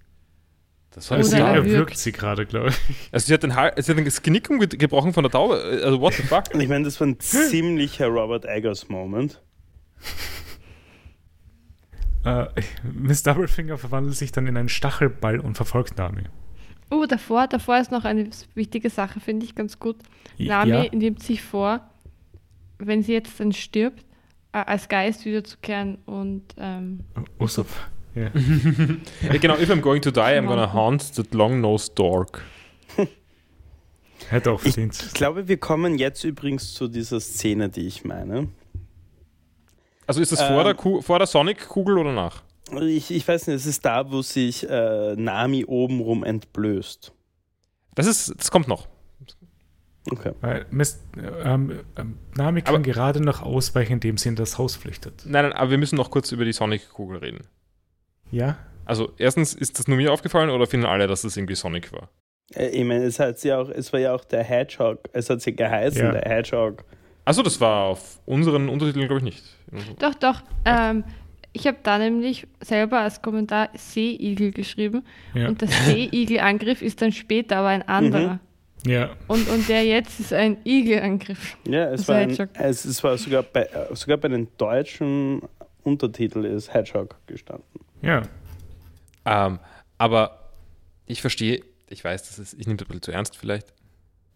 Das 0.94 1.10
war 1.10 1.22
Sie 1.22 1.36
er 1.36 1.54
erwürgt 1.54 1.96
sie 1.96 2.12
gerade, 2.12 2.44
glaube 2.44 2.68
ich. 2.68 2.76
Also 3.12 3.26
sie 3.26 3.34
hat, 3.34 3.42
den 3.42 3.50
sie 3.50 3.92
hat 3.92 4.06
das 4.06 4.22
Genick 4.22 4.48
gebrochen 4.78 5.12
von 5.14 5.24
der 5.24 5.30
Taube. 5.30 5.54
Also 5.82 6.00
what 6.00 6.14
the 6.14 6.22
fuck? 6.22 6.44
Ich 6.54 6.68
meine, 6.68 6.84
das 6.84 7.00
war 7.00 7.06
ein 7.06 7.18
ziemlicher 7.18 8.08
Robert 8.08 8.44
Eggers-Moment. 8.44 9.42
Äh, 12.24 12.46
Miss 12.84 13.24
Doublefinger 13.24 13.78
verwandelt 13.78 14.14
sich 14.14 14.30
dann 14.30 14.46
in 14.46 14.56
einen 14.56 14.68
Stachelball 14.68 15.40
und 15.40 15.56
verfolgt 15.56 15.98
Nami. 15.98 16.22
Oh, 16.88 17.04
davor, 17.04 17.48
davor 17.48 17.78
ist 17.78 17.90
noch 17.90 18.04
eine 18.04 18.30
wichtige 18.54 18.90
Sache, 18.90 19.18
finde 19.18 19.44
ich 19.44 19.56
ganz 19.56 19.80
gut. 19.80 19.96
Nami 20.38 20.70
ja, 20.70 20.84
nimmt 20.92 21.20
sich 21.20 21.42
vor, 21.42 21.80
wenn 22.78 23.02
sie 23.02 23.12
jetzt 23.12 23.40
dann 23.40 23.52
stirbt, 23.52 24.04
äh, 24.52 24.58
als 24.58 24.88
Geist 24.88 25.24
wiederzukehren 25.24 25.96
und 26.06 26.42
ähm, 26.58 27.00
Usopp. 27.40 27.66
Ja. 28.14 28.30
Ja, 29.22 29.38
genau, 29.40 29.56
if 29.56 29.70
I'm 29.70 29.80
going 29.80 30.02
to 30.02 30.10
die, 30.10 30.20
I'm 30.38 30.46
gonna 30.46 30.72
haunt 30.72 31.14
that 31.16 31.32
long-nosed 31.34 31.98
dork. 31.98 32.42
Hätte 34.28 34.52
auch 34.52 34.62
Ich 34.64 34.74
verdient. 34.74 35.10
glaube, 35.14 35.48
wir 35.48 35.56
kommen 35.58 35.98
jetzt 35.98 36.24
übrigens 36.24 36.74
zu 36.74 36.88
dieser 36.88 37.20
Szene, 37.20 37.68
die 37.68 37.86
ich 37.86 38.04
meine. 38.04 38.48
Also 40.06 40.20
ist 40.20 40.32
das 40.32 40.40
vor 40.42 40.58
Ähm. 40.60 40.64
der, 40.64 40.74
Ku- 40.74 41.00
vor 41.02 41.18
der 41.18 41.26
Sonic-Kugel 41.26 41.98
oder 41.98 42.12
nach? 42.12 42.42
Ich, 42.80 43.10
ich 43.10 43.26
weiß 43.26 43.48
nicht, 43.48 43.56
es 43.56 43.66
ist 43.66 43.84
da, 43.84 44.10
wo 44.10 44.22
sich 44.22 44.68
äh, 44.68 45.14
Nami 45.16 45.64
obenrum 45.66 46.24
entblößt. 46.24 47.12
Das 47.94 48.06
ist, 48.06 48.34
das 48.38 48.50
kommt 48.50 48.68
noch. 48.68 48.88
Okay. 50.10 50.32
Weil 50.40 50.66
ähm, 51.44 51.80
ähm, 51.96 52.18
Nami 52.36 52.62
kann 52.62 52.76
Aber- 52.76 52.84
gerade 52.84 53.20
noch 53.20 53.42
ausweichen, 53.42 53.94
indem 53.94 54.16
sie 54.16 54.28
in 54.30 54.36
das 54.36 54.56
Haus 54.58 54.76
flüchtet. 54.76 55.22
Nein, 55.26 55.44
nein, 55.44 55.52
aber 55.52 55.70
wir 55.70 55.78
müssen 55.78 55.96
noch 55.96 56.10
kurz 56.10 56.32
über 56.32 56.44
die 56.44 56.52
Sonic-Kugel 56.52 57.18
reden. 57.18 57.46
Ja? 58.32 58.56
Also 58.84 59.12
erstens, 59.18 59.54
ist 59.54 59.78
das 59.78 59.86
nur 59.86 59.96
mir 59.96 60.12
aufgefallen 60.12 60.50
oder 60.50 60.66
finden 60.66 60.86
alle, 60.86 61.06
dass 61.06 61.22
das 61.22 61.36
irgendwie 61.36 61.54
Sonic 61.54 61.92
war? 61.92 62.08
Äh, 62.54 62.68
Ich 62.70 62.84
meine, 62.84 63.04
es, 63.04 63.20
hat 63.20 63.38
sie 63.38 63.52
auch, 63.52 63.68
es 63.68 63.92
war 63.92 64.00
ja 64.00 64.12
auch 64.14 64.24
der 64.24 64.42
Hedgehog, 64.42 65.08
es 65.12 65.30
hat 65.30 65.40
sie 65.40 65.54
geheißen, 65.54 66.02
Ja. 66.04 66.12
der 66.12 66.22
Hedgehog. 66.28 66.84
Achso, 67.24 67.42
das 67.44 67.60
war 67.60 67.84
auf 67.84 68.18
unseren 68.26 68.68
Untertiteln, 68.68 69.06
glaube 69.06 69.20
ich, 69.20 69.24
nicht. 69.24 69.44
Doch, 70.00 70.14
doch. 70.14 70.42
Ähm, 70.64 71.04
ich 71.52 71.66
habe 71.68 71.76
da 71.84 71.98
nämlich 71.98 72.48
selber 72.60 72.98
als 73.00 73.22
Kommentar 73.22 73.68
Seeigel 73.76 74.50
geschrieben. 74.50 75.04
Ja. 75.34 75.46
Und 75.48 75.60
der 75.60 75.68
Seeigel-Angriff 75.68 76.82
ist 76.82 77.00
dann 77.00 77.12
später 77.12 77.58
aber 77.58 77.68
ein 77.68 77.82
anderer. 77.86 78.40
ja. 78.84 79.10
Und, 79.28 79.48
und 79.48 79.68
der 79.68 79.84
jetzt 79.84 80.18
ist 80.18 80.32
ein 80.32 80.56
Igelangriff. 80.64 81.56
Ja, 81.68 81.84
es 81.90 82.08
Also 82.10 82.12
war, 82.12 82.16
ein, 82.18 82.48
es, 82.54 82.84
es 82.84 83.04
war 83.04 83.16
sogar 83.16 83.42
bei, 83.44 83.68
sogar 83.92 84.16
bei 84.16 84.28
den 84.28 84.48
deutschen 84.58 85.42
Untertitel 85.84 86.44
ist 86.44 86.74
Hedgehog 86.74 87.14
gestanden. 87.26 87.64
Ja. 88.02 88.22
Ähm, 89.24 89.58
aber 89.98 90.50
ich 91.06 91.20
verstehe, 91.20 91.62
ich 91.88 92.02
weiß, 92.02 92.28
das 92.28 92.38
ist, 92.38 92.54
ich 92.54 92.66
nehme 92.66 92.76
das 92.76 92.86
ein 92.86 92.88
bisschen 92.88 93.02
zu 93.02 93.12
ernst 93.12 93.36
vielleicht. 93.36 93.72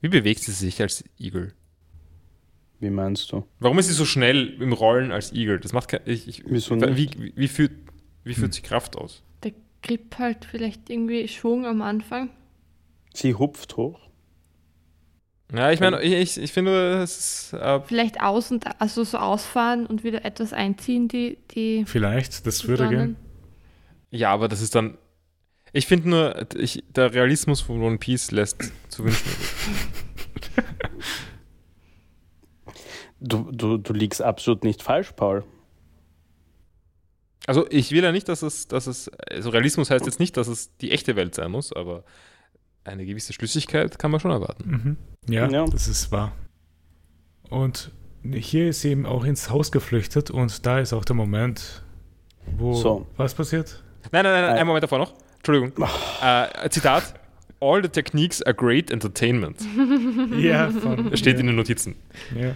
Wie 0.00 0.08
bewegt 0.08 0.40
sie 0.40 0.52
sich 0.52 0.80
als 0.80 1.04
Igel? 1.18 1.52
Wie 2.78 2.90
meinst 2.90 3.32
du? 3.32 3.46
Warum 3.58 3.78
ist 3.78 3.86
sie 3.88 3.94
so 3.94 4.04
schnell 4.04 4.60
im 4.60 4.72
Rollen 4.72 5.10
als 5.10 5.32
Igel? 5.32 5.58
Das 5.58 5.72
macht 5.72 5.88
kein, 5.88 6.00
ich, 6.04 6.28
ich, 6.28 6.42
Wieso 6.46 6.80
wie, 6.80 6.86
nicht? 6.86 7.20
wie, 7.20 7.32
wie, 7.34 7.48
führt, 7.48 7.72
wie 8.24 8.34
führt 8.34 8.48
Hm. 8.48 8.52
sie 8.52 8.60
Kraft 8.62 8.96
aus? 8.96 9.22
Der 9.42 9.52
Grip 9.82 10.18
halt 10.18 10.44
vielleicht 10.44 10.90
irgendwie 10.90 11.26
Schwung 11.26 11.64
am 11.66 11.80
Anfang. 11.82 12.30
Sie 13.14 13.34
hupft 13.34 13.76
hoch. 13.78 13.98
Ja, 15.54 15.70
ich 15.70 15.80
meine, 15.80 16.02
ich, 16.02 16.12
ich, 16.12 16.42
ich 16.42 16.52
finde, 16.52 17.02
es 17.02 17.18
ist, 17.18 17.52
äh, 17.54 17.80
Vielleicht 17.80 18.20
aus 18.20 18.50
und 18.50 18.64
also 18.80 19.04
so 19.04 19.16
ausfahren 19.18 19.86
und 19.86 20.02
wieder 20.04 20.24
etwas 20.24 20.52
einziehen, 20.52 21.06
die, 21.08 21.38
die 21.52 21.84
Vielleicht, 21.86 22.46
das 22.46 22.66
würde 22.66 22.88
gehen. 22.88 23.16
Ja, 24.10 24.32
aber 24.32 24.48
das 24.48 24.60
ist 24.60 24.74
dann, 24.74 24.98
ich 25.72 25.86
finde 25.86 26.08
nur, 26.08 26.46
ich, 26.56 26.82
der 26.88 27.12
Realismus 27.14 27.60
von 27.60 27.82
One 27.82 27.98
Piece 27.98 28.30
lässt 28.30 28.72
zu 28.88 29.04
wünschen. 29.04 29.28
Du, 33.18 33.50
du, 33.50 33.78
du 33.78 33.92
liegst 33.94 34.20
absolut 34.20 34.62
nicht 34.62 34.82
falsch, 34.82 35.12
Paul. 35.12 35.42
Also 37.46 37.66
ich 37.70 37.90
will 37.92 38.02
ja 38.02 38.12
nicht, 38.12 38.28
dass 38.28 38.42
es, 38.42 38.68
dass 38.68 38.86
es, 38.86 39.08
also 39.30 39.50
Realismus 39.50 39.90
heißt 39.90 40.04
jetzt 40.04 40.20
nicht, 40.20 40.36
dass 40.36 40.48
es 40.48 40.76
die 40.78 40.90
echte 40.90 41.16
Welt 41.16 41.34
sein 41.34 41.50
muss, 41.50 41.72
aber 41.72 42.04
eine 42.84 43.06
gewisse 43.06 43.32
Schlüssigkeit 43.32 43.98
kann 43.98 44.10
man 44.10 44.20
schon 44.20 44.32
erwarten. 44.32 44.96
Mhm. 45.26 45.32
Ja, 45.32 45.48
Ja. 45.50 45.64
das 45.64 45.88
ist 45.88 46.12
wahr. 46.12 46.32
Und 47.48 47.90
hier 48.22 48.68
ist 48.68 48.82
sie 48.82 48.90
eben 48.90 49.06
auch 49.06 49.24
ins 49.24 49.48
Haus 49.48 49.72
geflüchtet 49.72 50.30
und 50.30 50.66
da 50.66 50.80
ist 50.80 50.92
auch 50.92 51.04
der 51.04 51.16
Moment, 51.16 51.82
wo 52.58 52.74
So. 52.74 53.06
was 53.16 53.34
passiert? 53.34 53.82
Nein, 54.12 54.22
nein, 54.22 54.32
nein, 54.32 54.42
nein 54.42 54.56
Äh. 54.56 54.58
einen 54.58 54.66
Moment 54.66 54.82
davor 54.84 54.98
noch. 54.98 55.14
Entschuldigung. 55.38 55.72
Äh, 56.22 56.68
Zitat. 56.70 57.14
All 57.60 57.82
the 57.82 57.88
techniques 57.88 58.42
are 58.42 58.54
great 58.54 58.90
entertainment. 58.90 59.58
Ja, 60.38 60.70
von, 60.70 61.10
Das 61.10 61.18
steht 61.20 61.34
ja, 61.34 61.40
in 61.40 61.46
den 61.46 61.56
Notizen. 61.56 61.94
ja. 62.38 62.54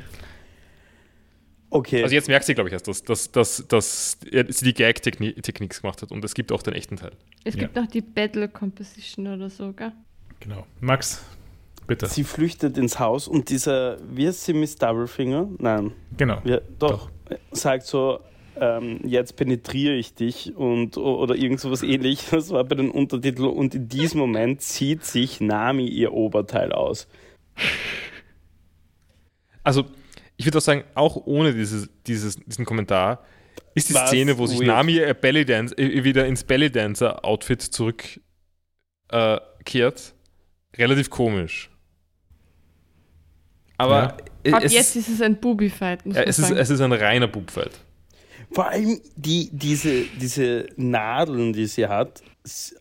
Okay. 1.72 2.02
Also 2.02 2.14
jetzt 2.16 2.26
merkt 2.28 2.44
sie, 2.46 2.54
glaube 2.54 2.68
ich, 2.68 2.72
erst, 2.72 2.88
dass, 2.88 3.02
dass, 3.04 3.30
dass, 3.30 3.64
dass 3.68 4.18
sie 4.48 4.64
die 4.64 4.74
Gag-Technik 4.74 5.80
gemacht 5.80 6.02
hat 6.02 6.10
und 6.10 6.24
es 6.24 6.34
gibt 6.34 6.50
auch 6.50 6.62
den 6.62 6.74
echten 6.74 6.96
Teil. 6.96 7.12
Es 7.44 7.56
gibt 7.56 7.76
noch 7.76 7.86
die 7.86 8.00
Battle 8.00 8.48
Composition 8.48 9.28
oder 9.28 9.48
so, 9.50 9.72
gell? 9.72 9.92
Genau. 10.40 10.66
Max, 10.80 11.22
bitte. 11.86 12.06
Sie 12.08 12.24
flüchtet 12.24 12.76
ins 12.76 12.98
Haus 12.98 13.28
und 13.28 13.50
dieser, 13.50 13.98
wie 14.10 14.26
heißt 14.26 14.46
sie, 14.46 14.52
Miss 14.52 14.74
Doublefinger? 14.76 15.48
Nein. 15.58 15.92
Genau. 16.16 16.40
Ja, 16.44 16.60
doch, 16.80 17.08
Sagt 17.52 17.86
so, 17.86 18.18
ähm, 18.60 19.00
jetzt 19.04 19.36
penetriere 19.36 19.94
ich 19.94 20.14
dich 20.14 20.54
und 20.54 20.96
oder 20.96 21.34
irgend 21.34 21.60
sowas 21.60 21.82
ähnliches. 21.82 22.30
Das 22.30 22.50
war 22.50 22.64
bei 22.64 22.76
den 22.76 22.90
Untertiteln 22.90 23.48
und 23.48 23.74
in 23.74 23.88
diesem 23.88 24.20
Moment 24.20 24.60
zieht 24.60 25.04
sich 25.04 25.40
Nami 25.40 25.86
ihr 25.86 26.12
Oberteil 26.12 26.72
aus. 26.72 27.08
Also, 29.62 29.86
ich 30.36 30.46
würde 30.46 30.58
auch 30.58 30.62
sagen, 30.62 30.84
auch 30.94 31.16
ohne 31.26 31.54
dieses, 31.54 31.88
dieses, 32.06 32.36
diesen 32.36 32.64
Kommentar 32.64 33.24
ist 33.74 33.88
die 33.88 33.94
Was 33.94 34.08
Szene, 34.08 34.38
wo 34.38 34.46
sich 34.46 34.58
weird. 34.58 34.68
Nami 34.68 34.96
ihr 34.96 35.14
Belly 35.14 35.44
Dance, 35.44 35.76
äh, 35.76 36.04
wieder 36.04 36.26
ins 36.26 36.44
Belly 36.44 36.70
Dancer 36.70 37.24
Outfit 37.24 37.62
zurückkehrt, 37.62 38.20
äh, 39.10 39.38
kehrt, 39.64 40.14
relativ 40.76 41.10
komisch. 41.10 41.70
Aber 43.76 44.18
äh, 44.44 44.52
Ab 44.52 44.62
jetzt 44.64 44.96
ist 44.96 45.08
es 45.08 45.22
ein 45.22 45.40
Booby-Fight, 45.40 46.04
muss 46.04 46.16
ja, 46.16 46.22
es, 46.22 46.38
ist, 46.38 46.50
es 46.50 46.68
ist 46.68 46.80
ein 46.80 46.92
reiner 46.92 47.28
Bubfight. 47.28 47.80
Vor 48.52 48.68
allem 48.68 49.00
die, 49.16 49.48
diese, 49.52 50.04
diese 50.20 50.66
Nadeln, 50.76 51.52
die 51.52 51.66
sie 51.66 51.86
hat, 51.86 52.22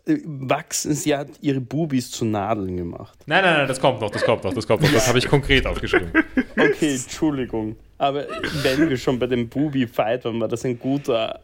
äh, 0.05 0.17
wachsen. 0.25 0.93
Sie 0.95 1.15
hat 1.15 1.27
ihre 1.41 1.59
Bubis 1.61 2.09
zu 2.09 2.25
Nadeln 2.25 2.75
gemacht. 2.77 3.19
Nein, 3.27 3.43
nein, 3.43 3.57
nein, 3.57 3.67
das 3.67 3.79
kommt 3.79 4.01
noch, 4.01 4.09
das 4.09 4.23
kommt 4.23 4.43
noch, 4.43 4.53
das 4.53 4.65
kommt 4.65 4.81
noch. 4.81 4.91
Das 4.91 5.07
habe 5.07 5.19
ich 5.19 5.27
konkret 5.27 5.65
aufgeschrieben. 5.67 6.11
Okay, 6.57 6.95
Entschuldigung. 6.95 7.77
Aber 7.97 8.25
wenn 8.63 8.89
wir 8.89 8.97
schon 8.97 9.17
bei 9.17 9.27
dem 9.27 9.47
Bubi-Fight 9.47 10.25
waren, 10.25 10.41
war 10.41 10.47
das 10.49 10.65
ein 10.65 10.77
guter, 10.77 11.39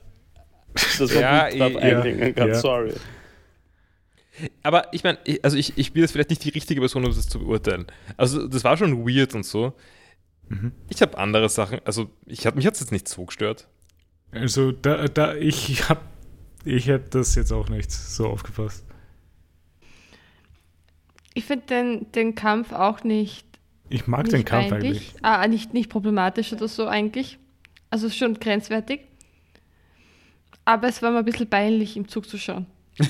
dass 0.74 1.00
man 1.14 1.22
Ja, 1.22 1.50
gut 1.50 1.60
drauf 1.60 1.72
ja, 1.72 1.80
einhängen 1.80 2.36
kann. 2.36 2.48
ja. 2.50 2.56
Sorry. 2.56 2.94
Aber 4.64 4.94
ich 4.94 5.04
meine, 5.06 5.18
ich- 5.24 5.44
also 5.46 5.56
ich, 5.56 5.78
ich 5.78 5.94
bin 5.94 6.02
jetzt 6.02 6.12
vielleicht 6.12 6.30
nicht 6.32 6.44
die 6.44 6.50
richtige 6.50 6.82
Person, 6.82 7.06
um 7.06 7.14
das 7.14 7.30
zu 7.30 7.40
beurteilen. 7.40 7.86
Also 8.18 8.46
das 8.48 8.64
war 8.66 8.76
schon 8.76 9.08
weird 9.08 9.34
und 9.36 9.46
so. 9.46 9.74
Mhm. 10.50 10.74
Ich 10.90 11.02
habe 11.02 11.18
andere 11.18 11.48
Sachen, 11.48 11.80
also 11.86 12.10
ich 12.26 12.46
hab, 12.46 12.56
mich 12.56 12.66
hat 12.68 12.74
es 12.74 12.82
jetzt 12.82 12.92
nicht 12.92 13.08
so 13.08 13.24
gestört. 13.24 13.68
Also 14.36 14.72
da, 14.72 15.08
da 15.08 15.34
ich 15.36 15.90
hab, 15.90 16.02
ich 16.64 16.88
hätte 16.88 17.20
das 17.20 17.36
jetzt 17.36 17.52
auch 17.52 17.70
nicht 17.70 17.92
so 17.92 18.28
aufgepasst. 18.28 18.84
Ich 21.34 21.46
finde 21.46 21.66
den, 21.68 22.12
den 22.12 22.36
Kampf 22.36 22.72
auch 22.72 23.04
nicht, 23.04 23.46
Ich 23.90 24.08
mag 24.08 24.24
nicht 24.24 24.34
den 24.34 24.46
Kampf 24.46 24.72
eigentlich. 24.72 25.14
Ah, 25.22 25.48
nicht, 25.48 25.74
nicht 25.74 25.90
problematisch 25.90 26.54
oder 26.54 26.68
so 26.68 26.88
eigentlich. 26.88 27.40
Also 27.90 28.10
schon 28.10 28.40
grenzwertig. 28.40 29.02
Aber 30.66 30.88
es 30.88 31.02
war 31.02 31.12
mir 31.12 31.20
ein 31.20 31.26
bisschen 31.26 31.50
peinlich, 31.50 31.96
im 31.96 32.08
Zug 32.08 32.28
zu 32.28 32.38
schauen. 32.38 32.66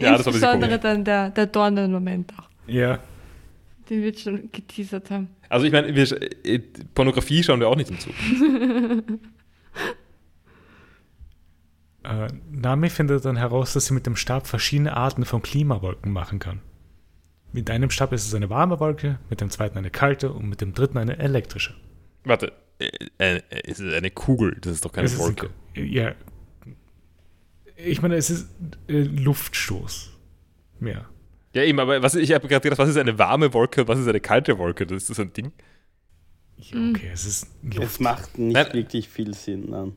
Ja, 0.00 0.16
Insbesondere 0.16 0.78
dann 0.78 1.04
der, 1.04 1.30
der 1.30 1.46
Dornen-Moment 1.46 2.32
auch, 2.38 2.48
Ja, 2.66 2.98
den 3.92 4.02
wir 4.02 4.14
schon 4.16 4.50
geteasert 4.50 5.10
haben. 5.10 5.28
Also 5.48 5.66
ich 5.66 5.72
meine, 5.72 5.88
äh, 5.88 6.58
Pornografie 6.94 7.42
schauen 7.42 7.60
wir 7.60 7.68
auch 7.68 7.76
nicht 7.76 7.90
im 7.90 7.98
Zug. 7.98 8.14
äh, 12.04 12.28
Nami 12.50 12.90
findet 12.90 13.24
dann 13.24 13.36
heraus, 13.36 13.72
dass 13.72 13.86
sie 13.86 13.94
mit 13.94 14.06
dem 14.06 14.16
Stab 14.16 14.46
verschiedene 14.46 14.96
Arten 14.96 15.24
von 15.24 15.42
Klimawolken 15.42 16.10
machen 16.12 16.38
kann. 16.38 16.60
Mit 17.52 17.68
einem 17.70 17.90
Stab 17.90 18.12
ist 18.12 18.26
es 18.26 18.34
eine 18.34 18.48
warme 18.48 18.80
Wolke, 18.80 19.18
mit 19.28 19.40
dem 19.42 19.50
zweiten 19.50 19.76
eine 19.76 19.90
kalte 19.90 20.32
und 20.32 20.48
mit 20.48 20.60
dem 20.62 20.72
dritten 20.72 20.96
eine 20.96 21.18
elektrische. 21.18 21.74
Warte, 22.24 22.52
äh, 22.78 22.88
äh, 23.18 23.42
es 23.64 23.78
ist 23.78 23.92
eine 23.92 24.10
Kugel, 24.10 24.56
das 24.60 24.72
ist 24.72 24.84
doch 24.84 24.92
keine 24.92 25.04
Es 25.06 25.12
ist 25.12 25.20
ein- 25.20 25.26
Wolke. 25.26 25.50
ja. 25.74 26.14
Ich 27.76 28.00
meine, 28.00 28.14
es 28.16 28.30
ist 28.30 28.48
äh, 28.88 29.02
Luftstoß. 29.02 30.10
Mehr. 30.80 31.08
Ja, 31.54 31.62
eben, 31.64 31.78
aber 31.80 32.02
was, 32.02 32.14
ich 32.14 32.32
habe 32.32 32.48
gerade 32.48 32.62
gedacht, 32.62 32.78
was 32.78 32.88
ist 32.88 32.96
eine 32.96 33.18
warme 33.18 33.52
Wolke 33.52 33.82
und 33.82 33.88
was 33.88 33.98
ist 33.98 34.08
eine 34.08 34.20
kalte 34.20 34.58
Wolke? 34.58 34.86
Das 34.86 34.96
ist 35.02 35.10
das 35.10 35.20
ein 35.20 35.32
Ding? 35.32 35.52
Ja, 36.56 36.78
okay, 36.90 37.10
es 37.12 37.26
ist 37.26 37.46
Es 37.68 37.76
Luft. 37.76 38.00
macht 38.00 38.38
nicht 38.38 38.54
Nein. 38.54 38.72
wirklich 38.72 39.08
viel 39.08 39.34
Sinn. 39.34 39.66
Nein. 39.70 39.92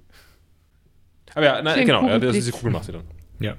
Aber 1.33 1.45
ja, 1.45 1.61
nein, 1.61 1.85
genau, 1.85 2.01
ja, 2.01 2.07
das, 2.07 2.13
Kugelblitz. 2.15 2.33
diese 2.45 2.51
Kugel 2.51 2.71
macht 2.71 2.85
sie 2.85 2.91
dann. 2.93 3.03
Ja. 3.39 3.55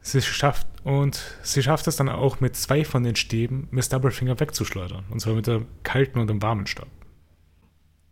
Sie 0.00 0.22
schafft 0.22 0.66
und 0.84 1.20
sie 1.42 1.62
schafft 1.62 1.86
es 1.88 1.96
dann 1.96 2.08
auch 2.08 2.40
mit 2.40 2.54
zwei 2.56 2.84
von 2.84 3.02
den 3.02 3.16
Stäben 3.16 3.66
Miss 3.72 3.88
Doublefinger 3.88 4.38
wegzuschleudern. 4.38 5.04
Und 5.10 5.20
zwar 5.20 5.34
mit 5.34 5.46
dem 5.48 5.66
kalten 5.82 6.20
und 6.20 6.28
dem 6.28 6.40
warmen 6.42 6.66
Stab. 6.66 6.86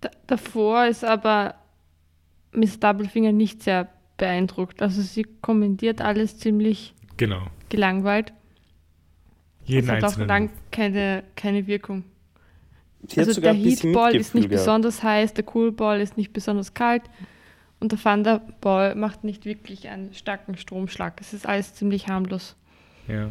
Da, 0.01 0.11
davor 0.27 0.87
ist 0.87 1.05
aber 1.05 1.55
Miss 2.53 2.79
Doublefinger 2.81 3.31
nicht 3.33 3.63
sehr 3.63 3.89
beeindruckt. 4.17 4.83
Also 4.83 5.03
sie 5.03 5.25
kommentiert 5.41 6.01
alles 6.01 6.39
ziemlich 6.39 6.95
Genau. 7.17 7.47
gelangweilt. 7.69 8.33
Jeden 9.65 9.89
es 9.89 10.03
hat 10.03 10.05
auch 10.05 10.19
lang 10.19 10.51
keine, 10.71 11.25
keine 11.37 11.67
Wirkung. 11.67 12.05
Sie 13.09 13.21
also 13.21 13.41
der 13.41 13.53
Heatball 13.53 14.15
ist 14.15 14.35
nicht 14.35 14.49
gehabt. 14.49 14.63
besonders 14.65 15.03
heiß, 15.03 15.35
der 15.35 15.45
Coolball 15.45 16.01
ist 16.01 16.17
nicht 16.17 16.33
besonders 16.33 16.73
kalt 16.75 17.03
und 17.81 17.93
der 17.93 17.99
Thunderball 17.99 18.95
macht 18.95 19.25
nicht 19.25 19.45
wirklich 19.45 19.89
einen 19.89 20.15
starken 20.15 20.57
Stromschlag. 20.57 21.21
Es 21.21 21.33
ist 21.35 21.47
alles 21.47 21.75
ziemlich 21.75 22.09
harmlos. 22.09 22.57
Ja. 23.09 23.31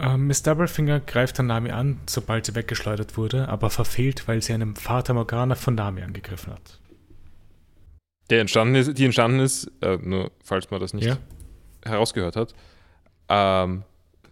Ähm, 0.00 0.26
Miss 0.26 0.42
Doublefinger 0.42 1.00
greift 1.00 1.38
dann 1.38 1.46
Nami 1.46 1.70
an, 1.70 1.98
sobald 2.06 2.46
sie 2.46 2.54
weggeschleudert 2.54 3.16
wurde, 3.16 3.48
aber 3.48 3.70
verfehlt, 3.70 4.28
weil 4.28 4.42
sie 4.42 4.52
einem 4.52 4.76
Vater 4.76 5.14
Morgana 5.14 5.54
von 5.54 5.74
Nami 5.74 6.02
angegriffen 6.02 6.52
hat. 6.52 6.78
Der 8.30 8.40
entstanden 8.40 8.74
ist, 8.74 8.96
die 8.98 9.04
entstanden 9.06 9.40
ist, 9.40 9.70
äh, 9.80 9.96
nur 9.96 10.30
falls 10.44 10.70
man 10.70 10.80
das 10.80 10.92
nicht 10.92 11.06
Ja. 11.06 11.16
herausgehört 11.84 12.36
hat, 12.36 12.54
ähm, 13.28 13.82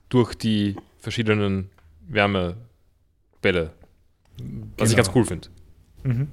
durch 0.09 0.35
die 0.35 0.77
verschiedenen 0.99 1.71
Wärmebälle, 2.09 3.73
was 4.77 4.91
ich 4.91 4.97
Genau. 4.97 4.97
ganz 4.97 5.11
cool 5.15 5.25
finde. 5.25 5.49
Mhm. 6.05 6.29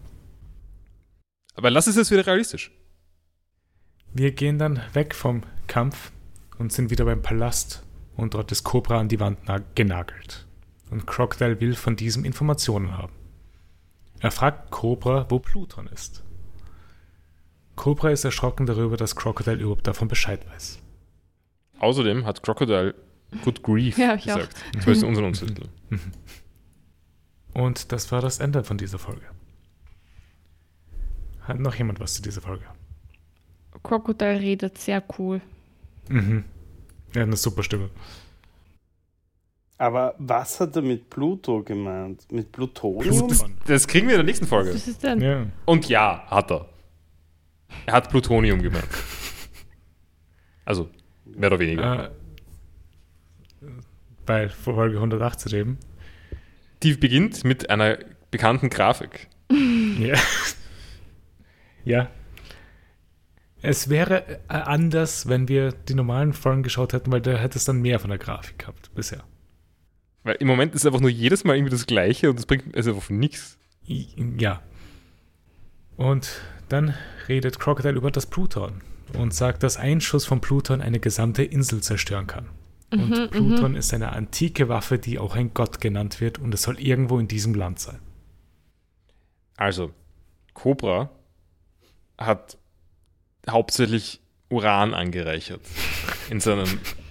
Aber 1.56 1.70
lass 1.70 1.88
es 1.88 1.96
jetzt 1.96 2.12
wieder 2.12 2.26
realistisch. 2.26 2.72
Wir 4.14 4.32
gehen 4.32 4.58
dann 4.60 4.82
weg 4.94 5.16
vom 5.16 5.42
Kampf 5.68 6.12
und 6.58 6.72
sind 6.72 6.90
wieder 6.92 7.06
beim 7.06 7.22
Palast 7.22 7.84
und 8.16 8.34
dort 8.34 8.52
ist 8.52 8.64
Cobra 8.64 9.00
an 9.00 9.10
die 9.10 9.20
Wand 9.20 9.40
na- 9.46 9.62
genagelt. 9.76 10.46
Und 10.92 11.08
Crocodile 11.08 11.60
will 11.60 11.76
von 11.76 11.96
diesem 11.96 12.26
Informationen 12.26 12.96
haben. 12.96 13.14
Er 14.20 14.32
fragt 14.32 14.70
Cobra, 14.72 15.26
wo 15.30 15.40
Pluton 15.40 15.88
ist. 15.88 16.24
Cobra 17.76 18.12
ist 18.12 18.24
erschrocken 18.24 18.68
darüber, 18.68 18.98
dass 18.98 19.16
Crocodile 19.16 19.58
überhaupt 19.58 19.88
davon 19.88 20.08
Bescheid 20.08 20.46
weiß. 20.52 20.80
Außerdem 21.80 22.26
hat 22.26 22.44
Crocodile 22.44 22.94
Good 23.44 23.64
Grief 23.64 23.98
Ja, 23.98 24.10
hab 24.10 24.18
ich 24.20 24.32
auch. 24.32 24.38
gesagt. 24.38 24.58
Zumindest 24.74 25.04
in 25.04 25.10
unseren 25.10 25.26
Untertitel. 25.26 25.68
Und 27.54 27.92
das 27.92 28.12
war 28.12 28.22
das 28.22 28.40
Ende 28.40 28.64
von 28.64 28.78
dieser 28.78 29.00
Folge. 29.00 29.22
Hat 31.42 31.60
noch 31.60 31.76
jemand 31.76 32.00
was 32.00 32.14
zu 32.16 32.22
dieser 32.22 32.42
Folge? 32.42 32.64
Crocodile 33.84 34.40
redet 34.40 34.78
sehr 34.78 35.04
cool. 35.18 35.42
Mhm. 36.10 36.46
Er 37.14 37.22
hat 37.22 37.28
eine 37.28 37.38
super 37.38 37.64
Stimme. 37.64 37.90
Aber 39.78 40.16
was 40.18 40.60
hat 40.60 40.76
er 40.76 40.82
mit 40.82 41.10
Pluto 41.10 41.62
gemeint? 41.64 42.32
Mit 42.32 42.52
Plutonium? 42.52 43.28
Pluton. 43.28 43.58
Das 43.66 43.88
kriegen 43.88 44.08
wir 44.08 44.16
in 44.16 44.20
der 44.20 44.26
nächsten 44.26 44.48
Folge. 44.48 44.74
Was 44.74 44.88
ist 44.88 45.04
denn? 45.04 45.20
Ja. 45.22 45.46
Und 45.66 45.90
ja, 45.90 46.26
hat 46.28 46.52
er. 46.52 46.70
Er 47.86 47.94
hat 47.94 48.10
Plutonium 48.10 48.62
gemeint. 48.62 48.88
Also, 50.64 50.90
mehr 51.26 51.50
oder 51.50 51.60
weniger. 51.60 52.06
Äh, 52.06 52.12
bei 54.26 54.50
Folge 54.50 54.98
118 54.98 55.54
eben. 55.54 55.78
Die 56.82 56.94
beginnt 56.94 57.44
mit 57.44 57.70
einer 57.70 57.98
bekannten 58.32 58.70
Grafik. 58.70 59.28
Ja. 60.00 60.16
ja. 61.86 62.08
Es 63.62 63.90
wäre 63.90 64.40
äh, 64.50 64.54
anders, 64.54 65.30
wenn 65.30 65.48
wir 65.48 65.72
die 65.72 65.94
normalen 65.94 66.34
Folgen 66.34 66.64
geschaut 66.64 66.94
hätten, 66.94 67.12
weil 67.12 67.22
da 67.22 67.38
hätte 67.38 67.60
es 67.60 67.66
dann 67.66 67.82
mehr 67.82 68.00
von 68.00 68.10
der 68.10 68.18
Grafik 68.18 68.58
gehabt 68.58 68.90
bisher. 68.96 69.24
Weil 70.24 70.36
im 70.36 70.48
Moment 70.48 70.74
ist 70.74 70.82
es 70.82 70.86
einfach 70.86 71.00
nur 71.00 71.10
jedes 71.10 71.44
Mal 71.44 71.56
irgendwie 71.56 71.72
das 71.72 71.86
Gleiche 71.86 72.30
und 72.30 72.40
das 72.40 72.46
bringt 72.46 72.76
es 72.76 72.88
einfach 72.88 73.10
nichts. 73.10 73.58
Ja. 73.86 74.62
Und 75.96 76.42
dann 76.70 76.94
redet 77.30 77.60
Crocodile 77.60 77.96
über 77.96 78.12
das 78.12 78.26
Pluton 78.26 78.82
und 79.14 79.34
sagt, 79.34 79.64
dass 79.64 79.78
ein 79.78 80.02
Schuss 80.02 80.26
von 80.26 80.42
Pluton 80.42 80.82
eine 80.82 81.00
gesamte 81.00 81.44
Insel 81.44 81.82
zerstören 81.82 82.28
kann. 82.28 82.50
Und 82.94 83.32
Pluton 83.32 83.76
ist 83.76 83.94
eine 83.94 84.12
antike 84.14 84.70
Waffe, 84.70 85.00
die 85.00 85.18
auch 85.20 85.36
ein 85.36 85.54
Gott 85.54 85.82
genannt 85.82 86.22
wird 86.22 86.38
und 86.40 86.54
es 86.54 86.62
soll 86.62 86.80
irgendwo 86.80 87.20
in 87.20 87.28
diesem 87.28 87.56
Land 87.56 87.80
sein. 87.80 88.00
Also, 89.58 89.92
Cobra 90.54 91.10
hat 92.18 92.58
hauptsächlich 93.50 94.22
Uran 94.50 94.94
angereichert 94.94 95.62
in 96.30 96.40
seinem, 96.40 96.68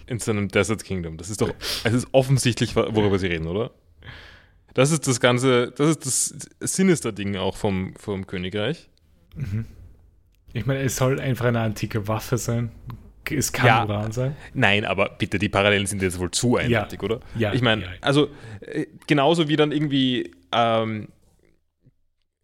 in 0.07 0.19
seinem 0.19 0.49
Desert 0.49 0.85
Kingdom. 0.85 1.17
Das 1.17 1.31
ist 1.31 1.41
doch, 1.41 1.53
es 1.85 1.93
ist 1.93 2.09
offensichtlich, 2.13 2.77
worüber 2.77 3.19
sie 3.19 3.27
reden, 3.27 3.47
oder? 3.47 3.73
Das 4.75 4.91
ist 4.91 5.07
das 5.07 5.21
ganze, 5.21 5.73
das 5.73 5.91
ist 5.91 6.07
das 6.61 6.75
Sinister-Ding 6.75 7.37
auch 7.37 7.57
vom, 7.57 7.95
vom 7.97 8.27
Königreich. 8.27 8.89
Mhm. 9.35 9.67
Ich 10.55 10.67
meine, 10.67 10.81
es 10.81 10.97
soll 10.97 11.21
einfach 11.21 11.47
eine 11.47 11.61
antike 11.61 12.09
Waffe 12.09 12.39
sein. 12.39 12.71
Es 13.37 13.53
kann 13.53 13.67
Ja. 13.67 13.85
Uran 13.85 14.13
sein. 14.13 14.37
Nein, 14.55 14.85
aber 14.85 15.11
bitte, 15.19 15.39
die 15.39 15.49
Parallelen 15.49 15.87
sind 15.87 16.03
jetzt 16.03 16.19
wohl 16.19 16.31
zu 16.31 16.57
eindeutig, 16.57 17.03
oder? 17.03 17.21
Ja, 17.37 17.53
Ich 17.53 17.63
meine, 17.63 17.83
ja. 17.83 17.89
also 18.01 18.29
äh, 18.61 18.87
genauso 19.07 19.49
wie 19.49 19.57
dann 19.57 19.73
irgendwie, 19.73 20.33
ähm, 20.53 21.09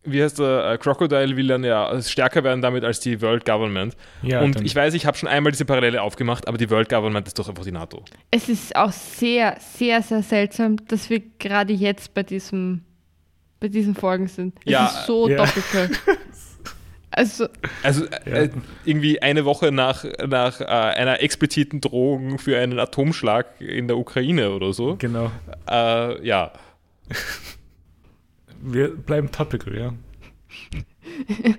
wie 0.05 0.23
heißt 0.23 0.39
der, 0.39 0.73
äh, 0.73 0.79
Crocodile 0.79 1.37
will 1.37 1.49
dann 1.49 1.65
ja 1.65 2.01
stärker 2.01 2.43
werden 2.45 2.63
damit 2.63 2.83
als 2.85 3.01
die 3.01 3.21
World 3.21 3.45
Government. 3.45 3.95
Ja, 4.23 4.41
Und 4.41 4.61
ich 4.65 4.75
weiß, 4.75 4.95
ich 4.95 5.05
habe 5.05 5.19
schon 5.19 5.29
einmal 5.29 5.53
diese 5.53 5.65
Parallele 5.67 6.01
aufgemacht, 6.01 6.49
aber 6.49 6.57
die 6.57 6.71
World 6.71 6.89
Government 6.89 7.27
ist 7.27 7.39
doch 7.39 7.49
einfach 7.49 7.65
die 7.65 7.73
NATO. 7.73 8.05
Es 8.31 8.49
ist 8.49 8.75
auch 8.77 8.93
sehr, 8.93 9.57
sehr, 9.61 10.01
sehr 10.03 10.23
seltsam, 10.23 10.77
dass 10.87 11.11
wir 11.11 11.21
gerade 11.39 11.73
jetzt 11.75 12.15
bei 12.15 12.23
diesem, 12.23 12.85
bei 13.61 13.69
diesen 13.69 13.95
Folgen 13.95 14.29
sind. 14.29 14.55
Es 14.65 14.73
Ja, 14.73 14.87
ist 14.87 15.07
so 15.07 15.29
ja. 15.29 15.37
doppelt. 15.45 16.01
Also, 17.19 17.49
Also 17.83 18.07
äh, 18.07 18.45
äh, 18.45 18.51
irgendwie 18.85 19.21
eine 19.21 19.45
Woche 19.45 19.73
nach, 19.73 20.05
nach 20.27 20.61
äh, 20.61 20.65
einer 20.65 21.21
expliziten 21.21 21.81
Drohung 21.81 22.39
für 22.39 22.57
einen 22.59 22.79
Atomschlag 22.79 23.61
in 23.61 23.89
der 23.89 23.99
Ukraine 23.99 24.53
oder 24.53 24.73
so. 24.73 24.95
Genau. 24.97 25.33
Äh, 25.69 26.25
ja. 26.25 26.53
Wir 28.63 28.95
bleiben 28.97 29.33
topical, 29.33 29.77
ja. 29.77 29.89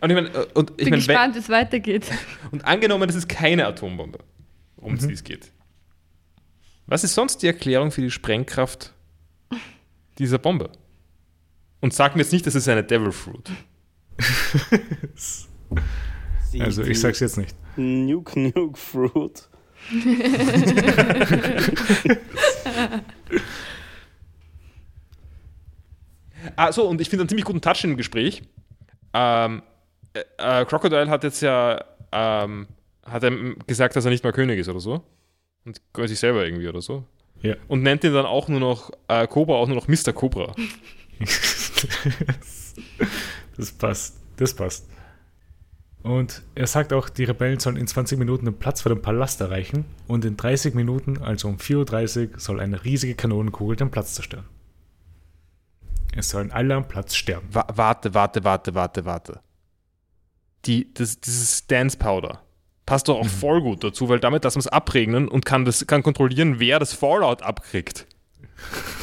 Und 0.00 0.10
ich 0.10 0.14
meine, 0.14 0.28
äh, 0.28 0.46
und 0.54 0.70
ich 0.72 0.76
bin 0.76 0.86
wenn- 0.86 0.92
gespannt, 0.94 1.34
wie 1.34 1.38
es 1.38 1.48
weitergeht. 1.48 2.06
Und 2.52 2.64
angenommen, 2.64 3.06
das 3.08 3.16
ist 3.16 3.28
keine 3.28 3.66
Atombombe, 3.66 4.18
um 4.76 4.96
die 4.98 5.12
es 5.12 5.24
geht. 5.24 5.50
Was 6.86 7.02
ist 7.02 7.14
sonst 7.14 7.38
die 7.42 7.46
Erklärung 7.46 7.90
für 7.90 8.02
die 8.02 8.10
Sprengkraft 8.10 8.92
dieser 10.18 10.38
Bombe? 10.38 10.70
Und 11.80 11.92
sag 11.94 12.14
mir 12.14 12.22
jetzt 12.22 12.32
nicht, 12.32 12.46
das 12.46 12.54
ist 12.54 12.68
eine 12.68 12.84
Devil 12.84 13.10
Fruit. 13.12 13.50
Also 16.60 16.84
ich 16.84 17.00
sag's 17.00 17.18
jetzt 17.18 17.36
nicht. 17.36 17.56
Nuke 17.76 18.38
Nuke 18.38 18.78
Fruit. 18.78 19.48
Ah, 26.56 26.72
so, 26.72 26.86
und 26.86 27.00
ich 27.00 27.08
finde 27.08 27.22
einen 27.22 27.28
ziemlich 27.30 27.46
guten 27.46 27.62
Touch 27.62 27.82
im 27.84 27.96
Gespräch. 27.96 28.42
Ähm, 29.14 29.62
äh, 30.12 30.20
äh, 30.36 30.66
Crocodile 30.66 31.08
hat 31.08 31.24
jetzt 31.24 31.40
ja 31.40 31.82
ähm, 32.12 32.68
hat 33.04 33.24
er 33.24 33.30
gesagt, 33.66 33.96
dass 33.96 34.04
er 34.04 34.10
nicht 34.10 34.24
mehr 34.24 34.32
König 34.32 34.58
ist 34.58 34.68
oder 34.68 34.80
so. 34.80 35.02
Und 35.64 35.80
gehört 35.92 36.10
sich 36.10 36.18
selber 36.18 36.44
irgendwie 36.44 36.68
oder 36.68 36.82
so. 36.82 37.04
Ja. 37.42 37.56
Und 37.68 37.82
nennt 37.82 38.04
ihn 38.04 38.12
dann 38.12 38.26
auch 38.26 38.48
nur 38.48 38.60
noch 38.60 38.90
äh, 39.08 39.26
Cobra, 39.26 39.54
auch 39.54 39.66
nur 39.66 39.76
noch 39.76 39.88
Mr. 39.88 40.12
Cobra. 40.12 40.54
das 43.56 43.72
passt. 43.72 44.16
Das 44.36 44.54
passt. 44.54 44.86
Und 46.02 46.42
er 46.54 46.66
sagt 46.66 46.92
auch, 46.92 47.08
die 47.08 47.24
Rebellen 47.24 47.60
sollen 47.60 47.76
in 47.76 47.86
20 47.86 48.18
Minuten 48.18 48.44
den 48.44 48.58
Platz 48.58 48.82
vor 48.82 48.90
dem 48.90 49.00
Palast 49.00 49.40
erreichen 49.40 49.86
und 50.06 50.26
in 50.26 50.36
30 50.36 50.74
Minuten, 50.74 51.22
also 51.22 51.48
um 51.48 51.56
4.30 51.56 52.32
Uhr, 52.32 52.38
soll 52.38 52.60
eine 52.60 52.84
riesige 52.84 53.14
Kanonenkugel 53.14 53.76
den 53.76 53.90
Platz 53.90 54.14
zerstören. 54.14 54.44
Es 56.14 56.28
sollen 56.28 56.52
alle 56.52 56.74
am 56.74 56.86
Platz 56.86 57.14
sterben. 57.14 57.48
Wa 57.50 57.66
warte, 57.74 58.12
warte, 58.12 58.44
warte, 58.44 58.74
warte, 58.74 59.04
warte. 59.06 59.40
Die, 60.66 60.92
das, 60.92 61.20
dieses 61.20 61.66
Dance 61.66 61.96
Powder 61.96 62.42
passt 62.84 63.08
doch 63.08 63.18
auch 63.18 63.26
voll 63.26 63.62
gut 63.62 63.82
dazu, 63.82 64.08
weil 64.10 64.20
damit 64.20 64.44
lassen 64.44 64.56
wir 64.56 64.60
es 64.60 64.68
abregnen 64.68 65.28
und 65.28 65.46
kann, 65.46 65.64
das, 65.64 65.86
kann 65.86 66.02
kontrollieren, 66.02 66.60
wer 66.60 66.78
das 66.78 66.92
Fallout 66.92 67.42
abkriegt. 67.42 68.06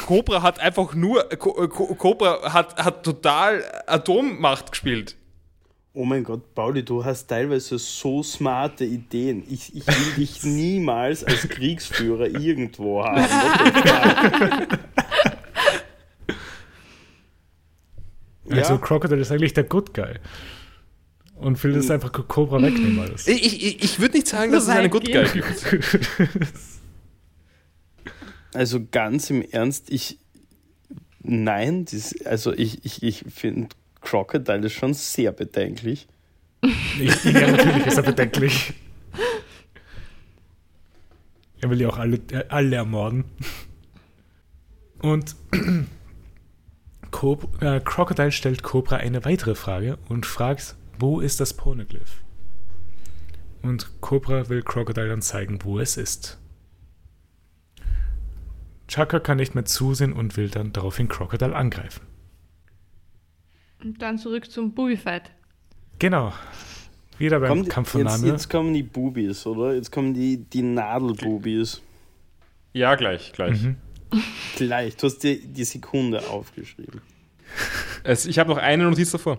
Cobra 0.06 0.42
hat 0.42 0.58
einfach 0.60 0.94
nur, 0.94 1.28
Co 1.38 1.68
Cobra 1.68 2.52
hat, 2.52 2.76
hat 2.76 3.02
total 3.04 3.64
Atommacht 3.86 4.72
gespielt. 4.72 5.16
Oh 5.94 6.04
mein 6.06 6.24
Gott, 6.24 6.54
Pauli, 6.54 6.82
du 6.82 7.04
hast 7.04 7.26
teilweise 7.26 7.78
so 7.78 8.22
smarte 8.22 8.84
Ideen. 8.84 9.44
Ich, 9.48 9.76
ich 9.76 9.86
will 9.86 10.14
dich 10.16 10.42
niemals 10.42 11.22
als 11.22 11.48
Kriegsführer 11.48 12.28
irgendwo 12.28 13.04
haben. 13.04 13.26
Also 18.50 18.72
Ja. 18.74 18.78
Crocodile 18.78 19.20
ist 19.20 19.30
eigentlich 19.30 19.52
der 19.54 19.64
Good 19.64 19.94
Guy. 19.94 20.14
Und 21.36 21.62
will 21.64 21.72
das 21.72 21.90
einfach 21.90 22.12
Cobra 22.12 22.62
wegnehmen 22.62 23.00
alles. 23.00 23.26
Ich, 23.26 23.44
ich, 23.64 23.82
ich 23.82 24.00
würde 24.00 24.16
nicht 24.16 24.28
sagen, 24.28 24.52
dass 24.52 24.64
es 24.64 24.68
weit 24.68 24.90
Good 24.90 25.06
Guy 25.06 25.24
gibt. 25.24 25.66
Also 28.54 28.80
ganz 28.90 29.30
im 29.30 29.42
Ernst, 29.42 29.90
ich. 29.90 30.18
Nein, 31.24 31.84
das, 31.84 32.14
also 32.26 32.52
ich, 32.52 32.84
ich, 32.84 33.02
ich 33.02 33.24
finde 33.32 33.68
Crocodile 34.00 34.66
ist 34.66 34.72
schon 34.72 34.92
sehr 34.94 35.32
bedenklich. 35.32 36.08
Ich, 36.98 37.24
ja, 37.24 37.50
natürlich 37.50 37.86
ist 37.86 37.96
er 37.96 38.02
bedenklich. 38.02 38.74
Er 41.60 41.70
will 41.70 41.80
ja 41.80 41.88
auch 41.88 41.98
alle, 41.98 42.20
alle 42.48 42.76
ermorden. 42.76 43.24
Und 45.00 45.36
Cob 47.12 47.62
äh, 47.62 47.80
Crocodile 47.80 48.32
stellt 48.32 48.62
Cobra 48.62 48.96
eine 48.96 49.24
weitere 49.24 49.54
Frage 49.54 49.98
und 50.08 50.26
fragt, 50.26 50.74
wo 50.98 51.20
ist 51.20 51.40
das 51.40 51.54
Poneglyph? 51.54 52.22
Und 53.62 54.00
Cobra 54.00 54.48
will 54.48 54.62
Crocodile 54.62 55.08
dann 55.08 55.22
zeigen, 55.22 55.60
wo 55.62 55.78
es 55.78 55.96
ist. 55.96 56.38
Chaka 58.88 59.20
kann 59.20 59.38
nicht 59.38 59.54
mehr 59.54 59.64
zusehen 59.64 60.12
und 60.12 60.36
will 60.36 60.48
dann 60.48 60.72
daraufhin 60.72 61.08
Crocodile 61.08 61.54
angreifen. 61.54 62.02
Und 63.82 64.00
dann 64.00 64.18
zurück 64.18 64.50
zum 64.50 64.74
Booby-Fight. 64.74 65.30
Genau. 65.98 66.32
Wieder 67.18 67.40
beim 67.40 67.48
Kommt, 67.50 67.68
Kampf 67.70 67.90
von 67.90 68.00
jetzt, 68.02 68.24
jetzt 68.24 68.50
kommen 68.50 68.74
die 68.74 68.82
Bubis, 68.82 69.46
oder? 69.46 69.74
Jetzt 69.74 69.92
kommen 69.92 70.14
die, 70.14 70.38
die 70.38 70.62
Nadelbubis. 70.62 71.82
Ja, 72.72 72.94
gleich, 72.94 73.32
gleich. 73.32 73.62
Mhm. 73.62 73.76
Gleich, 74.56 74.96
du 74.96 75.06
hast 75.06 75.18
dir 75.22 75.38
die 75.40 75.64
Sekunde 75.64 76.28
aufgeschrieben. 76.28 77.00
Es, 78.04 78.26
ich 78.26 78.38
habe 78.38 78.50
noch 78.50 78.58
eine 78.58 78.84
Notiz 78.84 79.10
davor. 79.10 79.38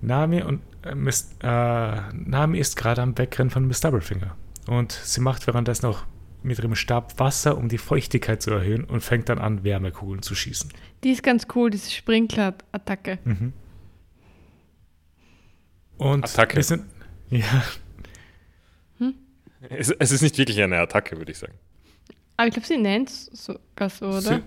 Nami, 0.00 0.42
und, 0.42 0.62
äh, 0.82 0.94
Mis- 0.96 1.28
äh, 1.42 2.12
Nami 2.12 2.58
ist 2.58 2.74
gerade 2.76 3.02
am 3.02 3.16
Wegrennen 3.16 3.50
von 3.50 3.66
Miss 3.68 3.80
Doublefinger. 3.80 4.34
Und 4.66 4.90
sie 4.90 5.20
macht 5.20 5.46
währenddessen 5.46 5.86
auch 5.86 6.02
mit 6.42 6.58
ihrem 6.58 6.74
Stab 6.74 7.18
Wasser, 7.18 7.56
um 7.58 7.68
die 7.68 7.78
Feuchtigkeit 7.78 8.42
zu 8.42 8.50
erhöhen 8.50 8.84
und 8.84 9.00
fängt 9.00 9.28
dann 9.28 9.38
an, 9.38 9.64
Wärmekugeln 9.64 10.22
zu 10.22 10.34
schießen. 10.34 10.70
Die 11.04 11.10
ist 11.10 11.22
ganz 11.22 11.46
cool, 11.54 11.70
diese 11.70 11.90
Sprinkler-Attacke. 11.90 13.18
Und 15.98 16.24
Attacke. 16.24 16.56
wir 16.56 16.62
sind, 16.62 16.84
ja, 17.30 17.62
Es, 19.68 19.90
es 19.90 20.10
ist 20.10 20.22
nicht 20.22 20.38
wirklich 20.38 20.60
eine 20.62 20.78
Attacke, 20.78 21.18
würde 21.18 21.32
ich 21.32 21.38
sagen. 21.38 21.52
Aber 22.36 22.48
ich 22.48 22.54
glaube, 22.54 22.66
sie 22.66 22.78
nennt 22.78 23.10
es 23.10 23.26
sogar 23.26 23.90
so, 23.90 24.06
oder? 24.06 24.40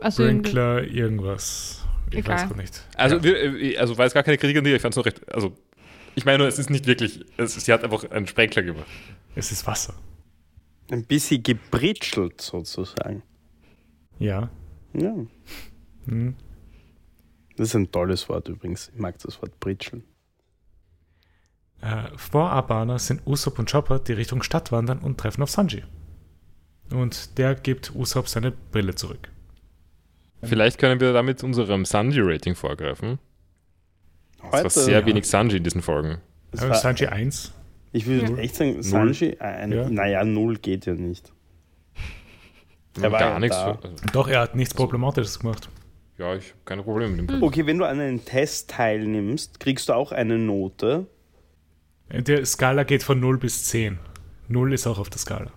Also 0.00 0.24
Sprinkler, 0.24 0.82
irgendwas. 0.82 1.84
Ich 2.10 2.18
Egal. 2.18 2.36
weiß 2.36 2.48
gar 2.48 2.56
nicht. 2.56 2.82
Also, 2.96 3.16
ja. 3.16 3.22
wir, 3.22 3.62
äh, 3.62 3.76
also 3.78 3.96
war 3.96 4.06
jetzt 4.06 4.14
gar 4.14 4.24
keine 4.24 4.38
Kritik 4.38 4.56
an 4.56 4.64
dir, 4.64 4.74
ich 4.74 4.82
fand 4.82 4.92
es 4.92 4.96
nur 4.96 5.06
recht. 5.06 5.20
Also, 5.32 5.56
ich 6.16 6.24
meine 6.24 6.38
nur, 6.38 6.48
es 6.48 6.58
ist 6.58 6.70
nicht 6.70 6.86
wirklich. 6.86 7.24
Es, 7.36 7.54
sie 7.54 7.72
hat 7.72 7.84
einfach 7.84 8.10
einen 8.10 8.26
Sprenkler 8.26 8.62
gemacht. 8.64 8.86
es 9.36 9.52
ist 9.52 9.66
Wasser. 9.66 9.94
Ein 10.90 11.04
bisschen 11.04 11.42
gebritschelt 11.42 12.40
sozusagen. 12.40 13.22
Ja. 14.18 14.50
Ja. 14.92 15.14
Hm. 16.06 16.34
Das 17.56 17.68
ist 17.68 17.74
ein 17.74 17.90
tolles 17.90 18.28
Wort 18.28 18.48
übrigens. 18.48 18.90
Ich 18.94 19.00
mag 19.00 19.18
das 19.18 19.40
Wort 19.42 19.58
britscheln. 19.60 20.04
Äh, 21.80 22.08
vor 22.16 22.50
Abana 22.50 22.98
sind 22.98 23.26
Usopp 23.26 23.58
und 23.58 23.70
Chopper, 23.70 23.98
die 23.98 24.12
Richtung 24.12 24.42
Stadt 24.42 24.72
wandern 24.72 24.98
und 24.98 25.18
treffen 25.18 25.42
auf 25.42 25.50
Sanji. 25.50 25.82
Und 26.90 27.36
der 27.38 27.54
gibt 27.54 27.94
Usopp 27.94 28.28
seine 28.28 28.52
Brille 28.52 28.94
zurück. 28.94 29.30
Vielleicht 30.42 30.78
können 30.78 31.00
wir 31.00 31.12
damit 31.12 31.42
unserem 31.42 31.84
Sanji-Rating 31.84 32.54
vorgreifen. 32.54 33.18
Es 34.52 34.52
war 34.52 34.70
sehr 34.70 35.00
ja. 35.00 35.06
wenig 35.06 35.26
Sanji 35.26 35.56
in 35.56 35.64
diesen 35.64 35.82
Folgen. 35.82 36.18
es 36.52 36.62
Äh, 36.62 36.68
war, 36.68 36.76
Sanji 36.76 37.06
1. 37.06 37.52
ich 37.92 38.06
würde 38.06 38.32
Ja. 38.32 38.38
echt 38.38 38.54
sagen, 38.56 38.82
Sanji, 38.82 39.36
ein, 39.38 39.72
Ja. 39.72 39.88
naja, 39.88 40.24
null 40.24 40.56
geht 40.58 40.86
ja 40.86 40.94
nicht. 40.94 41.32
Er 43.02 43.12
war 43.12 43.20
Gar 43.20 43.32
ja 43.34 43.38
nichts. 43.40 43.56
da. 43.56 43.72
Also, 43.72 43.88
Doch, 44.12 44.28
er 44.28 44.40
hat 44.40 44.54
nichts 44.56 44.72
Problematisches 44.74 45.38
gemacht. 45.38 45.68
ja, 46.18 46.34
ich 46.34 46.48
habe 46.50 46.60
keine 46.64 46.82
Probleme 46.82 47.14
mit 47.22 47.30
dem. 47.30 47.42
Okay, 47.42 47.66
wenn 47.66 47.78
du 47.78 47.84
an 47.84 48.00
einem 48.00 48.24
Test 48.24 48.70
teilnimmst, 48.70 49.60
kriegst 49.60 49.88
du 49.88 49.92
auch 49.92 50.12
eine 50.12 50.38
Note. 50.38 51.06
Der 52.10 52.44
Skala 52.46 52.84
geht 52.84 53.02
von 53.02 53.20
0 53.20 53.36
bis 53.38 53.64
10. 53.66 53.98
0 54.48 54.72
ist 54.72 54.86
auch 54.86 54.98
auf 54.98 55.10
der 55.10 55.18
Skala. 55.18 55.50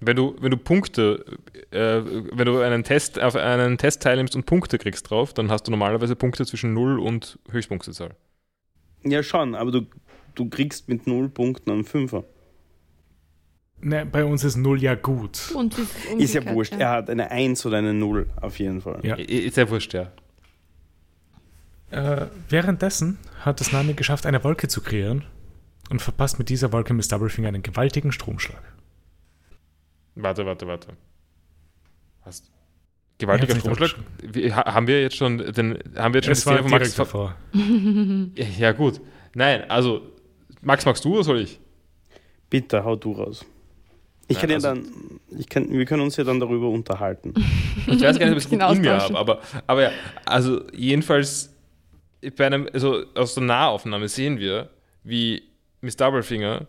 Wenn 0.00 0.16
du, 0.16 0.34
wenn 0.40 0.50
du 0.50 0.56
Punkte, 0.56 1.24
äh, 1.70 2.00
wenn 2.32 2.46
du 2.46 2.58
einen 2.60 2.82
Test, 2.84 3.20
auf 3.20 3.36
einen 3.36 3.78
Test 3.78 4.02
teilnimmst 4.02 4.34
und 4.34 4.46
Punkte 4.46 4.78
kriegst 4.78 5.10
drauf, 5.10 5.34
dann 5.34 5.50
hast 5.50 5.64
du 5.66 5.70
normalerweise 5.70 6.16
Punkte 6.16 6.46
zwischen 6.46 6.72
0 6.72 6.98
und 7.00 7.38
Höchstpunktezahl. 7.50 8.10
Ja, 9.04 9.22
schon, 9.22 9.54
aber 9.54 9.70
du, 9.72 9.82
du 10.38 10.48
kriegst 10.48 10.88
mit 10.88 11.06
null 11.06 11.28
Punkten 11.28 11.70
einen 11.70 11.84
Fünfer. 11.84 12.24
Ne, 13.80 14.04
bei 14.06 14.24
uns 14.24 14.42
ist 14.42 14.56
0 14.56 14.82
ja 14.82 14.96
gut. 14.96 15.52
Und 15.54 15.78
ist, 15.78 15.94
Ist 16.18 16.34
ja 16.34 16.44
wurscht. 16.52 16.74
Er 16.74 16.90
hat 16.90 17.10
eine 17.10 17.30
1 17.30 17.64
oder 17.64 17.78
eine 17.78 17.94
0 17.94 18.26
auf 18.40 18.58
jeden 18.58 18.80
Fall. 18.80 18.98
Ja. 19.04 19.14
Ist 19.14 19.56
ja 19.56 19.70
wurscht, 19.70 19.94
ja. 19.94 20.10
Äh, 21.90 22.26
währenddessen 22.48 23.18
hat 23.40 23.60
das 23.60 23.72
Nami 23.72 23.94
geschafft, 23.94 24.26
eine 24.26 24.42
Wolke 24.42 24.68
zu 24.68 24.80
kreieren 24.80 25.24
und 25.90 26.02
verpasst 26.02 26.38
mit 26.38 26.48
dieser 26.48 26.72
Wolke 26.72 26.92
Miss 26.92 27.08
Doublefinger 27.08 27.48
einen 27.48 27.62
gewaltigen 27.62 28.10
Stromschlag. 28.10 28.62
Warte, 30.16 30.44
warte, 30.44 30.66
warte. 30.66 30.88
Was? 32.24 32.42
Gewaltiger 33.18 33.54
Er 33.54 33.60
Stromschlag? 33.60 33.94
Wie, 34.22 34.52
haben 34.52 34.86
wir 34.88 35.00
jetzt 35.00 35.16
schon 35.16 35.38
den, 35.38 35.78
haben 35.96 36.14
wir 36.14 36.20
jetzt 36.20 36.26
schon 36.26 36.32
Es 36.32 36.46
war 36.46 36.58
von 36.58 36.70
Max 36.70 36.94
direkt 36.94 36.98
davor. 36.98 37.36
Ja, 38.58 38.72
gut. 38.72 39.00
Nein, 39.34 39.70
also, 39.70 40.02
Max, 40.68 40.84
magst 40.84 41.02
du 41.02 41.14
oder 41.14 41.24
soll 41.24 41.40
ich? 41.40 41.58
Bitte, 42.50 42.84
hau 42.84 42.94
du 42.94 43.12
raus. 43.12 43.42
Ich 44.26 44.36
Ja, 44.36 44.40
kann 44.42 44.50
ja 44.50 44.56
also- 44.56 44.68
dann, 44.68 44.86
ich 45.38 45.48
kann, 45.48 45.70
wir 45.70 45.86
können 45.86 46.02
uns 46.02 46.18
ja 46.18 46.24
dann 46.24 46.38
darüber 46.40 46.68
unterhalten. 46.68 47.32
Ich 47.86 48.02
weiß 48.02 48.18
gar 48.18 48.26
nicht, 48.26 48.32
ob 48.32 48.38
ich 48.38 48.44
es 48.44 48.50
Bisschen 48.50 48.76
in 48.76 48.82
mir 48.82 48.98
habe, 49.00 49.16
aber, 49.18 49.40
aber 49.66 49.82
ja, 49.84 49.90
also 50.26 50.60
jedenfalls 50.74 51.54
bei 52.36 52.44
einem, 52.44 52.68
also 52.70 53.02
aus 53.14 53.32
der 53.32 53.44
Nahaufnahme 53.44 54.08
sehen 54.08 54.38
wir, 54.38 54.68
wie 55.04 55.42
Miss 55.80 55.96
Doublefinger 55.96 56.66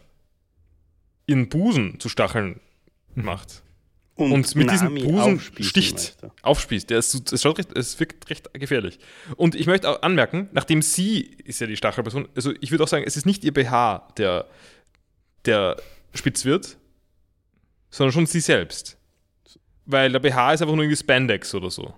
ihren 1.28 1.50
Busen 1.50 2.00
zu 2.00 2.08
Stacheln 2.08 2.62
macht. 3.16 3.64
Und 4.20 4.56
mit 4.56 4.70
diesem 4.70 4.96
Busen 4.96 5.40
sticht. 5.40 6.18
möchte. 6.22 6.32
Aufspießt. 6.42 6.90
Der 6.90 7.00
ist, 7.00 7.32
es, 7.32 7.42
schaut 7.42 7.58
recht, 7.58 7.76
es 7.78 8.00
wirkt 8.00 8.30
recht 8.30 8.54
gefährlich. 8.54 9.00
Und 9.36 9.56
ich 9.56 9.66
möchte 9.66 9.90
auch 9.90 10.02
anmerken, 10.02 10.50
nachdem 10.52 10.82
sie 10.82 11.22
ist 11.46 11.62
ja 11.62 11.68
die 11.68 11.78
Stachelperson, 11.78 12.28
also 12.36 12.52
ich 12.60 12.72
würde 12.72 12.84
auch 12.84 12.88
sagen, 12.88 13.06
es 13.08 13.16
ist 13.16 13.26
nicht 13.26 13.44
ihr 13.44 13.54
BH, 13.54 14.10
der, 14.18 14.46
der 15.46 15.78
spitz 16.14 16.44
wird, 16.44 16.78
sondern 17.90 18.12
schon 18.12 18.26
sie 18.26 18.42
selbst. 18.42 18.98
Weil 19.86 20.12
der 20.12 20.20
BH 20.20 20.54
ist 20.54 20.62
einfach 20.62 20.76
nur 20.76 20.84
irgendwie 20.84 20.98
Spandex 20.98 21.56
oder 21.56 21.70
so. 21.70 21.94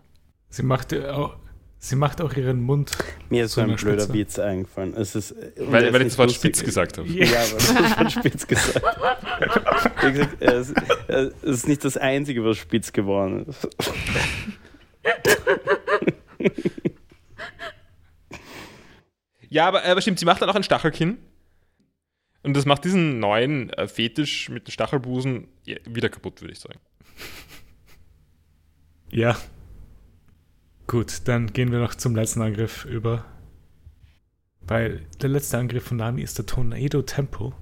Sie 0.49 0.63
macht, 0.63 0.93
äh, 0.93 1.07
auch, 1.07 1.37
sie 1.81 1.95
macht 1.95 2.21
auch 2.21 2.33
ihren 2.33 2.61
Mund. 2.61 2.91
Mir 3.29 3.45
ist 3.45 3.53
so 3.53 3.61
ein 3.61 3.75
blöder 3.75 4.03
Spitze. 4.03 4.13
Witz 4.13 4.39
eingefallen. 4.39 4.93
Es 4.95 5.15
ist, 5.15 5.35
Weil, 5.57 5.91
weil 5.91 6.01
ich 6.01 6.03
nicht 6.03 6.05
das 6.11 6.17
Wort 6.19 6.31
spitz 6.31 6.63
gesagt 6.63 6.97
habe. 6.97 7.07
Ja, 7.09 7.25
weil 7.25 7.49
du 7.49 7.81
das 7.81 7.97
Wort 7.97 8.11
spitz 8.11 8.47
gesagt. 8.47 8.81
Wie 10.01 10.11
gesagt, 10.11 10.41
es, 10.41 10.73
es 11.09 11.33
ist 11.41 11.67
nicht 11.67 11.83
das 11.83 11.97
Einzige, 11.97 12.45
was 12.45 12.57
spitz 12.57 12.93
geworden 12.93 13.47
ist. 13.47 13.67
Ja, 19.49 19.67
aber, 19.67 19.83
aber 19.83 20.01
stimmt, 20.01 20.19
sie 20.19 20.25
macht 20.25 20.41
dann 20.41 20.49
auch 20.49 20.55
ein 20.55 20.63
Stachelkinn. 20.63 21.17
Und 22.43 22.55
das 22.55 22.65
macht 22.65 22.85
diesen 22.85 23.19
neuen 23.19 23.69
äh, 23.71 23.87
Fetisch 23.87 24.49
mit 24.49 24.67
den 24.67 24.71
Stachelbusen 24.71 25.47
wieder 25.85 26.09
kaputt, 26.09 26.41
würde 26.41 26.53
ich 26.53 26.59
sagen. 26.59 26.79
Ja. 29.09 29.37
Gut, 30.87 31.27
dann 31.27 31.47
gehen 31.53 31.71
wir 31.71 31.79
noch 31.79 31.95
zum 31.95 32.15
letzten 32.15 32.41
Angriff 32.41 32.85
über. 32.85 33.25
Weil 34.61 35.01
der 35.21 35.29
letzte 35.29 35.57
Angriff 35.57 35.85
von 35.85 35.97
Nami 35.97 36.21
ist 36.21 36.37
der 36.37 36.45
Tornado 36.45 37.01
Tempo. 37.01 37.53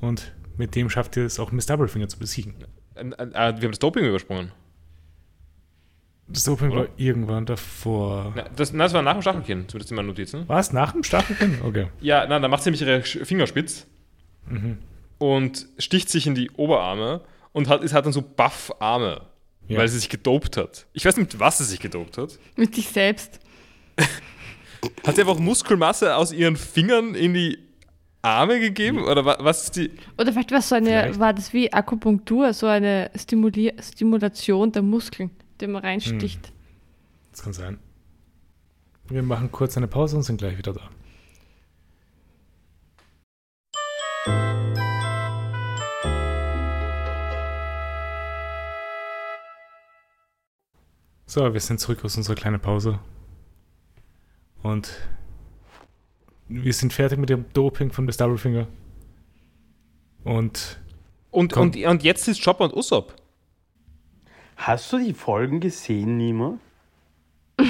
Und 0.00 0.32
mit 0.56 0.74
dem 0.74 0.88
schafft 0.90 1.16
ihr 1.16 1.24
es 1.24 1.38
auch 1.38 1.52
Miss 1.52 1.66
Doublefinger 1.66 2.08
zu 2.08 2.18
besiegen. 2.18 2.54
Äh, 2.94 3.00
äh, 3.04 3.14
wir 3.14 3.40
haben 3.44 3.60
das 3.70 3.78
Doping 3.78 4.04
übersprungen. 4.04 4.52
Das 6.28 6.44
Doping 6.44 6.70
Oder? 6.70 6.80
war 6.82 6.88
irgendwann 6.96 7.44
davor. 7.46 8.32
Na, 8.34 8.48
das, 8.56 8.72
na, 8.72 8.84
das 8.84 8.94
war 8.94 9.02
nach 9.02 9.12
dem 9.14 9.22
Stachelkinn, 9.22 9.68
zumindest 9.68 9.90
in 9.90 9.96
meinen 9.96 10.06
Notizen. 10.06 10.48
War 10.48 10.60
es 10.60 10.72
nach 10.72 10.92
dem 10.92 11.02
Stachelkinn? 11.02 11.58
Okay. 11.62 11.88
Ja, 12.00 12.24
na, 12.28 12.38
dann 12.38 12.50
macht 12.50 12.62
sie 12.62 12.70
nämlich 12.70 12.82
ihre 12.82 13.02
Finger 13.26 13.46
spitz 13.46 13.86
Mhm. 14.48 14.78
und 15.18 15.66
sticht 15.78 16.08
sich 16.08 16.26
in 16.26 16.34
die 16.34 16.50
Oberarme 16.52 17.20
und 17.52 17.68
hat, 17.68 17.82
hat 17.92 18.06
dann 18.06 18.12
so 18.12 18.22
Buff-Arme, 18.22 19.20
Ja. 19.72 19.78
weil 19.80 19.88
sie 19.88 19.98
sich 19.98 20.08
gedopt 20.08 20.56
hat. 20.56 20.86
Ich 20.92 21.04
weiß 21.04 21.16
nicht, 21.16 21.32
mit 21.32 21.40
was 21.40 21.58
sie 21.58 21.64
sich 21.64 21.80
gedopt 21.80 22.18
hat. 22.18 22.38
Mit 22.56 22.74
sich 22.74 22.88
selbst. 22.88 23.40
Hat 25.06 25.14
sie 25.14 25.20
einfach 25.20 25.38
Muskelmasse 25.38 26.16
aus 26.16 26.32
ihren 26.32 26.56
Fingern 26.56 27.14
in 27.14 27.34
die 27.34 27.58
Arme 28.22 28.58
gegeben? 28.60 29.04
Oder 29.04 29.24
wa, 29.24 29.36
was 29.40 29.64
ist 29.64 29.76
die. 29.76 29.90
Oder 30.18 30.32
vielleicht 30.32 30.50
war 30.50 30.58
es 30.58 30.68
so 30.68 30.74
eine, 30.74 30.88
Vielleicht. 30.88 31.20
war 31.20 31.32
das 31.34 31.52
wie 31.52 31.72
Akupunktur, 31.72 32.52
so 32.52 32.66
eine 32.66 33.10
Stimulier 33.16 33.74
Stimulation 33.80 34.72
der 34.72 34.82
Muskeln, 34.82 35.30
die 35.60 35.66
man 35.66 35.82
reinsticht. 35.82 36.52
Das 37.30 37.42
kann 37.42 37.52
sein. 37.52 37.78
Wir 39.08 39.22
machen 39.22 39.50
kurz 39.52 39.76
eine 39.76 39.88
Pause 39.88 40.16
und 40.16 40.22
sind 40.22 40.38
gleich 40.38 40.56
wieder 40.58 40.72
da. 40.72 40.88
So, 51.32 51.50
wir 51.50 51.60
sind 51.60 51.80
zurück 51.80 52.04
aus 52.04 52.14
unserer 52.18 52.34
kleinen 52.34 52.60
Pause. 52.60 52.98
Und 54.62 54.92
wir 56.46 56.74
sind 56.74 56.92
fertig 56.92 57.18
mit 57.18 57.30
dem 57.30 57.46
Doping 57.54 57.90
von 57.90 58.04
Miss 58.04 58.18
Doublefinger. 58.18 58.66
Und 60.24 60.78
Und, 61.30 61.52
Komm. 61.52 61.70
und, 61.70 61.76
und 61.82 62.02
jetzt 62.02 62.28
ist 62.28 62.44
Chopper 62.44 62.64
und 62.64 62.74
Usopp. 62.74 63.16
Hast 64.56 64.92
du 64.92 64.98
die 64.98 65.14
Folgen 65.14 65.60
gesehen, 65.60 66.18
Nima? 66.18 66.58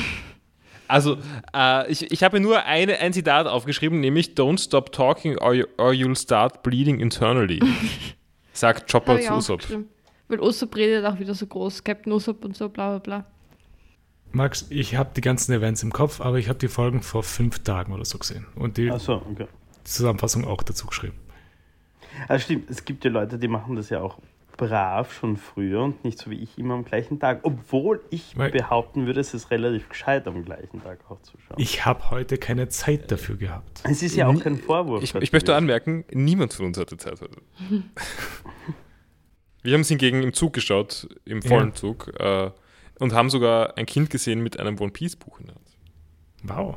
Also, 0.89 1.19
äh, 1.55 1.89
ich, 1.91 2.11
ich 2.11 2.25
habe 2.25 2.41
nur 2.41 2.65
eine, 2.65 2.99
ein 2.99 3.13
Zitat 3.13 3.47
aufgeschrieben, 3.47 4.01
nämlich 4.01 4.31
Don't 4.31 4.61
stop 4.61 4.91
talking 4.91 5.39
or, 5.39 5.55
you, 5.55 5.67
or 5.79 5.93
you'll 5.93 6.21
start 6.21 6.65
bleeding 6.65 6.99
internally. 6.99 7.61
Sagt 8.53 8.91
Chopper 8.91 9.21
zu 9.21 9.33
Usopp. 9.33 9.63
Weil 10.27 10.41
Usopp 10.41 10.75
redet 10.75 11.07
auch 11.07 11.21
wieder 11.21 11.35
so 11.35 11.47
groß, 11.47 11.85
Captain 11.85 12.13
Usopp 12.13 12.45
und 12.45 12.57
so, 12.57 12.69
bla 12.69 12.99
bla 12.99 12.99
bla. 12.99 13.33
Max, 14.33 14.67
ich 14.71 14.97
habe 14.97 15.11
die 15.15 15.21
ganzen 15.21 15.53
Events 15.53 15.83
im 15.83 15.93
Kopf, 15.93 16.21
aber 16.21 16.39
ich 16.39 16.49
habe 16.49 16.59
die 16.59 16.69
Folgen 16.69 17.03
vor 17.03 17.23
fünf 17.23 17.59
Tagen 17.61 17.93
oder 17.93 18.05
so 18.05 18.19
gesehen. 18.19 18.47
Und 18.55 18.77
die 18.79 18.91
Achso, 18.91 19.23
okay. 19.31 19.47
Zusammenfassung 19.85 20.47
auch 20.47 20.63
dazu 20.63 20.87
geschrieben. 20.87 21.15
Also 22.29 22.45
stimmt, 22.45 22.71
es 22.71 22.85
gibt 22.85 23.05
ja 23.05 23.11
Leute, 23.11 23.39
die 23.39 23.49
machen 23.49 23.77
das 23.77 23.91
ja 23.91 24.01
auch 24.01 24.19
brav 24.57 25.13
schon 25.13 25.39
früher 25.39 25.83
und 25.83 26.05
nicht 26.05 26.19
so 26.19 26.31
wie 26.31 26.37
ich 26.37 26.57
immer 26.59 26.75
am 26.75 26.85
gleichen 26.85 27.19
Tag. 27.19 27.41
Obwohl 27.43 28.01
ich 28.11 28.37
Weil- 28.37 28.51
behaupten 28.51 29.07
würde, 29.07 29.21
es 29.21 29.35
ist 29.35 29.51
relativ 29.51 29.89
gescheit, 29.89 30.27
am 30.27 30.45
gleichen 30.45 30.83
Tag 30.83 30.99
auch 31.11 31.21
zu 31.23 31.33
schauen. 31.39 31.57
Ich 31.59 31.85
habe 31.85 32.11
heute 32.11 32.37
keine 32.39 32.69
Zeit 32.69 33.11
dafür 33.11 33.37
gehabt. 33.37 33.83
es 33.85 34.03
ist 34.03 34.15
ja 34.15 34.29
auch 34.29 34.39
kein 34.41 34.59
Vorwurf. 34.59 35.03
Ich, 35.03 35.15
ich 35.15 35.33
möchte 35.33 35.55
anmerken, 35.57 36.05
niemand 36.13 36.53
von 36.53 36.67
uns 36.67 36.79
hatte 36.79 36.97
Zeit 36.97 37.21
heute. 37.21 37.37
Wir 39.65 39.75
haben 39.75 39.83
es 39.83 39.89
hingegen 39.89 40.23
im 40.23 40.33
Zug 40.33 40.53
geschaut, 40.55 41.09
im 41.25 41.41
vollen 41.41 41.69
Ja. 41.69 41.75
Zug, 41.75 42.13
äh, 42.19 42.51
und 43.03 43.13
haben 43.13 43.31
sogar 43.31 43.77
ein 43.77 43.85
Kind 43.85 44.11
gesehen 44.11 44.43
mit 44.43 44.61
einem 44.61 44.79
One 44.79 44.93
Piece 44.93 45.17
Buch 45.17 45.41
in 45.41 45.47
der 45.47 45.57
Hand. 45.57 45.67
Wow. 46.45 46.77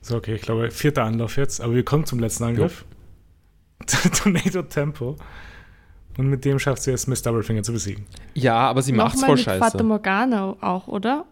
So, 0.00 0.16
okay, 0.16 0.36
ich 0.36 0.42
glaube, 0.42 0.70
vierter 0.70 1.02
Anlauf 1.02 1.36
jetzt, 1.36 1.60
aber 1.60 1.74
wir 1.74 1.84
kommen 1.84 2.06
zum 2.06 2.20
letzten 2.20 2.44
Angriff. 2.44 2.84
Tornado 3.86 4.62
Tempo. 4.62 5.16
Und 6.16 6.28
mit 6.28 6.44
dem 6.44 6.60
schafft 6.60 6.82
sie 6.82 6.92
es, 6.92 7.08
Miss 7.08 7.22
Doublefinger 7.22 7.64
zu 7.64 7.72
besiegen. 7.72 8.06
Ja, 8.34 8.56
aber 8.56 8.82
sie 8.82 8.92
macht's 8.92 9.14
Nochmal 9.14 9.28
voll 9.28 9.36
mit 9.36 9.44
scheiße. 9.44 9.58
Fata 9.58 9.82
Morgana 9.82 10.56
auch, 10.60 10.86
oder? 10.86 11.24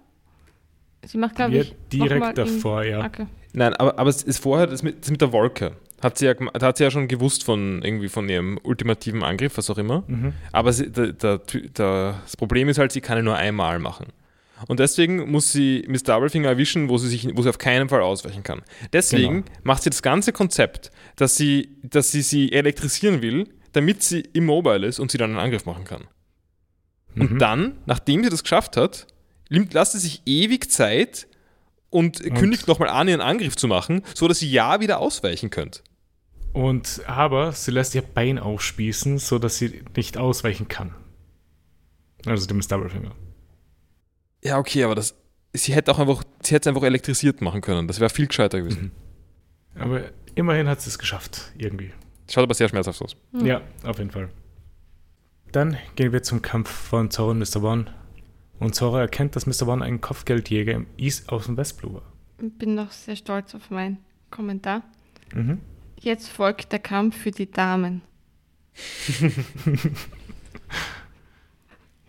Sie 1.05 1.19
macht, 1.19 1.37
glaube 1.37 1.57
ich, 1.57 1.77
direkt 1.93 2.39
davor, 2.39 2.83
ja. 2.83 3.05
Okay. 3.05 3.27
Nein, 3.53 3.75
aber, 3.75 3.99
aber 3.99 4.11
es 4.11 4.25
ist 4.25 4.39
vorher 4.39 4.67
das 4.67 4.83
mit, 4.83 5.03
das 5.03 5.11
mit 5.11 5.21
der 5.21 5.31
Wolke. 5.31 5.77
Hat 6.03 6.19
sie 6.19 6.27
ja, 6.27 6.35
da 6.35 6.67
hat 6.67 6.77
sie 6.79 6.85
ja 6.85 6.91
schon 6.91 7.07
gewusst 7.09 7.45
von 7.45 7.81
irgendwie 7.83 8.09
von 8.09 8.29
ihrem 8.29 8.59
ultimativen 8.63 9.23
Angriff, 9.23 9.57
was 9.57 9.71
auch 9.71 9.79
immer. 9.79 10.03
Mhm. 10.09 10.33
Aber 10.51 10.73
sie, 10.73 10.91
der, 10.91 11.13
der, 11.13 11.39
der, 11.39 12.21
das 12.25 12.37
Problem 12.37 12.69
ist 12.69 12.79
halt, 12.79 12.93
sie 12.93 13.01
kann 13.01 13.19
ihn 13.19 13.25
nur 13.25 13.37
einmal 13.37 13.79
machen. 13.79 14.07
Und 14.69 14.79
deswegen 14.81 15.31
muss 15.31 15.51
sie 15.51 15.85
Miss 15.89 16.03
Doublefinger 16.05 16.49
erwischen, 16.49 16.89
wo 16.89 16.97
sie, 16.99 17.09
sich, 17.09 17.29
wo 17.37 17.43
sie 17.43 17.49
auf 17.49 17.59
keinen 17.59 17.89
Fall 17.89 18.01
ausweichen 18.01 18.43
kann. 18.45 18.63
Deswegen 18.93 19.45
Genau. 19.45 19.59
macht 19.65 19.83
sie 19.83 19.91
das 19.91 20.03
ganze 20.03 20.33
Konzept, 20.33 20.91
dass 21.17 21.37
sie, 21.37 21.77
dass 21.83 22.13
sie 22.13 22.23
sie 22.23 22.53
elektrisieren 22.53 23.23
will, 23.23 23.49
damit 23.73 24.03
sie 24.05 24.21
immobile 24.33 24.87
ist 24.87 25.01
und 25.01 25.11
sie 25.11 25.19
dann 25.19 25.31
einen 25.31 25.39
Angriff 25.41 25.67
machen 25.67 25.85
kann. 25.85 26.05
Und 27.17 27.33
Mhm. 27.33 27.39
dann, 27.39 27.79
nachdem 27.87 28.23
sie 28.25 28.31
das 28.31 28.43
geschafft 28.43 28.77
hat, 28.77 29.07
lässt 29.49 29.93
sie 29.93 29.99
sich 29.99 30.23
ewig 30.27 30.71
Zeit 30.71 31.27
und, 31.91 32.23
kündigt 32.37 32.69
nochmal 32.69 32.89
an, 32.89 33.09
ihren 33.09 33.21
Angriff 33.21 33.57
zu 33.57 33.67
machen, 33.69 34.03
so 34.15 34.29
dass 34.29 34.39
sie 34.39 34.51
ja 34.51 34.81
wieder 34.81 34.99
ausweichen 34.99 35.51
könnt. 35.51 35.83
Und 36.53 37.03
aber 37.07 37.53
sie 37.53 37.71
lässt 37.71 37.95
ihr 37.95 38.03
Bein 38.03 38.39
aufspießen, 38.39 39.19
sodass 39.19 39.57
sie 39.59 39.83
nicht 39.97 40.19
ausweichen 40.19 40.69
kann. 40.69 40.95
Also 42.27 42.47
dem 42.47 42.61
Doublefinger. 42.61 43.13
Ja, 44.45 44.59
okay, 44.59 44.85
aber 44.85 44.95
das, 44.95 45.15
sie 45.53 45.75
hätte 45.75 45.93
auch 45.93 45.99
einfach, 45.99 46.23
sie 46.43 46.55
hätte 46.55 46.69
es 46.69 46.75
einfach 46.75 46.87
elektrisiert 46.87 47.41
machen 47.41 47.61
können. 47.61 47.89
Das 47.89 48.01
wäre 48.01 48.11
viel 48.11 48.27
gescheiter 48.27 48.61
gewesen. 48.61 48.93
Aber 49.75 50.03
immerhin 50.35 50.69
hat 50.69 50.81
sie 50.81 50.91
es 50.91 50.99
geschafft, 50.99 51.53
irgendwie. 51.57 51.93
Schaut 52.31 52.45
aber 52.45 52.55
sehr 52.55 52.69
schmerzhaft 52.69 53.01
aus. 53.03 53.17
Hm. 53.33 53.47
Ja, 53.47 53.63
auf 53.85 53.99
jeden 53.99 54.11
Fall. 54.11 54.29
Dann 55.53 55.77
gehen 55.97 56.13
wir 56.13 56.23
zum 56.23 56.43
Kampf 56.43 56.71
von 56.71 57.11
Zoro 57.11 57.31
und 57.31 57.39
Mr. 57.39 57.63
One. 57.63 57.87
Und 58.59 58.75
Zoro 58.75 58.97
erkennt, 58.97 59.37
dass 59.37 59.47
Mr. 59.47 59.69
One 59.69 59.85
ein 59.85 60.01
Kopfgeldjäger 60.01 60.73
im 60.73 60.87
East 60.97 61.31
aus 61.31 61.47
dem 61.47 61.57
Westblue 61.57 61.95
war. 61.95 62.03
Bin 62.39 62.75
noch 62.75 62.91
sehr 62.91 63.17
stolz 63.17 63.55
auf 63.55 63.71
meinen 63.71 63.99
Kommentar. 64.31 64.83
Mhm. 65.35 65.61
Jetzt 66.03 66.29
folgt 66.29 66.73
der 66.73 66.81
Kampf 66.81 67.17
für 67.17 67.31
die 67.31 67.49
Damen. 67.49 68.03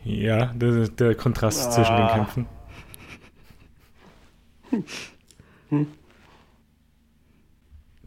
ja, 0.04 0.48
der, 0.48 0.88
der 0.88 1.14
Kontrast 1.14 1.68
ah. 1.68 1.72
zwischen 1.72 1.96
den 1.98 2.08
Kämpfen. 2.08 2.48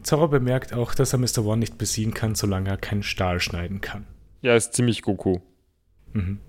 Zorro 0.02 0.26
bemerkt 0.26 0.72
auch, 0.72 0.92
dass 0.92 1.12
er 1.12 1.20
Mr. 1.20 1.44
One 1.44 1.58
nicht 1.58 1.78
besiegen 1.78 2.14
kann, 2.14 2.34
solange 2.34 2.68
er 2.70 2.78
keinen 2.78 3.04
Stahl 3.04 3.38
schneiden 3.38 3.80
kann. 3.80 4.08
Ja, 4.42 4.56
ist 4.56 4.74
ziemlich 4.74 5.02
Goku. 5.02 5.38
Mhm. 6.12 6.40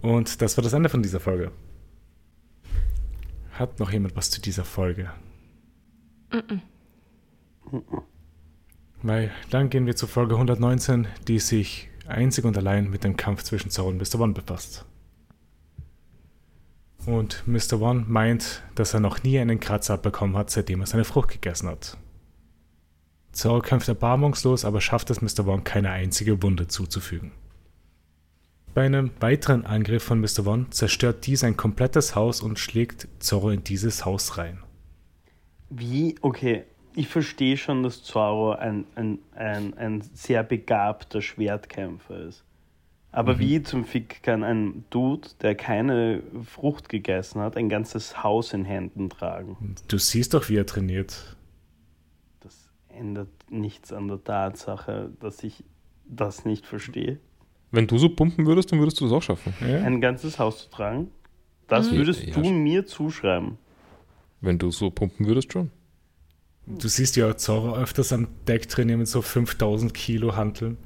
Und 0.00 0.40
das 0.40 0.56
war 0.56 0.64
das 0.64 0.72
Ende 0.72 0.88
von 0.88 1.02
dieser 1.02 1.20
Folge. 1.20 1.52
Hat 3.52 3.78
noch 3.78 3.90
jemand 3.90 4.16
was 4.16 4.30
zu 4.30 4.40
dieser 4.40 4.64
Folge? 4.64 5.10
Mhm. 6.32 6.62
Weil 9.02 9.30
dann 9.50 9.70
gehen 9.70 9.86
wir 9.86 9.96
zur 9.96 10.08
Folge 10.08 10.34
119, 10.34 11.06
die 11.28 11.38
sich 11.38 11.88
einzig 12.06 12.44
und 12.44 12.56
allein 12.56 12.90
mit 12.90 13.04
dem 13.04 13.16
Kampf 13.16 13.42
zwischen 13.42 13.70
Zorro 13.70 13.88
und 13.88 13.98
Mr. 13.98 14.20
One 14.20 14.32
befasst. 14.32 14.84
Und 17.06 17.46
Mr. 17.46 17.80
One 17.80 18.04
meint, 18.08 18.62
dass 18.74 18.94
er 18.94 19.00
noch 19.00 19.22
nie 19.22 19.38
einen 19.38 19.60
Kratzer 19.60 19.94
abbekommen 19.94 20.36
hat, 20.36 20.50
seitdem 20.50 20.80
er 20.80 20.86
seine 20.86 21.04
Frucht 21.04 21.30
gegessen 21.30 21.68
hat. 21.68 21.96
Zorro 23.30 23.60
kämpft 23.60 23.88
erbarmungslos, 23.88 24.64
aber 24.64 24.80
schafft 24.80 25.10
es 25.10 25.20
Mr. 25.20 25.46
One 25.46 25.62
keine 25.62 25.90
einzige 25.90 26.42
Wunde 26.42 26.66
zuzufügen. 26.66 27.32
Bei 28.74 28.84
einem 28.84 29.10
weiteren 29.20 29.64
Angriff 29.64 30.02
von 30.02 30.20
Mr. 30.20 30.46
One 30.46 30.66
zerstört 30.70 31.26
dies 31.26 31.44
ein 31.44 31.56
komplettes 31.56 32.14
Haus 32.14 32.40
und 32.40 32.58
schlägt 32.58 33.08
Zorro 33.20 33.50
in 33.50 33.62
dieses 33.62 34.04
Haus 34.04 34.36
rein. 34.36 34.62
Wie? 35.70 36.16
Okay, 36.20 36.64
ich 36.96 37.08
verstehe 37.08 37.58
schon, 37.58 37.82
dass 37.82 38.02
Zorro 38.02 38.52
ein, 38.52 38.86
ein, 38.94 39.18
ein, 39.34 39.74
ein 39.76 40.00
sehr 40.14 40.42
begabter 40.42 41.20
Schwertkämpfer 41.20 42.18
ist. 42.20 42.42
Aber 43.12 43.34
mhm. 43.34 43.38
wie 43.38 43.62
zum 43.62 43.84
Fick 43.84 44.22
kann 44.22 44.42
ein 44.42 44.84
Dude, 44.90 45.28
der 45.42 45.54
keine 45.54 46.22
Frucht 46.44 46.88
gegessen 46.88 47.40
hat, 47.40 47.56
ein 47.56 47.68
ganzes 47.68 48.22
Haus 48.22 48.52
in 48.54 48.64
Händen 48.64 49.10
tragen? 49.10 49.76
Du 49.88 49.98
siehst 49.98 50.34
doch, 50.34 50.48
wie 50.48 50.56
er 50.56 50.66
trainiert. 50.66 51.36
Das 52.40 52.70
ändert 52.88 53.28
nichts 53.50 53.92
an 53.92 54.08
der 54.08 54.24
Tatsache, 54.24 55.10
dass 55.20 55.42
ich 55.44 55.64
das 56.06 56.46
nicht 56.46 56.66
verstehe. 56.66 57.18
Wenn 57.72 57.86
du 57.86 57.98
so 57.98 58.08
pumpen 58.08 58.46
würdest, 58.46 58.72
dann 58.72 58.78
würdest 58.78 59.00
du 59.00 59.04
das 59.04 59.12
auch 59.12 59.22
schaffen. 59.22 59.52
Ja? 59.60 59.82
Ein 59.82 60.00
ganzes 60.00 60.38
Haus 60.38 60.64
zu 60.64 60.70
tragen? 60.70 61.10
Das 61.68 61.90
mhm. 61.90 61.96
würdest 61.96 62.22
ja, 62.22 62.34
du 62.34 62.40
mir 62.50 62.86
zuschreiben. 62.86 63.58
Wenn 64.40 64.58
du 64.58 64.70
so 64.70 64.90
pumpen 64.90 65.26
würdest, 65.26 65.52
schon. 65.52 65.70
Du 66.66 66.88
siehst 66.88 67.14
ja 67.16 67.36
Zorro 67.36 67.76
öfters 67.76 68.12
am 68.12 68.26
Deck 68.48 68.68
trainieren 68.68 68.98
mit 68.98 69.08
so 69.08 69.22
5000 69.22 69.94
Kilo 69.94 70.34
Hanteln. 70.34 70.76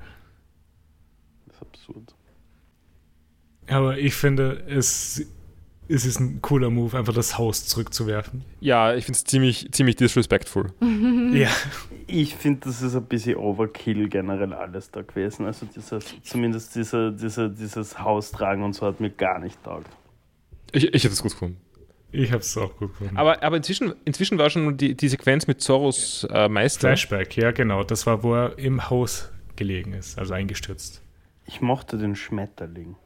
Das 1.47 1.57
ist 1.57 1.63
absurd. 1.63 2.15
Aber 3.67 3.99
ich 3.99 4.15
finde, 4.15 4.63
es, 4.69 5.25
es 5.89 6.05
ist 6.05 6.21
ein 6.21 6.43
cooler 6.43 6.69
Move, 6.69 6.99
einfach 6.99 7.15
das 7.15 7.39
Haus 7.39 7.65
zurückzuwerfen. 7.67 8.45
Ja, 8.61 8.95
ich 8.95 9.07
finde 9.07 9.17
es 9.17 9.25
ziemlich, 9.25 9.73
ziemlich 9.73 9.97
disrespectful. 9.97 10.73
ja. 11.33 11.49
Ich 12.07 12.35
finde, 12.35 12.61
das 12.65 12.83
ist 12.83 12.95
ein 12.95 13.05
bisschen 13.05 13.37
Overkill 13.37 14.09
generell 14.09 14.53
alles 14.53 14.91
da 14.91 15.01
gewesen. 15.01 15.47
Also 15.47 15.65
dieser, 15.65 16.01
zumindest 16.23 16.75
dieser, 16.75 17.11
dieser, 17.11 17.49
dieses 17.49 17.99
Haustragen 17.99 18.65
und 18.65 18.75
so 18.75 18.87
hat 18.87 19.01
mir 19.01 19.11
gar 19.11 19.39
nicht 19.39 19.63
taugt. 19.65 19.89
Ich, 20.73 20.93
ich 20.93 21.05
hätte 21.05 21.15
es 21.15 21.23
gut 21.23 21.33
gefunden. 21.33 21.57
Ich 22.13 22.33
habe 22.33 22.41
es 22.41 22.57
auch 22.57 22.77
gut 22.77 22.93
gefunden. 22.93 23.17
Aber, 23.17 23.43
aber 23.43 23.57
inzwischen, 23.57 23.95
inzwischen 24.05 24.39
war 24.39 24.51
schon 24.51 24.77
die, 24.77 24.97
die 24.97 25.09
Sequenz 25.09 25.47
mit 25.47 25.61
Zorros 25.61 26.27
äh, 26.31 26.49
Meister. 26.49 26.89
Flashback, 26.89 27.37
ja 27.37 27.53
genau. 27.53 27.85
Das 27.85 28.07
war, 28.07 28.23
wo 28.23 28.35
er 28.35 28.59
im 28.59 28.91
Haus 28.91 29.31
gelegen 29.57 29.93
ist, 29.93 30.19
also 30.19 30.35
eingestürzt. 30.35 31.03
Ich 31.47 31.61
mochte 31.61 31.99
den 31.99 32.17
Schmetterling. 32.17 32.97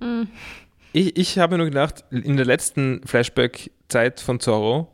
Mhm. 0.00 0.28
Ich, 0.92 1.16
ich 1.16 1.38
habe 1.38 1.54
mir 1.54 1.58
nur 1.58 1.66
gedacht, 1.66 2.04
in 2.10 2.36
der 2.36 2.46
letzten 2.46 3.00
Flashback-Zeit 3.06 4.20
von 4.20 4.40
Zorro 4.40 4.92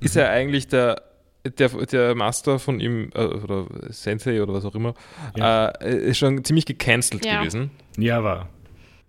mhm. 0.00 0.04
ist 0.04 0.16
er 0.16 0.30
eigentlich 0.30 0.68
der 0.68 1.02
der, 1.44 1.68
der 1.68 2.14
Master 2.14 2.58
von 2.58 2.80
ihm, 2.80 3.10
äh, 3.14 3.24
oder 3.24 3.66
Sensei 3.88 4.42
oder 4.42 4.52
was 4.52 4.64
auch 4.64 4.74
immer, 4.74 4.94
ja. 5.36 5.68
äh, 5.68 6.10
ist 6.10 6.18
schon 6.18 6.44
ziemlich 6.44 6.66
gecancelt 6.66 7.24
ja. 7.24 7.38
gewesen. 7.38 7.70
Ja, 7.96 8.22
war. 8.22 8.48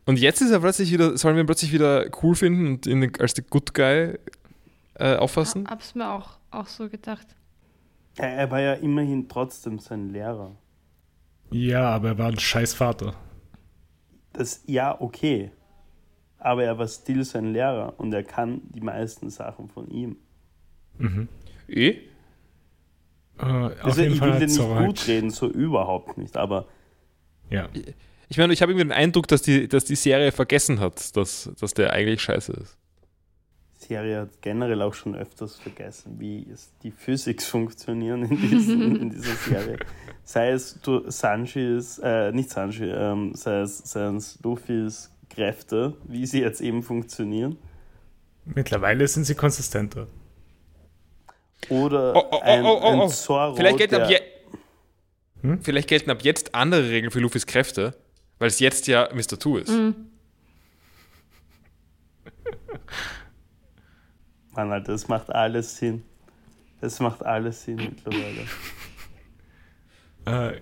Und 0.09 0.17
jetzt 0.17 0.41
ist 0.41 0.49
er 0.49 0.59
plötzlich 0.59 0.91
wieder, 0.91 1.15
sollen 1.19 1.35
wir 1.35 1.43
ihn 1.43 1.45
plötzlich 1.45 1.71
wieder 1.71 2.03
cool 2.23 2.33
finden 2.33 2.65
und 2.65 2.87
ihn 2.87 3.11
als 3.19 3.35
der 3.35 3.43
Good 3.43 3.75
Guy 3.75 4.17
äh, 4.95 5.15
auffassen? 5.17 5.65
Ja, 5.65 5.69
hab's 5.69 5.93
mir 5.93 6.09
auch, 6.09 6.39
auch 6.49 6.65
so 6.65 6.89
gedacht. 6.89 7.27
Er, 8.17 8.29
er 8.29 8.49
war 8.49 8.59
ja 8.59 8.73
immerhin 8.73 9.29
trotzdem 9.29 9.77
sein 9.77 10.09
Lehrer. 10.09 10.55
Ja, 11.51 11.91
aber 11.91 12.07
er 12.07 12.17
war 12.17 12.29
ein 12.29 12.39
scheiß 12.39 12.73
Vater. 12.73 13.13
Das, 14.33 14.63
ja, 14.65 14.99
okay. 14.99 15.51
Aber 16.39 16.63
er 16.63 16.75
war 16.79 16.87
still 16.87 17.23
sein 17.23 17.53
Lehrer 17.53 17.93
und 17.97 18.11
er 18.11 18.23
kann 18.23 18.61
die 18.63 18.81
meisten 18.81 19.29
Sachen 19.29 19.69
von 19.69 19.91
ihm. 19.91 20.17
Mhm. 20.97 21.27
Eh? 21.67 21.89
Äh, 23.37 23.43
also 23.43 24.01
ich 24.01 24.19
will 24.19 24.39
dir 24.39 24.47
nicht 24.47 24.57
gut 24.57 25.07
reden, 25.07 25.29
so 25.29 25.47
überhaupt 25.47 26.17
nicht, 26.17 26.35
aber. 26.35 26.65
Ja. 27.51 27.69
Ich 28.29 28.37
meine, 28.37 28.53
ich 28.53 28.61
habe 28.61 28.71
irgendwie 28.71 28.85
den 28.85 28.91
Eindruck, 28.91 29.27
dass 29.27 29.41
die, 29.41 29.67
dass 29.67 29.85
die 29.85 29.95
Serie 29.95 30.31
vergessen 30.31 30.79
hat, 30.79 31.15
dass, 31.17 31.49
dass 31.59 31.73
der 31.73 31.93
eigentlich 31.93 32.21
scheiße 32.21 32.53
ist. 32.53 32.77
Die 33.81 33.87
Serie 33.87 34.21
hat 34.21 34.41
generell 34.41 34.81
auch 34.83 34.93
schon 34.93 35.15
öfters 35.15 35.55
vergessen, 35.55 36.19
wie 36.19 36.45
die 36.83 36.91
Physics 36.91 37.47
funktionieren 37.47 38.23
in, 38.23 38.37
diesen, 38.37 38.95
in 39.01 39.09
dieser 39.09 39.33
Serie. 39.35 39.77
Sei 40.23 40.51
es 40.51 40.79
du 40.81 41.09
Sanjis, 41.09 41.99
äh, 42.03 42.31
nicht 42.31 42.51
Sanji, 42.51 42.85
ähm, 42.85 43.33
sei, 43.33 43.61
es, 43.61 43.79
sei 43.79 44.05
es 44.15 44.37
Luffys 44.43 45.09
Kräfte, 45.29 45.95
wie 46.03 46.25
sie 46.25 46.41
jetzt 46.41 46.61
eben 46.61 46.83
funktionieren. 46.83 47.57
Mittlerweile 48.45 49.07
sind 49.07 49.23
sie 49.23 49.35
konsistenter. 49.35 50.07
Oder 51.69 52.15
oh, 52.15 52.23
oh, 52.31 52.35
oh, 52.35 52.39
ein, 52.41 52.65
ein 53.01 53.09
Zorro, 53.09 53.55
Vielleicht 53.55 53.77
gelten, 53.77 53.95
ab 53.95 54.09
hm? 55.41 55.61
Vielleicht 55.61 55.87
gelten 55.87 56.09
ab 56.09 56.23
jetzt 56.23 56.53
andere 56.53 56.89
Regeln 56.89 57.11
für 57.11 57.19
Luffys 57.19 57.45
Kräfte, 57.45 57.95
weil 58.39 58.47
es 58.47 58.59
jetzt 58.59 58.87
ja 58.87 59.09
Mr. 59.13 59.37
Two 59.37 59.57
ist. 59.57 59.69
Mhm. 59.69 59.93
Mann, 64.55 64.71
Alter, 64.71 64.93
das 64.93 65.07
macht 65.07 65.29
alles 65.29 65.77
Sinn. 65.77 66.01
Das 66.81 66.99
macht 66.99 67.23
alles 67.23 67.63
Sinn 67.63 67.75
mittlerweile. 67.75 68.47
Äh, 70.25 70.59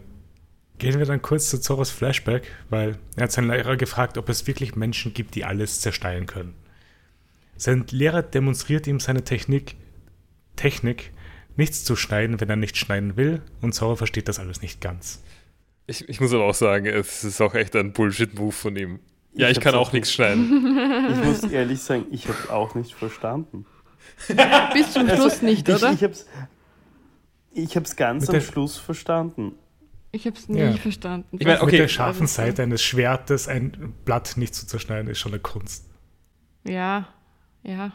gehen 0.78 0.99
wir 0.99 1.06
dann 1.06 1.22
kurz 1.22 1.49
zu 1.49 1.62
Zoros 1.62 1.91
Flashback, 1.91 2.52
weil 2.70 2.98
er 3.16 3.24
hat 3.24 3.32
seinen 3.32 3.49
Lehrer 3.49 3.78
gefragt, 3.78 4.18
ob 4.18 4.28
es 4.30 4.45
wirklich 4.48 4.76
Menschen 4.76 5.14
gibt, 5.14 5.36
die 5.36 5.45
alles 5.45 5.80
zersteilen 5.82 6.26
können. 6.26 6.56
Sein 7.56 7.86
Lehrer 7.90 8.24
demonstriert 8.24 8.88
ihm 8.88 8.99
seine 8.99 9.24
Technik 9.24 9.76
Technik, 10.58 11.14
nichts 11.56 11.86
zu 11.86 11.95
schneiden, 11.95 12.41
wenn 12.41 12.49
er 12.49 12.58
nicht 12.58 12.76
schneiden 12.76 13.16
will, 13.16 13.41
und 13.62 13.74
Sauer 13.74 13.95
versteht 13.95 14.28
das 14.28 14.40
alles 14.40 14.62
nicht 14.62 14.82
ganz. 14.82 15.24
Ich, 15.88 16.08
ich 16.08 16.20
muss 16.20 16.34
aber 16.34 16.44
auch 16.44 16.54
sagen, 16.54 16.86
es 16.86 17.24
ist 17.24 17.42
auch 17.42 17.54
echt 17.56 17.76
ein 17.76 17.94
Bullshit-Move 17.94 18.52
von 18.52 18.76
ihm. 18.76 19.00
Ja, 19.34 19.50
ich, 19.50 19.58
ich 19.58 19.64
kann 19.64 19.74
auch, 19.74 19.94
nichts 19.94 20.12
schneiden. 20.12 21.08
Ich 21.12 21.24
muss 21.24 21.44
ehrlich 21.44 21.82
sagen, 21.82 22.06
ich 22.12 22.28
habe 22.28 22.54
auch 22.54 22.76
nicht 22.76 22.94
verstanden. 22.94 23.66
Bis 24.74 24.92
zum 24.92 25.08
Schluss 25.08 25.34
also, 25.34 25.46
nicht, 25.46 25.70
oder? 25.70 25.94
Ich, 25.94 26.02
ich 27.52 27.76
habe 27.76 27.86
es 27.86 27.96
ganz 27.96 28.30
am 28.30 28.42
Schluss 28.42 28.78
verstanden. 28.78 29.54
Ich 30.12 30.26
habe 30.26 30.38
es 30.38 30.50
nie 30.50 30.60
ja. 30.60 30.74
verstanden. 30.74 31.38
Ich 31.40 31.46
meine, 31.46 31.62
okay. 31.62 31.72
Mit 31.72 31.80
der 31.82 31.88
scharfen 31.88 32.28
Seite 32.28 32.64
eines 32.64 32.82
Schwertes 32.82 33.48
ein 33.48 33.94
Blatt 34.04 34.36
nicht 34.36 34.56
zu 34.56 34.66
zerschneiden, 34.68 35.10
ist 35.10 35.20
schon 35.20 35.34
eine 35.34 35.42
Kunst. 35.42 35.86
Ja, 36.66 37.08
ja. 37.64 37.94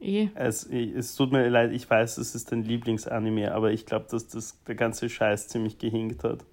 Eh. 0.00 0.28
Es, 0.34 0.64
es 0.64 1.16
tut 1.16 1.32
mir 1.32 1.48
leid, 1.48 1.72
ich 1.72 1.88
weiß, 1.88 2.18
es 2.18 2.34
ist 2.34 2.52
dein 2.52 2.62
Lieblingsanime, 2.62 3.52
aber 3.52 3.72
ich 3.72 3.86
glaube, 3.86 4.06
dass 4.10 4.28
das 4.28 4.62
der 4.64 4.76
ganze 4.76 5.08
Scheiß 5.08 5.48
ziemlich 5.48 5.78
gehinkt 5.78 6.22
hat. 6.22 6.44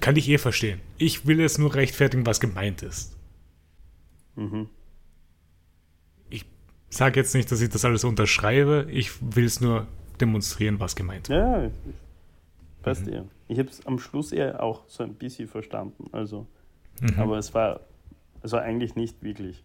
Kann 0.00 0.16
ich 0.16 0.28
eh 0.28 0.38
verstehen. 0.38 0.80
Ich 0.98 1.26
will 1.26 1.40
es 1.40 1.58
nur 1.58 1.74
rechtfertigen, 1.74 2.24
was 2.24 2.40
gemeint 2.40 2.82
ist. 2.82 3.16
Mhm. 4.34 4.68
Ich 6.30 6.46
sage 6.88 7.20
jetzt 7.20 7.34
nicht, 7.34 7.52
dass 7.52 7.60
ich 7.60 7.68
das 7.68 7.84
alles 7.84 8.04
unterschreibe, 8.04 8.86
ich 8.90 9.10
will 9.20 9.44
es 9.44 9.60
nur 9.60 9.86
demonstrieren, 10.20 10.80
was 10.80 10.96
gemeint 10.96 11.28
ist. 11.28 11.34
Ja, 11.34 11.70
passt 12.82 13.06
mhm. 13.06 13.12
eher. 13.12 13.24
Ich 13.48 13.58
habe 13.58 13.68
es 13.68 13.86
am 13.86 13.98
Schluss 13.98 14.32
eher 14.32 14.62
auch 14.62 14.84
so 14.88 15.02
ein 15.02 15.14
bisschen 15.14 15.48
verstanden. 15.48 16.04
Also, 16.12 16.46
mhm. 17.00 17.18
aber 17.18 17.36
es 17.36 17.52
war 17.52 17.80
also 18.40 18.56
eigentlich 18.56 18.94
nicht 18.94 19.22
wirklich 19.22 19.62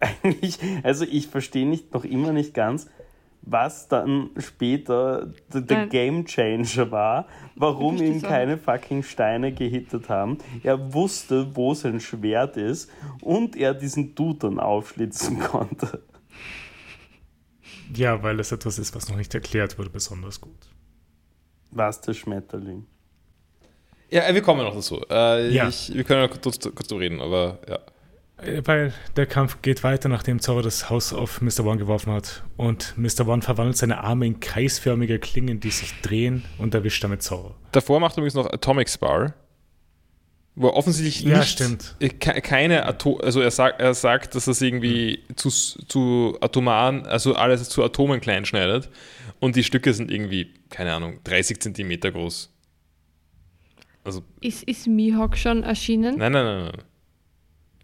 eigentlich, 0.22 0.58
also 0.82 1.04
ich 1.04 1.26
verstehe 1.26 1.66
nicht 1.66 1.92
noch 1.92 2.04
immer 2.04 2.32
nicht 2.32 2.54
ganz, 2.54 2.88
was 3.42 3.88
dann 3.88 4.30
später 4.38 5.32
der 5.52 5.86
Game 5.86 6.26
Changer 6.26 6.90
war, 6.90 7.26
warum 7.56 7.96
ihm 7.96 8.20
keine 8.20 8.58
fucking 8.58 9.02
Steine 9.02 9.52
gehittet 9.52 10.08
haben. 10.08 10.38
Er 10.62 10.92
wusste, 10.92 11.56
wo 11.56 11.72
sein 11.74 12.00
Schwert 12.00 12.56
ist 12.56 12.90
und 13.22 13.56
er 13.56 13.72
diesen 13.74 14.14
Dude 14.14 14.40
dann 14.40 14.60
aufschlitzen 14.60 15.38
konnte. 15.40 16.02
Ja, 17.94 18.22
weil 18.22 18.38
es 18.40 18.52
etwas 18.52 18.78
ist, 18.78 18.94
was 18.94 19.08
noch 19.08 19.16
nicht 19.16 19.34
erklärt 19.34 19.78
wurde, 19.78 19.90
besonders 19.90 20.40
gut. 20.40 20.68
Was 21.70 22.00
der 22.02 22.14
Schmetterling? 22.14 22.86
Ja, 24.10 24.32
wir 24.32 24.42
kommen 24.42 24.62
noch 24.64 24.74
dazu. 24.74 25.00
Äh, 25.10 25.50
Ja. 25.50 25.68
ich, 25.68 25.92
wir 25.94 26.04
können 26.04 26.22
noch 26.22 26.40
kurz, 26.40 26.58
kurz 26.60 26.88
drüber 26.88 27.00
reden, 27.02 27.20
aber 27.20 27.58
ja. 27.68 27.78
Äh, 28.42 28.62
Weil 28.64 28.92
der 29.16 29.26
Kampf 29.26 29.62
geht 29.62 29.82
weiter, 29.84 30.08
nachdem 30.08 30.40
Zorro 30.40 30.62
das 30.62 30.90
Haus 30.90 31.12
auf 31.12 31.40
Mr. 31.40 31.64
One 31.64 31.78
geworfen 31.78 32.12
hat. 32.12 32.42
Und 32.56 32.94
Mr. 32.96 33.26
One 33.26 33.42
verwandelt 33.42 33.76
seine 33.76 34.02
Arme 34.04 34.26
in 34.26 34.40
kreisförmige 34.40 35.18
Klingen, 35.18 35.60
die 35.60 35.70
sich 35.70 35.92
drehen 36.02 36.44
und 36.58 36.74
erwischt 36.74 37.02
damit 37.04 37.22
Zorro. 37.22 37.54
Davor 37.72 38.00
macht 38.00 38.14
er 38.16 38.18
übrigens 38.18 38.34
noch 38.34 38.50
Atomic 38.52 38.88
Spar, 38.88 39.34
wo 40.54 40.68
er 40.68 40.74
offensichtlich 40.74 41.24
Ja, 41.24 41.38
nicht, 41.38 41.50
stimmt. 41.50 41.94
äh, 42.00 42.08
ke- 42.08 42.40
keine 42.40 42.84
Atom, 42.86 43.20
also 43.20 43.40
er 43.40 43.50
sagt, 43.50 43.80
er 43.80 43.94
sagt, 43.94 44.34
dass 44.34 44.46
das 44.46 44.60
irgendwie 44.60 45.22
zu, 45.36 45.50
zu 45.50 46.36
atomaren, 46.40 47.06
also 47.06 47.34
alles 47.34 47.68
zu 47.68 47.84
Atomen 47.84 48.20
klein 48.20 48.44
schneidet 48.44 48.88
und 49.40 49.54
die 49.54 49.62
Stücke 49.62 49.94
sind 49.94 50.10
irgendwie, 50.10 50.52
keine 50.68 50.92
Ahnung, 50.94 51.20
30 51.24 51.60
Zentimeter 51.60 52.10
groß. 52.10 52.52
Also, 54.04 54.22
Ist, 54.40 54.62
ist 54.64 54.86
Mihawk 54.88 55.36
schon 55.36 55.62
erschienen? 55.62 56.18
nein, 56.18 56.32
nein, 56.32 56.44
nein, 56.44 56.64
nein. 56.74 56.82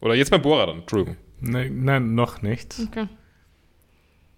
Oder 0.04 0.14
jetzt 0.14 0.30
beim 0.30 0.42
Bohrer 0.42 0.66
dann, 0.66 0.80
Entschuldigung. 0.80 1.16
Nein, 1.40 1.82
nein, 1.82 2.14
noch 2.14 2.42
nicht. 2.42 2.76
Okay. 2.88 3.08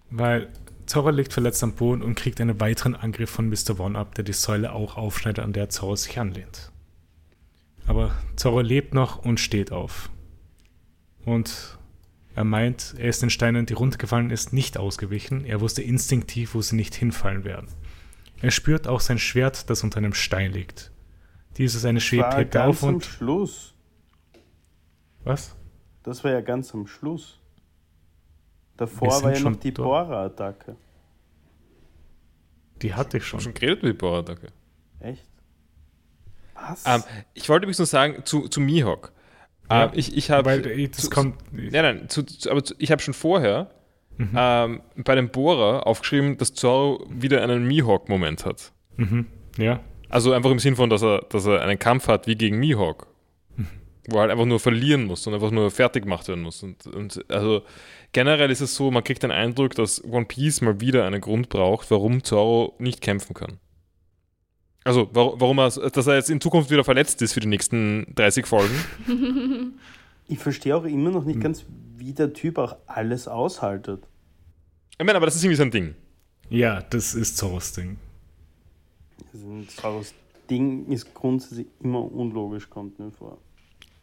Weil 0.09 0.47
Zorro 0.85 1.09
liegt 1.09 1.33
verletzt 1.33 1.61
am 1.61 1.73
Boden 1.73 2.01
und 2.01 2.15
kriegt 2.15 2.39
einen 2.39 2.61
weiteren 2.61 2.95
Angriff 2.95 3.29
von 3.29 3.49
Mr. 3.49 3.77
One 3.77 3.99
ab, 3.99 4.15
der 4.15 4.23
die 4.23 4.31
Säule 4.31 4.71
auch 4.71 4.95
aufschneidet, 4.95 5.43
an 5.43 5.51
der 5.51 5.67
Zorro 5.67 5.97
sich 5.97 6.17
anlehnt. 6.17 6.71
Aber 7.85 8.15
Zorro 8.37 8.61
lebt 8.61 8.93
noch 8.93 9.25
und 9.25 9.41
steht 9.41 9.73
auf. 9.73 10.09
Und 11.25 11.77
er 12.33 12.45
meint, 12.45 12.95
er 12.97 13.09
ist 13.09 13.21
den 13.21 13.29
Steinen, 13.29 13.65
die 13.65 13.73
runtergefallen 13.73 14.29
ist, 14.29 14.53
nicht 14.53 14.77
ausgewichen. 14.77 15.43
Er 15.43 15.59
wusste 15.59 15.81
instinktiv, 15.81 16.55
wo 16.55 16.61
sie 16.61 16.77
nicht 16.77 16.95
hinfallen 16.95 17.43
werden. 17.43 17.67
Er 18.41 18.51
spürt 18.51 18.87
auch 18.87 19.01
sein 19.01 19.19
Schwert, 19.19 19.69
das 19.69 19.83
unter 19.83 19.97
einem 19.97 20.13
Stein 20.13 20.53
liegt. 20.53 20.93
Dieses 21.57 21.83
eine 21.83 21.99
Schwert 21.99 22.31
war 22.31 22.39
hebt 22.39 22.55
auf 22.55 22.83
und. 22.83 23.03
Schluss. 23.03 23.73
Was? 25.25 25.56
Das 26.07 26.23
war 26.23 26.31
ja 26.31 26.39
ganz 26.41 26.73
am 26.73 26.87
Schluss. 26.87 27.37
Davor 28.77 29.21
war 29.23 29.31
ja 29.31 29.35
schon 29.35 29.53
noch 29.53 29.59
die. 29.59 29.71
Bohrer-Attacke. 29.71 30.77
Die 32.81 32.93
hatte 32.93 33.17
ich 33.17 33.23
Ich 33.23 33.27
schon. 33.29 33.39
habe 33.39 33.43
schon 33.43 33.53
geredet 33.55 33.83
mit 33.83 33.97
Bohrer-Attacke. 33.97 34.47
Echt? 34.99 35.27
Was? 36.53 36.83
Ähm, 36.85 37.03
ich 37.33 37.49
wollte 37.49 37.65
übrigens 37.65 37.79
nur 37.79 37.85
sagen, 37.87 38.23
zu, 38.25 38.47
zu 38.47 38.59
Mihawk. 38.61 39.11
Ja, 39.69 39.85
ähm, 39.85 39.91
ich 39.95 40.15
ich 40.15 40.31
habe. 40.31 40.45
Weil 40.45 40.65
äh, 40.65 40.87
das 40.87 41.01
zu- 41.03 41.09
kommt. 41.09 41.35
Nein, 41.51 41.71
nein, 41.71 42.09
zu, 42.09 42.23
zu, 42.23 42.49
aber 42.49 42.63
zu, 42.63 42.73
ich 42.77 42.91
habe 42.91 43.01
schon 43.01 43.13
vorher 43.13 43.71
Mhm. 44.19 44.31
ähm, 44.35 44.81
bei 45.03 45.13
dem 45.13 45.29
Bohrer 45.29 45.85
aufgeschrieben, 45.85 46.37
dass 46.37 46.53
Zorro 46.55 47.05
wieder 47.07 47.43
einen 47.43 47.67
Mihawk-Moment 47.67 48.45
hat. 48.45 48.71
Mhm. 48.95 49.27
Ja. 49.57 49.81
Also 50.09 50.31
einfach 50.33 50.49
im 50.49 50.57
Sinn 50.57 50.75
von, 50.75 50.89
dass 50.89 51.03
er, 51.03 51.19
dass 51.29 51.45
er 51.45 51.61
einen 51.61 51.77
Kampf 51.77 52.07
hat 52.07 52.25
wie 52.25 52.35
gegen 52.35 52.57
Mihawk. 52.57 53.05
Wo 54.07 54.17
er 54.17 54.21
halt 54.21 54.31
einfach 54.31 54.45
nur 54.45 54.59
verlieren 54.59 55.05
muss 55.05 55.27
und 55.27 55.33
einfach 55.33 55.51
nur 55.51 55.69
fertig 55.69 56.03
gemacht 56.03 56.27
werden 56.27 56.41
muss. 56.41 56.63
Und, 56.63 56.87
und 56.87 57.23
also 57.29 57.61
generell 58.13 58.49
ist 58.49 58.61
es 58.61 58.73
so, 58.75 58.89
man 58.89 59.03
kriegt 59.03 59.23
den 59.23 59.31
Eindruck, 59.31 59.75
dass 59.75 60.03
One 60.03 60.25
Piece 60.25 60.61
mal 60.61 60.79
wieder 60.79 61.05
einen 61.05 61.21
Grund 61.21 61.49
braucht, 61.49 61.91
warum 61.91 62.23
Zorro 62.23 62.75
nicht 62.79 63.01
kämpfen 63.01 63.33
kann. 63.33 63.59
Also, 64.85 65.09
warum, 65.11 65.59
er, 65.59 65.69
dass 65.69 66.07
er 66.07 66.15
jetzt 66.15 66.29
in 66.29 66.39
Zukunft 66.39 66.71
wieder 66.71 66.85
verletzt 66.85 67.21
ist 67.21 67.33
für 67.33 67.41
die 67.41 67.47
nächsten 67.47 68.13
30 68.15 68.45
Folgen. 68.45 68.73
ich 70.29 70.39
verstehe 70.39 70.77
auch 70.77 70.85
immer 70.85 71.09
noch 71.11 71.25
nicht 71.25 71.41
ganz, 71.41 71.65
wie 71.97 72.13
der 72.13 72.31
Typ 72.31 72.57
auch 72.57 72.77
alles 72.85 73.27
aushaltet. 73.27 74.07
Ich 74.97 75.05
meine, 75.05 75.17
aber 75.17 75.25
das 75.25 75.35
ist 75.35 75.43
irgendwie 75.43 75.57
sein 75.57 75.71
Ding. 75.71 75.95
Ja, 76.49 76.81
das 76.81 77.13
ist 77.13 77.35
Zorros 77.35 77.73
Ding. 77.73 77.97
Saurus 79.69 80.13
Ding 80.49 80.87
ist 80.87 81.13
grundsätzlich 81.13 81.67
immer 81.81 81.99
unlogisch, 82.11 82.69
kommt 82.69 82.99
mir 82.99 83.11
vor. 83.11 83.37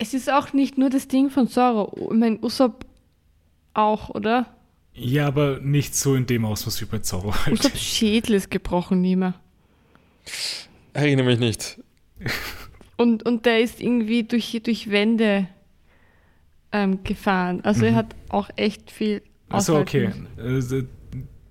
Es 0.05 0.13
ist 0.13 0.31
auch 0.31 0.53
nicht 0.53 0.77
nur 0.77 0.91
das 0.91 1.09
Ding 1.09 1.31
von 1.31 1.49
Zorro. 1.49 1.97
Ich 1.97 2.19
meine, 2.19 2.39
Usopp 2.43 2.85
auch, 3.73 4.11
oder? 4.11 4.55
Ja, 4.93 5.27
aber 5.27 5.61
nicht 5.61 5.97
so 5.97 6.15
in 6.15 6.27
dem 6.27 6.45
Ausmaß 6.45 6.79
wie 6.83 6.85
bei 6.85 6.99
Zorro. 6.99 7.35
Halt. 7.35 7.59
Usopps 7.59 7.81
Schädel 7.81 8.35
ist 8.35 8.51
gebrochen, 8.51 9.01
mehr. 9.01 9.33
Erinnere 10.93 11.25
mich 11.25 11.39
nicht. 11.39 11.81
Und, 12.99 13.25
und 13.25 13.47
der 13.47 13.61
ist 13.61 13.81
irgendwie 13.81 14.25
durch, 14.25 14.61
durch 14.63 14.91
Wände 14.91 15.49
ähm, 16.71 17.03
gefahren. 17.03 17.63
Also 17.63 17.87
er 17.87 17.95
hat 17.95 18.15
auch 18.29 18.51
echt 18.57 18.91
viel 18.91 19.23
Achso, 19.49 19.79
okay. 19.79 20.13
müssen. 20.39 20.83
Äh, 20.83 20.85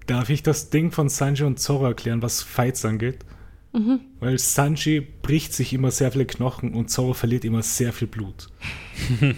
darf 0.06 0.30
ich 0.30 0.44
das 0.44 0.70
Ding 0.70 0.92
von 0.92 1.10
Sanji 1.10 1.44
und 1.44 1.60
Zorro 1.60 1.88
erklären, 1.88 2.22
was 2.22 2.44
Fights 2.44 2.86
angeht? 2.86 3.26
Mhm. 3.74 4.02
Weil 4.20 4.38
Sanji 4.38 5.02
bricht 5.02 5.54
sich 5.54 5.74
immer 5.74 5.92
sehr 5.92 6.12
viele 6.12 6.26
Knochen 6.26 6.74
und 6.74 6.90
Zorro 6.90 7.14
verliert 7.14 7.44
immer 7.44 7.64
sehr 7.64 7.92
viel 7.92 8.08
Blut. 8.08 8.50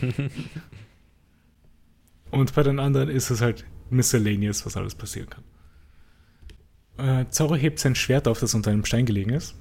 und 2.31 2.53
bei 2.53 2.63
den 2.63 2.79
anderen 2.79 3.09
ist 3.09 3.29
es 3.29 3.41
halt 3.41 3.65
miscellaneous, 3.89 4.65
was 4.65 4.75
alles 4.75 4.93
passieren 4.93 5.29
kann. 5.29 5.43
Äh, 6.97 7.29
Zorro 7.29 7.55
hebt 7.55 7.79
sein 7.79 7.95
Schwert 7.95 8.27
auf, 8.27 8.39
das 8.39 8.53
unter 8.53 8.71
einem 8.71 8.85
Stein 8.85 9.05
gelegen 9.05 9.31
ist, 9.31 9.55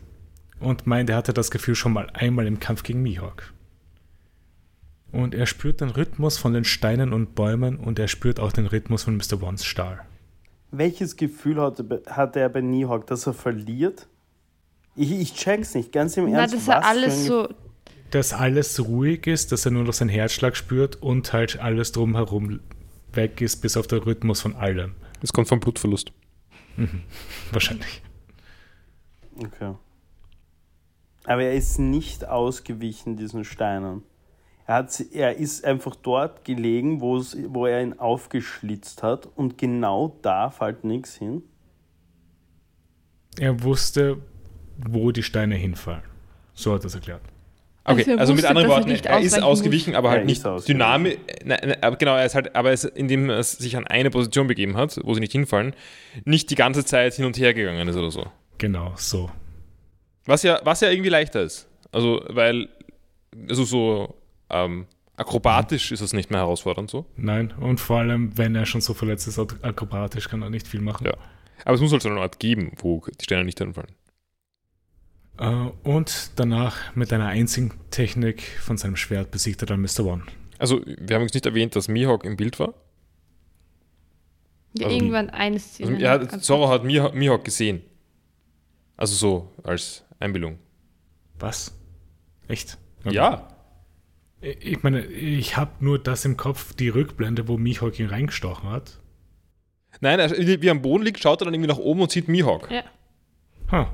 und 0.58 0.86
meint, 0.86 1.08
er 1.08 1.16
hatte 1.16 1.32
das 1.32 1.50
Gefühl 1.50 1.76
schon 1.76 1.92
mal 1.92 2.10
einmal 2.10 2.46
im 2.46 2.58
Kampf 2.58 2.82
gegen 2.82 3.02
Mihawk. 3.02 3.52
Und 5.12 5.34
er 5.34 5.46
spürt 5.46 5.80
den 5.80 5.90
Rhythmus 5.90 6.38
von 6.38 6.52
den 6.52 6.64
Steinen 6.64 7.12
und 7.12 7.36
Bäumen 7.36 7.76
und 7.76 8.00
er 8.00 8.08
spürt 8.08 8.40
auch 8.40 8.52
den 8.52 8.66
Rhythmus 8.66 9.04
von 9.04 9.16
Mr. 9.16 9.40
Ones 9.40 9.64
Stahl. 9.64 10.00
Welches 10.72 11.14
Gefühl 11.14 11.60
hatte, 11.60 12.02
hatte 12.08 12.40
er 12.40 12.48
bei 12.48 12.60
Nihawk, 12.60 13.06
dass 13.06 13.28
er 13.28 13.34
verliert? 13.34 14.08
Ich, 14.96 15.10
ich 15.12 15.34
check's 15.34 15.74
nicht, 15.74 15.92
ganz 15.92 16.16
im 16.16 16.30
Na, 16.30 16.40
Ernst. 16.40 16.54
dass 16.54 16.68
er 16.68 16.74
was 16.76 16.82
für 16.84 16.84
alles 16.88 17.26
so. 17.26 17.48
Dass 18.10 18.32
alles 18.32 18.78
ruhig 18.86 19.26
ist, 19.26 19.50
dass 19.50 19.64
er 19.64 19.72
nur 19.72 19.82
noch 19.82 19.92
seinen 19.92 20.08
Herzschlag 20.10 20.56
spürt 20.56 21.02
und 21.02 21.32
halt 21.32 21.58
alles 21.58 21.90
drumherum 21.92 22.60
weg 23.12 23.40
ist, 23.40 23.56
bis 23.56 23.76
auf 23.76 23.86
den 23.88 23.98
Rhythmus 24.00 24.40
von 24.40 24.54
allem. 24.54 24.94
Das 25.20 25.32
kommt 25.32 25.48
vom 25.48 25.58
Blutverlust. 25.60 26.12
Wahrscheinlich. 27.52 28.02
Okay. 29.36 29.74
Aber 31.24 31.42
er 31.42 31.54
ist 31.54 31.78
nicht 31.78 32.26
ausgewichen 32.28 33.16
diesen 33.16 33.44
Steinen. 33.44 34.02
Er, 34.66 34.74
hat, 34.76 34.92
sie- 34.92 35.12
er 35.12 35.36
ist 35.36 35.64
einfach 35.64 35.96
dort 35.96 36.44
gelegen, 36.44 37.00
wo, 37.00 37.16
es, 37.16 37.36
wo 37.48 37.66
er 37.66 37.82
ihn 37.82 37.98
aufgeschlitzt 37.98 39.02
hat 39.02 39.26
und 39.34 39.58
genau 39.58 40.16
da 40.22 40.50
fällt 40.50 40.84
nichts 40.84 41.14
hin. 41.16 41.42
Er 43.38 43.62
wusste, 43.62 44.18
wo 44.76 45.12
die 45.12 45.22
Steine 45.22 45.56
hinfallen. 45.56 46.02
So 46.54 46.72
hat 46.74 46.82
er 46.82 46.86
es 46.86 46.94
erklärt. 46.94 47.22
Also 47.84 48.00
Okay, 48.00 48.12
er 48.12 48.18
also, 48.18 48.34
mit 48.34 48.44
anderen 48.46 48.70
er 48.70 48.76
Worten, 48.76 48.90
er 48.90 49.20
ist 49.20 49.42
ausgewichen, 49.42 49.94
aber 49.94 50.10
halt 50.10 50.22
Er 50.22 50.24
nicht 50.24 50.42
dynamisch. 50.66 51.16
Nein, 51.44 51.58
nein, 51.62 51.76
aber 51.82 51.96
genau, 51.96 52.16
er 52.16 52.24
ist 52.24 52.34
halt, 52.34 52.56
aber 52.56 52.70
er 52.70 52.74
ist, 52.74 52.84
indem 52.84 53.28
er 53.28 53.42
sich 53.42 53.76
an 53.76 53.86
eine 53.86 54.10
Position 54.10 54.46
begeben 54.46 54.76
hat, 54.76 54.98
wo 55.04 55.12
sie 55.12 55.20
nicht 55.20 55.32
hinfallen, 55.32 55.74
nicht 56.24 56.50
die 56.50 56.54
ganze 56.54 56.84
Zeit 56.86 57.12
hin 57.14 57.26
und 57.26 57.36
her 57.38 57.52
gegangen 57.52 57.86
ist 57.86 57.96
oder 57.96 58.10
so. 58.10 58.26
Genau, 58.56 58.94
so. 58.96 59.30
Was 60.24 60.42
ja, 60.42 60.60
was 60.64 60.80
ja 60.80 60.88
irgendwie 60.88 61.10
leichter 61.10 61.42
ist. 61.42 61.68
Also, 61.92 62.24
weil, 62.30 62.70
also 63.48 63.64
so 63.64 64.14
ähm, 64.48 64.86
akrobatisch 65.16 65.92
ist 65.92 66.00
es 66.00 66.14
nicht 66.14 66.30
mehr 66.30 66.40
herausfordernd 66.40 66.90
so. 66.90 67.04
Nein, 67.16 67.52
und 67.60 67.80
vor 67.80 67.98
allem, 67.98 68.36
wenn 68.38 68.54
er 68.54 68.64
schon 68.64 68.80
so 68.80 68.94
verletzt 68.94 69.28
ist, 69.28 69.38
akrobatisch 69.38 70.28
kann 70.28 70.40
er 70.40 70.48
nicht 70.48 70.66
viel 70.66 70.80
machen. 70.80 71.06
Ja. 71.06 71.14
Aber 71.66 71.74
es 71.74 71.82
muss 71.82 71.92
halt 71.92 72.02
so 72.02 72.08
eine 72.08 72.20
Art 72.20 72.38
geben, 72.40 72.72
wo 72.78 73.02
die 73.20 73.24
Steine 73.24 73.44
nicht 73.44 73.58
hinfallen. 73.58 73.92
Äh, 75.38 75.46
und 75.82 76.30
danach 76.36 76.94
mit 76.94 77.12
einer 77.12 77.26
einzigen 77.26 77.72
Technik 77.90 78.42
von 78.60 78.76
seinem 78.76 78.96
Schwert 78.96 79.30
besiegt 79.30 79.62
er 79.62 79.66
dann 79.66 79.80
Mr. 79.80 80.00
One. 80.04 80.22
Also, 80.58 80.80
wir 80.86 81.16
haben 81.16 81.22
jetzt 81.22 81.34
nicht 81.34 81.46
erwähnt, 81.46 81.74
dass 81.76 81.88
Mihawk 81.88 82.24
im 82.24 82.36
Bild 82.36 82.58
war. 82.60 82.74
Ja, 84.76 84.86
Also- 84.86 84.96
irgendwann 84.96 85.30
eine 85.30 85.58
Szene. 85.58 85.94
Also, 85.96 86.08
hat, 86.08 86.28
Ganz 86.30 86.44
Zorro 86.44 86.68
hat 86.68 86.84
Mihawk, 86.84 87.14
Mihawk 87.14 87.44
gesehen. 87.44 87.82
Also 88.96 89.14
so, 89.14 89.52
als 89.64 90.04
Einbildung. 90.20 90.58
Was? 91.38 91.76
Echt? 92.48 92.78
Okay. 93.04 93.14
Ja. 93.14 93.48
Ich 94.40 94.82
meine, 94.82 95.04
ich 95.06 95.56
habe 95.56 95.72
nur 95.80 95.98
das 95.98 96.24
im 96.24 96.36
Kopf, 96.36 96.74
die 96.74 96.90
Rückblende, 96.90 97.48
wo 97.48 97.56
Mihawk 97.56 97.98
ihn 97.98 98.06
reingestochen 98.08 98.68
hat. 98.70 99.00
Nein, 100.00 100.20
er, 100.20 100.30
wie 100.30 100.66
er 100.66 100.70
am 100.72 100.82
Boden 100.82 101.04
liegt, 101.04 101.20
schaut 101.20 101.40
er 101.40 101.46
dann 101.46 101.54
irgendwie 101.54 101.70
nach 101.70 101.78
oben 101.78 102.02
und 102.02 102.10
sieht 102.10 102.28
Mihawk. 102.28 102.70
Ja. 102.70 102.82
Ha. 103.72 103.90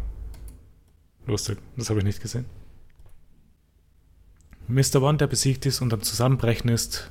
Lustig, 1.27 1.59
das 1.77 1.89
habe 1.91 2.01
ich 2.01 2.05
nicht 2.05 2.21
gesehen. 2.23 2.47
Mr. 4.69 5.03
One, 5.03 5.19
der 5.19 5.27
besiegt 5.27 5.67
ist 5.67 5.81
und 5.81 5.93
am 5.93 6.03
Zusammenbrechen 6.03 6.71
ist, 6.71 7.11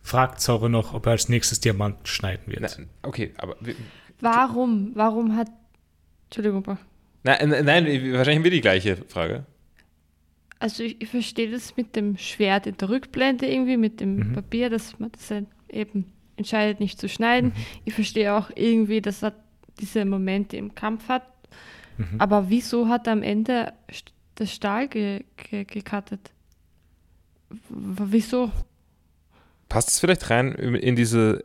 fragt 0.00 0.40
Zorro 0.40 0.68
noch, 0.68 0.94
ob 0.94 1.06
er 1.06 1.12
als 1.12 1.28
nächstes 1.28 1.60
Diamant 1.60 2.08
schneiden 2.08 2.46
wird. 2.46 2.60
Nein, 2.60 2.88
okay, 3.02 3.32
aber. 3.36 3.56
wir- 3.60 3.74
Warum? 4.20 4.92
Warum 4.94 5.36
hat. 5.36 5.48
Entschuldigung, 6.26 6.62
Bro. 6.62 6.78
Nein, 7.24 7.48
nein, 7.48 7.64
nein, 7.64 7.84
wahrscheinlich 8.12 8.36
haben 8.36 8.44
wir 8.44 8.50
die 8.50 8.60
gleiche 8.60 8.96
Frage. 9.08 9.44
Also 10.58 10.82
ich, 10.82 11.00
ich 11.02 11.08
verstehe 11.08 11.50
das 11.50 11.76
mit 11.76 11.94
dem 11.96 12.16
Schwert 12.16 12.66
in 12.66 12.76
der 12.76 12.88
Rückblende 12.88 13.46
irgendwie, 13.46 13.76
mit 13.76 14.00
dem 14.00 14.16
Mhm. 14.16 14.32
Papier, 14.34 14.70
dass 14.70 14.98
man 14.98 15.12
das 15.12 15.30
halt 15.30 15.46
eben 15.68 16.10
entscheidet, 16.36 16.80
nicht 16.80 16.98
zu 16.98 17.08
schneiden. 17.08 17.50
Mhm. 17.50 17.64
Ich 17.84 17.94
verstehe 17.94 18.32
auch 18.34 18.50
irgendwie, 18.54 19.00
dass 19.02 19.22
er 19.22 19.34
diese 19.80 20.04
Momente 20.04 20.56
im 20.56 20.74
Kampf 20.74 21.08
hat. 21.08 21.22
Mhm. 21.96 22.20
Aber 22.20 22.50
wieso 22.50 22.88
hat 22.88 23.06
er 23.06 23.12
am 23.12 23.22
Ende 23.22 23.72
das 24.34 24.52
Stahl 24.52 24.88
ge, 24.88 25.24
ge, 25.36 25.64
gecuttet. 25.64 26.32
W 27.50 28.04
wieso? 28.06 28.50
Passt 29.68 29.88
es 29.88 30.00
vielleicht 30.00 30.30
rein 30.30 30.52
in 30.52 30.96
diese 30.96 31.42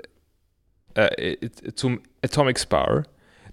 äh, 0.96 1.50
zum 1.76 2.02
Atomic 2.24 2.60
Spar, 2.60 3.04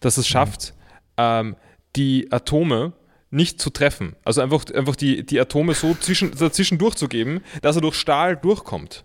dass 0.00 0.16
es 0.16 0.26
schafft, 0.26 0.72
mhm. 0.72 1.12
ähm, 1.18 1.56
die 1.96 2.30
Atome 2.30 2.92
nicht 3.30 3.60
zu 3.60 3.70
treffen. 3.70 4.16
Also 4.24 4.40
einfach, 4.40 4.64
einfach 4.74 4.96
die, 4.96 5.24
die 5.24 5.40
Atome 5.40 5.74
so 5.74 5.94
zwischen, 5.94 6.32
dazwischen 6.32 6.78
durchzugeben, 6.78 7.40
dass 7.62 7.76
er 7.76 7.82
durch 7.82 7.96
Stahl 7.96 8.36
durchkommt. 8.36 9.02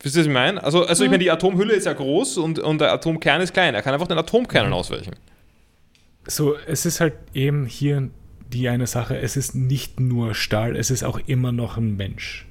Wisst 0.00 0.16
ihr, 0.16 0.20
was 0.20 0.26
ich 0.26 0.32
meine? 0.32 0.62
Also, 0.62 0.84
also 0.84 1.04
ich 1.04 1.10
meine, 1.10 1.22
die 1.22 1.30
Atomhülle 1.30 1.74
ist 1.74 1.86
ja 1.86 1.92
groß 1.92 2.38
und, 2.38 2.58
und 2.58 2.80
der 2.80 2.92
Atomkern 2.92 3.40
ist 3.40 3.52
klein. 3.52 3.74
Er 3.74 3.82
kann 3.82 3.94
einfach 3.94 4.06
den 4.06 4.18
Atomkernen 4.18 4.72
ausweichen. 4.72 5.14
So, 6.26 6.56
es 6.56 6.86
ist 6.86 7.00
halt 7.00 7.14
eben 7.34 7.66
hier 7.66 8.10
die 8.48 8.68
eine 8.68 8.86
Sache, 8.86 9.18
es 9.18 9.36
ist 9.36 9.54
nicht 9.54 10.00
nur 10.00 10.34
Stahl, 10.34 10.76
es 10.76 10.90
ist 10.90 11.02
auch 11.02 11.18
immer 11.26 11.52
noch 11.52 11.76
ein 11.76 11.96
Mensch. 11.96 12.46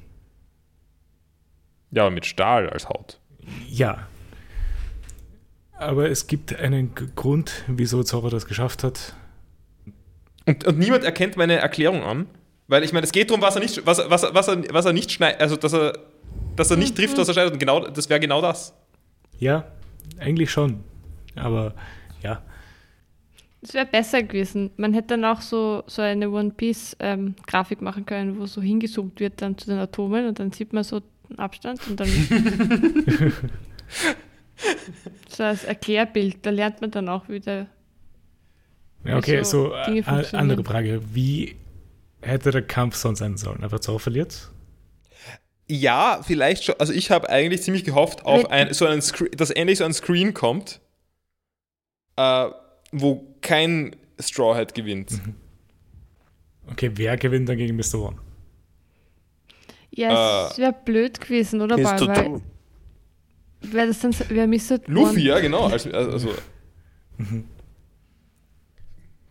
Ja, 1.91 2.03
aber 2.03 2.11
mit 2.11 2.25
Stahl 2.25 2.69
als 2.69 2.89
Haut. 2.89 3.19
Ja. 3.69 4.07
Aber 5.77 6.09
es 6.09 6.27
gibt 6.27 6.55
einen 6.55 6.93
Grund, 7.15 7.63
wieso 7.67 8.03
Zorro 8.03 8.29
das 8.29 8.45
geschafft 8.45 8.83
hat. 8.83 9.13
Und, 10.45 10.65
und 10.65 10.77
niemand 10.77 11.03
erkennt 11.03 11.37
meine 11.37 11.55
Erklärung 11.55 12.03
an, 12.03 12.27
weil 12.67 12.83
ich 12.83 12.93
meine, 12.93 13.05
es 13.05 13.11
geht 13.11 13.29
darum, 13.29 13.41
was 13.41 13.55
er 13.55 13.61
nicht, 13.61 13.85
was, 13.85 13.99
was, 14.09 14.23
was, 14.33 14.47
er, 14.47 14.63
was 14.73 14.85
er 14.85 14.93
nicht 14.93 15.11
schneidet, 15.11 15.41
also 15.41 15.55
dass 15.55 15.73
er, 15.73 15.99
dass 16.55 16.71
er 16.71 16.77
nicht 16.77 16.95
trifft, 16.95 17.17
was 17.17 17.27
er 17.27 17.33
schneidet. 17.33 17.53
Und 17.53 17.59
genau, 17.59 17.87
das 17.87 18.09
wäre 18.09 18.19
genau 18.19 18.41
das. 18.41 18.73
Ja, 19.37 19.65
eigentlich 20.19 20.51
schon. 20.51 20.83
Aber 21.35 21.73
ja. 22.21 22.41
Es 23.67 23.73
wäre 23.73 23.87
besser 23.87 24.21
gewesen. 24.21 24.69
Man 24.77 24.93
hätte 24.93 25.07
dann 25.09 25.25
auch 25.25 25.41
so, 25.41 25.83
so 25.87 26.03
eine 26.03 26.29
One 26.29 26.51
Piece-Grafik 26.51 27.79
ähm, 27.79 27.83
machen 27.83 28.05
können, 28.05 28.39
wo 28.39 28.45
so 28.45 28.61
hingezoomt 28.61 29.19
wird 29.19 29.41
dann 29.41 29.57
zu 29.57 29.65
den 29.67 29.79
Atomen 29.79 30.27
und 30.27 30.37
dann 30.37 30.51
sieht 30.51 30.71
man 30.71 30.83
so 30.83 31.01
einen 31.29 31.39
Abstand 31.39 31.79
und 31.87 31.99
dann. 31.99 32.07
so 35.29 35.43
als 35.43 35.63
Erklärbild, 35.63 36.45
da 36.45 36.51
lernt 36.51 36.79
man 36.79 36.91
dann 36.91 37.09
auch 37.09 37.27
wieder. 37.27 37.65
Ja, 39.03 39.17
okay, 39.17 39.43
so, 39.43 39.69
so 39.69 39.73
äh, 39.73 40.03
andere 40.33 40.63
Frage. 40.63 41.01
Wie 41.13 41.55
hätte 42.21 42.51
der 42.51 42.61
Kampf 42.61 42.95
sonst 42.95 43.17
sein 43.17 43.35
sollen? 43.35 43.63
Einfach 43.63 43.79
Zorro 43.79 43.97
verliert? 43.97 44.51
Ja, 45.67 46.21
vielleicht 46.23 46.65
schon. 46.65 46.75
Also 46.77 46.93
ich 46.93 47.09
habe 47.09 47.29
eigentlich 47.29 47.63
ziemlich 47.63 47.83
gehofft 47.83 48.25
auf 48.25 48.51
ein, 48.51 48.71
so 48.75 48.85
einen 48.85 49.01
Screen, 49.01 49.31
dass 49.31 49.49
endlich 49.49 49.79
so 49.79 49.85
ein 49.85 49.93
Screen 49.93 50.35
kommt, 50.35 50.81
äh, 52.15 52.49
wo 53.01 53.25
kein 53.41 53.95
Straw 54.19 54.55
Hat 54.55 54.73
gewinnt. 54.73 55.11
Mhm. 55.11 55.35
Okay, 56.71 56.91
wer 56.95 57.17
gewinnt 57.17 57.47
dann 57.47 57.57
gegen 57.57 57.75
Mr. 57.75 57.95
One? 57.95 58.17
Ja, 59.91 60.47
es 60.47 60.57
äh, 60.57 60.61
wäre 60.61 60.75
blöd 60.83 61.21
gewesen, 61.21 61.61
oder? 61.61 61.77
Mr. 61.77 62.07
Weil, 62.07 62.41
Wer 63.61 63.87
das 63.87 63.99
dann, 63.99 64.15
wer 64.29 64.47
Mr. 64.47 64.79
Luffy, 64.87 65.21
ja, 65.21 65.39
genau. 65.39 65.67
Also, 65.67 65.89
also. 65.91 66.33
Mhm. 67.17 67.45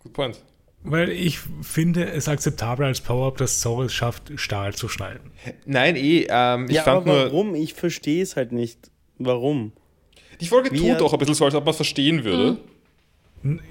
Good 0.03 0.12
point. 0.12 0.43
Weil 0.82 1.11
ich 1.11 1.39
finde 1.62 2.11
es 2.11 2.28
akzeptabel 2.28 2.86
als 2.86 3.01
Power-Up, 3.01 3.39
dass 3.39 3.61
Zoro 3.61 3.85
es 3.85 3.95
schafft, 3.95 4.32
Stahl 4.36 4.74
zu 4.74 4.89
schneiden. 4.89 5.31
Nein, 5.65 5.97
eh. 5.97 6.27
Ähm, 6.28 6.66
ich 6.69 6.77
ja, 6.77 6.82
fand 6.82 7.09
aber 7.09 7.24
warum? 7.24 7.53
Nur, 7.53 7.57
ich 7.57 7.74
verstehe 7.74 8.23
es 8.23 8.36
halt 8.36 8.53
nicht. 8.53 8.91
Warum? 9.19 9.73
Die 10.41 10.47
Folge 10.47 10.70
Wie 10.73 10.78
tut 10.78 11.01
auch 11.01 11.12
ein 11.12 11.19
bisschen 11.19 11.35
so, 11.35 11.45
als 11.45 11.55
ob 11.55 11.65
man 11.65 11.70
es 11.70 11.77
verstehen 11.77 12.24
würde. 12.24 12.53
Mhm. 12.53 12.59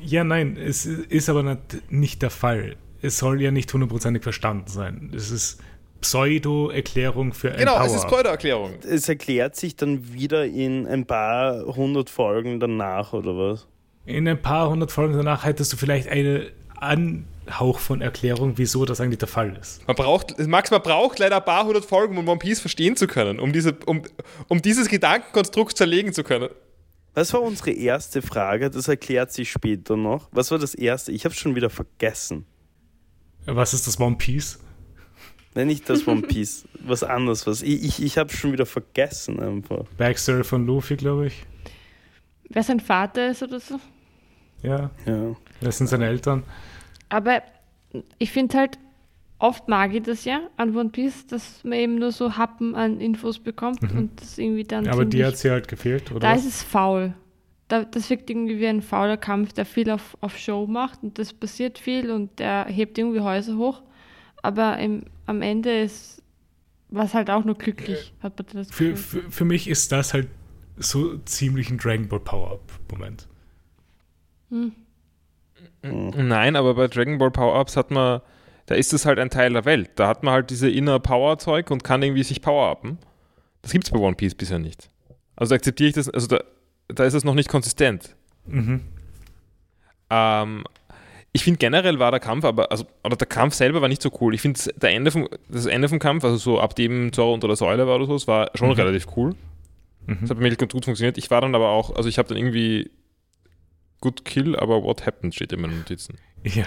Ja, 0.02 0.24
nein, 0.24 0.58
es 0.58 0.86
ist 0.86 1.30
aber 1.30 1.58
nicht 1.90 2.22
der 2.22 2.30
Fall. 2.30 2.76
Es 3.02 3.18
soll 3.18 3.42
ja 3.42 3.52
nicht 3.52 3.74
hundertprozentig 3.74 4.24
verstanden 4.24 4.68
sein. 4.68 5.12
Es 5.16 5.32
ist 5.32 5.60
Pseudo-Erklärung 6.02 7.34
für 7.34 7.52
ein 7.52 7.58
Genau, 7.58 7.76
Power. 7.78 7.86
es 7.86 7.94
ist 7.96 8.08
Pseudo-Erklärung. 8.08 8.72
Es 8.88 9.10
erklärt 9.10 9.56
sich 9.56 9.76
dann 9.76 10.14
wieder 10.14 10.46
in 10.46 10.88
ein 10.88 11.06
paar 11.06 11.66
hundert 11.76 12.10
Folgen 12.10 12.60
danach, 12.60 13.14
oder 13.14 13.36
was? 13.38 13.68
In 14.06 14.28
ein 14.28 14.42
paar 14.42 14.70
hundert 14.70 14.92
Folgen 14.92 15.16
danach 15.16 15.46
hättest 15.46 15.74
du 15.74 15.78
vielleicht 15.78 16.08
eine 16.10 16.52
Anhauch 16.80 17.80
von 17.80 18.02
Erklärung, 18.02 18.54
wieso 18.58 18.86
das 18.86 19.00
eigentlich 19.02 19.20
der 19.20 19.28
Fall 19.30 19.58
ist. 19.60 19.86
Man 19.88 19.96
braucht, 19.96 20.38
Max, 20.48 20.72
man 20.72 20.82
braucht 20.82 21.20
leider 21.20 21.38
ein 21.38 21.46
paar 21.46 21.66
hundert 21.66 21.86
Folgen, 21.86 22.18
um 22.18 22.28
One 22.28 22.40
Piece 22.40 22.60
verstehen 22.60 22.96
zu 22.98 23.08
können, 23.08 23.40
um, 23.40 23.54
diese, 23.54 23.74
um, 23.86 24.02
um 24.50 24.62
dieses 24.62 24.90
Gedankenkonstrukt 24.90 25.78
zerlegen 25.78 26.14
zu 26.14 26.24
können. 26.24 26.50
Was 27.14 27.34
war 27.34 27.42
unsere 27.42 27.72
erste 27.72 28.22
Frage? 28.22 28.70
Das 28.70 28.88
erklärt 28.88 29.32
sich 29.32 29.52
später 29.52 29.96
noch. 29.96 30.30
Was 30.32 30.50
war 30.52 30.58
das 30.58 30.74
erste? 30.74 31.12
Ich 31.12 31.26
habe 31.26 31.36
schon 31.36 31.56
wieder 31.56 31.70
vergessen. 31.70 32.46
Was 33.46 33.74
ist 33.74 33.88
das 33.88 34.00
One 34.00 34.16
Piece? 34.16 34.60
Nein, 35.54 35.68
nicht 35.68 35.88
das 35.90 36.08
One 36.08 36.24
Piece. 36.24 36.66
was 36.80 37.04
anderes. 37.04 37.46
Was. 37.46 37.62
Ich, 37.62 37.84
ich, 37.84 38.04
ich 38.04 38.18
habe 38.18 38.34
schon 38.34 38.52
wieder 38.54 38.66
vergessen 38.66 39.40
einfach. 39.40 39.86
Backstory 39.98 40.44
von 40.44 40.66
Luffy, 40.66 40.96
glaube 40.96 41.28
ich. 41.28 41.46
Wer 42.50 42.64
sein 42.64 42.80
Vater 42.80 43.30
ist 43.30 43.44
oder 43.44 43.60
so. 43.60 43.80
Ja. 44.64 44.90
ja. 45.06 45.36
Wer 45.62 45.72
sind 45.72 45.88
seine 45.88 46.08
Eltern? 46.08 46.44
Aber 47.10 47.44
ich 48.18 48.32
finde 48.32 48.58
halt, 48.58 48.80
oft 49.44 49.68
mag 49.68 49.94
ich 49.94 50.04
das 50.04 50.26
ja 50.26 50.42
an 50.58 50.76
One 50.76 50.90
Piece, 50.90 51.28
dass 51.28 51.64
man 51.64 51.74
eben 51.74 51.96
nur 51.96 52.12
so 52.12 52.38
Happen 52.38 52.76
an 52.76 53.00
Infos 53.02 53.40
bekommt 53.40 53.82
mhm. 53.82 53.98
und 53.98 54.22
das 54.22 54.38
irgendwie 54.38 54.64
dann. 54.64 54.86
Ja, 54.86 54.94
aber 54.94 55.06
die 55.06 55.24
hat 55.24 55.38
sie 55.38 55.52
halt 55.52 55.68
gefehlt, 55.68 56.12
oder? 56.12 56.22
Da 56.22 56.34
ist 56.34 56.46
es 56.46 56.64
faul. 56.64 57.14
Da, 57.68 57.84
das 57.84 58.10
wirkt 58.10 58.30
irgendwie 58.30 58.60
wie 58.60 58.68
ein 58.68 58.82
fauler 58.82 59.18
Kampf, 59.18 59.54
der 59.54 59.66
viel 59.66 59.90
auf, 59.90 60.18
auf 60.22 60.38
Show 60.38 60.66
macht 60.68 61.04
und 61.04 61.18
das 61.20 61.34
passiert 61.34 61.78
viel 61.78 62.12
und 62.12 62.40
der 62.40 62.66
hebt 62.66 62.98
irgendwie 62.98 63.20
Häuser 63.20 63.58
hoch. 63.58 63.82
Aber 64.42 64.78
im, 64.78 65.04
am 65.26 65.42
Ende 65.42 65.82
ist 65.82 66.24
was 66.90 67.14
halt 67.16 67.30
auch 67.30 67.44
nur 67.44 67.56
glücklich, 67.56 68.14
hat 68.22 68.38
man 68.38 68.46
das 68.54 68.72
Für, 68.72 68.96
für, 68.96 69.30
für 69.32 69.46
mich 69.46 69.68
ist 69.68 69.92
das 69.92 70.14
halt 70.14 70.28
so 70.78 71.18
ziemlich 71.26 71.72
ein 71.72 71.78
Dragon 71.80 72.08
Ball 72.08 72.20
Power-Up-Moment. 72.20 73.28
Hm. 74.50 74.74
Nein, 75.82 76.56
aber 76.56 76.76
bei 76.76 76.88
Dragon 76.88 77.18
Ball 77.18 77.32
Power-Ups 77.32 77.78
hat 77.78 77.90
man, 77.90 78.22
da 78.74 78.80
ist 78.80 78.92
es 78.92 79.06
halt 79.06 79.20
ein 79.20 79.30
Teil 79.30 79.54
der 79.54 79.66
Welt. 79.66 79.92
Da 79.98 80.08
hat 80.08 80.24
man 80.24 80.34
halt 80.34 80.50
diese 80.50 80.68
Inner 80.68 81.00
Power-Zeug 81.00 81.70
und 81.70 81.84
kann 81.84 82.02
irgendwie 82.02 82.24
sich 82.24 82.42
Power-Upen. 82.42 82.98
Das 83.62 83.72
gibt 83.72 83.86
es 83.86 83.92
bei 83.92 84.00
One 84.00 84.16
Piece 84.16 84.34
bisher 84.34 84.58
nicht. 84.58 84.90
Also 85.36 85.54
akzeptiere 85.54 85.90
ich 85.90 85.94
das, 85.94 86.10
also 86.10 86.26
da, 86.26 86.44
da 86.88 87.04
ist 87.04 87.14
es 87.14 87.24
noch 87.24 87.36
nicht 87.36 87.50
konsistent. 87.50 88.16
Mhm. 88.48 88.82
Ähm, 90.10 90.64
ich 91.34 91.44
finde 91.44 91.60
generell 91.60 92.00
war 92.00 92.10
der 92.10 92.20
Kampf, 92.20 92.46
aber 92.46 92.72
also, 92.72 92.88
oder 93.04 93.16
der 93.16 93.28
Kampf 93.28 93.54
selber 93.54 93.80
war 93.80 93.90
nicht 93.90 94.02
so 94.02 94.10
cool. 94.20 94.34
Ich 94.34 94.42
finde 94.42 94.60
der 94.76 94.90
Ende 94.90 95.12
vom, 95.12 95.30
das 95.48 95.68
Ende 95.68 95.88
vom 95.88 96.00
Kampf, 96.00 96.24
also 96.24 96.38
so 96.38 96.60
ab 96.60 96.76
dem 96.76 97.14
Zorro 97.14 97.36
unter 97.36 97.46
der 97.46 97.56
Säule 97.56 97.86
war 97.86 97.98
oder 97.98 98.08
so, 98.08 98.16
es 98.16 98.28
war 98.28 98.50
schon 98.56 98.70
mhm. 98.70 98.74
relativ 98.74 99.06
cool. 99.16 99.36
Mhm. 100.08 100.18
Das 100.22 100.32
hat 100.32 100.38
bei 100.38 100.44
mir 100.44 100.56
ganz 100.56 100.74
gut 100.74 100.84
funktioniert. 100.84 101.20
Ich 101.20 101.30
war 101.30 101.42
dann 101.42 101.54
aber 101.54 101.70
auch, 101.70 101.96
also 101.96 102.10
ich 102.10 102.18
habe 102.18 102.28
dann 102.28 102.38
irgendwie 102.38 102.90
good 104.02 104.26
kill, 104.26 104.56
aber 104.56 104.82
what 104.82 105.06
happened 105.06 105.36
steht 105.36 105.54
in 105.54 105.62
meinen 105.62 105.78
Notizen. 105.78 106.18
Ja. 106.44 106.66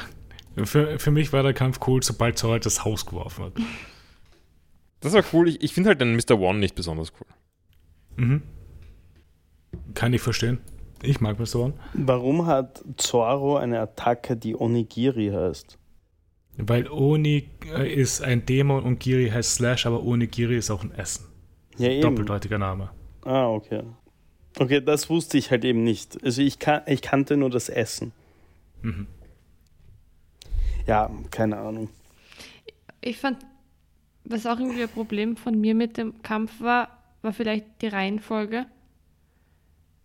Für, 0.65 0.99
für 0.99 1.11
mich 1.11 1.33
war 1.33 1.43
der 1.43 1.53
Kampf 1.53 1.81
cool, 1.87 2.03
sobald 2.03 2.39
Zorro 2.39 2.53
halt 2.53 2.67
das 2.67 2.85
Haus 2.85 3.05
geworfen 3.05 3.45
hat. 3.45 3.53
Das 5.01 5.13
war 5.13 5.23
cool. 5.33 5.49
Ich, 5.49 5.63
ich 5.63 5.75
finde 5.75 5.91
halt 5.91 6.01
den 6.01 6.17
Mr. 6.17 6.39
One 6.39 6.59
nicht 6.59 6.75
besonders 6.75 7.13
cool. 7.21 8.25
Mhm. 8.25 8.43
Kann 9.95 10.13
ich 10.15 10.23
verstehen. 10.23 10.59
Ich 11.03 11.21
mag 11.21 11.37
Person. 11.37 11.75
Warum 11.93 12.47
hat 12.47 12.83
Zoro 12.97 13.59
eine 13.59 13.81
Attacke, 13.81 14.37
die 14.37 14.57
Onigiri 14.57 15.29
heißt? 15.29 15.79
Weil 16.57 16.89
Oni 16.89 17.51
äh, 17.75 17.93
ist 17.93 18.23
ein 18.23 18.47
Dämon 18.47 18.83
und 18.83 18.99
Giri 19.01 19.29
heißt 19.29 19.57
Slash, 19.57 19.85
aber 19.85 20.03
Onigiri 20.03 20.57
ist 20.57 20.71
auch 20.71 20.83
ein 20.83 20.93
Essen. 20.93 21.27
Ja, 21.77 21.91
eben. 21.91 22.01
Doppeldeutiger 22.01 22.59
Name. 22.59 22.91
Ah, 23.25 23.49
okay. 23.49 23.83
Okay, 24.59 24.81
das 24.81 25.11
wusste 25.11 25.37
ich 25.37 25.51
halt 25.51 25.67
eben 25.67 25.85
nicht. 25.85 26.23
Also 26.25 26.41
ich, 26.41 26.59
kan 26.59 26.81
ich 26.87 27.03
kannte 27.03 27.37
nur 27.37 27.51
das 27.51 27.69
Essen. 27.69 28.13
Mhm. 28.81 29.07
Ja, 30.87 31.11
keine 31.31 31.59
Ahnung. 31.59 31.89
Ich 33.01 33.19
fand, 33.19 33.39
was 34.25 34.47
auch 34.47 34.59
irgendwie 34.59 34.83
ein 34.83 34.89
Problem 34.89 35.37
von 35.37 35.61
mir 35.61 35.75
mit 35.75 35.97
dem 35.97 36.23
Kampf 36.23 36.61
war, 36.61 36.89
war 37.23 37.33
vielleicht 37.33 37.67
die 37.83 37.89
Reihenfolge 37.89 38.67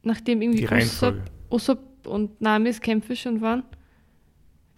nachdem 0.03 0.41
irgendwie 0.41 0.67
Usopp, 0.67 1.15
Usopp 1.49 1.79
und 2.05 2.41
Namis 2.41 2.81
Kämpfe 2.81 3.15
schon 3.15 3.41
waren, 3.41 3.63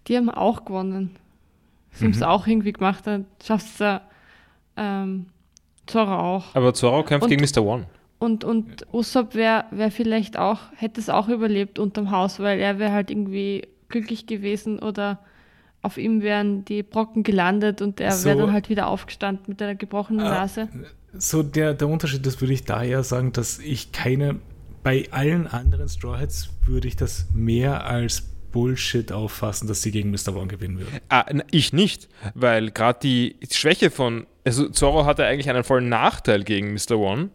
die 0.07 0.17
haben 0.17 0.29
auch 0.29 0.65
gewonnen. 0.65 1.15
Sie 1.91 2.03
mhm. 2.03 2.07
haben 2.09 2.17
es 2.17 2.23
auch 2.23 2.47
irgendwie 2.47 2.73
gemacht, 2.73 3.05
dann 3.05 3.25
schafft 3.43 3.67
es 3.67 3.77
da 3.77 4.01
ähm, 4.75 5.27
Zoro 5.85 6.15
auch. 6.15 6.55
Aber 6.55 6.73
Zoro 6.73 7.03
kämpft 7.03 7.23
und, 7.23 7.29
gegen 7.29 7.43
Mr. 7.43 7.63
One. 7.63 7.85
Und, 8.19 8.43
und 8.43 8.87
Usopp 8.93 9.35
wäre 9.35 9.65
wär 9.71 9.91
vielleicht 9.91 10.37
auch, 10.37 10.59
hätte 10.75 10.99
es 10.99 11.09
auch 11.09 11.27
überlebt 11.27 11.79
unterm 11.79 12.11
Haus, 12.11 12.39
weil 12.39 12.59
er 12.59 12.79
wäre 12.79 12.91
halt 12.91 13.11
irgendwie 13.11 13.67
glücklich 13.89 14.25
gewesen 14.25 14.79
oder 14.79 15.19
auf 15.83 15.97
ihm 15.97 16.21
wären 16.21 16.65
die 16.65 16.81
Brocken 16.81 17.23
gelandet 17.23 17.81
und 17.81 17.99
er 17.99 18.11
so, 18.11 18.25
wäre 18.25 18.39
dann 18.39 18.53
halt 18.53 18.69
wieder 18.69 18.87
aufgestanden 18.87 19.45
mit 19.47 19.61
einer 19.61 19.75
gebrochenen 19.75 20.25
äh, 20.25 20.29
Nase. 20.29 20.69
So 21.13 21.43
der, 21.43 21.75
der 21.75 21.87
Unterschied 21.87 22.25
ist, 22.25 22.41
würde 22.41 22.53
ich 22.53 22.63
daher 22.63 23.03
sagen, 23.03 23.33
dass 23.33 23.59
ich 23.59 23.91
keine 23.91 24.39
bei 24.81 25.07
allen 25.11 25.47
anderen 25.47 25.87
Straw 25.87 26.19
Hats 26.19 26.49
würde 26.65 26.87
ich 26.87 26.95
das 26.95 27.27
mehr 27.33 27.85
als 27.85 28.21
Bullshit 28.51 29.11
auffassen, 29.11 29.67
dass 29.67 29.81
sie 29.81 29.91
gegen 29.91 30.11
Mr. 30.11 30.35
One 30.35 30.47
gewinnen 30.47 30.79
würden. 30.79 30.99
Ah, 31.09 31.25
ich 31.51 31.73
nicht, 31.73 32.09
weil 32.35 32.71
gerade 32.71 32.99
die 33.01 33.37
Schwäche 33.49 33.89
von, 33.89 34.27
also 34.45 34.69
Zorro 34.69 35.05
hatte 35.05 35.25
eigentlich 35.25 35.49
einen 35.49 35.63
vollen 35.63 35.89
Nachteil 35.89 36.43
gegen 36.43 36.73
Mr. 36.73 36.97
One, 36.97 37.29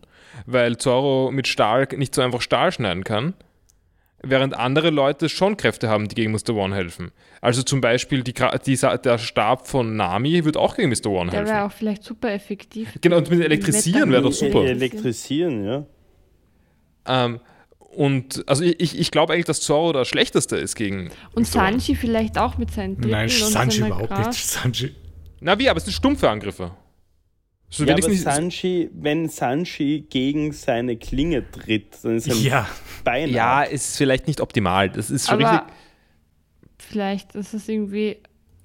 weil 0.47 0.77
Zorro 0.77 1.31
mit 1.33 1.49
Stahl 1.49 1.89
nicht 1.97 2.15
so 2.15 2.23
einfach 2.23 2.43
Stahl 2.43 2.70
schneiden 2.70 3.03
kann, 3.03 3.35
während 4.23 4.57
andere 4.57 4.90
Leute 4.90 5.28
schon 5.28 5.57
Kräfte 5.57 5.89
haben, 5.89 6.09
die 6.09 6.15
gegen 6.15 6.32
Mr. 6.32 6.51
One 6.55 6.74
helfen. 6.74 7.12
Also 7.40 7.62
zum 7.62 7.81
Beispiel 7.81 8.23
die, 8.23 8.35
die, 8.35 8.77
der 8.77 9.19
Stab 9.19 9.69
von 9.69 9.97
Nami 9.97 10.45
wird 10.45 10.57
auch 10.57 10.77
gegen 10.77 10.89
Mr. 10.89 11.07
One 11.07 11.31
helfen. 11.31 11.47
Der 11.47 11.55
wäre 11.55 11.65
auch 11.65 11.73
vielleicht 11.73 12.03
super 12.03 12.32
effektiv. 12.32 12.99
Genau, 13.01 13.19
und 13.19 13.31
mit 13.31 13.40
Elektrisieren 13.40 14.11
wäre 14.11 14.23
doch 14.23 14.32
super. 14.32 14.65
Elektrisieren, 14.65 15.65
ja. 15.65 15.86
Ähm, 17.07 17.40
und 17.78 18.45
also 18.47 18.65
ich, 18.65 18.99
ich 18.99 19.11
glaube 19.11 19.32
eigentlich, 19.32 19.47
dass 19.47 19.61
Zorro 19.61 19.93
der 19.93 20.05
schlechteste 20.05 20.57
ist 20.57 20.74
gegen. 20.74 21.11
Und 21.35 21.47
Sanji 21.47 21.95
vielleicht 21.95 22.39
auch 22.39 22.59
mit 22.59 22.70
seinen 22.70 22.97
Dritten 22.97 23.11
Nein, 23.11 23.28
Sanji 23.28 23.81
überhaupt 23.86 24.09
Kraft. 24.09 24.27
nicht. 24.28 24.47
Sanji. 24.47 24.95
Na 25.40 25.59
wie, 25.59 25.69
aber 25.69 25.78
es 25.78 25.85
sind 25.85 25.95
stumpfe 25.95 26.28
Angriffe. 26.28 26.73
So, 27.70 27.85
ja, 27.85 27.95
aber 27.95 28.11
Sanji, 28.15 28.90
wenn 28.95 29.28
Sanji 29.28 30.07
gegen 30.09 30.53
seine 30.53 30.97
Klinge 30.97 31.51
tritt, 31.51 32.03
dann 32.03 32.16
ist 32.16 32.24
sein 32.24 32.36
ja. 32.43 32.69
Bein 33.05 33.31
Ja, 33.31 33.62
ist 33.62 33.97
vielleicht 33.97 34.27
nicht 34.27 34.40
optimal. 34.40 34.89
Das 34.89 35.11
ist 35.11 35.28
schon 35.28 35.43
aber 35.43 35.53
richtig. 35.53 35.74
Vielleicht 36.78 37.35
ist 37.35 37.53
es 37.53 37.69
irgendwie 37.69 38.19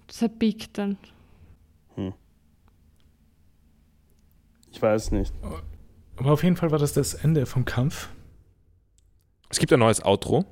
zerbiegt 0.08 0.78
dann. 0.78 0.98
Hm. 1.96 2.14
Ich 4.72 4.82
weiß 4.82 5.12
nicht. 5.12 5.34
Aber 6.16 6.32
auf 6.32 6.44
jeden 6.44 6.56
Fall 6.56 6.72
war 6.72 6.80
das 6.80 6.94
das 6.94 7.14
Ende 7.14 7.46
vom 7.46 7.66
Kampf. 7.66 8.10
Es 9.50 9.60
gibt 9.60 9.74
ein 9.74 9.80
neues 9.80 10.04
Outro. 10.04 10.46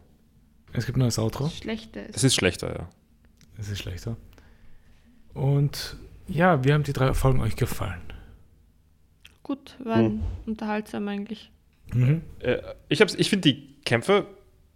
Es 0.74 0.86
gibt 0.86 0.98
ein 0.98 1.02
neues 1.02 1.20
Outro. 1.20 1.50
Schlechter 1.50 2.06
ist. 2.08 2.18
Es 2.18 2.24
ist 2.24 2.36
schlechter, 2.36 2.76
ja. 2.76 2.90
Es 3.58 3.70
ist 3.70 3.80
schlechter. 3.80 4.18
Und 5.34 5.98
ja, 6.28 6.64
wie 6.64 6.74
haben 6.74 6.84
die 6.84 6.94
drei 6.94 7.14
Folgen 7.14 7.42
euch 7.42 7.56
gefallen? 7.56 8.02
Gut, 9.44 9.76
waren 9.84 10.06
hm. 10.06 10.22
unterhaltsam 10.46 11.08
eigentlich. 11.08 11.52
Mhm. 11.94 12.22
Äh, 12.40 12.58
ich, 12.90 13.02
ich 13.02 13.30
finde, 13.30 13.52
die 13.52 13.76
Kämpfe 13.84 14.26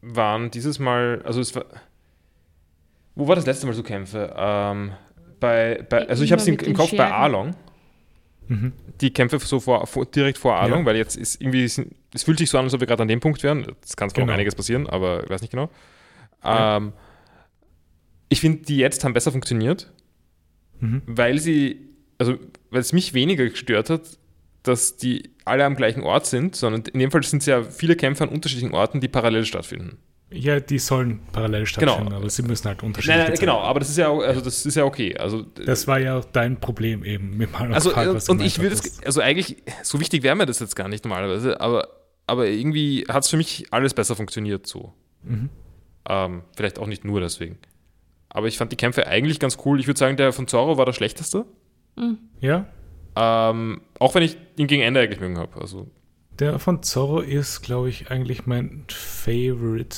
waren 0.02 0.52
dieses 0.52 0.80
Mal, 0.80 1.22
also 1.24 1.40
es 1.40 1.56
war. 1.56 1.66
Wo 3.16 3.28
war 3.28 3.36
das 3.36 3.46
letzte 3.46 3.66
Mal 3.66 3.74
so 3.74 3.84
Kämpfe? 3.84 4.34
Ähm, 4.36 4.92
bei, 5.40 5.86
bei, 5.90 6.08
also 6.08 6.24
ich 6.24 6.32
habe 6.32 6.42
es 6.42 6.48
im, 6.48 6.58
im 6.58 6.74
Kopf 6.74 6.90
Scheren. 6.90 7.10
bei 7.10 7.12
Arlong. 7.12 7.56
Mhm. 8.48 8.74
Die 9.02 9.12
Kämpfe 9.12 9.40
so 9.40 9.60
vor, 9.60 9.88
vor 9.88 10.06
direkt 10.06 10.38
vor 10.38 10.56
Arlong, 10.56 10.80
ja. 10.80 10.86
weil 10.86 10.96
jetzt 10.98 11.16
ist 11.16 11.42
irgendwie, 11.42 11.64
es 11.64 12.24
fühlt 12.24 12.38
sich 12.38 12.50
so 12.50 12.58
an, 12.58 12.66
als 12.66 12.74
ob 12.74 12.80
wir 12.80 12.88
gerade 12.88 13.02
an 13.02 13.08
dem 13.08 13.20
Punkt 13.20 13.42
wären. 13.44 13.66
Es 13.84 13.96
kann 13.96 14.10
zwar 14.10 14.16
genau. 14.16 14.28
noch 14.28 14.34
einiges 14.34 14.56
passieren, 14.56 14.88
aber 14.88 15.24
ich 15.24 15.30
weiß 15.30 15.42
nicht 15.42 15.52
genau. 15.52 15.70
Ja. 16.44 16.78
Ähm, 16.78 16.94
ich 18.30 18.42
finde, 18.42 18.64
die 18.64 18.78
jetzt 18.78 19.04
haben 19.04 19.14
besser 19.14 19.32
funktioniert, 19.32 19.92
mhm. 20.80 21.02
weil 21.06 21.40
sie, 21.40 21.90
also 22.18 22.38
weil 22.70 22.82
es 22.82 22.94
mich 22.94 23.14
weniger 23.14 23.48
gestört 23.48 23.90
hat, 23.90 24.02
dass 24.68 24.98
die 24.98 25.32
alle 25.46 25.66
am 25.66 25.76
gleichen 25.76 26.04
Ort 26.04 26.26
sind, 26.26 26.56
sondern 26.56 26.84
in 26.92 27.00
dem 27.00 27.12
Fall 27.12 27.24
sind 27.24 27.40
es 27.40 27.46
ja 27.46 27.64
viele 27.64 27.96
Kämpfe 27.96 28.24
an 28.24 28.30
unterschiedlichen 28.30 28.74
Orten, 28.74 29.00
die 29.00 29.08
parallel 29.08 29.46
stattfinden. 29.46 29.98
Ja, 30.32 30.60
die 30.60 30.80
sollen 30.80 31.20
parallel 31.32 31.66
stattfinden, 31.68 32.06
genau. 32.06 32.18
aber 32.18 32.30
sie 32.30 32.42
müssen 32.42 32.68
halt 32.68 32.82
unterschiedlich 32.82 33.16
nein, 33.16 33.28
nein, 33.30 33.40
Genau, 33.40 33.60
aber 33.60 33.80
das 33.80 33.90
ist 33.90 33.98
ja 33.98 34.12
also 34.12 34.42
das 34.42 34.66
ist 34.66 34.76
ja 34.76 34.84
okay. 34.84 35.16
Also 35.18 35.44
das 35.44 35.88
war 35.88 36.00
ja 36.00 36.18
auch 36.18 36.26
dein 36.26 36.60
Problem 36.60 37.06
eben 37.06 37.38
mit 37.38 37.52
meinem 37.52 37.74
Also 37.74 37.92
Park, 37.92 38.28
und 38.28 38.42
ich 38.42 38.60
würde 38.60 38.74
es 38.76 39.04
also 39.06 39.22
eigentlich 39.22 39.58
so 39.84 40.00
wichtig 40.00 40.24
wäre 40.24 40.36
mir 40.36 40.48
das 40.48 40.60
jetzt 40.60 40.76
gar 40.76 40.88
nicht 40.88 41.06
normalerweise, 41.06 41.62
aber 41.62 41.88
aber 42.28 42.48
irgendwie 42.48 43.06
hat 43.08 43.24
es 43.24 43.30
für 43.30 43.38
mich 43.38 43.68
alles 43.72 43.94
besser 43.94 44.16
funktioniert 44.16 44.66
so. 44.66 44.94
Mhm. 45.22 45.50
Ähm, 46.10 46.42
vielleicht 46.56 46.80
auch 46.80 46.88
nicht 46.88 47.06
nur 47.06 47.22
deswegen. 47.22 47.60
Aber 48.30 48.48
ich 48.48 48.58
fand 48.58 48.72
die 48.72 48.78
Kämpfe 48.78 49.08
eigentlich 49.08 49.40
ganz 49.40 49.58
cool. 49.64 49.80
Ich 49.80 49.88
würde 49.88 50.00
sagen, 50.00 50.18
der 50.18 50.34
von 50.34 50.48
Zorro 50.48 50.78
war 50.78 50.86
der 50.86 50.94
schlechteste. 50.94 51.46
Mhm. 51.96 52.18
Ja. 52.42 52.68
Ähm, 53.16 53.82
auch 54.00 54.16
wenn 54.16 54.24
ich 54.24 54.38
ihn 54.58 54.68
gegen 54.68 54.82
Ende 54.82 55.00
eigentlich 55.00 55.20
mögen 55.20 55.38
habe. 55.38 55.60
Also. 55.60 55.88
Der 56.40 56.60
von 56.60 56.84
Zorro 56.84 57.20
ist, 57.20 57.62
glaube 57.62 57.90
ich, 57.90 58.12
eigentlich 58.12 58.46
mein 58.46 58.84
Favorite, 58.90 59.98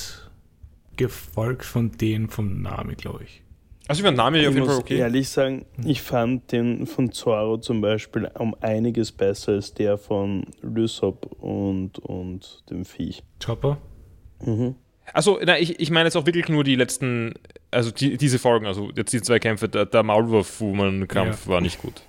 gefolgt 0.96 1.64
von 1.64 1.92
denen 1.92 2.28
vom 2.28 2.60
Nami, 2.62 2.94
glaube 2.94 3.24
ich. 3.24 3.42
Also 3.88 4.00
ich 4.00 4.04
fand 4.04 4.18
Nami 4.18 4.46
auf 4.46 4.54
jeden 4.54 4.66
Fall 4.66 4.76
okay. 4.76 4.94
Ich 4.94 4.98
muss 4.98 5.04
ehrlich 5.04 5.28
sagen, 5.30 5.64
ich 5.82 6.02
fand 6.02 6.52
den 6.52 6.86
von 6.86 7.10
Zorro 7.10 7.56
zum 7.56 7.80
Beispiel 7.80 8.30
um 8.38 8.54
einiges 8.60 9.12
besser 9.12 9.52
als 9.52 9.72
der 9.72 9.96
von 9.96 10.44
Lysop 10.60 11.24
und, 11.40 11.98
und 12.00 12.64
dem 12.68 12.84
Viech. 12.84 13.22
Chopper? 13.42 13.78
Mhm. 14.44 14.74
Also, 15.14 15.40
ich, 15.40 15.80
ich 15.80 15.90
meine 15.90 16.06
jetzt 16.06 16.16
auch 16.16 16.26
wirklich 16.26 16.50
nur 16.50 16.64
die 16.64 16.74
letzten, 16.74 17.32
also 17.70 17.90
die, 17.90 18.18
diese 18.18 18.38
Folgen, 18.38 18.66
also 18.66 18.90
jetzt 18.94 19.10
die 19.14 19.22
zwei 19.22 19.38
Kämpfe, 19.38 19.66
der, 19.70 19.86
der 19.86 20.02
Maulwurf-Woman-Kampf 20.02 21.46
ja. 21.46 21.52
war 21.52 21.62
nicht 21.62 21.80
gut. 21.80 22.02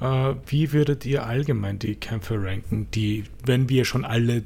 Äh, 0.00 0.34
wie 0.46 0.72
würdet 0.72 1.04
ihr 1.06 1.26
allgemein 1.26 1.78
die 1.78 1.96
Kämpfe 1.96 2.42
ranken, 2.42 2.90
die, 2.92 3.24
wenn 3.44 3.68
wir 3.68 3.84
schon 3.84 4.04
alle 4.04 4.44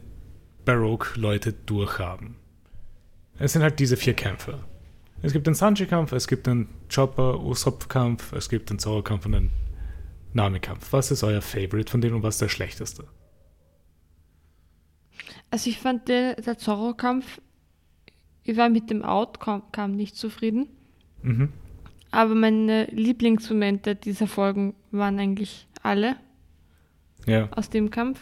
Baroque-Leute 0.65 1.53
durchhaben? 1.53 2.37
Es 3.39 3.53
sind 3.53 3.63
halt 3.63 3.79
diese 3.79 3.97
vier 3.97 4.15
Kämpfe. 4.15 4.61
Es 5.23 5.33
gibt 5.33 5.47
den 5.47 5.55
Sanji-Kampf, 5.55 6.13
es 6.13 6.27
gibt 6.27 6.47
den 6.47 6.69
Chopper-Usopp-Kampf, 6.93 8.33
es 8.33 8.49
gibt 8.49 8.71
den 8.71 8.79
Zoro-Kampf 8.79 9.27
und 9.27 9.33
den 9.33 9.51
Nami-Kampf. 10.33 10.93
Was 10.93 11.11
ist 11.11 11.23
euer 11.23 11.43
Favorite 11.43 11.91
von 11.91 12.01
denen 12.01 12.15
und 12.17 12.23
was 12.23 12.39
der 12.39 12.49
schlechteste? 12.49 13.05
Also 15.51 15.71
ich 15.71 15.79
fand 15.79 16.09
den, 16.09 16.35
der 16.37 16.59
Zorro-Kampf, 16.59 17.41
ich 18.43 18.57
war 18.57 18.69
mit 18.69 18.91
dem 18.91 19.05
Outcome 19.05 19.63
nicht 19.91 20.17
zufrieden. 20.17 20.69
Mhm. 21.23 21.53
Aber 22.13 22.35
meine 22.35 22.85
Lieblingsmomente 22.93 23.97
dieser 23.97 24.27
Folgen 24.27 24.75
waren 24.91 25.19
eigentlich 25.19 25.67
alle 25.83 26.17
ja. 27.27 27.49
aus 27.53 27.71
dem 27.71 27.91
Kampf. 27.91 28.21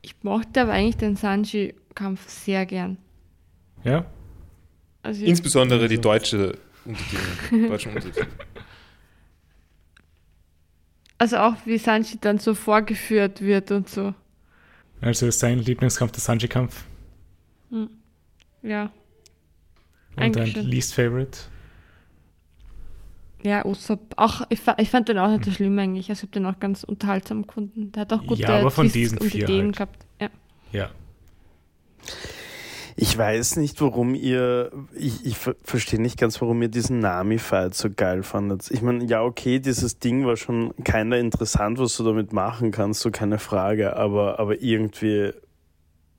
Ich 0.00 0.14
mochte 0.22 0.62
aber 0.62 0.72
eigentlich 0.72 0.96
den 0.96 1.14
Sanji-Kampf 1.14 2.26
sehr 2.28 2.64
gern. 2.64 2.96
Ja? 3.84 4.06
Also 5.02 5.24
Insbesondere 5.24 5.82
also. 5.82 5.94
die 5.94 6.00
deutsche 6.00 6.58
Untertitel, 6.86 7.68
deutschen 7.68 7.94
Untertitel. 7.94 8.26
Also 11.18 11.36
auch 11.36 11.54
wie 11.66 11.78
Sanji 11.78 12.18
dann 12.20 12.38
so 12.38 12.54
vorgeführt 12.54 13.42
wird 13.42 13.70
und 13.72 13.88
so. 13.88 14.14
Also 15.02 15.26
ist 15.26 15.42
dein 15.42 15.58
Lieblingskampf 15.58 16.12
der 16.12 16.20
Sanji-Kampf? 16.20 16.84
Hm. 17.70 17.90
Ja. 18.62 18.90
Und 20.16 20.34
dein 20.34 20.46
Least 20.46 20.94
Favorite? 20.94 21.38
Ja, 23.42 23.64
Usopp. 23.64 24.14
Auch, 24.16 24.42
ich, 24.48 24.60
ich 24.78 24.90
fand 24.90 25.08
den 25.08 25.18
auch 25.18 25.28
nicht 25.28 25.44
so 25.44 25.50
schlimm 25.50 25.78
eigentlich. 25.78 26.08
Also 26.08 26.20
ich 26.20 26.22
habe 26.22 26.32
den 26.32 26.46
auch 26.46 26.58
ganz 26.58 26.84
unterhaltsam 26.84 27.46
gefunden. 27.46 27.92
Der 27.92 28.02
hat 28.02 28.12
auch 28.12 28.26
gute 28.26 28.42
ja, 28.42 28.60
aber 28.60 28.70
von 28.70 28.90
diesen 28.90 29.18
und 29.18 29.34
Ideen 29.34 29.66
halt. 29.66 29.76
gehabt. 29.76 30.06
Ja. 30.20 30.28
ja. 30.72 30.90
Ich 32.98 33.16
weiß 33.16 33.56
nicht, 33.56 33.80
warum 33.82 34.14
ihr, 34.14 34.72
ich, 34.94 35.26
ich 35.26 35.36
verstehe 35.36 36.00
nicht 36.00 36.18
ganz, 36.18 36.40
warum 36.40 36.62
ihr 36.62 36.68
diesen 36.68 36.98
Nami-Fight 37.00 37.74
so 37.74 37.90
geil 37.94 38.22
fandet. 38.22 38.70
Ich 38.70 38.80
meine, 38.80 39.04
ja, 39.04 39.22
okay, 39.22 39.60
dieses 39.60 39.98
Ding 39.98 40.24
war 40.24 40.36
schon 40.36 40.72
keiner 40.82 41.18
interessant, 41.18 41.78
was 41.78 41.94
du 41.98 42.04
damit 42.04 42.32
machen 42.32 42.70
kannst, 42.70 43.02
so 43.02 43.10
keine 43.10 43.38
Frage, 43.38 43.96
aber, 43.96 44.40
aber 44.40 44.62
irgendwie, 44.62 45.32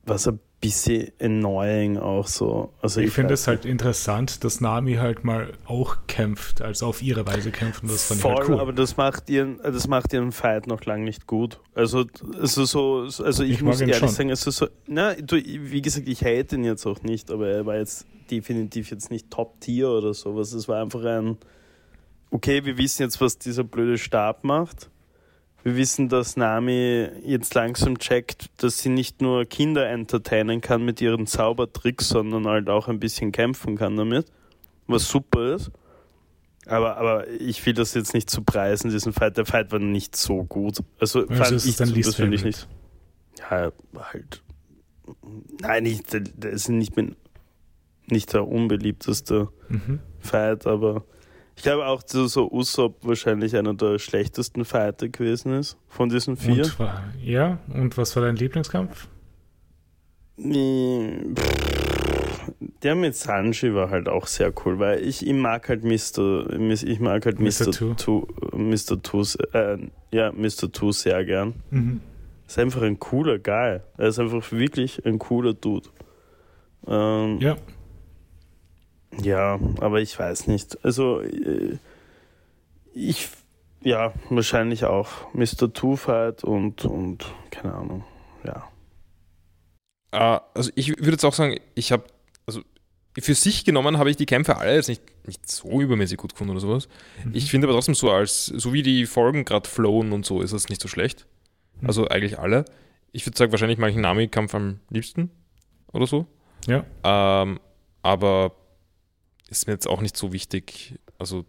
was 0.05 0.27
ein 0.27 0.39
bisschen 0.59 1.11
annoying 1.21 1.97
auch 1.97 2.27
so. 2.27 2.73
Also 2.81 2.99
ich, 2.99 3.07
ich 3.07 3.13
finde 3.13 3.35
es 3.35 3.47
halt 3.47 3.63
interessant, 3.63 4.43
dass 4.43 4.59
Nami 4.59 4.95
halt 4.95 5.23
mal 5.23 5.53
auch 5.65 5.97
kämpft, 6.07 6.61
also 6.61 6.87
auf 6.87 7.03
ihre 7.03 7.27
Weise 7.27 7.51
kämpft 7.51 7.83
und 7.83 7.91
das 7.91 8.05
fand 8.05 8.21
Voll, 8.21 8.31
ich 8.31 8.39
halt 8.39 8.49
cool. 8.49 8.59
aber 8.59 8.73
das 8.73 8.97
macht 8.97 9.29
ihren, 9.29 9.57
das 9.57 9.87
macht 9.87 10.13
ihren 10.13 10.31
Fight 10.31 10.65
noch 10.65 10.83
lange 10.85 11.03
nicht 11.03 11.27
gut. 11.27 11.59
Also, 11.75 12.05
also 12.39 12.65
so, 12.65 13.23
also 13.23 13.43
ich, 13.43 13.51
ich 13.51 13.61
muss 13.61 13.81
ehrlich 13.81 13.97
schon. 13.97 14.09
sagen, 14.09 14.29
ist 14.29 14.41
so, 14.41 14.67
na, 14.87 15.13
du, 15.13 15.35
wie 15.37 15.81
gesagt, 15.81 16.07
ich 16.07 16.23
hate 16.23 16.55
ihn 16.55 16.63
jetzt 16.63 16.87
auch 16.87 17.03
nicht, 17.03 17.29
aber 17.29 17.47
er 17.49 17.65
war 17.65 17.77
jetzt 17.77 18.07
definitiv 18.31 18.89
jetzt 18.89 19.11
nicht 19.11 19.29
Top-Tier 19.29 19.89
oder 19.89 20.13
sowas. 20.15 20.53
Es 20.53 20.67
war 20.67 20.81
einfach 20.81 21.03
ein, 21.03 21.37
okay, 22.31 22.65
wir 22.65 22.77
wissen 22.79 23.03
jetzt, 23.03 23.21
was 23.21 23.37
dieser 23.37 23.63
blöde 23.63 23.99
Stab 23.99 24.43
macht 24.43 24.89
wir 25.67 25.75
wissen, 25.75 26.07
dass 26.07 26.37
Nami 26.37 27.09
jetzt 27.25 27.53
langsam 27.53 27.99
checkt, 27.99 28.49
dass 28.63 28.77
sie 28.77 28.87
nicht 28.87 29.21
nur 29.21 29.43
Kinder 29.43 29.89
entertainen 29.89 30.61
kann 30.61 30.85
mit 30.85 31.01
ihren 31.01 31.27
Zaubertricks, 31.27 32.07
sondern 32.07 32.47
halt 32.47 32.69
auch 32.69 32.87
ein 32.87 33.01
bisschen 33.01 33.33
kämpfen 33.33 33.75
kann 33.75 33.97
damit, 33.97 34.31
was 34.87 35.09
super 35.09 35.55
ist. 35.55 35.71
Aber, 36.67 36.95
aber 36.95 37.27
ich 37.27 37.65
will 37.65 37.73
das 37.73 37.93
jetzt 37.95 38.13
nicht 38.13 38.29
zu 38.29 38.43
preisen, 38.43 38.91
diesen 38.91 39.11
Fight. 39.11 39.35
Der 39.35 39.45
Fight 39.45 39.73
war 39.73 39.79
nicht 39.79 40.15
so 40.15 40.45
gut. 40.45 40.79
Also, 41.01 41.27
also 41.27 41.35
fand 41.35 41.65
ich 41.65 41.75
dann 41.75 41.91
persönlich 41.91 42.45
nicht. 42.45 42.65
Ja, 43.37 43.73
halt. 43.93 44.41
Nein, 45.59 45.83
nicht, 45.83 46.13
der 46.13 46.49
ist 46.49 46.69
nicht, 46.69 46.95
mein, 46.95 47.17
nicht 48.05 48.31
der 48.31 48.47
unbeliebteste 48.47 49.49
mhm. 49.67 49.99
Fight, 50.19 50.65
aber 50.65 51.03
ich 51.57 51.63
glaube 51.63 51.87
auch, 51.87 52.03
dass 52.03 52.33
so 52.33 52.49
Usopp 52.51 52.99
wahrscheinlich 53.01 53.55
einer 53.55 53.73
der 53.73 53.99
schlechtesten 53.99 54.63
Fighter 54.63 55.09
gewesen 55.09 55.53
ist 55.53 55.75
von 55.87 56.07
diesen 56.07 56.37
vier. 56.37 56.63
Und, 56.63 56.77
ja, 57.21 57.57
und 57.73 57.97
was 57.97 58.15
war 58.15 58.23
dein 58.23 58.35
Lieblingskampf? 58.35 59.07
der 62.83 62.93
mit 62.95 63.15
Sanji 63.15 63.73
war 63.73 63.89
halt 63.89 64.07
auch 64.07 64.27
sehr 64.27 64.53
cool, 64.63 64.77
weil 64.77 65.03
ich, 65.03 65.25
ich 65.25 65.33
mag 65.33 65.67
halt 65.67 65.83
Mr. 65.83 66.47
Ich 66.69 66.99
mag 66.99 67.25
halt 67.25 67.39
Mr. 67.39 67.67
Mr. 67.67 67.95
Two, 67.97 68.27
Mr. 68.53 69.01
Two, 69.01 69.23
äh, 69.53 69.77
ja, 70.11 70.31
Mr. 70.31 70.71
Two 70.71 70.91
sehr 70.91 71.25
gern. 71.25 71.55
Mhm. 71.71 72.01
Ist 72.47 72.59
einfach 72.59 72.83
ein 72.83 72.99
cooler 72.99 73.39
Guy. 73.39 73.79
Er 73.97 74.07
ist 74.07 74.19
einfach 74.19 74.51
wirklich 74.51 75.03
ein 75.05 75.17
cooler 75.17 75.53
Dude. 75.53 75.89
Ähm, 76.85 77.39
ja. 77.39 77.57
Ja, 79.21 79.59
aber 79.79 80.01
ich 80.01 80.17
weiß 80.17 80.47
nicht. 80.47 80.83
Also, 80.83 81.21
äh, 81.21 81.77
ich, 82.93 83.29
ja, 83.81 84.13
wahrscheinlich 84.29 84.85
auch 84.85 85.33
Mr. 85.33 85.71
Two-Fight 85.73 86.43
und, 86.43 86.85
und, 86.85 87.25
keine 87.51 87.73
Ahnung, 87.73 88.03
ja. 88.43 88.67
Uh, 90.13 90.39
also, 90.53 90.71
ich 90.75 90.89
würde 90.89 91.11
jetzt 91.11 91.25
auch 91.25 91.33
sagen, 91.33 91.59
ich 91.75 91.91
habe, 91.91 92.03
also, 92.45 92.61
für 93.19 93.35
sich 93.35 93.65
genommen 93.65 93.97
habe 93.97 94.09
ich 94.09 94.15
die 94.15 94.25
Kämpfe 94.25 94.57
alle 94.57 94.75
jetzt 94.75 94.87
nicht, 94.87 95.01
nicht 95.25 95.49
so 95.49 95.81
übermäßig 95.81 96.17
gut 96.17 96.33
gefunden 96.33 96.51
oder 96.51 96.61
sowas. 96.61 96.87
Mhm. 97.25 97.31
Ich 97.33 97.51
finde 97.51 97.67
aber 97.67 97.73
trotzdem 97.73 97.95
so, 97.95 98.11
als, 98.11 98.45
so 98.45 98.73
wie 98.73 98.83
die 98.83 99.05
Folgen 99.05 99.45
gerade 99.45 99.67
flowen 99.67 100.11
und 100.11 100.25
so, 100.25 100.41
ist 100.41 100.53
das 100.53 100.69
nicht 100.69 100.81
so 100.81 100.87
schlecht. 100.87 101.25
Mhm. 101.81 101.87
Also, 101.87 102.07
eigentlich 102.07 102.39
alle. 102.39 102.65
Ich 103.11 103.25
würde 103.25 103.37
sagen, 103.37 103.51
wahrscheinlich 103.51 103.79
mache 103.79 103.89
ich 103.89 103.95
einen 103.95 104.03
Nami-Kampf 104.03 104.53
am 104.55 104.79
liebsten 104.89 105.31
oder 105.91 106.07
so. 106.07 106.25
Ja. 106.67 106.85
Ähm, 107.03 107.59
aber 108.01 108.53
ist 109.49 109.67
mir 109.67 109.73
jetzt 109.73 109.87
auch 109.87 110.01
nicht 110.01 110.17
so 110.17 110.33
wichtig. 110.33 110.95
Also, 111.17 111.45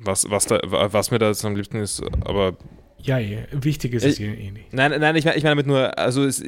was, 0.00 0.30
was, 0.30 0.46
da, 0.46 0.60
was 0.62 1.10
mir 1.10 1.18
da 1.18 1.28
jetzt 1.28 1.44
am 1.44 1.56
liebsten 1.56 1.78
ist, 1.78 2.02
aber. 2.24 2.56
Ja, 2.98 3.18
ja 3.18 3.38
wichtig 3.52 3.94
ist 3.94 4.04
es 4.04 4.20
eh 4.20 4.50
nicht. 4.50 4.72
Nein, 4.72 4.98
nein, 5.00 5.16
ich 5.16 5.24
meine 5.24 5.36
ich 5.36 5.42
mein 5.42 5.52
damit 5.52 5.66
nur, 5.66 5.98
also 5.98 6.24
es, 6.24 6.42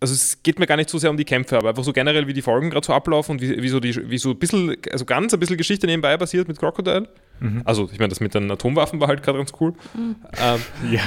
also 0.00 0.14
es 0.14 0.42
geht 0.42 0.58
mir 0.58 0.66
gar 0.66 0.76
nicht 0.76 0.88
so 0.90 0.98
sehr 0.98 1.10
um 1.10 1.16
die 1.16 1.24
Kämpfe, 1.24 1.56
aber 1.56 1.70
einfach 1.70 1.84
so 1.84 1.92
generell, 1.92 2.26
wie 2.26 2.32
die 2.32 2.42
Folgen 2.42 2.70
gerade 2.70 2.86
so 2.86 2.92
ablaufen 2.92 3.32
und 3.32 3.42
wie, 3.42 3.60
wie, 3.62 3.68
so 3.68 3.80
die, 3.80 4.10
wie 4.10 4.18
so 4.18 4.30
ein 4.30 4.38
bisschen, 4.38 4.76
also 4.92 5.04
ganz 5.04 5.34
ein 5.34 5.40
bisschen 5.40 5.56
Geschichte 5.56 5.86
nebenbei 5.86 6.16
passiert 6.16 6.46
mit 6.48 6.58
Crocodile. 6.58 7.08
Mhm. 7.40 7.62
Also, 7.64 7.88
ich 7.92 7.98
meine, 7.98 8.08
das 8.08 8.20
mit 8.20 8.34
den 8.34 8.50
Atomwaffen 8.50 9.00
war 9.00 9.08
halt 9.08 9.22
gerade 9.22 9.38
ganz 9.38 9.52
cool. 9.60 9.72
Mhm. 9.94 10.16
Ähm, 10.40 10.60
ja. 10.92 11.02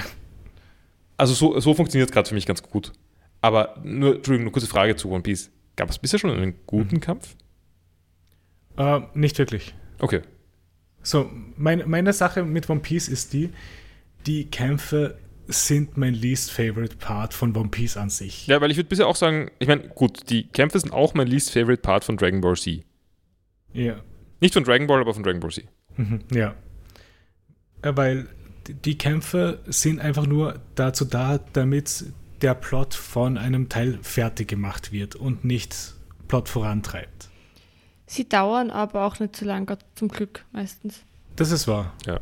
Also, 1.18 1.34
so, 1.34 1.60
so 1.60 1.74
funktioniert 1.74 2.10
es 2.10 2.14
gerade 2.14 2.28
für 2.28 2.36
mich 2.36 2.46
ganz 2.46 2.62
gut. 2.64 2.92
Aber 3.40 3.76
nur, 3.84 4.16
Entschuldigung, 4.16 4.48
eine 4.48 4.52
kurze 4.52 4.68
Frage 4.68 4.96
zu 4.96 5.10
One 5.10 5.24
Piece. 5.24 5.52
Gab 5.76 5.90
es 5.90 5.98
bisher 5.98 6.20
schon 6.20 6.32
einen 6.32 6.56
guten 6.68 6.96
mhm. 6.96 7.02
Kampf? 7.02 7.36
Uh, 8.82 9.02
nicht 9.14 9.38
wirklich. 9.38 9.76
Okay. 10.00 10.22
So, 11.04 11.30
mein, 11.56 11.84
meine 11.88 12.14
Sache 12.14 12.44
mit 12.44 12.70
One 12.70 12.80
Piece 12.80 13.08
ist 13.08 13.34
die, 13.34 13.52
die 14.26 14.50
Kämpfe 14.50 15.18
sind 15.48 15.98
mein 15.98 16.14
least 16.14 16.52
favorite 16.52 16.96
Part 16.98 17.34
von 17.34 17.56
One 17.56 17.70
Piece 17.70 17.98
an 17.98 18.10
sich. 18.10 18.48
Ja, 18.48 18.62
weil 18.62 18.72
ich 18.72 18.78
würde 18.78 18.90
bisher 18.90 19.08
auch 19.08 19.16
sagen, 19.16 19.52
ich 19.60 19.68
meine, 19.68 19.88
gut, 19.90 20.30
die 20.30 20.48
Kämpfe 20.48 20.80
sind 20.80 20.94
auch 20.94 21.14
mein 21.14 21.28
least 21.28 21.52
favorite 21.52 21.82
Part 21.82 22.04
von 22.04 22.18
Dragon 22.18 22.42
Ball 22.42 22.56
Z. 22.56 22.84
Ja. 23.74 24.02
Nicht 24.40 24.54
von 24.54 24.64
Dragon 24.64 24.88
Ball, 24.88 25.02
aber 25.02 25.14
von 25.14 25.24
Dragon 25.24 25.40
Ball 25.40 25.52
Z. 25.52 25.66
Mhm, 25.98 26.22
ja. 26.34 26.56
Weil 27.84 28.28
die 28.86 28.98
Kämpfe 28.98 29.60
sind 29.66 30.00
einfach 30.00 30.26
nur 30.26 30.60
dazu 30.76 31.06
da, 31.06 31.40
damit 31.54 32.06
der 32.42 32.56
Plot 32.56 32.94
von 32.94 33.38
einem 33.38 33.70
Teil 33.70 34.00
fertig 34.02 34.48
gemacht 34.48 34.92
wird 34.92 35.16
und 35.16 35.44
nicht 35.46 35.94
Plot 36.28 36.50
vorantreibt. 36.50 37.31
Sie 38.12 38.28
dauern 38.28 38.72
aber 38.72 39.06
auch 39.06 39.22
nicht 39.22 39.38
so 39.38 39.46
lange, 39.46 39.78
zum 39.96 40.10
Glück 40.10 40.44
meistens. 40.52 41.00
Das 41.38 41.50
ist 41.50 41.66
wahr. 41.70 41.94
Ja. 42.06 42.20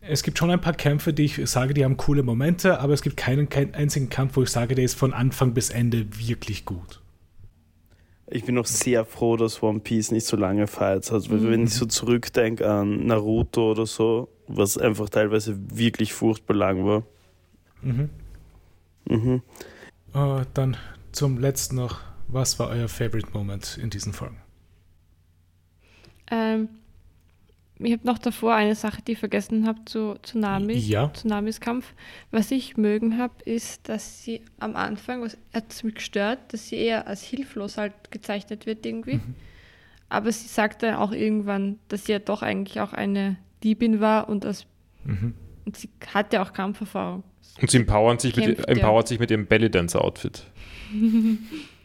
Es 0.00 0.24
gibt 0.24 0.36
schon 0.36 0.50
ein 0.50 0.60
paar 0.60 0.72
Kämpfe, 0.72 1.12
die 1.12 1.26
ich 1.26 1.48
sage, 1.48 1.74
die 1.74 1.84
haben 1.84 1.96
coole 1.96 2.24
Momente, 2.24 2.80
aber 2.80 2.92
es 2.92 3.02
gibt 3.02 3.16
keinen, 3.16 3.48
keinen 3.48 3.72
einzigen 3.76 4.08
Kampf, 4.08 4.34
wo 4.34 4.42
ich 4.42 4.50
sage, 4.50 4.74
der 4.74 4.84
ist 4.84 4.94
von 4.94 5.14
Anfang 5.14 5.54
bis 5.54 5.70
Ende 5.70 6.08
wirklich 6.18 6.64
gut. 6.64 7.00
Ich 8.26 8.44
bin 8.44 8.56
noch 8.56 8.66
sehr 8.66 9.04
froh, 9.04 9.36
dass 9.36 9.62
One 9.62 9.78
Piece 9.78 10.10
nicht 10.10 10.26
so 10.26 10.36
lange 10.36 10.66
Fights 10.66 11.12
hat. 11.12 11.28
Mhm. 11.28 11.48
Wenn 11.48 11.62
ich 11.62 11.74
so 11.74 11.86
zurückdenke 11.86 12.68
an 12.68 13.06
Naruto 13.06 13.70
oder 13.70 13.86
so, 13.86 14.28
was 14.48 14.76
einfach 14.76 15.08
teilweise 15.08 15.56
wirklich 15.70 16.12
furchtbar 16.14 16.54
lang 16.56 16.84
war. 16.84 17.04
Mhm. 17.82 18.10
Mhm. 19.08 19.42
Uh, 20.12 20.42
dann 20.52 20.76
zum 21.12 21.38
letzten 21.38 21.76
noch, 21.76 22.00
was 22.32 22.58
war 22.58 22.68
euer 22.68 22.88
Favorite 22.88 23.28
Moment 23.32 23.78
in 23.80 23.90
diesen 23.90 24.12
Folgen? 24.12 24.40
Ähm, 26.30 26.68
ich 27.78 27.92
habe 27.92 28.06
noch 28.06 28.18
davor 28.18 28.54
eine 28.54 28.74
Sache, 28.74 29.00
die 29.02 29.12
ich 29.12 29.18
vergessen 29.18 29.66
habe 29.66 29.80
zu 29.86 30.14
Tsunami, 30.22 30.74
ja. 30.74 31.10
Tsunamis 31.12 31.60
Kampf. 31.60 31.94
Was 32.30 32.50
ich 32.50 32.76
mögen 32.76 33.16
habe, 33.16 33.34
ist, 33.44 33.88
dass 33.88 34.22
sie 34.22 34.42
am 34.58 34.76
Anfang, 34.76 35.22
was 35.22 35.38
hat 35.54 35.82
mich 35.82 35.94
gestört, 35.94 36.38
dass 36.52 36.68
sie 36.68 36.76
eher 36.76 37.06
als 37.06 37.22
hilflos 37.22 37.78
halt 37.78 38.10
gezeichnet 38.10 38.66
wird 38.66 38.84
irgendwie. 38.84 39.16
Mhm. 39.16 39.34
Aber 40.10 40.30
sie 40.30 40.48
sagt 40.48 40.82
dann 40.82 40.96
auch 40.96 41.12
irgendwann, 41.12 41.78
dass 41.88 42.04
sie 42.04 42.12
ja 42.12 42.18
doch 42.18 42.42
eigentlich 42.42 42.80
auch 42.80 42.92
eine 42.92 43.38
Diebin 43.62 44.00
war 44.00 44.28
und, 44.28 44.44
als, 44.44 44.66
mhm. 45.04 45.34
und 45.64 45.76
sie 45.76 45.88
hatte 46.12 46.42
auch 46.42 46.52
Kampferfahrung. 46.52 47.22
Und 47.60 47.70
sie 47.70 47.78
empowert 47.78 48.20
sich, 48.20 48.36
mit, 48.36 48.68
empowert 48.68 49.08
sich 49.08 49.18
mit 49.18 49.30
ihrem 49.30 49.46
Belly-Dancer-Outfit. 49.46 50.46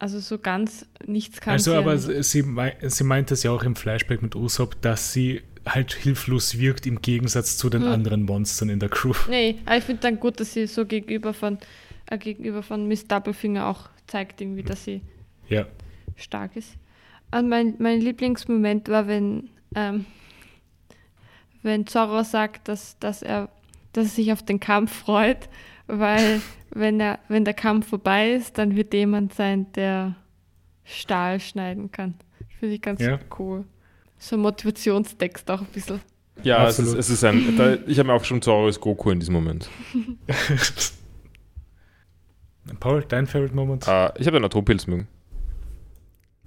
Also 0.00 0.18
so 0.18 0.38
ganz 0.38 0.86
nichts 1.06 1.42
kann 1.42 1.52
Also, 1.52 1.74
aber 1.74 1.98
sie, 1.98 2.22
sie 2.22 3.04
meint 3.04 3.30
es 3.30 3.42
ja 3.42 3.50
auch 3.50 3.62
im 3.62 3.76
Flashback 3.76 4.22
mit 4.22 4.34
Usopp, 4.34 4.80
dass 4.80 5.12
sie 5.12 5.42
halt 5.66 5.92
hilflos 5.92 6.58
wirkt 6.58 6.86
im 6.86 7.02
Gegensatz 7.02 7.58
zu 7.58 7.68
den 7.68 7.82
hm. 7.82 7.92
anderen 7.92 8.22
Monstern 8.22 8.70
in 8.70 8.80
der 8.80 8.88
Crew. 8.88 9.12
Nee, 9.28 9.58
aber 9.66 9.76
ich 9.76 9.84
finde 9.84 10.00
dann 10.00 10.18
gut, 10.18 10.40
dass 10.40 10.54
sie 10.54 10.66
so 10.66 10.86
gegenüber 10.86 11.34
von, 11.34 11.58
äh, 12.06 12.16
gegenüber 12.16 12.62
von 12.62 12.88
Miss 12.88 13.06
Doublefinger 13.06 13.66
auch 13.66 13.90
zeigt, 14.06 14.40
irgendwie, 14.40 14.62
dass 14.62 14.84
sie 14.84 15.02
ja. 15.50 15.66
stark 16.16 16.56
ist. 16.56 16.76
Und 17.30 17.50
mein, 17.50 17.74
mein 17.78 18.00
Lieblingsmoment 18.00 18.88
war, 18.88 19.06
wenn, 19.06 19.50
ähm, 19.74 20.06
wenn 21.62 21.86
Zorro 21.86 22.22
sagt, 22.22 22.68
dass, 22.68 22.98
dass, 23.00 23.20
er, 23.20 23.50
dass 23.92 24.06
er 24.06 24.10
sich 24.10 24.32
auf 24.32 24.42
den 24.42 24.60
Kampf 24.60 24.92
freut, 24.92 25.50
weil 25.88 26.40
wenn 26.70 26.98
der, 26.98 27.18
wenn 27.28 27.44
der 27.44 27.54
Kampf 27.54 27.88
vorbei 27.88 28.32
ist, 28.32 28.58
dann 28.58 28.76
wird 28.76 28.94
jemand 28.94 29.34
sein, 29.34 29.72
der 29.72 30.16
Stahl 30.84 31.40
schneiden 31.40 31.90
kann. 31.90 32.14
Finde 32.58 32.74
ich 32.74 32.82
ganz 32.82 33.00
ja. 33.00 33.18
cool. 33.38 33.64
So 34.18 34.36
ein 34.36 34.42
Motivationstext 34.42 35.50
auch 35.50 35.60
ein 35.60 35.66
bisschen. 35.66 36.00
Ja, 36.42 36.66
es 36.68 36.78
ist, 36.78 36.94
es 36.94 37.10
ist, 37.10 37.24
ein. 37.24 37.56
Da, 37.56 37.74
ich 37.86 37.98
habe 37.98 38.08
mir 38.08 38.14
auch 38.14 38.24
schon 38.24 38.40
Zoro 38.40 38.66
als 38.66 38.80
Goku 38.80 39.10
in 39.10 39.20
diesem 39.20 39.34
Moment. 39.34 39.68
Paul, 42.80 43.04
dein 43.08 43.26
Favorite 43.26 43.54
Moment? 43.54 43.86
Uh, 43.86 44.08
ich 44.16 44.26
habe 44.26 44.36
einen 44.36 44.44
Atompilz 44.44 44.86
mögen. 44.86 45.08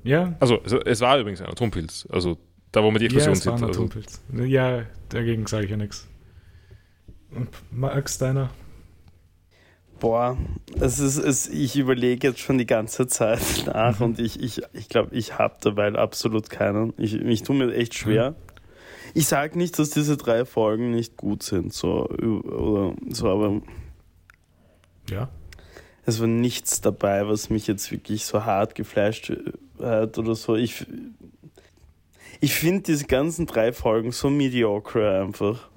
Ja. 0.04 0.36
Also, 0.40 0.62
es, 0.64 0.74
es, 0.74 1.02
war 1.02 1.20
übrigens 1.20 1.42
ein 1.42 1.48
Atompilz. 1.48 2.08
Also, 2.12 2.38
da, 2.72 2.84
wo 2.84 2.92
man 2.92 3.00
die 3.00 3.06
Explosion 3.06 3.34
ja, 3.34 3.40
es 3.40 3.46
war 3.46 3.56
ein 3.56 3.64
also. 3.64 3.82
Atompilz. 3.82 4.22
Ja, 4.34 4.84
dagegen 5.10 5.46
sage 5.48 5.66
ich 5.66 5.72
ja 5.72 5.78
nichts. 5.78 6.08
Und 7.32 7.50
Max, 7.72 8.18
deiner? 8.18 8.50
Boah, 10.04 10.38
es 10.82 11.00
ist, 11.00 11.16
es, 11.16 11.48
ich 11.48 11.78
überlege 11.78 12.28
jetzt 12.28 12.42
schon 12.42 12.58
die 12.58 12.66
ganze 12.66 13.08
Zeit 13.08 13.40
nach 13.68 14.00
mhm. 14.00 14.06
und 14.08 14.20
ich 14.20 14.34
glaube, 14.34 14.46
ich, 14.46 14.62
ich, 14.74 14.90
glaub, 14.90 15.14
ich 15.14 15.38
habe 15.38 15.56
dabei 15.62 15.94
absolut 15.94 16.50
keinen. 16.50 16.94
Ich, 16.98 17.14
ich 17.16 17.44
tue 17.44 17.56
mir 17.56 17.74
echt 17.74 17.94
schwer. 17.94 18.32
Mhm. 18.32 18.36
Ich 19.14 19.28
sage 19.28 19.58
nicht, 19.58 19.80
dass 19.80 19.92
diese 19.92 20.18
drei 20.18 20.44
Folgen 20.44 20.92
nicht 20.92 21.16
gut 21.16 21.42
sind, 21.42 21.72
so, 21.72 22.10
oder 22.10 22.96
so, 23.12 23.30
aber 23.30 23.62
ja. 25.10 25.30
Es 26.06 26.20
war 26.20 26.28
nichts 26.28 26.82
dabei, 26.82 27.26
was 27.30 27.50
mich 27.50 27.66
jetzt 27.68 27.90
wirklich 27.90 28.26
so 28.26 28.44
hart 28.44 28.76
geflasht 28.76 29.32
hat 29.80 30.18
oder 30.18 30.36
so. 30.36 30.58
Ich, 30.58 30.86
ich 32.42 32.56
finde 32.56 32.82
diese 32.82 33.06
ganzen 33.06 33.46
drei 33.46 33.72
Folgen 33.72 34.12
so 34.12 34.30
mediocre 34.30 35.22
einfach. 35.22 35.70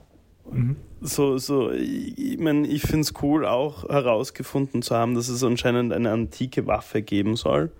Mhm. 0.52 0.76
So, 1.00 1.38
so, 1.38 1.70
ich 1.72 2.38
meine, 2.38 2.66
ich 2.66 2.82
finde 2.82 3.00
es 3.00 3.14
cool, 3.22 3.44
auch 3.44 3.88
herausgefunden 3.88 4.82
zu 4.82 4.94
haben, 4.94 5.14
dass 5.14 5.28
es 5.28 5.44
anscheinend 5.44 5.92
eine 5.92 6.10
antike 6.10 6.66
Waffe 6.66 7.02
geben 7.02 7.36
soll. 7.36 7.70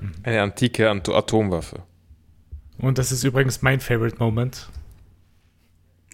Mhm. 0.00 0.12
Eine 0.22 0.42
antike 0.42 0.90
Atomwaffe. 0.90 1.82
Und 2.78 2.98
das 2.98 3.12
ist 3.12 3.24
übrigens 3.24 3.62
mein 3.62 3.80
Favorite 3.80 4.16
Moment. 4.18 4.68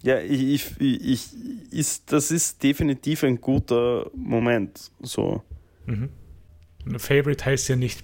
Ja, 0.03 0.19
ich, 0.19 0.41
ich, 0.41 0.79
ich, 0.79 1.29
ist, 1.71 2.11
das 2.11 2.31
ist 2.31 2.63
definitiv 2.63 3.23
ein 3.23 3.39
guter 3.39 4.09
Moment. 4.15 4.91
So. 5.01 5.43
Mhm. 5.85 6.09
Favorite 6.97 7.45
heißt 7.45 7.69
ja 7.69 7.75
nicht 7.75 8.03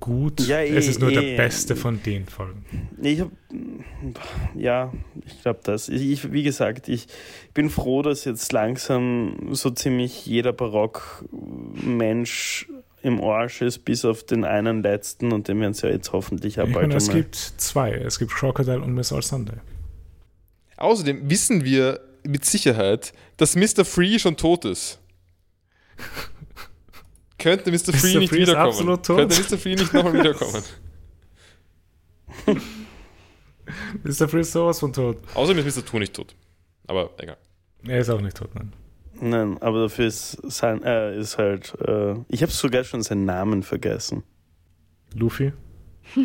gut. 0.00 0.40
Ja, 0.40 0.60
eh, 0.60 0.74
es 0.74 0.88
ist 0.88 1.00
nur 1.00 1.10
eh, 1.10 1.14
der 1.14 1.36
beste 1.36 1.76
von 1.76 2.02
den 2.02 2.26
Folgen. 2.26 2.64
Ich 3.00 3.20
hab, 3.20 3.30
ja, 4.56 4.92
ich 5.24 5.40
glaube 5.42 5.60
das. 5.62 5.88
Ich, 5.88 6.32
wie 6.32 6.42
gesagt, 6.42 6.88
ich 6.88 7.06
bin 7.54 7.70
froh, 7.70 8.02
dass 8.02 8.24
jetzt 8.24 8.52
langsam 8.52 9.50
so 9.52 9.70
ziemlich 9.70 10.26
jeder 10.26 10.52
Barock-Mensch 10.52 12.66
im 13.02 13.22
Arsch 13.22 13.62
ist, 13.62 13.84
bis 13.84 14.04
auf 14.04 14.24
den 14.24 14.44
einen 14.44 14.82
letzten 14.82 15.32
und 15.32 15.48
den 15.48 15.60
werden 15.60 15.74
sie 15.74 15.86
ja 15.86 15.92
jetzt 15.92 16.12
hoffentlich 16.12 16.60
auch 16.60 16.68
bald 16.68 16.92
Es 16.92 17.10
gibt 17.10 17.36
zwei. 17.36 17.92
Es 17.92 18.18
gibt 18.18 18.32
Crocodile 18.32 18.80
und 18.80 18.92
Miss 18.92 19.12
All 19.12 19.22
Sunday. 19.22 19.56
Außerdem 20.76 21.30
wissen 21.30 21.64
wir 21.64 22.00
mit 22.24 22.44
Sicherheit, 22.44 23.12
dass 23.36 23.56
Mr. 23.56 23.84
Free 23.84 24.18
schon 24.18 24.36
tot 24.36 24.64
ist. 24.64 24.98
Könnte 27.40 27.70
Mr. 27.70 27.92
Free 27.92 28.14
Mr. 28.14 28.18
nicht 28.20 28.28
Free 28.28 28.42
ist 28.42 28.48
wiederkommen? 28.48 28.68
absolut 28.68 29.04
tot. 29.04 29.16
Könnte 29.18 29.40
Mr. 29.40 29.58
Free 29.58 29.74
nicht 29.74 29.92
nochmal 29.92 30.12
wiederkommen? 30.14 30.62
Mr. 34.04 34.28
Free 34.28 34.40
ist 34.40 34.52
sowas 34.52 34.78
von 34.78 34.92
tot. 34.92 35.18
Außerdem 35.34 35.66
ist 35.66 35.76
Mr. 35.76 35.84
Two 35.84 35.98
nicht 35.98 36.14
tot. 36.14 36.34
Aber 36.86 37.10
egal. 37.18 37.36
Er 37.86 37.98
ist 38.00 38.10
auch 38.10 38.20
nicht 38.20 38.36
tot, 38.36 38.54
nein. 38.54 38.72
Nein, 39.22 39.58
aber 39.60 39.82
dafür 39.82 40.06
ist 40.06 40.38
sein, 40.50 40.82
äh, 40.82 41.18
ist 41.18 41.36
halt, 41.38 41.74
äh, 41.86 42.14
ich 42.28 42.42
habe 42.42 42.52
sogar 42.52 42.84
schon 42.84 43.02
seinen 43.02 43.26
Namen 43.26 43.62
vergessen. 43.62 44.22
Luffy? 45.14 45.52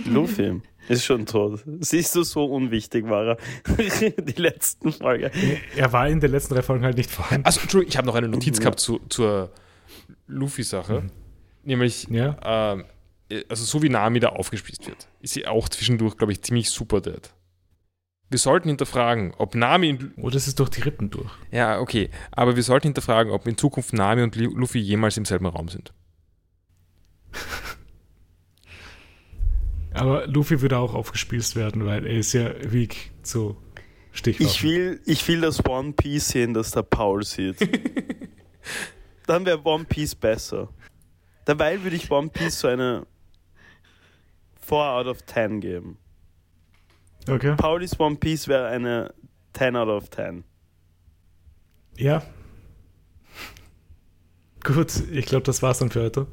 Luffy 0.05 0.61
ist 0.87 1.03
schon 1.03 1.25
tot. 1.25 1.63
Siehst 1.79 2.15
du, 2.15 2.23
so 2.23 2.45
unwichtig 2.45 3.07
war 3.09 3.25
er. 3.25 3.37
Die 4.21 4.41
letzten 4.41 4.93
Folge. 4.93 5.31
Er 5.75 5.91
war 5.91 6.07
in 6.07 6.19
den 6.19 6.31
letzten 6.31 6.53
drei 6.53 6.61
Folgen 6.61 6.85
halt 6.85 6.97
nicht 6.97 7.11
vorhanden. 7.11 7.45
Also, 7.45 7.61
Entschuldigung, 7.61 7.89
ich 7.89 7.97
habe 7.97 8.07
noch 8.07 8.15
eine 8.15 8.27
Notiz 8.27 8.59
gehabt 8.59 8.79
zu, 8.79 8.99
zur 9.09 9.51
Luffy-Sache. 10.27 11.01
Mhm. 11.01 11.11
Nämlich, 11.63 12.07
Ja. 12.09 12.73
ähm, 12.73 12.85
also 13.49 13.63
so 13.65 13.81
wie 13.81 13.89
Nami 13.89 14.19
da 14.19 14.29
aufgespießt 14.29 14.87
wird, 14.87 15.07
ist 15.21 15.33
sie 15.33 15.47
auch 15.47 15.67
zwischendurch, 15.69 16.17
glaube 16.17 16.33
ich, 16.33 16.41
ziemlich 16.43 16.69
super 16.69 17.01
dead. 17.01 17.33
Wir 18.29 18.39
sollten 18.39 18.69
hinterfragen, 18.69 19.33
ob 19.37 19.55
Nami 19.55 19.89
in, 19.89 20.13
Oh, 20.17 20.29
das 20.29 20.47
ist 20.47 20.59
durch 20.59 20.69
die 20.69 20.81
Rippen 20.81 21.09
durch. 21.11 21.31
Ja, 21.51 21.79
okay. 21.79 22.09
Aber 22.31 22.55
wir 22.55 22.63
sollten 22.63 22.87
hinterfragen, 22.87 23.31
ob 23.31 23.47
in 23.47 23.57
Zukunft 23.57 23.93
Nami 23.93 24.23
und 24.23 24.35
Lu- 24.35 24.55
Luffy 24.55 24.79
jemals 24.79 25.17
im 25.17 25.25
selben 25.25 25.45
Raum 25.45 25.69
sind. 25.69 25.93
Aber 29.93 30.27
Luffy 30.27 30.61
würde 30.61 30.77
auch 30.77 30.93
aufgespießt 30.93 31.55
werden, 31.55 31.85
weil 31.85 32.05
er 32.05 32.17
ist 32.17 32.33
ja 32.33 32.51
weak 32.71 33.11
zu 33.23 33.55
Stichwaffen. 34.11 34.45
Ich 34.47 34.63
will, 34.63 35.01
ich 35.05 35.25
will 35.27 35.41
das 35.41 35.65
One 35.65 35.93
Piece 35.93 36.29
sehen, 36.29 36.53
das 36.53 36.71
der 36.71 36.83
Paul 36.83 37.23
sieht. 37.23 37.57
Dann 39.27 39.45
wäre 39.45 39.65
One 39.65 39.85
Piece 39.85 40.15
besser. 40.15 40.69
Dabei 41.45 41.81
würde 41.83 41.95
ich 41.95 42.11
One 42.11 42.29
Piece 42.29 42.59
so 42.59 42.67
eine 42.67 43.05
4 44.61 44.77
out 44.77 45.07
of 45.07 45.25
10 45.25 45.61
geben. 45.61 45.97
Okay. 47.27 47.55
Paulis 47.55 47.99
One 47.99 48.15
Piece 48.17 48.47
wäre 48.47 48.67
eine 48.67 49.13
10 49.53 49.75
out 49.75 49.89
of 49.89 50.09
10. 50.09 50.43
Ja. 51.97 52.23
Gut, 54.63 54.95
ich 55.11 55.25
glaube, 55.25 55.43
das 55.43 55.61
war's 55.61 55.79
dann 55.79 55.91
für 55.91 56.03
heute. 56.03 56.27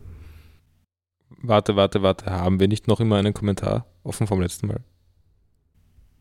Warte, 1.43 1.77
warte, 1.77 2.03
warte. 2.03 2.31
Haben 2.31 2.61
wir 2.61 2.69
nicht 2.69 2.89
noch 2.89 3.01
immer 3.01 3.17
einen 3.17 3.35
Kommentar 3.35 3.87
offen 4.03 4.27
vom 4.27 4.41
letzten 4.41 4.69
Mal? 4.69 4.81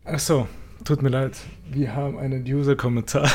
Achso, 0.04 0.48
tut 0.84 1.02
mir 1.02 1.10
leid. 1.10 1.38
Wir 1.70 1.96
haben 1.96 2.18
einen 2.18 2.44
User-Kommentar. 2.44 3.30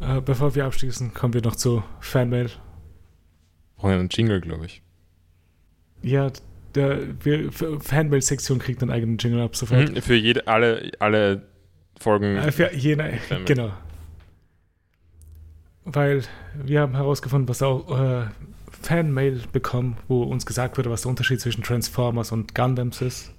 Äh, 0.00 0.20
bevor 0.20 0.54
wir 0.54 0.64
abschließen, 0.64 1.12
kommen 1.14 1.34
wir 1.34 1.42
noch 1.42 1.56
zu 1.56 1.82
Fanmail. 2.00 2.50
Brauchen 3.76 3.90
wir 3.90 3.98
einen 3.98 4.08
Jingle, 4.10 4.40
glaube 4.40 4.66
ich. 4.66 4.82
Ja, 6.02 6.30
der 6.74 7.24
wir- 7.24 7.50
Fanmail-Sektion 7.52 8.58
kriegt 8.58 8.82
einen 8.82 8.90
eigenen 8.92 9.18
Jingle 9.18 9.40
ab 9.42 9.56
sofort. 9.56 9.90
Mhm, 9.92 10.02
Für 10.02 10.14
jede, 10.14 10.46
alle, 10.46 10.90
alle 11.00 11.48
Folgen. 11.98 12.36
Äh, 12.36 12.52
für 12.52 12.72
jene, 12.74 13.18
genau. 13.44 13.72
Weil 15.84 16.22
wir 16.54 16.80
haben 16.82 16.94
herausgefunden, 16.94 17.48
was 17.48 17.62
auch 17.62 17.98
äh, 17.98 18.26
Fanmail 18.82 19.42
bekommen, 19.52 19.96
wo 20.06 20.22
uns 20.22 20.44
gesagt 20.46 20.76
wurde, 20.78 20.90
was 20.90 21.02
der 21.02 21.10
Unterschied 21.10 21.40
zwischen 21.40 21.62
Transformers 21.64 22.30
und 22.30 22.54
Gundams 22.54 23.00
ist. 23.00 23.32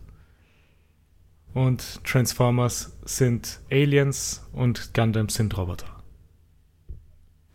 Und 1.53 2.03
Transformers 2.03 2.97
sind 3.05 3.59
Aliens 3.71 4.47
und 4.51 4.93
Gundams 4.93 5.35
sind 5.35 5.55
Roboter. 5.57 5.85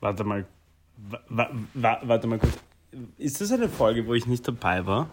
Warte 0.04 0.22
mal. 0.22 0.44
Wa 1.08 1.18
wa 1.30 1.48
wa 1.72 1.98
warte 2.02 2.26
mal 2.26 2.38
kurz. 2.38 2.52
Ist 3.16 3.40
das 3.40 3.50
eine 3.52 3.68
Folge, 3.70 4.06
wo 4.06 4.12
ich 4.14 4.26
nicht 4.26 4.46
dabei 4.46 4.84
war? 4.86 5.08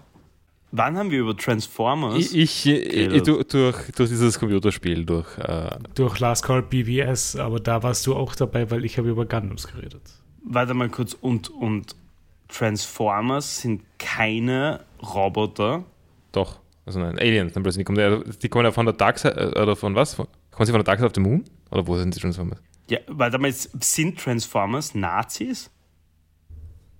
Wann 0.73 0.97
haben 0.97 1.11
wir 1.11 1.19
über 1.21 1.35
Transformers? 1.35 2.17
Ich, 2.33 2.35
ich, 2.37 2.65
ich, 2.67 3.07
das- 3.09 3.23
durch, 3.23 3.47
durch, 3.47 3.91
durch 3.95 4.09
dieses 4.09 4.37
Computerspiel, 4.39 5.05
durch. 5.05 5.37
Äh, 5.37 5.69
Durch 5.95 6.19
Last 6.19 6.43
Call 6.43 6.61
BBS, 6.61 7.35
aber 7.37 7.59
da 7.59 7.81
warst 7.83 8.05
du 8.05 8.15
auch 8.15 8.35
dabei, 8.35 8.69
weil 8.69 8.83
ich 8.85 8.97
habe 8.97 9.09
über 9.09 9.25
Gundams 9.25 9.65
geredet. 9.67 10.01
Warte 10.43 10.73
mal 10.73 10.89
kurz. 10.89 11.13
Und, 11.13 11.49
und 11.49 11.95
Transformers 12.49 13.61
sind 13.61 13.81
keine 13.97 14.81
Roboter. 15.01 15.83
doch. 16.31 16.59
Also 16.85 16.99
nein, 16.99 17.17
Aliens. 17.19 17.53
Dann 17.53 17.61
plötzlich. 17.63 17.81
Die 17.81 17.93
kommen, 17.93 17.99
ja, 17.99 18.17
die 18.41 18.49
kommen 18.49 18.65
ja 18.65 18.71
von 18.71 18.85
der 18.87 18.93
Dark 18.95 19.19
Side. 19.19 19.35
äh, 19.55 19.61
Oder 19.61 19.75
von 19.75 19.93
was? 19.95 20.15
Kommen 20.17 20.27
sie 20.65 20.71
von 20.71 20.79
der 20.79 20.83
Dark 20.83 20.97
Side 20.99 21.07
of 21.07 21.13
the 21.15 21.21
Moon? 21.21 21.43
Oder 21.69 21.85
wo 21.87 21.95
sind 21.97 22.13
die 22.15 22.19
Transformers? 22.19 22.59
Ja, 22.91 22.99
warte 23.07 23.37
mal, 23.37 23.53
sind 23.53 24.19
Transformers 24.19 24.93
Nazis? 24.95 25.71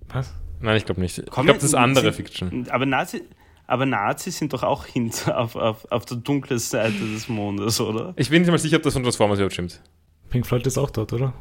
Was? 0.08 0.32
Nein, 0.60 0.78
ich 0.78 0.86
glaube 0.86 1.02
nicht. 1.02 1.18
Ich 1.18 1.26
glaube, 1.26 1.52
das 1.52 1.64
ist 1.64 1.74
andere 1.74 2.06
sind- 2.06 2.14
Fiction. 2.14 2.66
Aber, 2.70 2.86
Nazi, 2.86 3.22
aber 3.66 3.84
Nazis 3.84 4.38
sind 4.38 4.54
doch 4.54 4.62
auch 4.62 4.86
hinter 4.86 5.36
auf, 5.38 5.54
auf, 5.54 5.84
auf 5.92 6.06
der 6.06 6.16
dunklen 6.16 6.58
Seite 6.58 6.98
des 6.98 7.28
Mondes, 7.28 7.78
oder? 7.78 8.14
Ich 8.16 8.30
bin 8.30 8.40
nicht 8.40 8.50
mal 8.50 8.56
sicher, 8.58 8.78
ob 8.78 8.82
das 8.84 8.94
von 8.94 9.02
Transformers 9.02 9.38
überhaupt 9.38 9.52
stimmt. 9.52 9.82
Pink 10.30 10.46
Floyd 10.46 10.66
ist 10.66 10.78
auch 10.78 10.88
dort, 10.90 11.12
oder? 11.12 11.34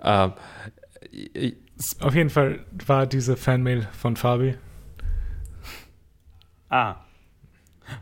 Ähm, 0.00 0.32
ich, 1.10 1.56
Auf 1.98 2.14
jeden 2.14 2.30
Fall 2.30 2.64
war 2.86 3.08
diese 3.08 3.36
Fanmail 3.36 3.88
von 3.98 4.14
Fabi. 4.14 4.54
Ah. 6.68 6.96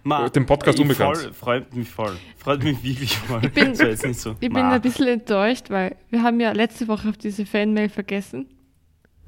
Ma, 0.02 0.28
Dem 0.28 0.46
Podcast 0.46 0.78
ich 0.78 0.82
unbekannt. 0.82 1.16
Voll, 1.16 1.32
freut 1.32 1.74
mich 1.74 1.88
voll. 1.88 2.16
Freut 2.36 2.62
mich 2.62 2.82
wirklich 2.82 3.16
voll. 3.16 3.44
Ich 3.44 3.52
bin- 3.52 3.74
so 3.76 3.84
jetzt 3.84 4.04
nicht 4.04 4.20
so. 4.20 4.32
Ich 4.40 4.48
bin 4.50 4.56
ein 4.56 4.80
bisschen 4.80 5.08
enttäuscht, 5.08 5.70
weil 5.70 5.96
wir 6.10 6.22
haben 6.22 6.40
ja 6.40 6.52
letzte 6.52 6.88
Woche 6.88 7.08
auf 7.08 7.16
diese 7.16 7.46
Fanmail 7.46 7.88
vergessen. 7.88 8.48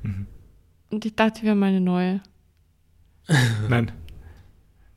Mhm. 0.02 0.26
Und 0.90 1.04
ich 1.04 1.14
dachte, 1.14 1.42
wir 1.42 1.50
haben 1.52 1.62
eine 1.62 1.80
neue. 1.80 2.20
Nein. 3.68 3.92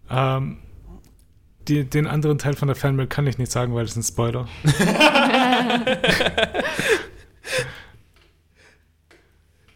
Ähm, 0.10 0.58
die, 1.68 1.84
den 1.84 2.08
anderen 2.08 2.38
Teil 2.38 2.54
von 2.56 2.68
der 2.68 2.76
Fanmail 2.76 3.08
kann 3.08 3.28
ich 3.28 3.38
nicht 3.38 3.52
sagen, 3.52 3.74
weil 3.76 3.86
es 3.86 3.96
ein 3.96 4.04
Spoiler. 4.04 4.48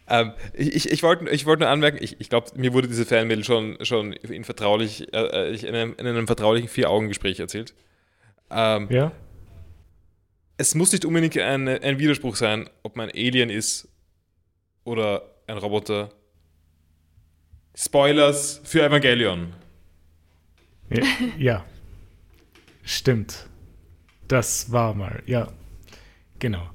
Ähm, 0.08 0.32
ich 0.54 0.74
ich, 0.76 0.90
ich 0.90 1.02
wollte 1.02 1.28
ich 1.30 1.46
wollt 1.46 1.60
nur 1.60 1.68
anmerken, 1.68 1.98
ich, 2.00 2.20
ich 2.20 2.28
glaube, 2.28 2.50
mir 2.56 2.72
wurde 2.72 2.86
diese 2.88 3.04
Fanmail 3.04 3.42
schon, 3.44 3.76
schon 3.84 4.12
in, 4.12 4.44
vertraulich, 4.44 5.12
äh, 5.12 5.50
ich- 5.50 5.64
in, 5.64 5.74
einem, 5.74 5.94
in 5.98 6.06
einem 6.06 6.26
vertraulichen 6.26 6.68
Vier-Augen-Gespräch 6.68 7.40
erzählt. 7.40 7.74
Ähm, 8.50 8.86
Ja? 8.90 9.12
Es 10.58 10.74
muss 10.74 10.92
nicht 10.92 11.04
unbedingt 11.04 11.36
ein, 11.36 11.68
ein 11.68 11.98
Widerspruch 11.98 12.36
sein, 12.36 12.70
ob 12.82 12.96
man 12.96 13.10
Alien 13.10 13.50
ist 13.50 13.88
oder 14.84 15.22
ein 15.46 15.58
Roboter. 15.58 16.10
Spoilers 17.74 18.60
für 18.64 18.82
Evangelion. 18.84 19.52
Ja. 20.88 21.02
ja. 21.36 21.64
Stimmt. 22.84 23.46
Das 24.28 24.72
war 24.72 24.94
mal, 24.94 25.22
ja. 25.26 25.48
Genau. 26.38 26.70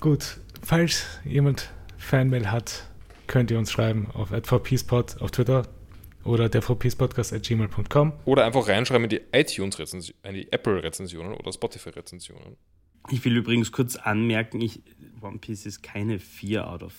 Gut, 0.00 0.38
falls 0.62 1.06
jemand 1.24 1.70
Fanmail 2.08 2.50
hat, 2.50 2.88
könnt 3.26 3.50
ihr 3.50 3.58
uns 3.58 3.70
schreiben 3.70 4.08
auf 4.14 4.30
@vpspot 4.30 5.20
auf 5.20 5.30
Twitter 5.30 5.68
oder 6.24 6.48
der 6.48 6.62
vpspodcast@gmail.com. 6.62 8.12
Oder 8.24 8.46
einfach 8.46 8.66
reinschreiben 8.66 9.04
in 9.04 9.10
die 9.10 9.20
iTunes-Rezension, 9.32 10.16
in 10.22 10.34
die 10.34 10.50
Apple-Rezensionen 10.50 11.34
oder 11.34 11.52
Spotify-Rezensionen. 11.52 12.56
Ich 13.10 13.24
will 13.24 13.36
übrigens 13.36 13.72
kurz 13.72 13.96
anmerken, 13.96 14.60
ich, 14.60 14.80
One 15.20 15.38
Piece 15.38 15.66
ist 15.66 15.82
keine 15.82 16.18
4 16.18 16.66
out 16.66 16.82
of 16.82 16.94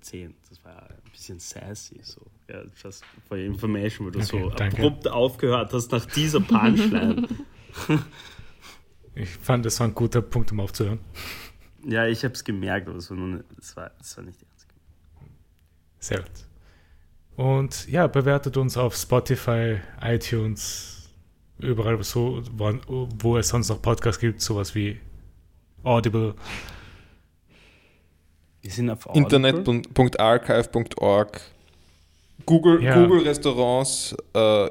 10. 0.00 0.34
Das 0.48 0.64
war 0.64 0.82
ein 0.90 1.10
bisschen 1.12 1.38
sassy. 1.38 2.00
So. 2.02 2.20
Ja, 2.48 2.62
just 2.82 3.04
for 3.28 3.36
your 3.36 3.44
information, 3.44 4.06
weil 4.06 4.12
du 4.12 4.18
Okay, 4.18 4.42
so 4.42 4.50
danke. 4.50 4.76
abrupt 4.78 5.08
aufgehört 5.08 5.72
hast 5.72 5.92
nach 5.92 6.06
dieser 6.06 6.40
Punchline. 6.40 7.28
Ich 9.16 9.28
fand, 9.28 9.66
das 9.66 9.80
war 9.80 9.88
ein 9.88 9.94
guter 9.94 10.22
Punkt, 10.22 10.52
um 10.52 10.60
aufzuhören. 10.60 11.00
Ja, 11.84 12.06
ich 12.06 12.24
habe 12.24 12.34
es 12.34 12.44
gemerkt, 12.44 12.88
aber 12.88 12.98
es 12.98 13.10
war, 13.10 13.16
nur 13.16 13.44
es 13.58 13.76
war, 13.76 13.90
es 14.00 14.16
war 14.16 14.24
nicht 14.24 14.40
ernst. 14.42 14.66
Sehr 15.98 16.18
gut. 16.18 16.30
Und 17.36 17.88
ja, 17.88 18.06
bewertet 18.06 18.56
uns 18.56 18.76
auf 18.76 18.94
Spotify, 18.94 19.78
iTunes, 20.02 21.08
überall 21.58 22.02
so, 22.02 22.42
wo, 22.52 23.08
wo 23.18 23.36
es 23.38 23.48
sonst 23.48 23.68
noch 23.68 23.80
Podcasts 23.80 24.20
gibt, 24.20 24.40
sowas 24.40 24.74
wie 24.74 25.00
Audible. 25.82 26.34
Wir 28.62 28.70
sind 28.70 28.90
auf 28.90 29.06
Audible. 29.06 29.36
Internet.archive.org 29.36 31.40
Google, 32.46 32.82
Ja. 32.82 32.94
Google 32.94 33.22
Restaurants, 33.22 34.14
äh, 34.34 34.70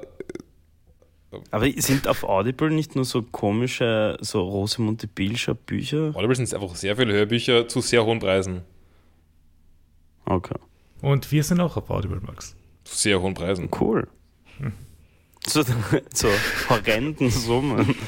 Aber 1.52 1.72
sind 1.78 2.08
auf 2.08 2.24
Audible 2.24 2.72
nicht 2.72 2.96
nur 2.96 3.06
so 3.06 3.22
komische, 3.22 4.18
so 4.22 4.42
Rosamunde 4.42 5.08
Pilcher 5.08 5.54
Bücher? 5.54 6.12
Audible 6.16 6.36
sind 6.36 6.52
einfach 6.54 6.76
sehr 6.76 6.96
viele 6.96 7.14
Hörbücher 7.14 7.68
zu 7.68 7.82
sehr 7.82 8.04
hohen 8.06 8.20
Preisen. 8.20 8.62
Okay, 10.26 10.56
Und 11.02 11.32
wir 11.32 11.44
sind 11.44 11.60
auch 11.60 11.78
auf 11.78 11.90
Audible, 11.90 12.20
Max. 12.22 12.56
Zu 12.84 12.96
sehr 12.96 13.22
hohen 13.22 13.34
Preisen. 13.34 13.70
cool. 13.80 14.08
So, 15.48 15.64
so 16.14 16.30
horrenden 16.70 17.30
Summen. 17.30 17.96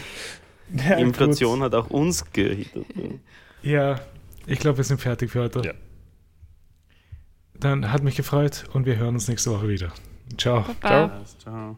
Ja, 0.73 0.95
Inflation 0.99 1.61
hat 1.64 1.76
auch 1.76 1.89
uns 1.89 2.31
gehittet. 2.31 2.85
Ja, 3.61 3.99
ich 4.48 4.57
glaube, 4.57 4.77
wir 4.77 4.85
sind 4.85 5.02
fertig 5.02 5.30
für 5.30 5.41
heute. 5.41 5.61
Ja. 5.65 5.73
dann 7.56 7.91
hat 7.91 8.03
mich 8.03 8.15
gefreut 8.15 8.64
und 8.72 8.85
wir 8.85 8.95
hören 8.95 9.15
uns 9.15 9.27
nächste 9.27 9.52
Woche 9.52 9.68
wieder. 9.68 9.91
Ciao. 10.38 10.64
Baba. 10.80 11.22
Ciao. 11.39 11.72
Du, 11.73 11.77